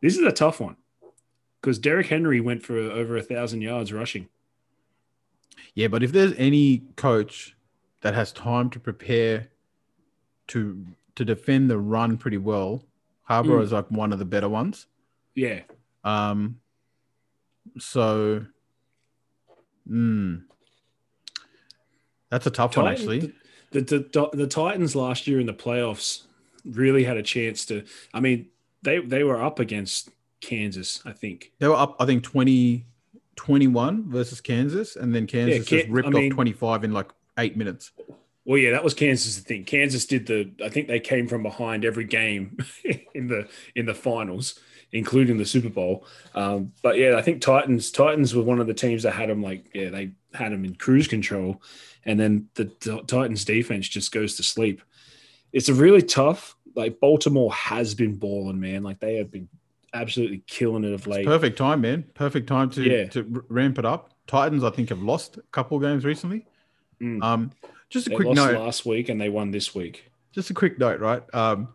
This 0.00 0.16
is 0.16 0.22
a 0.24 0.32
tough 0.32 0.58
one 0.60 0.76
because 1.60 1.78
Derrick 1.78 2.06
Henry 2.06 2.40
went 2.40 2.62
for 2.64 2.78
over 2.78 3.16
a 3.16 3.22
thousand 3.22 3.60
yards 3.60 3.92
rushing. 3.92 4.28
Yeah, 5.74 5.88
but 5.88 6.02
if 6.02 6.12
there's 6.12 6.32
any 6.38 6.84
coach 6.96 7.54
that 8.00 8.14
has 8.14 8.32
time 8.32 8.70
to 8.70 8.80
prepare 8.80 9.48
to 10.48 10.86
to 11.16 11.24
defend 11.24 11.68
the 11.68 11.78
run 11.78 12.16
pretty 12.16 12.38
well, 12.38 12.84
Harbaugh 13.28 13.58
Mm. 13.58 13.62
is 13.64 13.72
like 13.72 13.90
one 13.90 14.12
of 14.14 14.18
the 14.18 14.24
better 14.24 14.48
ones. 14.48 14.86
Yeah, 15.34 15.62
Um, 16.04 16.60
so, 17.78 18.46
mm, 19.90 20.42
that's 22.30 22.46
a 22.46 22.50
tough 22.50 22.76
one 22.76 22.88
actually. 22.88 23.32
The, 23.70 23.80
the, 23.80 23.98
the, 24.12 24.30
the 24.32 24.46
Titans 24.46 24.96
last 24.96 25.26
year 25.26 25.40
in 25.40 25.46
the 25.46 25.54
playoffs 25.54 26.22
really 26.64 27.04
had 27.04 27.16
a 27.16 27.22
chance 27.22 27.64
to. 27.66 27.84
I 28.14 28.20
mean, 28.20 28.48
they 28.82 28.98
they 28.98 29.24
were 29.24 29.42
up 29.42 29.58
against 29.58 30.10
Kansas, 30.40 31.02
I 31.04 31.12
think. 31.12 31.52
They 31.58 31.68
were 31.68 31.74
up, 31.74 31.96
I 32.00 32.06
think, 32.06 32.22
20, 32.22 32.86
21 33.36 34.10
versus 34.10 34.40
Kansas, 34.40 34.96
and 34.96 35.14
then 35.14 35.26
Kansas 35.26 35.68
Ca- 35.68 35.78
just 35.78 35.88
ripped 35.88 36.08
I 36.08 36.10
mean- 36.10 36.32
off 36.32 36.36
25 36.36 36.84
in 36.84 36.92
like 36.92 37.10
eight 37.38 37.56
minutes. 37.56 37.92
Well, 38.44 38.56
yeah, 38.56 38.70
that 38.70 38.82
was 38.82 38.94
Kansas' 38.94 39.38
thing. 39.40 39.64
Kansas 39.64 40.06
did 40.06 40.26
the. 40.26 40.50
I 40.64 40.70
think 40.70 40.88
they 40.88 41.00
came 41.00 41.28
from 41.28 41.42
behind 41.42 41.84
every 41.84 42.04
game 42.04 42.56
in 43.14 43.28
the 43.28 43.46
in 43.74 43.84
the 43.84 43.94
finals, 43.94 44.58
including 44.92 45.36
the 45.38 45.44
Super 45.44 45.68
Bowl. 45.68 46.06
Um, 46.34 46.72
but 46.82 46.96
yeah, 46.98 47.16
I 47.16 47.22
think 47.22 47.40
Titans 47.42 47.90
Titans 47.90 48.34
were 48.34 48.42
one 48.42 48.60
of 48.60 48.66
the 48.66 48.74
teams 48.74 49.02
that 49.02 49.12
had 49.12 49.28
them 49.28 49.42
like 49.42 49.70
yeah 49.74 49.90
they 49.90 50.12
had 50.34 50.52
them 50.52 50.64
in 50.64 50.74
cruise 50.74 51.08
control, 51.08 51.62
and 52.04 52.18
then 52.18 52.48
the 52.54 52.66
Titans 53.06 53.44
defense 53.44 53.88
just 53.88 54.12
goes 54.12 54.36
to 54.36 54.42
sleep. 54.42 54.82
It's 55.52 55.68
a 55.68 55.74
really 55.74 56.02
tough. 56.02 56.54
Like 56.74 57.00
Baltimore 57.00 57.52
has 57.52 57.94
been 57.94 58.14
balling, 58.16 58.60
man. 58.60 58.82
Like 58.82 59.00
they 59.00 59.16
have 59.16 59.30
been 59.30 59.48
absolutely 59.94 60.42
killing 60.46 60.84
it 60.84 60.92
of 60.92 61.06
late. 61.06 61.24
Perfect 61.26 61.56
time, 61.58 61.80
man. 61.80 62.04
Perfect 62.14 62.46
time 62.46 62.70
to 62.70 62.82
Yeah. 62.82 63.06
to 63.08 63.44
ramp 63.48 63.78
it 63.78 63.84
up. 63.84 64.12
Titans, 64.26 64.62
I 64.62 64.70
think, 64.70 64.90
have 64.90 65.02
lost 65.02 65.38
a 65.38 65.42
couple 65.50 65.76
of 65.78 65.82
games 65.82 66.04
recently. 66.04 66.46
Mm. 67.00 67.22
Um, 67.22 67.50
just 67.88 68.06
a 68.06 68.10
They 68.10 68.16
quick 68.16 68.28
lost 68.28 68.36
note. 68.36 68.60
last 68.60 68.84
week 68.84 69.08
and 69.08 69.18
they 69.20 69.30
won 69.30 69.50
this 69.50 69.74
week. 69.74 70.10
Just 70.32 70.50
a 70.50 70.54
quick 70.54 70.78
note, 70.78 71.00
right? 71.00 71.22
Um, 71.32 71.68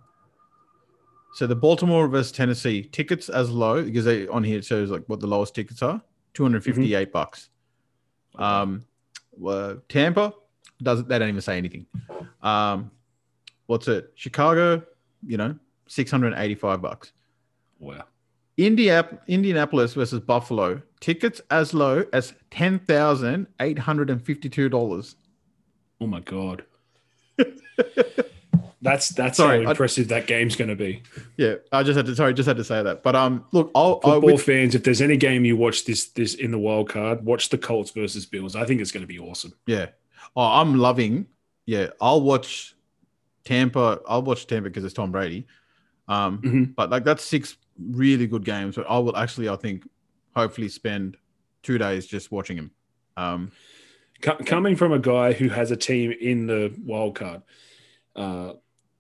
so 1.34 1.48
the 1.48 1.56
Baltimore 1.56 2.08
versus 2.08 2.32
Tennessee 2.32 2.84
tickets 2.84 3.30
as 3.30 3.50
low 3.50 3.84
because 3.84 4.06
they 4.06 4.28
on 4.28 4.44
here 4.44 4.60
it 4.60 4.66
shows 4.66 4.90
like 4.90 5.04
what 5.08 5.20
the 5.20 5.28
lowest 5.28 5.56
tickets 5.56 5.82
are 5.82 6.02
two 6.34 6.44
hundred 6.44 6.64
fifty 6.64 6.94
eight 6.96 7.12
bucks. 7.12 7.50
Um, 8.36 8.86
well, 9.32 9.82
Tampa 9.90 10.34
doesn't 10.82 11.08
they 11.08 11.20
don't 11.20 11.30
even 11.30 11.42
say 11.42 11.58
anything. 11.58 11.86
Um, 12.42 12.92
what's 13.68 13.88
it? 13.88 14.12
Chicago, 14.16 14.84
you 15.26 15.38
know, 15.38 15.58
six 15.88 16.12
hundred 16.12 16.34
eighty 16.38 16.56
five 16.56 16.82
bucks. 16.82 17.14
Wow. 17.80 18.06
Indiap- 18.58 19.26
Indianapolis 19.28 19.96
versus 19.96 20.20
Buffalo 20.20 20.82
tickets 21.00 21.42
as 21.50 21.74
low 21.74 22.06
as 22.14 22.34
ten 22.52 22.80
thousand 22.80 23.48
eight 23.60 23.80
hundred 23.80 24.10
and 24.10 24.24
fifty 24.24 24.50
two 24.50 24.70
dollars. 24.70 25.16
Oh 26.00 26.08
my 26.08 26.20
god. 26.20 26.64
That's 28.84 29.10
that's 29.10 29.38
Sorry, 29.38 29.64
how 29.64 29.70
I- 29.70 29.72
impressive 29.72 30.10
that 30.10 30.28
game's 30.28 30.56
going 30.56 30.70
to 30.70 30.76
be. 30.76 31.02
Yeah, 31.38 31.56
I 31.72 31.82
just 31.84 31.98
had 31.98 32.06
to 32.06 32.16
sorry, 32.16 32.34
just 32.34 32.48
had 32.48 32.58
to 32.58 32.64
say 32.64 32.84
that. 32.84 33.02
But 33.02 33.16
um, 33.16 33.46
look, 33.54 33.72
I'll, 33.74 34.00
I, 34.04 34.10
Football 34.12 34.34
with, 34.34 34.44
fans, 34.44 34.76
if 34.76 34.84
there's 34.84 35.02
any 35.02 35.18
game 35.18 35.46
you 35.46 35.56
watch 35.58 35.86
this 35.86 36.08
this 36.08 36.36
in 36.36 36.52
the 36.52 36.60
wild 36.60 36.90
card, 36.90 37.26
watch 37.26 37.50
the 37.50 37.58
Colts 37.58 37.92
versus 37.92 38.26
Bills. 38.26 38.56
I 38.56 38.66
think 38.66 38.82
it's 38.82 38.92
going 38.92 39.02
to 39.04 39.08
be 39.08 39.18
awesome. 39.20 39.54
yeah, 39.66 39.88
oh, 40.36 40.42
I'm 40.44 40.78
loving. 40.78 41.28
Yeah, 41.66 41.88
I'll 42.02 42.22
watch 42.22 42.76
Tampa. 43.46 44.02
I'll 44.08 44.22
watch 44.22 44.48
Tampa 44.48 44.70
because 44.70 44.84
it's 44.84 44.94
Tom 44.94 45.12
Brady. 45.12 45.48
Um, 46.08 46.40
Mhm. 46.42 46.76
but 46.76 46.90
like 46.90 47.06
that's 47.06 47.24
six 47.24 47.56
really 47.80 48.28
good 48.28 48.44
games. 48.44 48.76
But 48.76 48.86
I 48.90 48.98
will 49.00 49.16
actually, 49.16 49.48
I 49.50 49.56
think, 49.56 49.88
hopefully 50.36 50.68
spend 50.70 51.16
two 51.64 51.78
days 51.78 52.06
just 52.06 52.32
watching 52.32 52.58
him. 52.58 52.72
Um, 53.16 53.52
Co- 54.22 54.36
coming 54.46 54.76
from 54.76 54.92
a 54.94 55.00
guy 55.00 55.32
who 55.34 55.48
has 55.50 55.72
a 55.72 55.76
team 55.78 56.12
in 56.20 56.48
the 56.48 56.74
wild 56.86 57.16
card, 57.16 57.42
uh, 58.16 58.54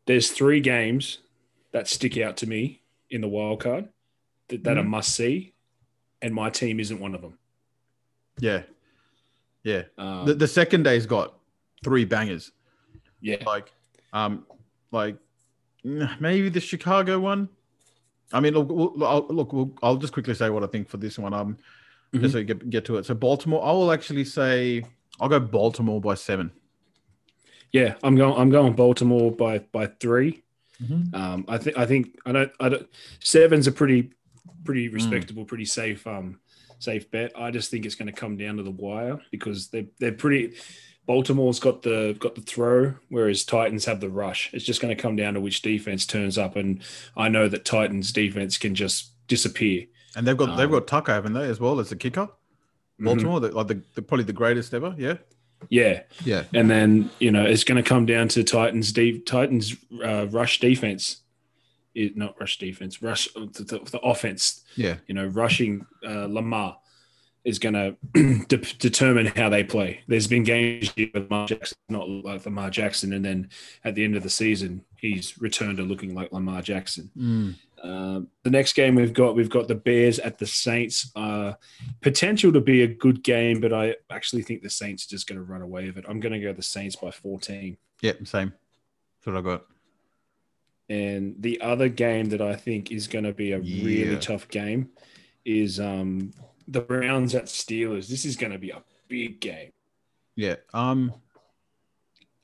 there's 0.05 0.31
three 0.31 0.59
games 0.59 1.19
that 1.71 1.87
stick 1.87 2.17
out 2.17 2.37
to 2.37 2.47
me 2.47 2.81
in 3.09 3.21
the 3.21 3.27
wild 3.27 3.59
card 3.61 3.89
that, 4.49 4.63
that 4.63 4.77
are 4.77 4.83
Mhm. 4.83 4.87
must 4.89 5.15
see, 5.15 5.53
and 6.21 6.33
my 6.33 6.49
team 6.49 6.79
isn't 6.79 6.99
one 6.99 7.15
of 7.15 7.21
them. 7.21 7.37
yeah, 8.39 8.63
yeah. 9.63 9.83
Um, 9.97 10.25
The, 10.25 10.33
the 10.33 10.47
second 10.47 10.83
day's 10.83 11.05
got 11.05 11.37
three 11.83 12.05
bangers. 12.05 12.51
yeah, 13.21 13.37
like 13.45 13.71
um 14.11 14.45
like 14.91 15.17
mm, 15.85 16.19
maybe 16.19 16.49
the 16.49 16.59
chicago 16.59 17.19
one 17.19 17.47
i 18.31 18.39
mean 18.39 18.53
look, 18.53 18.69
I'll, 19.01 19.25
look 19.29 19.53
we'll, 19.53 19.71
i'll 19.81 19.95
just 19.97 20.13
quickly 20.13 20.33
say 20.35 20.49
what 20.49 20.63
i 20.63 20.67
think 20.67 20.87
for 20.89 20.97
this 20.97 21.17
one 21.17 21.33
um 21.33 21.57
Mhm. 22.13 22.21
just 22.21 22.33
so 22.33 22.37
you 22.39 22.43
get, 22.45 22.69
get 22.69 22.85
to 22.85 22.97
it 22.97 23.05
so 23.05 23.13
baltimore 23.15 23.63
i 23.65 23.71
will 23.71 23.91
actually 23.91 24.23
say 24.25 24.83
i'll 25.19 25.29
go 25.29 25.39
baltimore 25.39 25.99
by 26.01 26.13
seven 26.15 26.51
yeah. 27.73 27.95
I'm 28.03 28.15
going. 28.15 28.39
I'm 28.39 28.49
going 28.49 28.73
Baltimore 28.73 29.31
by 29.31 29.59
by 29.59 29.87
three. 29.87 30.43
Mm-hmm. 30.81 31.13
Um, 31.15 31.45
I 31.47 31.57
think 31.57 31.77
I 31.77 31.85
think 31.85 32.17
I 32.25 32.31
don't 32.31 32.51
I 32.59 32.69
don't 32.69 32.87
seven's 33.19 33.67
a 33.67 33.71
pretty 33.71 34.11
pretty 34.63 34.89
Mm. 34.89 34.93
respectable, 34.93 35.43
pretty 35.45 35.65
safe 35.65 36.07
um 36.07 36.39
safe 36.79 37.09
bet. 37.11 37.31
I 37.37 37.51
just 37.51 37.69
think 37.71 37.85
it's 37.85 37.95
going 37.95 38.07
to 38.07 38.19
come 38.19 38.37
down 38.37 38.57
to 38.57 38.63
the 38.63 38.71
wire 38.71 39.19
because 39.31 39.67
they 39.67 39.87
they're 39.99 40.11
pretty. 40.13 40.55
Baltimore's 41.05 41.59
got 41.59 41.81
the 41.81 42.15
got 42.17 42.35
the 42.35 42.41
throw, 42.41 42.93
whereas 43.09 43.43
Titans 43.43 43.83
have 43.85 43.99
the 43.99 44.09
rush. 44.09 44.49
It's 44.53 44.63
just 44.63 44.79
going 44.81 44.95
to 44.95 45.01
come 45.01 45.17
down 45.17 45.33
to 45.33 45.41
which 45.41 45.61
defense 45.61 46.05
turns 46.05 46.37
up, 46.37 46.55
and 46.55 46.81
I 47.17 47.27
know 47.27 47.49
that 47.49 47.65
Titans 47.65 48.13
defense 48.13 48.57
can 48.57 48.73
just 48.73 49.11
disappear. 49.27 49.85
and 50.15 50.25
they've 50.25 50.37
got 50.37 50.55
they've 50.57 50.67
Um, 50.67 50.71
got 50.71 50.87
tucker 50.87 51.11
haven't 51.11 51.33
they 51.33 51.49
as 51.49 51.59
well 51.59 51.79
as 51.79 51.91
a 51.91 51.95
kicker 51.95 52.27
Mhm. 52.99 53.05
baltimore 53.05 53.39
the, 53.39 53.49
like 53.49 53.67
the, 53.67 53.81
the 53.95 54.01
probably 54.03 54.25
the 54.25 54.31
greatest 54.33 54.73
ever 54.73 54.93
yeah 54.97 55.15
Yeah, 55.69 56.03
yeah 56.23 56.43
and 56.53 56.69
then 56.69 57.09
you 57.19 57.31
know 57.31 57.45
it's 57.45 57.63
going 57.63 57.81
to 57.81 57.87
come 57.87 58.05
down 58.05 58.27
to 58.29 58.43
Titans 58.43 58.91
de- 58.91 59.19
Titans 59.19 59.75
uh, 60.03 60.27
rush 60.27 60.59
defense, 60.59 61.21
it, 61.95 62.17
not 62.17 62.39
rush 62.39 62.57
defense, 62.57 63.01
rush 63.01 63.27
the, 63.33 63.63
the, 63.63 63.91
the 63.91 63.99
offense. 63.99 64.63
yeah 64.75 64.97
you 65.07 65.15
know, 65.15 65.25
rushing 65.25 65.85
uh, 66.05 66.25
Lamar 66.25 66.77
is 67.43 67.59
going 67.59 67.73
to 67.73 67.95
de- 68.47 68.57
determine 68.79 69.25
how 69.25 69.49
they 69.49 69.63
play. 69.63 70.01
There's 70.07 70.27
been 70.27 70.43
games 70.43 70.93
with 70.95 71.09
Lamar 71.13 71.47
Jackson 71.47 71.77
not 71.89 72.09
like 72.09 72.45
Lamar 72.45 72.69
Jackson, 72.69 73.13
and 73.13 73.23
then 73.23 73.49
at 73.83 73.95
the 73.95 74.03
end 74.03 74.15
of 74.15 74.23
the 74.23 74.29
season, 74.29 74.83
he's 74.97 75.37
returned 75.39 75.77
to 75.77 75.83
looking 75.83 76.15
like 76.15 76.31
Lamar 76.31 76.61
Jackson. 76.61 77.11
Mm. 77.17 77.55
Uh, 77.83 78.21
the 78.43 78.49
next 78.49 78.73
game 78.73 78.95
we've 78.95 79.13
got, 79.13 79.35
we've 79.35 79.49
got 79.49 79.67
the 79.67 79.75
Bears 79.75 80.17
at 80.19 80.37
the 80.37 80.47
Saints. 80.47 81.11
Uh, 81.17 81.53
potential 82.01 82.53
to 82.53 82.61
be 82.61 82.83
a 82.83 82.87
good 82.87 83.23
game, 83.23 83.59
but 83.59 83.73
I 83.73 83.95
actually 84.09 84.41
think 84.41 84.61
the 84.61 84.69
Saints 84.69 85.05
are 85.05 85.09
just 85.09 85.27
going 85.27 85.37
to 85.37 85.43
run 85.43 85.61
away 85.61 85.87
with 85.87 85.97
it. 85.97 86.05
I'm 86.07 86.21
going 86.21 86.31
to 86.31 86.39
go 86.39 86.53
the 86.53 86.61
Saints 86.63 86.95
by 86.95 87.11
14. 87.11 87.75
yeah 88.01 88.13
same 88.23 88.53
That's 89.19 89.27
what 89.27 89.37
I 89.37 89.41
got. 89.41 89.65
And 90.89 91.35
the 91.39 91.59
other 91.61 91.89
game 91.89 92.29
that 92.29 92.41
I 92.41 92.55
think 92.55 92.91
is 92.91 93.07
going 93.07 93.25
to 93.25 93.33
be 93.33 93.51
a 93.51 93.59
really 93.59 94.17
tough 94.17 94.47
game 94.47 94.89
is 95.43 95.79
um, 95.79 96.31
the 96.67 96.81
Browns 96.81 97.35
at 97.35 97.45
Steelers. 97.45 98.07
This 98.07 98.23
is 98.25 98.35
going 98.37 98.51
to 98.53 98.59
be 98.59 98.69
a 98.69 98.81
big 99.09 99.39
game. 99.41 99.71
Yeah. 100.35 100.55
Um, 100.73 101.13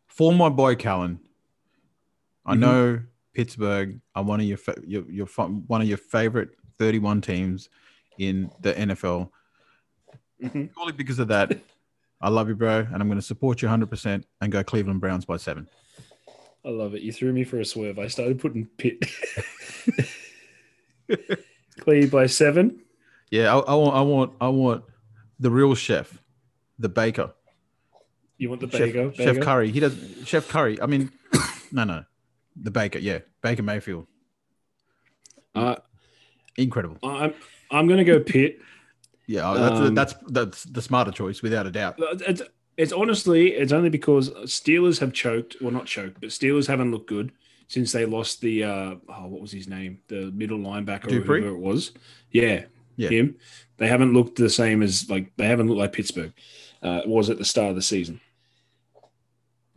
for 0.07 0.33
my 0.33 0.49
boy 0.49 0.75
Callan, 0.75 1.19
I 2.45 2.55
Mhm. 2.55 2.59
know 2.59 2.99
Pittsburgh 3.33 3.99
are 4.15 4.23
one 4.23 4.39
of 4.39 4.45
your 4.45 4.57
fa- 4.57 4.81
your, 4.85 5.09
your 5.09 5.25
one 5.27 5.81
of 5.81 5.87
your 5.87 5.97
favorite 5.97 6.49
31 6.77 7.21
teams 7.21 7.69
in 8.17 8.49
the 8.61 8.73
NFL. 8.73 9.29
Mhm. 10.41 10.73
Purely 10.73 10.93
because 10.93 11.19
of 11.19 11.27
that, 11.29 11.59
I 12.21 12.29
love 12.29 12.47
you, 12.49 12.55
bro, 12.55 12.79
and 12.79 12.95
I'm 13.01 13.07
going 13.07 13.19
to 13.19 13.25
support 13.25 13.61
you 13.61 13.67
100% 13.67 14.23
and 14.41 14.51
go 14.51 14.63
Cleveland 14.63 15.01
Browns 15.01 15.25
by 15.25 15.37
seven. 15.37 15.67
I 16.65 16.69
love 16.69 16.93
it. 16.95 17.01
You 17.01 17.11
threw 17.13 17.31
me 17.31 17.43
for 17.43 17.59
a 17.59 17.65
swerve. 17.65 17.99
I 17.99 18.07
started 18.07 18.39
putting 18.39 18.65
Pitt. 18.77 19.05
Cleve 21.79 22.11
by 22.11 22.25
seven. 22.27 22.79
Yeah, 23.31 23.53
I, 23.55 23.59
I 23.59 23.73
want, 23.75 23.95
I 23.95 24.01
want, 24.01 24.33
I 24.41 24.47
want 24.49 24.83
the 25.39 25.51
real 25.51 25.73
chef, 25.75 26.21
the 26.77 26.89
baker, 26.89 27.33
You 28.37 28.49
want 28.49 28.61
the 28.61 28.69
Chef, 28.69 28.89
Bago? 28.89 29.15
Chef? 29.15 29.39
Curry. 29.39 29.71
He 29.71 29.79
does 29.79 29.97
Chef 30.25 30.47
Curry. 30.49 30.81
I 30.81 30.85
mean, 30.87 31.11
no, 31.71 31.83
no, 31.83 32.03
the 32.61 32.71
baker. 32.71 32.99
Yeah, 32.99 33.19
Baker 33.41 33.63
Mayfield, 33.63 34.07
Uh, 35.55 35.75
incredible. 36.57 36.97
I'm 37.03 37.33
I'm 37.71 37.87
going 37.87 37.97
to 37.99 38.03
go 38.03 38.19
Pitt. 38.19 38.59
Yeah, 39.27 39.53
that's, 39.53 39.79
Um, 39.79 39.93
that's 39.93 40.15
that's 40.29 40.63
the 40.63 40.81
smarter 40.81 41.11
choice 41.11 41.43
without 41.43 41.67
a 41.67 41.71
doubt. 41.71 41.97
It's, 41.99 42.41
it's 42.77 42.91
honestly, 42.91 43.51
it's 43.51 43.71
only 43.71 43.89
because 43.91 44.31
Steelers 44.45 44.99
have 45.01 45.13
choked. 45.13 45.57
Well, 45.61 45.69
not 45.69 45.85
choked, 45.85 46.19
but 46.19 46.29
Steelers 46.31 46.65
haven't 46.65 46.89
looked 46.89 47.07
good 47.09 47.31
since 47.67 47.91
they 47.91 48.05
lost 48.07 48.41
the 48.41 48.63
uh, 48.63 48.95
oh, 49.07 49.27
what 49.27 49.39
was 49.39 49.51
his 49.51 49.67
name? 49.67 49.99
The 50.07 50.31
middle 50.33 50.57
linebacker, 50.57 51.05
or 51.05 51.09
Dupree? 51.09 51.41
whoever 51.41 51.55
it 51.55 51.59
was. 51.59 51.91
Yeah, 52.31 52.63
Yeah. 52.95 53.09
him. 53.09 53.35
They 53.77 53.87
haven't 53.87 54.13
looked 54.13 54.35
the 54.37 54.49
same 54.49 54.81
as 54.81 55.07
like 55.11 55.31
they 55.37 55.45
haven't 55.45 55.67
looked 55.67 55.77
like 55.79 55.93
Pittsburgh 55.93 56.33
uh, 56.81 57.01
was 57.05 57.29
at 57.29 57.37
the 57.37 57.45
start 57.45 57.69
of 57.69 57.75
the 57.75 57.83
season. 57.83 58.19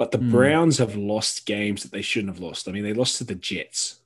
But 0.03 0.11
the 0.11 0.19
Hmm. 0.19 0.33
Browns 0.33 0.79
have 0.79 0.97
lost 0.97 1.47
games 1.47 1.85
that 1.85 1.93
they 1.93 2.03
shouldn't 2.03 2.35
have 2.35 2.43
lost. 2.43 2.67
I 2.69 2.73
mean, 2.73 2.83
they 2.83 2.93
lost 2.93 3.19
to 3.19 3.25
the 3.25 3.37
Jets. 3.37 4.01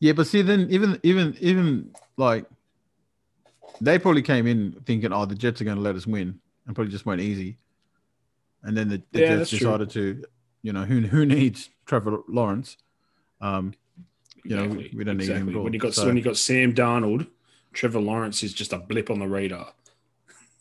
Yeah, 0.00 0.12
but 0.12 0.26
see, 0.26 0.42
then 0.42 0.66
even 0.68 1.00
even 1.02 1.34
even 1.40 1.94
like 2.18 2.44
they 3.80 3.98
probably 3.98 4.20
came 4.20 4.46
in 4.46 4.72
thinking, 4.84 5.14
oh, 5.14 5.24
the 5.24 5.34
Jets 5.34 5.62
are 5.62 5.64
going 5.64 5.78
to 5.78 5.82
let 5.82 5.96
us 5.96 6.06
win, 6.06 6.40
and 6.66 6.74
probably 6.76 6.90
just 6.92 7.06
went 7.06 7.22
easy. 7.22 7.56
And 8.62 8.76
then 8.76 8.90
the, 8.90 9.02
the 9.12 9.20
Yeah, 9.20 9.26
Jets 9.28 9.38
that's 9.38 9.50
true. 9.50 9.58
decided 9.60 9.90
to, 9.92 10.24
you 10.60 10.74
know, 10.74 10.84
who 10.84 11.00
who 11.00 11.24
needs 11.24 11.70
Trevor 11.86 12.18
Lawrence? 12.28 12.76
Um, 13.40 13.72
you 14.44 14.56
know, 14.56 14.68
we- 14.68 14.92
we 14.94 15.04
don't 15.04 15.16
need 15.16 15.28
him 15.30 15.48
at 15.48 15.54
all. 15.54 15.64
When 15.64 15.72
you 15.72 15.78
got 15.80 15.94
So- 15.94 16.04
when 16.04 16.18
you 16.18 16.22
got 16.22 16.36
Sam 16.36 16.74
Darnold, 16.74 17.28
Trevor 17.72 18.00
Lawrence 18.00 18.42
is 18.42 18.52
just 18.52 18.74
a 18.74 18.78
blip 18.78 19.08
on 19.08 19.20
the 19.20 19.26
radar. 19.26 19.72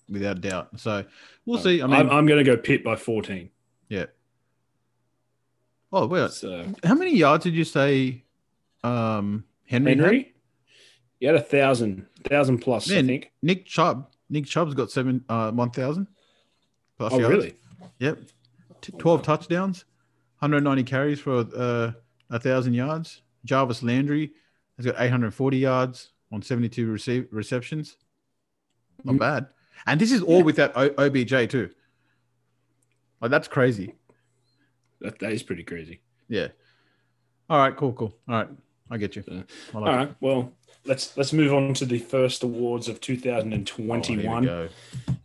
without 0.09 0.39
doubt. 0.39 0.79
So 0.79 1.03
we'll 1.45 1.57
see. 1.59 1.81
I 1.81 1.87
mean, 1.87 1.95
I'm, 1.95 2.09
I'm 2.09 2.25
going 2.27 2.37
to 2.37 2.49
go 2.49 2.55
pit 2.55 2.81
by 2.83 2.95
14. 2.95 3.49
Yeah. 3.89 4.05
Oh, 5.91 6.07
wait. 6.07 6.31
So 6.31 6.65
How 6.83 6.95
many 6.95 7.15
yards 7.15 7.43
did 7.43 7.53
you 7.53 7.63
say 7.63 8.23
um, 8.83 9.43
Henry, 9.65 9.91
had? 9.91 9.99
Henry, 9.99 10.33
he 11.19 11.25
had 11.27 11.35
a 11.35 11.41
thousand, 11.41 12.07
thousand 12.27 12.59
plus, 12.59 12.89
I 12.91 12.95
Man, 12.95 13.07
think. 13.07 13.31
Nick 13.41 13.65
Chubb. 13.65 14.07
Nick 14.29 14.45
Chubb's 14.45 14.73
got 14.73 14.89
seven 14.89 15.23
uh, 15.29 15.51
one 15.51 15.69
thousand. 15.69 16.07
Oh, 16.99 17.19
really? 17.19 17.55
Yep. 17.99 18.19
T- 18.81 18.93
12 18.97 19.21
touchdowns, 19.23 19.85
190 20.39 20.83
carries 20.83 21.19
for 21.19 21.45
uh, 21.55 21.91
a 22.29 22.39
thousand 22.39 22.73
yards. 22.73 23.21
Jarvis 23.45 23.83
Landry 23.83 24.31
has 24.77 24.85
got 24.85 24.95
840 24.97 25.57
yards 25.57 26.11
on 26.31 26.41
72 26.41 26.87
receive- 26.89 27.27
receptions. 27.31 27.97
Not 29.03 29.15
Mhm. 29.15 29.19
bad. 29.19 29.47
And 29.85 29.99
this 29.99 30.11
is 30.11 30.21
all 30.21 30.37
Yeah. 30.37 30.43
with 30.43 30.55
that 30.57 30.71
o- 30.75 30.93
OBJ 30.97 31.47
too. 31.49 31.69
Like 33.23 33.31
that's 33.31 33.47
crazy. 33.47 33.95
That, 34.99 35.17
that 35.19 35.31
is 35.31 35.43
pretty 35.43 35.63
crazy. 35.63 36.01
Yeah. 36.27 36.49
All 37.49 37.57
right. 37.57 37.73
Cool. 37.75 37.93
Cool. 37.93 38.13
All 38.27 38.35
right. 38.35 38.49
I 38.91 38.97
get 38.97 39.15
you. 39.15 39.23
Uh, 39.25 39.35
like 39.73 39.75
All 39.75 40.03
it. 40.03 40.15
Well, 40.19 40.51
let's 40.83 41.15
let's 41.15 41.31
move 41.31 41.53
on 41.53 41.73
to 41.75 41.85
the 41.85 41.99
first 41.99 42.43
awards 42.43 42.89
of 42.89 42.95
Oh, 42.95 43.07
here 43.07 43.15
we 43.15 43.63
2021. 43.63 44.43
go. 44.43 44.69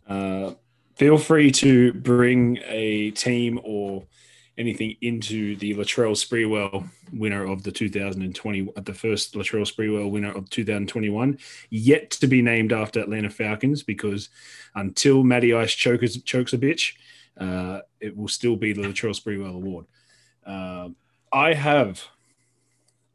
uh, 0.07 0.53
feel 0.95 1.17
free 1.17 1.51
to 1.51 1.91
bring 1.91 2.59
a 2.67 3.11
team 3.11 3.59
or 3.65 4.05
anything 4.57 4.95
into 5.01 5.57
the 5.57 5.73
Latrell 5.75 6.15
Sprewell 6.15 6.89
winner 7.11 7.45
of 7.45 7.63
the 7.63 7.71
2020 7.71 8.69
at 8.77 8.85
the 8.85 8.93
first 8.93 9.33
Latrell 9.33 9.69
Sprewell 9.69 10.09
winner 10.09 10.31
of 10.31 10.49
2021 10.49 11.37
yet 11.69 12.11
to 12.11 12.27
be 12.27 12.41
named 12.41 12.71
after 12.71 13.01
Atlanta 13.01 13.29
Falcons 13.29 13.83
because 13.83 14.29
until 14.75 15.23
Matty 15.25 15.53
Ice 15.53 15.73
chokes 15.73 16.15
chokes 16.21 16.53
a 16.53 16.57
bitch 16.57 16.93
uh, 17.39 17.79
it 18.01 18.15
will 18.17 18.27
still 18.27 18.55
be 18.55 18.73
the 18.73 18.81
Latrell 18.81 19.15
Sprewell 19.19 19.55
award 19.55 19.85
Um 20.45 20.95
I 21.31 21.53
have 21.53 22.03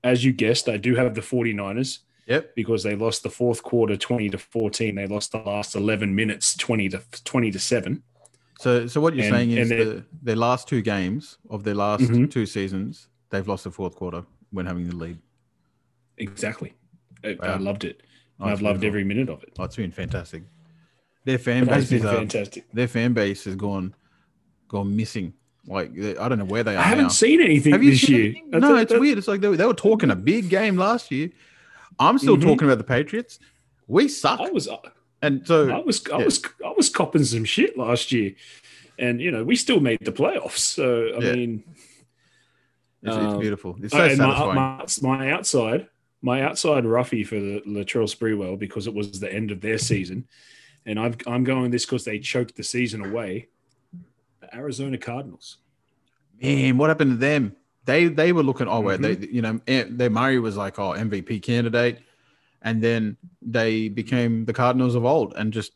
as 0.03 0.25
you 0.25 0.33
guessed 0.33 0.69
I 0.69 0.77
do 0.77 0.95
have 0.97 1.15
the 1.15 1.21
49ers 1.21 1.99
Yep. 2.27 2.55
because 2.57 2.83
they 2.83 2.97
lost 2.97 3.23
the 3.23 3.29
fourth 3.29 3.63
quarter 3.63 3.97
20 3.99 4.31
to 4.31 4.39
14 4.39 4.95
they 4.95 5.07
lost 5.07 5.33
the 5.33 5.39
last 5.39 5.75
11 5.75 6.15
minutes 6.15 6.57
20 6.57 6.89
to 6.91 7.03
20 7.25 7.51
to 7.51 7.59
7 7.59 8.03
So, 8.61 8.87
so 8.87 9.01
what 9.01 9.15
you're 9.15 9.27
And- 9.27 9.35
saying 9.35 9.51
is 9.51 9.69
the, 9.69 10.05
their 10.23 10.37
last 10.37 10.67
two 10.69 10.81
games 10.81 11.37
of 11.51 11.65
their 11.65 11.75
last 11.75 12.05
Mhm. 12.05 12.31
two 12.31 12.47
seasons, 12.47 13.09
they've 13.31 13.47
lost 13.47 13.65
the 13.65 13.71
fourth 13.71 13.95
quarter 13.97 14.23
when 14.53 14.65
having 14.65 14.89
the 14.89 14.97
lead. 14.97 15.19
exactly 16.17 16.73
I, 17.25 17.37
I 17.43 17.57
loved 17.57 17.85
it 17.85 18.03
Oh, 18.41 18.47
i've 18.47 18.63
loved 18.63 18.81
beautiful. 18.81 18.87
every 18.89 19.05
minute 19.05 19.29
of 19.29 19.43
it 19.43 19.53
Oh, 19.59 19.65
it's 19.65 19.77
been 19.77 19.93
fantastic. 19.93 20.43
Their 21.25 21.39
fan 21.39 21.65
base 21.67 21.89
been 21.91 21.99
is 22.01 22.05
uh, 22.05 22.15
fantastic 22.17 22.65
their 22.73 22.89
fan 22.89 23.13
base 23.13 23.45
has 23.45 23.55
gone 23.57 23.95
gone 24.75 24.95
missing. 24.97 25.33
Like 25.67 25.93
I 26.21 26.29
don't 26.29 26.39
know 26.39 26.45
where 26.45 26.63
they 26.63 26.75
are 26.77 26.79
i 26.79 26.83
haven't 26.83 27.05
now. 27.05 27.09
seen 27.25 27.41
anything 27.41 27.73
Have 27.73 27.83
you 27.83 27.93
this 27.93 28.03
seen 28.03 28.17
year 28.17 28.25
anything? 28.27 28.61
No, 28.61 28.77
it's 28.77 28.93
weird. 28.93 29.17
It's 29.17 29.29
like 29.29 29.41
they, 29.41 29.49
were- 29.49 29.57
they 29.57 29.65
were 29.65 29.73
talking 29.89 30.11
a 30.11 30.17
big 30.17 30.51
game 30.51 30.77
last 30.77 31.11
year. 31.11 31.31
I'm 31.99 32.19
still 32.19 32.37
Mhm. 32.37 32.43
talking 32.43 32.65
about 32.69 32.79
the 32.79 32.85
Patriots. 32.85 33.39
We 33.87 34.09
suck, 34.09 34.41
i 34.41 34.51
was 34.51 34.69
and 35.23 35.47
so 35.47 35.71
i 35.71 35.79
was 35.79 35.97
i 36.11 36.19
yeah. 36.19 36.25
was 36.25 36.37
i 36.65 36.73
was 36.77 36.89
copping 36.91 37.25
some 37.25 37.45
shit 37.45 37.77
last 37.79 38.13
year 38.13 38.35
and 38.99 39.21
you 39.21 39.31
know 39.31 39.43
we 39.45 39.57
still 39.57 39.79
made 39.81 39.99
the 40.03 40.13
playoffs 40.13 40.59
so 40.79 40.87
i 41.19 41.23
Yeah. 41.25 41.33
mean 41.35 41.53
it's, 43.03 43.17
it's 43.17 43.35
um, 43.35 43.41
beautiful. 43.41 43.77
It's 43.83 43.93
so 43.93 44.01
Uh, 44.01 44.09
and 44.09 44.19
my, 44.19 44.25
satisfying. 44.25 44.55
my, 45.03 45.17
my 45.19 45.31
outside, 45.33 45.89
my 46.23 46.43
outside 46.43 46.85
roughy 46.85 47.27
for 47.27 47.39
the 47.39 47.61
Latrell 47.67 48.09
Sprewell 48.15 48.59
because 48.59 48.87
it 48.87 48.95
was 48.95 49.21
the 49.21 49.31
end 49.33 49.51
of 49.51 49.61
their 49.61 49.77
season, 49.79 50.27
and 50.87 50.99
I've, 50.99 51.17
I'm 51.27 51.45
going 51.45 51.71
this 51.71 51.85
because 51.85 52.05
they 52.05 52.19
choked 52.19 52.57
the 52.57 52.63
season 52.63 53.05
away. 53.05 53.49
Arizona 54.55 54.99
Cardinals. 54.99 55.59
Man, 56.41 56.79
what 56.79 56.89
happened 56.91 57.13
to 57.13 57.17
them? 57.17 57.57
They 57.85 58.07
they 58.09 58.33
were 58.33 58.43
looking. 58.43 58.69
Oh 58.69 58.81
wait, 58.81 59.01
Mm-hmm. 59.01 59.21
they 59.23 59.29
you 59.29 59.43
know 59.43 59.61
eh, 59.67 59.85
their 59.89 60.11
Murray 60.11 60.39
was 60.39 60.57
like 60.57 60.79
oh 60.79 60.93
MVP 60.93 61.43
candidate, 61.43 61.99
and 62.63 62.83
then 62.83 63.17
they 63.43 63.89
became 63.89 64.45
the 64.47 64.53
Cardinals 64.53 64.95
of 64.95 65.05
old 65.05 65.35
and 65.37 65.53
just 65.53 65.73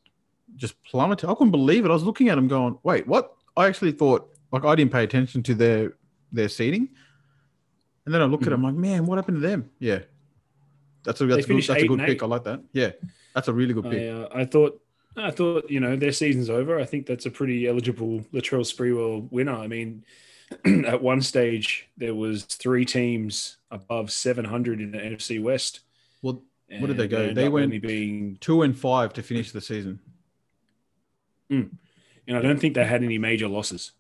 just 0.57 0.83
plummeted. 0.85 1.29
I 1.29 1.35
couldn't 1.35 1.51
believe 1.51 1.85
it. 1.85 1.91
I 1.91 1.95
was 1.95 2.03
looking 2.05 2.29
at 2.31 2.35
them 2.37 2.49
going, 2.49 2.79
wait, 2.83 3.07
what? 3.07 3.35
I 3.57 3.67
actually 3.67 3.93
thought 3.93 4.31
like 4.53 4.65
I 4.65 4.75
didn't 4.75 4.93
pay 4.93 5.05
attention 5.05 5.43
to 5.45 5.55
their 5.55 5.93
their 6.33 6.49
seating, 6.49 6.89
and 8.07 8.15
then 8.15 8.23
I 8.23 8.25
look 8.25 8.43
at 8.43 8.49
them 8.51 8.63
like, 8.63 8.75
man, 8.75 9.05
what 9.07 9.17
happened 9.17 9.41
to 9.43 9.47
them? 9.47 9.71
Yeah, 9.79 10.01
that's 11.05 11.21
a 11.21 11.27
that's 11.27 11.45
a 11.45 11.49
good, 11.49 11.63
that's 11.63 11.83
a 11.83 11.87
good 11.87 12.01
pick. 12.01 12.23
I 12.23 12.27
like 12.27 12.45
that. 12.45 12.61
Yeah, 12.73 12.93
that's 13.35 13.49
a 13.49 13.53
really 13.53 13.75
good 13.75 13.87
I, 13.87 13.91
pick. 13.91 14.13
uh, 14.13 14.29
I 14.35 14.45
thought, 14.47 14.81
I 15.21 15.31
thought, 15.31 15.71
you 15.71 15.81
know, 15.81 15.97
their 15.97 16.13
season's 16.13 16.51
over. 16.51 16.79
I 16.79 16.85
think 16.85 17.07
that's 17.07 17.27
a 17.27 17.31
pretty 17.31 17.67
eligible 17.67 18.21
Latrell 18.33 18.65
Sprewell 18.65 19.31
winner. 19.31 19.53
I 19.55 19.67
mean, 19.67 20.05
at 20.87 21.03
one 21.03 21.21
stage 21.23 21.89
there 21.97 22.15
was 22.15 22.45
three 22.45 22.85
teams 22.85 23.57
above 23.71 24.11
700 24.11 24.81
in 24.81 24.91
the 24.93 24.99
NFC 24.99 25.43
West. 25.43 25.81
Well, 26.23 26.43
What 26.79 26.87
did 26.89 26.97
they 26.97 27.09
go? 27.09 27.33
They 27.33 27.49
went- 27.49 27.81
being 27.83 28.39
two 28.41 28.63
and 28.63 28.77
five 28.79 29.13
to 29.15 29.23
finish 29.23 29.53
the 29.53 29.61
season. 29.61 30.01
And 31.51 32.37
I 32.37 32.41
don't 32.43 32.61
think 32.61 32.75
they 32.75 32.85
had 32.85 33.03
any 33.03 33.17
major 33.17 33.49
losses, 33.49 33.93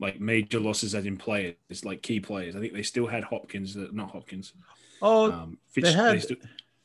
like 0.00 0.18
major 0.20 0.58
losses 0.58 0.94
as 0.94 1.04
in 1.04 1.18
players, 1.18 1.54
like 1.84 2.00
key 2.02 2.18
players. 2.20 2.56
I 2.56 2.60
think 2.60 2.72
they 2.72 2.82
still 2.82 3.06
had 3.06 3.24
Hopkins, 3.24 3.76
uh, 3.76 3.88
not 3.92 4.10
Hopkins. 4.10 4.54
Oh, 5.02 5.30
Um, 5.30 5.58
Fitz, 5.68 5.88
they 5.88 5.92
had- 5.92 6.22
still- 6.22 6.36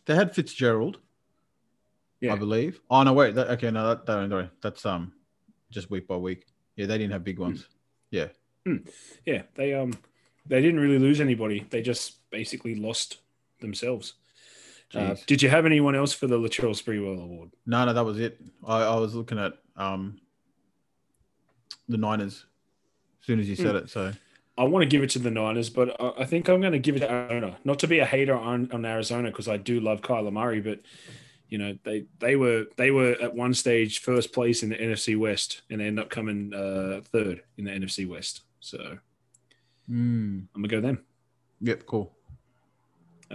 they 0.06 0.16
had 0.16 0.36
Fitzgerald. 0.36 1.00
Yeah. 2.22 2.34
I 2.34 2.36
believe. 2.36 2.82
Oh 2.90 3.04
no, 3.04 3.14
wait. 3.14 3.36
That, 3.36 3.50
okay, 3.52 3.72
no, 3.72 3.88
that, 3.88 4.06
that, 4.06 4.28
no, 4.28 4.50
that's 4.62 4.86
um, 4.86 5.14
just 5.72 5.90
week 5.90 6.08
by 6.08 6.18
week. 6.18 6.46
Yeah, 6.76 6.86
they 6.86 6.98
didn't 6.98 7.14
have 7.14 7.24
big 7.24 7.40
ones. 7.40 7.68
Yeah, 8.12 8.28
yeah, 9.26 9.44
they 9.56 9.74
um, 9.74 9.94
they 10.46 10.62
didn't 10.62 10.80
really 10.80 11.00
lose 11.00 11.22
anybody. 11.22 11.66
They 11.70 11.82
just 11.82 12.30
basically 12.30 12.76
lost 12.76 13.18
themselves. 13.62 14.16
Uh, 14.94 15.16
did 15.28 15.42
you 15.44 15.50
have 15.50 15.68
anyone 15.68 15.96
else 15.96 16.14
for 16.14 16.26
the 16.26 16.38
Latrell 16.38 16.72
Sprewell 16.72 17.22
Award? 17.24 17.52
no, 17.68 17.86
no, 17.86 17.94
that 17.94 18.04
was 18.04 18.20
it. 18.20 18.42
I, 18.66 18.82
I 18.82 18.96
was 18.96 19.14
looking 19.14 19.38
at 19.38 19.54
um, 19.78 20.20
the 21.88 21.98
Niners. 21.98 22.46
As 23.22 23.28
soon 23.28 23.40
as 23.40 23.48
you 23.48 23.56
said 23.56 23.76
it, 23.76 23.90
so 23.90 24.12
I 24.58 24.64
want 24.64 24.82
to 24.82 24.90
give 24.90 25.04
it 25.04 25.12
to 25.12 25.20
the 25.20 25.30
Niners, 25.30 25.70
but 25.70 25.96
I 26.02 26.24
I 26.24 26.26
think 26.26 26.50
I'm 26.50 26.60
going 26.62 26.74
to 26.74 26.80
give 26.80 26.96
it 26.96 27.00
to 27.00 27.12
Arizona. 27.12 27.58
Not 27.64 27.80
to 27.80 27.88
be 27.88 28.00
a 28.00 28.06
hater 28.06 28.36
on, 28.36 28.70
on 28.72 28.84
Arizona 28.86 29.30
because 29.30 29.48
I 29.48 29.58
do 29.58 29.80
love 29.80 30.02
Kyler 30.02 30.34
Murray, 30.34 30.62
but 30.62 30.80
you 31.50 31.58
know 31.58 31.78
they 31.84 32.06
they 32.20 32.36
were 32.36 32.66
they 32.78 32.92
were 32.92 33.16
at 33.22 33.34
one 33.36 33.54
stage 33.54 34.00
first 34.00 34.32
place 34.34 34.62
in 34.64 34.70
the 34.70 34.76
NFC 34.76 35.18
West 35.18 35.62
and 35.70 35.82
they 35.82 35.86
end 35.88 36.00
up 36.00 36.10
coming 36.10 36.54
uh, 36.54 37.02
third 37.12 37.42
in 37.58 37.66
the 37.66 37.72
NFC 37.72 38.08
West. 38.08 38.42
So 38.60 38.98
Mm. 39.90 40.46
I'm 40.54 40.62
gonna 40.62 40.68
go 40.68 40.82
them. 40.82 41.04
Yep, 41.62 41.86
cool. 41.88 42.14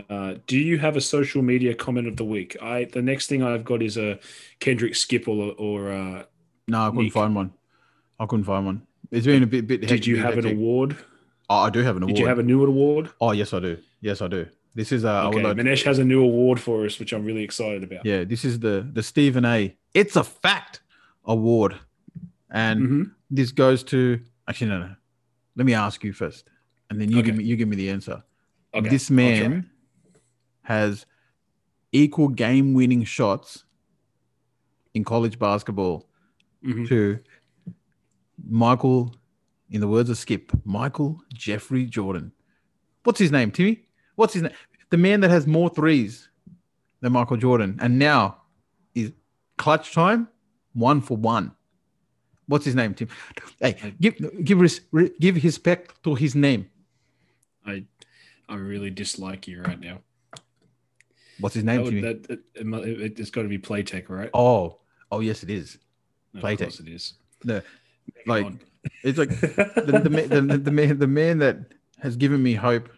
Uh, 0.09 0.35
do 0.47 0.59
you 0.59 0.79
have 0.79 0.97
a 0.97 1.01
social 1.01 1.43
media 1.43 1.75
comment 1.75 2.07
of 2.09 2.17
the 2.17 2.25
week? 2.25 2.57
I 2.63 2.85
the 2.85 3.03
next 3.03 3.27
thing 3.29 3.43
I've 3.43 3.65
got 3.65 3.83
is 3.83 3.97
a 3.97 4.19
Kendrick 4.61 4.95
Skip 4.97 5.27
or, 5.29 5.53
or 5.59 5.91
uh, 5.93 6.23
No, 6.69 6.83
I 6.83 6.91
couldn't 6.91 7.05
Nick. 7.05 7.13
find 7.13 7.35
one. 7.35 7.53
I 8.19 8.27
couldn't 8.27 8.45
find 8.45 8.67
one. 8.67 8.83
It's 9.11 9.27
been 9.27 9.43
a 9.43 9.47
bit. 9.47 9.67
bit 9.67 9.81
did 9.87 10.07
you 10.07 10.17
hectic- 10.17 10.37
have 10.37 10.45
an 10.45 10.53
award? 10.57 10.97
Oh, 11.51 11.57
I 11.57 11.71
do 11.71 11.81
have 11.81 11.97
an 11.97 12.03
award. 12.05 12.15
Did 12.17 12.23
you 12.23 12.29
have 12.29 12.39
a 12.39 12.43
new 12.43 12.65
award? 12.65 13.11
Oh, 13.21 13.33
yes, 13.33 13.53
I 13.53 13.61
do. 13.61 13.77
Yes, 14.01 14.23
I 14.23 14.29
do. 14.29 14.47
This 14.75 14.91
is 14.93 15.05
uh, 15.05 15.11
I 15.13 15.25
Okay, 15.27 15.43
like- 15.43 15.57
Manesh 15.57 15.85
has 15.85 15.99
a 15.99 16.05
new 16.05 16.23
award 16.23 16.59
for 16.61 16.85
us, 16.85 16.99
which 16.99 17.13
I'm 17.13 17.25
really 17.25 17.43
excited 17.45 17.85
about. 17.85 18.05
yeah, 18.05 18.25
this 18.25 18.45
is 18.45 18.59
the 18.61 18.89
the 18.93 19.03
Stephen 19.03 19.45
A. 19.45 19.77
It's 19.95 20.17
a 20.17 20.25
fact 20.25 20.81
award, 21.25 21.77
and 22.51 22.81
Mhm. 22.81 23.11
this 23.31 23.53
goes 23.53 23.83
to 23.85 24.21
actually 24.49 24.71
no 24.71 24.79
no. 24.81 24.95
Let 25.57 25.67
me 25.67 25.75
ask 25.75 26.03
you 26.03 26.13
first, 26.13 26.51
and 26.91 27.01
then 27.01 27.11
you 27.11 27.23
give 27.23 27.37
me 27.37 27.45
you 27.45 27.57
give 27.57 27.69
me 27.69 27.77
the 27.77 27.91
answer. 27.91 28.23
Okay, 28.75 28.89
this 28.89 29.11
man 29.11 29.71
has 30.63 31.07
equal 31.93 32.27
game 32.29 32.75
winning 32.75 33.05
shots 33.05 33.65
in 34.95 35.05
college 35.05 35.39
basketball 35.39 36.09
Mhm. 36.65 36.89
to 36.89 37.19
Michael, 38.49 39.15
in 39.71 39.81
the 39.81 39.87
words 39.89 40.11
of 40.11 40.19
Skip, 40.19 40.51
Michael 40.65 41.21
Jeffrey 41.33 41.85
Jordan. 41.87 42.33
What's 43.05 43.21
his 43.21 43.31
name, 43.31 43.51
Timmy? 43.53 43.85
What's 44.17 44.35
his 44.35 44.43
name? 44.43 44.53
The 44.91 44.97
man 44.97 45.21
that 45.21 45.31
has 45.31 45.47
more 45.47 45.69
threes 45.69 46.29
than 47.01 47.13
Michael 47.13 47.37
Jordan, 47.37 47.79
and 47.81 47.99
now 47.99 48.43
is 48.95 49.13
clutch 49.59 49.93
time 49.93 50.29
one 50.73 51.01
for 51.01 51.17
one. 51.17 51.53
What's 52.47 52.65
his 52.65 52.75
name, 52.75 52.95
Tim? 52.95 53.09
Hey, 53.61 53.95
give 54.01 54.15
give 54.45 54.61
give 55.19 55.43
respect 55.43 56.03
to 56.05 56.15
his 56.15 56.35
name. 56.35 56.71
I 57.67 57.85
I 58.49 58.57
really 58.57 58.91
dislike 58.91 59.49
you 59.49 59.63
right 59.63 59.81
now. 59.81 60.01
What's 61.41 61.55
his 61.55 61.65
name, 61.65 61.83
would- 61.83 62.03
that, 62.03 62.31
it, 62.31 62.41
it, 62.55 63.19
it's 63.19 63.31
got 63.31 63.43
to 63.43 63.49
be 63.49 63.59
Platek, 63.59 64.09
right? 64.09 64.31
Oh, 64.35 64.79
oh 65.11 65.21
yes, 65.21 65.43
it 65.43 65.51
is. 65.51 65.79
No, 66.33 66.41
Platek. 66.41 66.53
Of 66.53 66.59
course 66.61 66.81
it 66.81 66.89
is. 66.89 67.15
No, 67.43 67.61
like 68.27 68.47
it's 69.03 69.19
like 69.19 69.29
the, 69.41 70.01
the, 70.03 70.09
the, 70.09 70.59
the, 70.59 70.71
man, 70.71 70.99
the 70.99 71.07
man 71.07 71.39
that 71.39 71.59
has 72.01 72.17
given 72.17 72.43
me 72.43 72.55
hope 72.55 72.89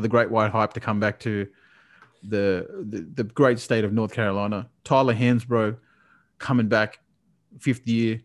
for 0.00 0.02
the 0.02 0.08
great 0.08 0.30
white 0.30 0.50
hype 0.50 0.72
to 0.72 0.80
come 0.80 0.98
back 0.98 1.20
to 1.20 1.46
the, 2.22 2.66
the 2.88 3.00
the 3.16 3.24
great 3.24 3.58
state 3.58 3.84
of 3.84 3.92
North 3.92 4.12
Carolina. 4.14 4.66
Tyler 4.82 5.14
Hansbrough 5.14 5.76
coming 6.38 6.68
back, 6.68 7.00
fifth 7.58 7.86
year, 7.86 8.20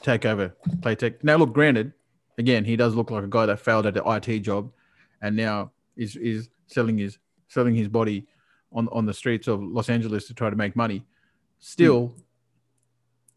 take 0.00 0.24
over 0.24 0.54
Platek. 0.80 1.22
Now, 1.22 1.36
look, 1.36 1.52
granted, 1.52 1.92
again, 2.38 2.64
he 2.64 2.74
does 2.74 2.94
look 2.94 3.10
like 3.10 3.22
a 3.22 3.28
guy 3.28 3.44
that 3.46 3.60
failed 3.60 3.84
at 3.84 3.92
the 3.92 4.02
IT 4.06 4.40
job, 4.40 4.72
and 5.20 5.36
now 5.36 5.72
is 5.94 6.16
is 6.16 6.48
selling 6.68 6.96
his 6.96 7.18
selling 7.48 7.74
his 7.74 7.88
body 7.88 8.26
on 8.72 8.88
on 8.88 9.04
the 9.04 9.14
streets 9.14 9.46
of 9.46 9.62
Los 9.62 9.90
Angeles 9.90 10.26
to 10.28 10.34
try 10.34 10.48
to 10.48 10.56
make 10.56 10.74
money. 10.74 11.04
Still, 11.58 12.14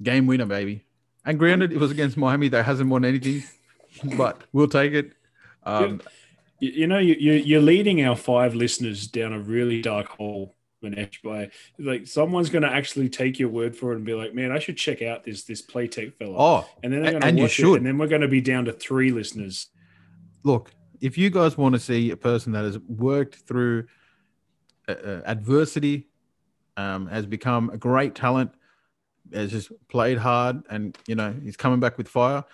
game 0.01 0.25
winner, 0.25 0.45
baby. 0.45 0.85
And 1.25 1.37
granted, 1.37 1.73
it 1.73 1.79
was 1.79 1.91
against 1.91 2.15
Miami 2.15 2.47
that 2.49 2.63
hasn't 2.63 2.89
won 2.89 3.03
anything, 3.03 3.43
but 4.17 4.41
we'll 4.53 4.69
take 4.69 4.93
it. 4.93 5.13
Um, 5.63 6.01
You, 6.63 6.71
you 6.71 6.87
know, 6.87 6.97
you, 6.97 7.15
you, 7.19 7.33
you're 7.33 7.61
leading 7.61 8.05
our 8.05 8.15
five 8.15 8.55
listeners 8.55 9.07
down 9.07 9.33
a 9.33 9.39
really 9.39 9.81
dark 9.81 10.07
hole, 10.07 10.55
Manesh, 10.81 11.21
by 11.21 11.51
like 11.77 12.07
someone's 12.07 12.49
going 12.49 12.61
to 12.61 12.71
actually 12.71 13.09
take 13.09 13.37
your 13.37 13.49
word 13.49 13.75
for 13.75 13.91
it 13.91 13.97
and 13.97 14.05
be 14.05 14.13
like, 14.13 14.33
man, 14.33 14.49
I 14.49 14.59
should 14.59 14.77
check 14.77 15.01
out 15.01 15.25
this 15.25 15.43
this 15.43 15.61
Platek 15.61 16.13
fella. 16.13 16.35
oh, 16.37 16.65
and 16.81 16.93
then 16.93 17.01
they're 17.01 17.11
going 17.11 17.21
to 17.21 17.27
and 17.27 17.37
you 17.37 17.43
watch 17.43 17.59
it, 17.59 17.63
should. 17.63 17.75
and 17.75 17.85
then 17.85 17.97
we're 17.97 18.07
going 18.07 18.21
to 18.21 18.29
be 18.29 18.39
down 18.39 18.63
to 18.65 18.71
three 18.71 19.11
listeners. 19.11 19.67
look, 20.43 20.71
if 21.01 21.17
you 21.17 21.29
guys 21.29 21.57
want 21.57 21.73
to 21.75 21.79
see 21.79 22.11
a 22.11 22.17
person 22.17 22.53
that 22.53 22.63
has 22.63 22.79
worked 22.79 23.35
through 23.35 23.87
uh, 24.87 24.93
uh, 24.93 25.21
adversity, 25.25 26.07
um, 26.77 27.07
has 27.07 27.25
become 27.25 27.71
a 27.71 27.77
great 27.77 28.15
talent, 28.15 28.51
has 29.33 29.51
just 29.51 29.69
played 29.89 30.17
hard, 30.17 30.63
and 30.69 30.97
you 31.07 31.15
know 31.15 31.35
he's 31.43 31.57
coming 31.57 31.81
back 31.81 31.97
with 31.97 32.07
fire. 32.07 32.45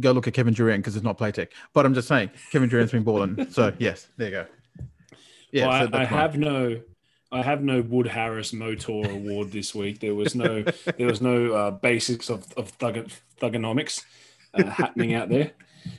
Go 0.00 0.12
look 0.12 0.26
at 0.28 0.34
Kevin 0.34 0.54
Durant 0.54 0.82
because 0.82 0.96
it's 0.96 1.04
not 1.04 1.18
Platek. 1.18 1.48
But 1.72 1.86
I'm 1.86 1.94
just 1.94 2.08
saying, 2.08 2.30
Kevin 2.52 2.68
Durant's 2.68 2.92
been 2.92 3.02
balling. 3.04 3.46
So 3.50 3.72
yes, 3.78 4.06
there 4.16 4.26
you 4.28 4.32
go. 4.32 4.46
Yeah, 5.50 5.66
Well, 5.68 5.88
so 5.88 5.96
I, 5.96 6.00
I 6.02 6.04
have 6.04 6.36
no, 6.36 6.80
I 7.32 7.42
have 7.42 7.62
no 7.62 7.80
Wood 7.82 8.06
Harris 8.06 8.52
Motor 8.52 9.10
Award 9.10 9.50
this 9.50 9.74
week. 9.74 10.00
There 10.00 10.14
was 10.14 10.34
no, 10.34 10.62
there 10.98 11.06
was 11.06 11.20
no 11.20 11.52
uh, 11.52 11.70
basics 11.70 12.28
of 12.28 12.52
of 12.54 12.68
thug, 12.70 13.08
thugonomics 13.40 14.04
uh, 14.54 14.64
happening 14.64 15.14
out 15.14 15.28
there. 15.30 15.52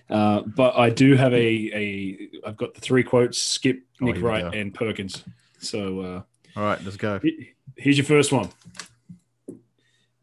Uh, 0.09 0.41
but 0.41 0.75
I 0.77 0.89
do 0.91 1.15
have 1.15 1.33
a 1.33 1.37
a. 1.73 2.29
I've 2.47 2.57
got 2.57 2.75
the 2.75 2.81
three 2.81 3.03
quotes: 3.03 3.39
Skip, 3.41 3.81
Oh, 4.01 4.05
Nick 4.05 4.15
here 4.17 4.23
we 4.23 4.29
Wright, 4.29 4.55
and 4.55 4.73
Perkins. 4.73 5.23
So 5.57 5.99
uh, 5.99 6.21
All 6.55 6.63
right, 6.63 6.81
let's 6.83 6.95
go. 6.97 7.19
here's 7.75 7.97
your 7.97 8.05
first 8.05 8.31
one. 8.31 8.49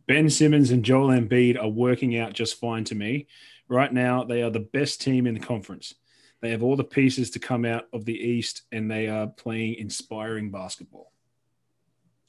Ben 0.06 0.30
Simmons 0.30 0.70
and 0.70 0.84
Joel 0.84 1.08
Embiid 1.08 1.60
are 1.60 1.68
working 1.68 2.16
out 2.16 2.32
just 2.32 2.60
fine 2.60 2.84
to 2.84 2.94
me. 2.94 3.26
Right 3.68 3.92
now, 3.92 4.24
they 4.24 4.42
are 4.42 4.50
the 4.50 4.60
best 4.60 5.00
team 5.00 5.26
in 5.26 5.34
the 5.34 5.40
conference. 5.40 5.94
They 6.40 6.50
have 6.50 6.62
all 6.62 6.76
the 6.76 6.84
pieces 6.84 7.30
to 7.30 7.38
come 7.38 7.64
out 7.64 7.86
of 7.92 8.04
the 8.04 8.14
East, 8.16 8.62
and 8.70 8.90
they 8.90 9.08
are 9.08 9.26
playing 9.26 9.74
inspiring 9.74 10.50
basketball. 10.50 11.12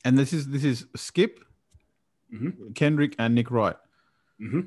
And 0.05 0.18
this 0.18 0.34
is 0.34 0.47
this 0.47 0.64
is 0.64 0.85
Skip, 0.95 1.39
Mhm. 2.34 2.73
Kendrick, 2.76 3.15
and 3.19 3.35
Nick 3.35 3.51
Wright. 3.51 3.76
hmm 4.39 4.61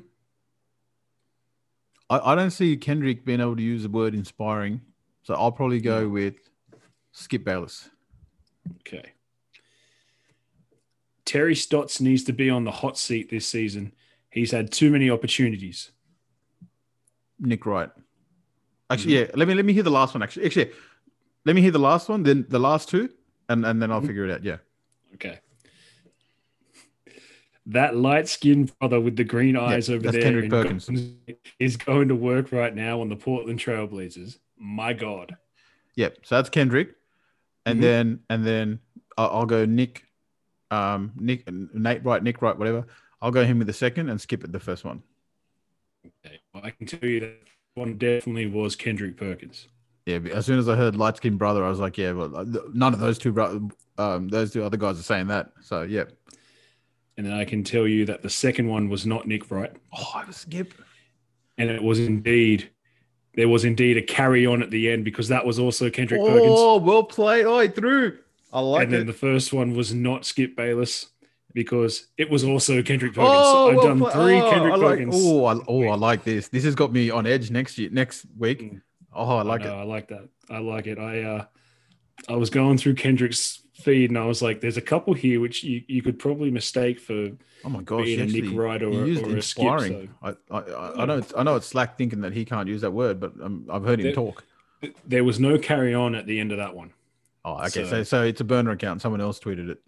I, 2.09 2.31
I 2.33 2.35
don't 2.35 2.51
see 2.51 2.75
Kendrick 2.77 3.23
being 3.25 3.39
able 3.39 3.55
to 3.55 3.61
use 3.63 3.83
the 3.83 3.89
word 3.89 4.13
inspiring, 4.13 4.81
so 5.23 5.33
I'll 5.33 5.51
probably 5.51 5.79
go 5.79 6.07
with 6.09 6.35
Skip 7.13 7.43
Bayless. 7.43 7.89
Okay. 8.81 9.13
Terry 11.25 11.55
Stotts 11.55 12.01
needs 12.01 12.23
to 12.25 12.33
be 12.33 12.49
on 12.49 12.63
the 12.65 12.71
hot 12.71 12.97
seat 12.97 13.29
this 13.29 13.47
season. 13.47 13.93
He's 14.29 14.51
had 14.51 14.71
too 14.71 14.91
many 14.91 15.09
opportunities. 15.09 15.91
Nick 17.41 17.65
Wright. 17.65 17.89
Actually, 18.89 19.19
yeah. 19.19 19.25
Let 19.35 19.47
me 19.47 19.53
let 19.55 19.65
me 19.65 19.73
hear 19.73 19.83
the 19.83 19.89
last 19.91 20.13
one. 20.13 20.21
Actually, 20.23 20.45
actually, 20.45 20.71
let 21.45 21.55
me 21.55 21.61
hear 21.61 21.71
the 21.71 21.79
last 21.79 22.07
one, 22.07 22.23
then 22.23 22.45
the 22.49 22.59
last 22.59 22.87
two, 22.89 23.09
and 23.49 23.65
and 23.65 23.81
then 23.81 23.91
I'll 23.91 24.01
figure 24.01 24.25
it 24.25 24.31
out. 24.31 24.43
Yeah. 24.43 24.57
Okay. 25.15 25.39
That 27.67 27.95
light 27.95 28.27
skinned 28.27 28.77
brother 28.79 28.99
with 28.99 29.15
the 29.15 29.23
green 29.23 29.55
eyes 29.55 29.89
over 29.89 30.01
that's 30.01 30.13
there 30.13 30.23
Kendrick 30.23 30.49
Perkins. 30.49 30.89
Is 31.59 31.77
going 31.77 32.07
to 32.07 32.15
work 32.15 32.51
right 32.51 32.75
now 32.75 33.01
on 33.01 33.09
the 33.09 33.15
Portland 33.15 33.59
Trailblazers. 33.59 34.39
My 34.57 34.93
God. 34.93 35.35
Yep. 35.95 36.17
So 36.23 36.35
that's 36.35 36.49
Kendrick, 36.49 36.95
and 37.65 37.79
Mhm. 37.79 37.81
then 37.81 38.19
and 38.29 38.45
then 38.45 38.79
I'll, 39.17 39.29
I'll 39.29 39.45
go 39.45 39.65
Nick, 39.65 40.05
um, 40.71 41.11
Nick, 41.15 41.49
Nate 41.51 42.03
Wright, 42.03 42.21
Nick 42.23 42.41
Wright, 42.41 42.57
whatever. 42.57 42.85
I'll 43.21 43.31
go 43.31 43.45
him 43.45 43.59
with 43.59 43.67
the 43.67 43.73
second 43.73 44.09
and 44.09 44.19
skip 44.19 44.43
it 44.43 44.51
the 44.51 44.59
first 44.59 44.83
one. 44.83 45.03
Okay. 46.05 46.39
Well, 46.53 46.63
I 46.65 46.71
can 46.71 46.85
tell 46.87 47.07
you 47.07 47.19
that 47.21 47.37
one 47.75 47.97
definitely 47.97 48.47
was 48.47 48.75
Kendrick 48.75 49.17
Perkins. 49.17 49.67
Yeah. 50.05 50.19
As 50.33 50.45
soon 50.45 50.59
as 50.59 50.67
I 50.67 50.75
heard 50.75 50.95
light 50.95 51.17
skinned 51.17 51.37
brother, 51.37 51.63
I 51.63 51.69
was 51.69 51.79
like, 51.79 51.97
yeah, 51.97 52.11
well, 52.11 52.45
none 52.73 52.93
of 52.93 52.99
those 52.99 53.17
two, 53.17 53.31
bro- 53.31 53.69
um, 53.97 54.27
those 54.29 54.51
two 54.51 54.63
other 54.63 54.77
guys 54.77 54.99
are 54.99 55.03
saying 55.03 55.27
that. 55.27 55.51
So 55.61 55.83
yeah. 55.83 56.05
And 57.17 57.27
then 57.27 57.33
I 57.33 57.45
can 57.45 57.63
tell 57.63 57.87
you 57.87 58.05
that 58.05 58.21
the 58.23 58.29
second 58.29 58.67
one 58.67 58.89
was 58.89 59.05
not 59.05 59.27
Nick 59.27 59.51
Wright. 59.51 59.71
Oh, 59.95 60.11
I 60.15 60.25
was 60.25 60.37
skip. 60.37 60.73
And 61.57 61.69
it 61.69 61.83
was 61.83 61.99
indeed, 61.99 62.71
there 63.35 63.47
was 63.49 63.63
indeed 63.63 63.97
a 63.97 64.01
carry 64.01 64.45
on 64.45 64.63
at 64.63 64.71
the 64.71 64.89
end 64.89 65.05
because 65.05 65.27
that 65.27 65.45
was 65.45 65.59
also 65.59 65.89
Kendrick 65.89 66.21
Perkins. 66.21 66.45
Oh, 66.47 66.77
well 66.77 67.03
played. 67.03 67.45
Oh, 67.45 67.59
he 67.59 67.67
threw. 67.67 68.17
I 68.51 68.59
like 68.59 68.81
it. 68.81 68.83
and 68.85 68.93
then 68.93 69.05
the 69.05 69.13
first 69.13 69.53
one 69.53 69.75
was 69.75 69.93
not 69.93 70.25
Skip 70.25 70.55
Bayless 70.55 71.07
because 71.53 72.07
it 72.17 72.29
was 72.29 72.43
also 72.43 72.81
Kendrick 72.81 73.13
Perkins. 73.13 73.33
Oh, 73.33 73.69
I've 73.71 73.81
done 73.81 73.99
play- 73.99 74.11
three 74.13 74.41
oh, 74.41 74.51
Kendrick 74.51 74.73
I 74.73 74.77
like, 74.77 74.89
Perkins. 74.97 75.15
Oh, 75.17 75.45
I, 75.45 75.59
oh, 75.67 75.87
I 75.87 75.95
like 75.95 76.23
this. 76.23 76.47
This 76.47 76.63
has 76.63 76.75
got 76.75 76.91
me 76.91 77.09
on 77.09 77.25
edge 77.25 77.51
next 77.51 77.77
year, 77.77 77.89
next 77.91 78.25
week. 78.37 78.61
Mm. 78.61 78.81
Oh, 79.13 79.37
I 79.37 79.41
like 79.43 79.61
I, 79.61 79.65
know, 79.65 79.73
it. 79.77 79.81
I 79.81 79.83
like 79.83 80.07
that. 80.09 80.29
I 80.49 80.59
like 80.59 80.87
it. 80.87 80.97
I 80.97 81.21
uh, 81.23 81.45
I 82.29 82.35
was 82.35 82.49
going 82.49 82.77
through 82.77 82.95
Kendrick's 82.95 83.61
feed 83.73 84.09
and 84.11 84.17
I 84.17 84.25
was 84.25 84.41
like, 84.41 84.61
"There's 84.61 84.77
a 84.77 84.81
couple 84.81 85.13
here 85.13 85.39
which 85.39 85.63
you, 85.63 85.81
you 85.87 86.01
could 86.01 86.19
probably 86.19 86.51
mistake 86.51 86.99
for 86.99 87.31
Oh 87.63 87.69
my 87.69 87.81
gosh, 87.81 88.05
being 88.05 88.21
a 88.21 88.25
Nick 88.25 88.57
Wright 88.57 88.81
or, 88.81 88.89
a- 88.89 89.07
used 89.07 89.23
or 89.23 89.37
a 89.37 89.41
skip." 89.41 89.63
inspiring. 89.65 90.09
I, 90.21 90.29
I, 90.49 90.57
I, 90.59 91.01
I 91.01 91.05
know, 91.05 91.17
it's, 91.17 91.33
I 91.35 91.43
know 91.43 91.55
it's 91.55 91.67
slack 91.67 91.97
thinking 91.97 92.21
that 92.21 92.33
he 92.33 92.45
can't 92.45 92.67
use 92.67 92.81
that 92.81 92.91
word, 92.91 93.19
but 93.19 93.33
um, 93.41 93.65
I've 93.71 93.83
heard 93.83 93.99
him 93.99 94.05
There- 94.05 94.13
talk. 94.13 94.43
There 95.05 95.23
was 95.23 95.39
no 95.39 95.59
carry 95.59 95.93
on 95.93 96.15
at 96.15 96.25
the 96.25 96.39
end 96.39 96.51
of 96.51 96.57
that 96.57 96.75
one. 96.75 96.91
Oh, 97.45 97.57
okay. 97.57 97.69
So, 97.69 97.85
so- 97.85 98.03
so, 98.03 98.23
it's 98.23 98.41
a 98.41 98.43
burner 98.43 98.71
account. 98.71 99.01
Someone 99.01 99.21
else 99.21 99.39
tweeted 99.39 99.69
it. 99.69 99.79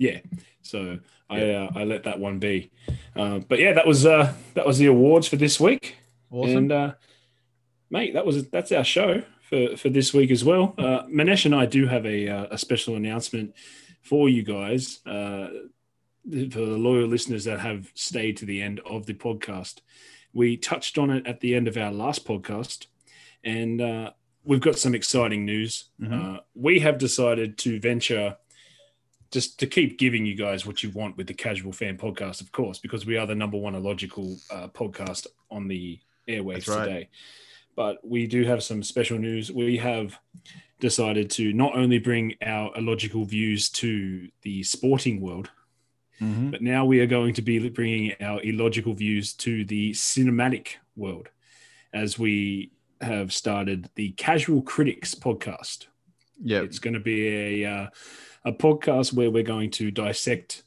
Yeah, 0.00 0.20
so 0.62 0.98
I 1.28 1.50
uh, 1.50 1.70
I 1.74 1.84
let 1.84 2.04
that 2.04 2.18
one 2.18 2.38
be. 2.38 2.72
Uh, 3.14 3.40
but 3.40 3.58
yeah, 3.58 3.74
that 3.74 3.86
was 3.86 4.06
uh, 4.06 4.32
that 4.54 4.66
was 4.66 4.78
the 4.78 4.86
awards 4.86 5.28
for 5.28 5.36
this 5.36 5.60
week. 5.60 5.96
Awesome. 6.30 6.56
And 6.56 6.72
uh, 6.72 6.92
mate, 7.90 8.14
that 8.14 8.24
was 8.24 8.48
that's 8.48 8.72
our 8.72 8.82
show 8.82 9.22
for 9.42 9.76
for 9.76 9.90
this 9.90 10.14
week 10.14 10.30
as 10.30 10.42
well. 10.42 10.74
Uh, 10.78 11.02
Manesh 11.02 11.44
and 11.44 11.54
I 11.54 11.66
do 11.66 11.86
have 11.86 12.06
a 12.06 12.28
uh, 12.28 12.46
a 12.50 12.56
special 12.56 12.96
announcement 12.96 13.54
for 14.00 14.30
you 14.30 14.42
guys. 14.42 15.00
Uh, 15.04 15.48
for 16.24 16.64
the 16.64 16.78
loyal 16.78 17.06
listeners 17.06 17.44
that 17.44 17.60
have 17.60 17.90
stayed 17.94 18.38
to 18.38 18.46
the 18.46 18.62
end 18.62 18.80
of 18.86 19.04
the 19.04 19.14
podcast, 19.14 19.80
we 20.32 20.56
touched 20.56 20.96
on 20.96 21.10
it 21.10 21.26
at 21.26 21.40
the 21.40 21.54
end 21.54 21.68
of 21.68 21.76
our 21.76 21.92
last 21.92 22.26
podcast, 22.26 22.86
and 23.44 23.82
uh, 23.82 24.12
we've 24.44 24.62
got 24.62 24.78
some 24.78 24.94
exciting 24.94 25.44
news. 25.44 25.90
Mhm. 26.00 26.36
Uh, 26.36 26.40
we 26.54 26.80
have 26.80 26.96
decided 26.96 27.58
to 27.58 27.78
venture 27.80 28.36
just 29.30 29.58
to 29.60 29.66
keep 29.66 29.98
giving 29.98 30.26
you 30.26 30.34
guys 30.34 30.66
what 30.66 30.82
you 30.82 30.90
want 30.90 31.16
with 31.16 31.26
the 31.26 31.34
Casual 31.34 31.72
Fan 31.72 31.96
podcast, 31.96 32.40
of 32.40 32.50
course, 32.52 32.78
because 32.78 33.06
we 33.06 33.16
are 33.16 33.26
the 33.26 33.34
number 33.34 33.56
one 33.56 33.74
illogical 33.74 34.36
uh, 34.50 34.68
podcast 34.68 35.26
on 35.50 35.68
the 35.68 35.98
airwaves 36.28 36.68
right. 36.68 36.84
today. 36.84 37.08
But 37.76 37.98
we 38.06 38.26
do 38.26 38.44
have 38.44 38.62
some 38.62 38.82
special 38.82 39.18
news. 39.18 39.52
We 39.52 39.76
have 39.78 40.18
decided 40.80 41.30
to 41.30 41.52
not 41.52 41.76
only 41.76 41.98
bring 41.98 42.34
our 42.44 42.76
illogical 42.76 43.24
views 43.24 43.68
to 43.70 44.28
the 44.42 44.62
sporting 44.64 45.20
world, 45.20 45.50
Mhm. 46.20 46.50
but 46.50 46.60
now 46.60 46.84
we 46.84 47.00
are 47.00 47.06
going 47.06 47.34
to 47.34 47.42
be 47.42 47.68
bringing 47.68 48.12
our 48.20 48.42
illogical 48.42 48.94
views 48.94 49.32
to 49.34 49.64
the 49.64 49.92
cinematic 49.92 50.74
world 50.96 51.30
as 51.94 52.18
we 52.18 52.72
have 53.00 53.32
started 53.32 53.88
the 53.94 54.10
Casual 54.12 54.60
Critics 54.62 55.14
podcast. 55.14 55.86
Yeah. 56.42 56.60
It's 56.62 56.78
going 56.78 56.94
to 56.94 57.00
be 57.00 57.62
a, 57.62 57.64
uh, 57.64 57.86
a 58.44 58.52
podcast 58.52 59.12
where 59.12 59.30
we're 59.30 59.42
going 59.42 59.70
to 59.72 59.90
dissect 59.90 60.62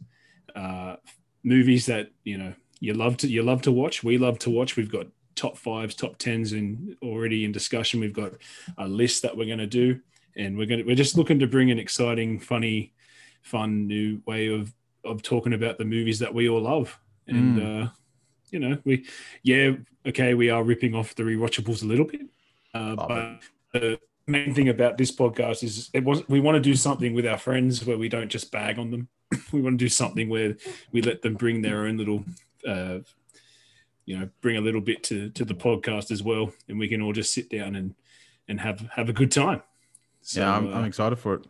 uh, 0.56 0.96
movies 1.44 1.86
that 1.88 2.12
you 2.24 2.38
know 2.38 2.54
you 2.80 2.94
love 2.94 3.18
to 3.18 3.28
you 3.28 3.44
love 3.44 3.62
to 3.64 3.72
watch. 3.72 4.04
We 4.04 4.18
love 4.18 4.40
to 4.40 4.50
watch. 4.50 4.76
We've 4.76 4.92
got 4.92 5.08
top 5.36 5.58
fives, 5.58 5.96
top 5.96 6.18
tens, 6.18 6.52
and 6.52 6.96
already 7.02 7.46
in 7.46 7.52
discussion. 7.52 8.00
We've 8.00 8.14
got 8.14 8.34
a 8.78 8.88
list 8.88 9.22
that 9.24 9.36
we're 9.36 9.48
going 9.48 9.60
to 9.60 9.68
do, 9.68 10.00
and 10.36 10.58
we're 10.58 10.68
going 10.68 10.80
to 10.80 10.86
we're 10.86 10.96
just 10.96 11.18
looking 11.18 11.40
to 11.40 11.48
bring 11.48 11.72
an 11.72 11.80
exciting, 11.80 12.40
funny, 12.40 12.94
fun 13.42 13.88
new 13.88 14.22
way 14.26 14.48
of 14.48 14.74
of 15.04 15.22
talking 15.22 15.54
about 15.54 15.78
the 15.78 15.86
movies 15.86 16.20
that 16.20 16.34
we 16.34 16.50
all 16.50 16.62
love. 16.62 16.98
And 17.28 17.62
uh, 17.62 17.90
you 18.52 18.60
know, 18.60 18.78
we 18.84 19.06
yeah, 19.44 19.72
okay, 20.06 20.34
we 20.34 20.50
are 20.50 20.64
ripping 20.64 20.94
off 20.94 21.16
the 21.16 21.24
rewatchables 21.24 21.84
a 21.84 21.88
little 21.88 22.06
bit, 22.06 22.28
uh, 22.74 22.96
but 22.96 23.40
the 23.72 24.00
main 24.28 24.54
thing 24.54 24.70
about 24.70 24.98
this 24.98 25.12
podcast 25.12 25.64
is 25.64 25.90
it 25.94 26.04
was 26.04 26.28
we 26.30 26.40
want 26.40 26.56
to 26.56 26.62
do 26.62 26.76
something 26.76 27.14
with 27.14 27.26
our 27.26 27.38
friends 27.38 27.86
where 27.86 27.98
we 27.98 28.10
don't 28.10 28.30
just 28.30 28.52
bag 28.52 28.80
on 28.80 28.92
them. 28.92 29.08
we 29.52 29.62
want 29.62 29.78
to 29.80 29.86
do 29.86 29.90
something 29.90 30.30
where 30.30 30.56
we 30.92 31.02
let 31.02 31.22
them 31.22 31.36
bring 31.36 31.62
their 31.62 31.86
own 31.86 31.98
little. 31.98 32.24
Uh, 32.68 33.00
you 34.06 34.20
know, 34.20 34.30
bring 34.42 34.58
a 34.58 34.62
little 34.62 34.82
bit 34.82 35.04
to 35.04 35.30
to 35.32 35.46
the 35.46 35.54
podcast 35.54 36.12
as 36.12 36.22
well, 36.22 36.52
and 36.68 36.78
we 36.78 36.88
can 36.88 37.02
all 37.02 37.14
just 37.14 37.34
sit 37.34 37.50
down 37.50 37.76
and 37.76 37.96
and 38.48 38.60
have 38.60 38.80
have 38.92 39.10
a 39.10 39.14
good 39.14 39.32
time. 39.32 39.62
So, 40.22 40.42
yeah, 40.42 40.56
I'm, 40.56 40.74
uh, 40.74 40.78
I'm 40.78 40.86
excited 40.86 41.18
for 41.18 41.36
it. 41.36 41.48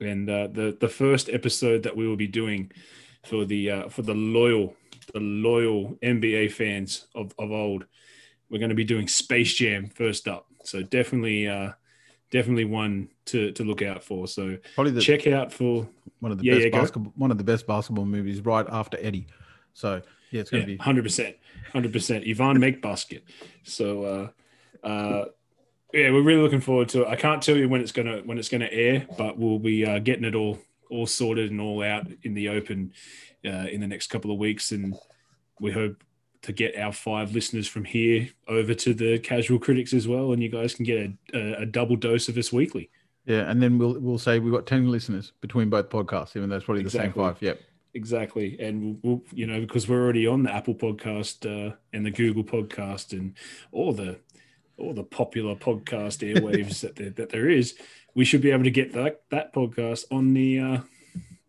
and 0.00 0.28
uh, 0.28 0.48
the 0.48 0.76
the 0.78 0.88
first 0.88 1.28
episode 1.28 1.82
that 1.82 1.96
we 1.96 2.06
will 2.06 2.16
be 2.16 2.28
doing 2.28 2.72
for 3.24 3.44
the 3.44 3.70
uh, 3.70 3.88
for 3.88 4.02
the 4.02 4.14
loyal 4.14 4.74
the 5.12 5.20
loyal 5.20 5.96
NBA 6.02 6.52
fans 6.52 7.06
of, 7.14 7.32
of 7.38 7.52
old, 7.52 7.86
we're 8.50 8.58
going 8.58 8.70
to 8.70 8.74
be 8.74 8.84
doing 8.84 9.08
Space 9.08 9.54
Jam 9.54 9.88
first 9.88 10.28
up. 10.28 10.46
So 10.64 10.82
definitely 10.82 11.48
uh, 11.48 11.72
definitely 12.30 12.64
one 12.64 13.08
to 13.26 13.52
to 13.52 13.64
look 13.64 13.82
out 13.82 14.02
for. 14.02 14.26
So 14.26 14.56
Probably 14.74 14.92
the, 14.92 15.00
check 15.00 15.26
out 15.26 15.52
for 15.52 15.88
one 16.20 16.32
of 16.32 16.38
the 16.38 16.44
yeah, 16.44 16.54
best 16.54 16.64
yeah, 16.64 16.80
basketball 16.80 17.12
one 17.16 17.30
of 17.30 17.38
the 17.38 17.44
best 17.44 17.66
basketball 17.66 18.04
movies 18.04 18.40
right 18.40 18.66
after 18.68 18.98
Eddie. 19.00 19.26
So 19.74 20.02
yeah, 20.30 20.40
it's 20.40 20.50
gonna 20.50 20.62
yeah, 20.62 20.66
be 20.66 20.76
hundred 20.76 21.04
percent, 21.04 21.36
hundred 21.72 21.92
percent. 21.92 22.26
Yvonne 22.26 22.58
make 22.58 22.82
basket. 22.82 23.24
So 23.64 24.32
uh, 24.82 24.86
uh, 24.86 25.24
yeah, 25.92 26.10
we're 26.10 26.22
really 26.22 26.42
looking 26.42 26.60
forward 26.60 26.88
to 26.90 27.02
it. 27.02 27.08
I 27.08 27.16
can't 27.16 27.42
tell 27.42 27.56
you 27.56 27.68
when 27.68 27.80
it's 27.80 27.92
gonna 27.92 28.22
when 28.24 28.38
it's 28.38 28.48
gonna 28.48 28.68
air, 28.70 29.06
but 29.16 29.38
we'll 29.38 29.58
be 29.58 29.84
uh, 29.84 29.98
getting 29.98 30.24
it 30.24 30.34
all 30.34 30.58
all 30.90 31.06
sorted 31.06 31.50
and 31.50 31.60
all 31.60 31.82
out 31.82 32.06
in 32.22 32.34
the 32.34 32.48
open 32.48 32.92
uh, 33.44 33.66
in 33.70 33.80
the 33.80 33.86
next 33.86 34.08
couple 34.08 34.30
of 34.30 34.38
weeks, 34.38 34.72
and 34.72 34.94
we 35.60 35.72
hope 35.72 36.02
to 36.46 36.52
get 36.52 36.76
our 36.78 36.92
five 36.92 37.34
listeners 37.34 37.66
from 37.66 37.84
here 37.84 38.28
over 38.46 38.72
to 38.72 38.94
the 38.94 39.18
casual 39.18 39.58
critics 39.58 39.92
as 39.92 40.06
well, 40.06 40.32
and 40.32 40.42
you 40.42 40.48
guys 40.48 40.74
can 40.74 40.84
get 40.84 41.10
a, 41.34 41.62
a, 41.62 41.66
double 41.66 41.96
dose 41.96 42.28
of 42.28 42.38
us 42.38 42.52
weekly. 42.52 42.88
yeah, 43.24 43.50
and 43.50 43.60
then 43.60 43.78
we'll 43.78 43.98
we'll 43.98 44.18
say 44.18 44.38
we've 44.38 44.52
got 44.52 44.64
ten 44.64 44.88
listeners 44.88 45.32
between 45.40 45.68
both 45.68 45.90
podcasts, 45.90 46.36
even 46.36 46.48
though 46.48 46.56
it's 46.56 46.64
probably 46.64 46.84
the 46.84 46.90
same 46.90 47.12
five. 47.12 47.36
Yep. 47.40 47.60
Exactly, 47.94 48.58
and 48.60 49.00
we'll, 49.02 49.22
you 49.32 49.46
know 49.46 49.60
because 49.60 49.88
we're 49.88 50.02
already 50.02 50.26
on 50.26 50.44
the 50.44 50.54
Apple 50.54 50.74
Podcast 50.74 51.46
uh, 51.46 51.74
and 51.92 52.06
the 52.06 52.10
Google 52.10 52.44
Podcast 52.44 53.12
and 53.12 53.34
all 53.72 53.92
the 53.92 54.18
all 54.78 54.94
the 54.94 55.02
popular 55.02 55.56
podcast 55.56 56.22
airwaves 56.22 56.80
that 56.82 56.96
there, 56.96 57.10
that 57.10 57.30
there 57.30 57.48
is, 57.48 57.74
we 58.14 58.24
should 58.24 58.42
be 58.42 58.52
able 58.52 58.64
to 58.64 58.70
get 58.70 58.92
that 58.92 59.22
that 59.30 59.52
podcast 59.52 60.04
on 60.12 60.32
the 60.32 60.60
uh, 60.60 60.78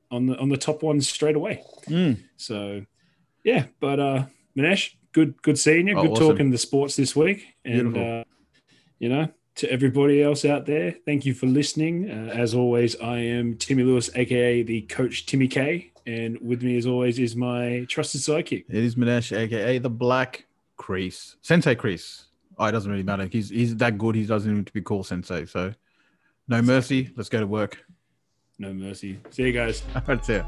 on 0.10 0.26
the 0.26 0.38
on 0.40 0.50
the 0.50 0.58
top 0.58 0.82
ones 0.82 1.08
straight 1.08 1.36
away. 1.36 1.64
Mm. 1.88 2.24
So, 2.38 2.86
yeah, 3.44 3.66
but 3.80 4.00
uh, 4.00 4.26
Manesh, 4.58 4.96
good 5.12 5.42
good 5.42 5.60
seeing 5.60 5.88
you. 5.88 5.98
Oh, 5.98 6.02
good 6.02 6.12
awesome. 6.12 6.28
talking 6.28 6.52
the 6.52 6.58
sports 6.58 6.96
this 6.96 7.16
week, 7.16 7.46
and 7.64 7.98
uh, 7.98 8.24
you 9.00 9.10
know. 9.10 9.30
To 9.58 9.72
everybody 9.72 10.22
else 10.22 10.46
out 10.46 10.68
there, 10.68 10.94
thank 11.04 11.26
you 11.26 11.34
for 11.34 11.48
listening. 11.48 12.12
Uh, 12.12 12.32
as 12.32 12.54
always, 12.54 12.96
I 12.98 13.18
am 13.18 13.58
Timmy 13.58 13.82
Lewis, 13.82 14.08
aka 14.14 14.62
the 14.62 14.82
Coach 14.82 15.26
Timmy 15.26 15.48
K, 15.48 15.92
and 16.06 16.40
with 16.42 16.62
me, 16.62 16.78
as 16.78 16.86
always, 16.86 17.18
is 17.18 17.36
my 17.36 17.88
trusted 17.90 18.22
sidekick. 18.22 18.66
It 18.70 18.84
is 18.84 18.94
Manesh, 18.94 19.36
aka 19.36 19.80
the 19.80 19.90
Black 19.90 20.46
Kreese, 20.78 21.38
Sensei 21.42 21.74
Kreese. 21.74 22.26
Oh, 22.60 22.66
it 22.66 22.72
doesn't 22.72 22.92
really 22.92 23.02
matter. 23.02 23.26
He's 23.26 23.50
he's 23.50 23.76
that 23.78 23.98
good. 23.98 24.14
He 24.14 24.28
doesn't 24.28 24.56
need 24.56 24.68
to 24.68 24.74
be 24.74 24.82
called 24.82 25.08
Sensei. 25.08 25.46
So, 25.48 25.74
no 26.48 26.62
mercy. 26.62 27.12
Let's 27.16 27.30
go 27.30 27.40
to 27.40 27.48
work. 27.48 27.84
No 28.60 28.72
mercy. 28.74 29.20
See 29.32 29.44
you 29.44 29.54
guys. 29.54 29.82
That's 30.06 30.30
it. 30.30 30.46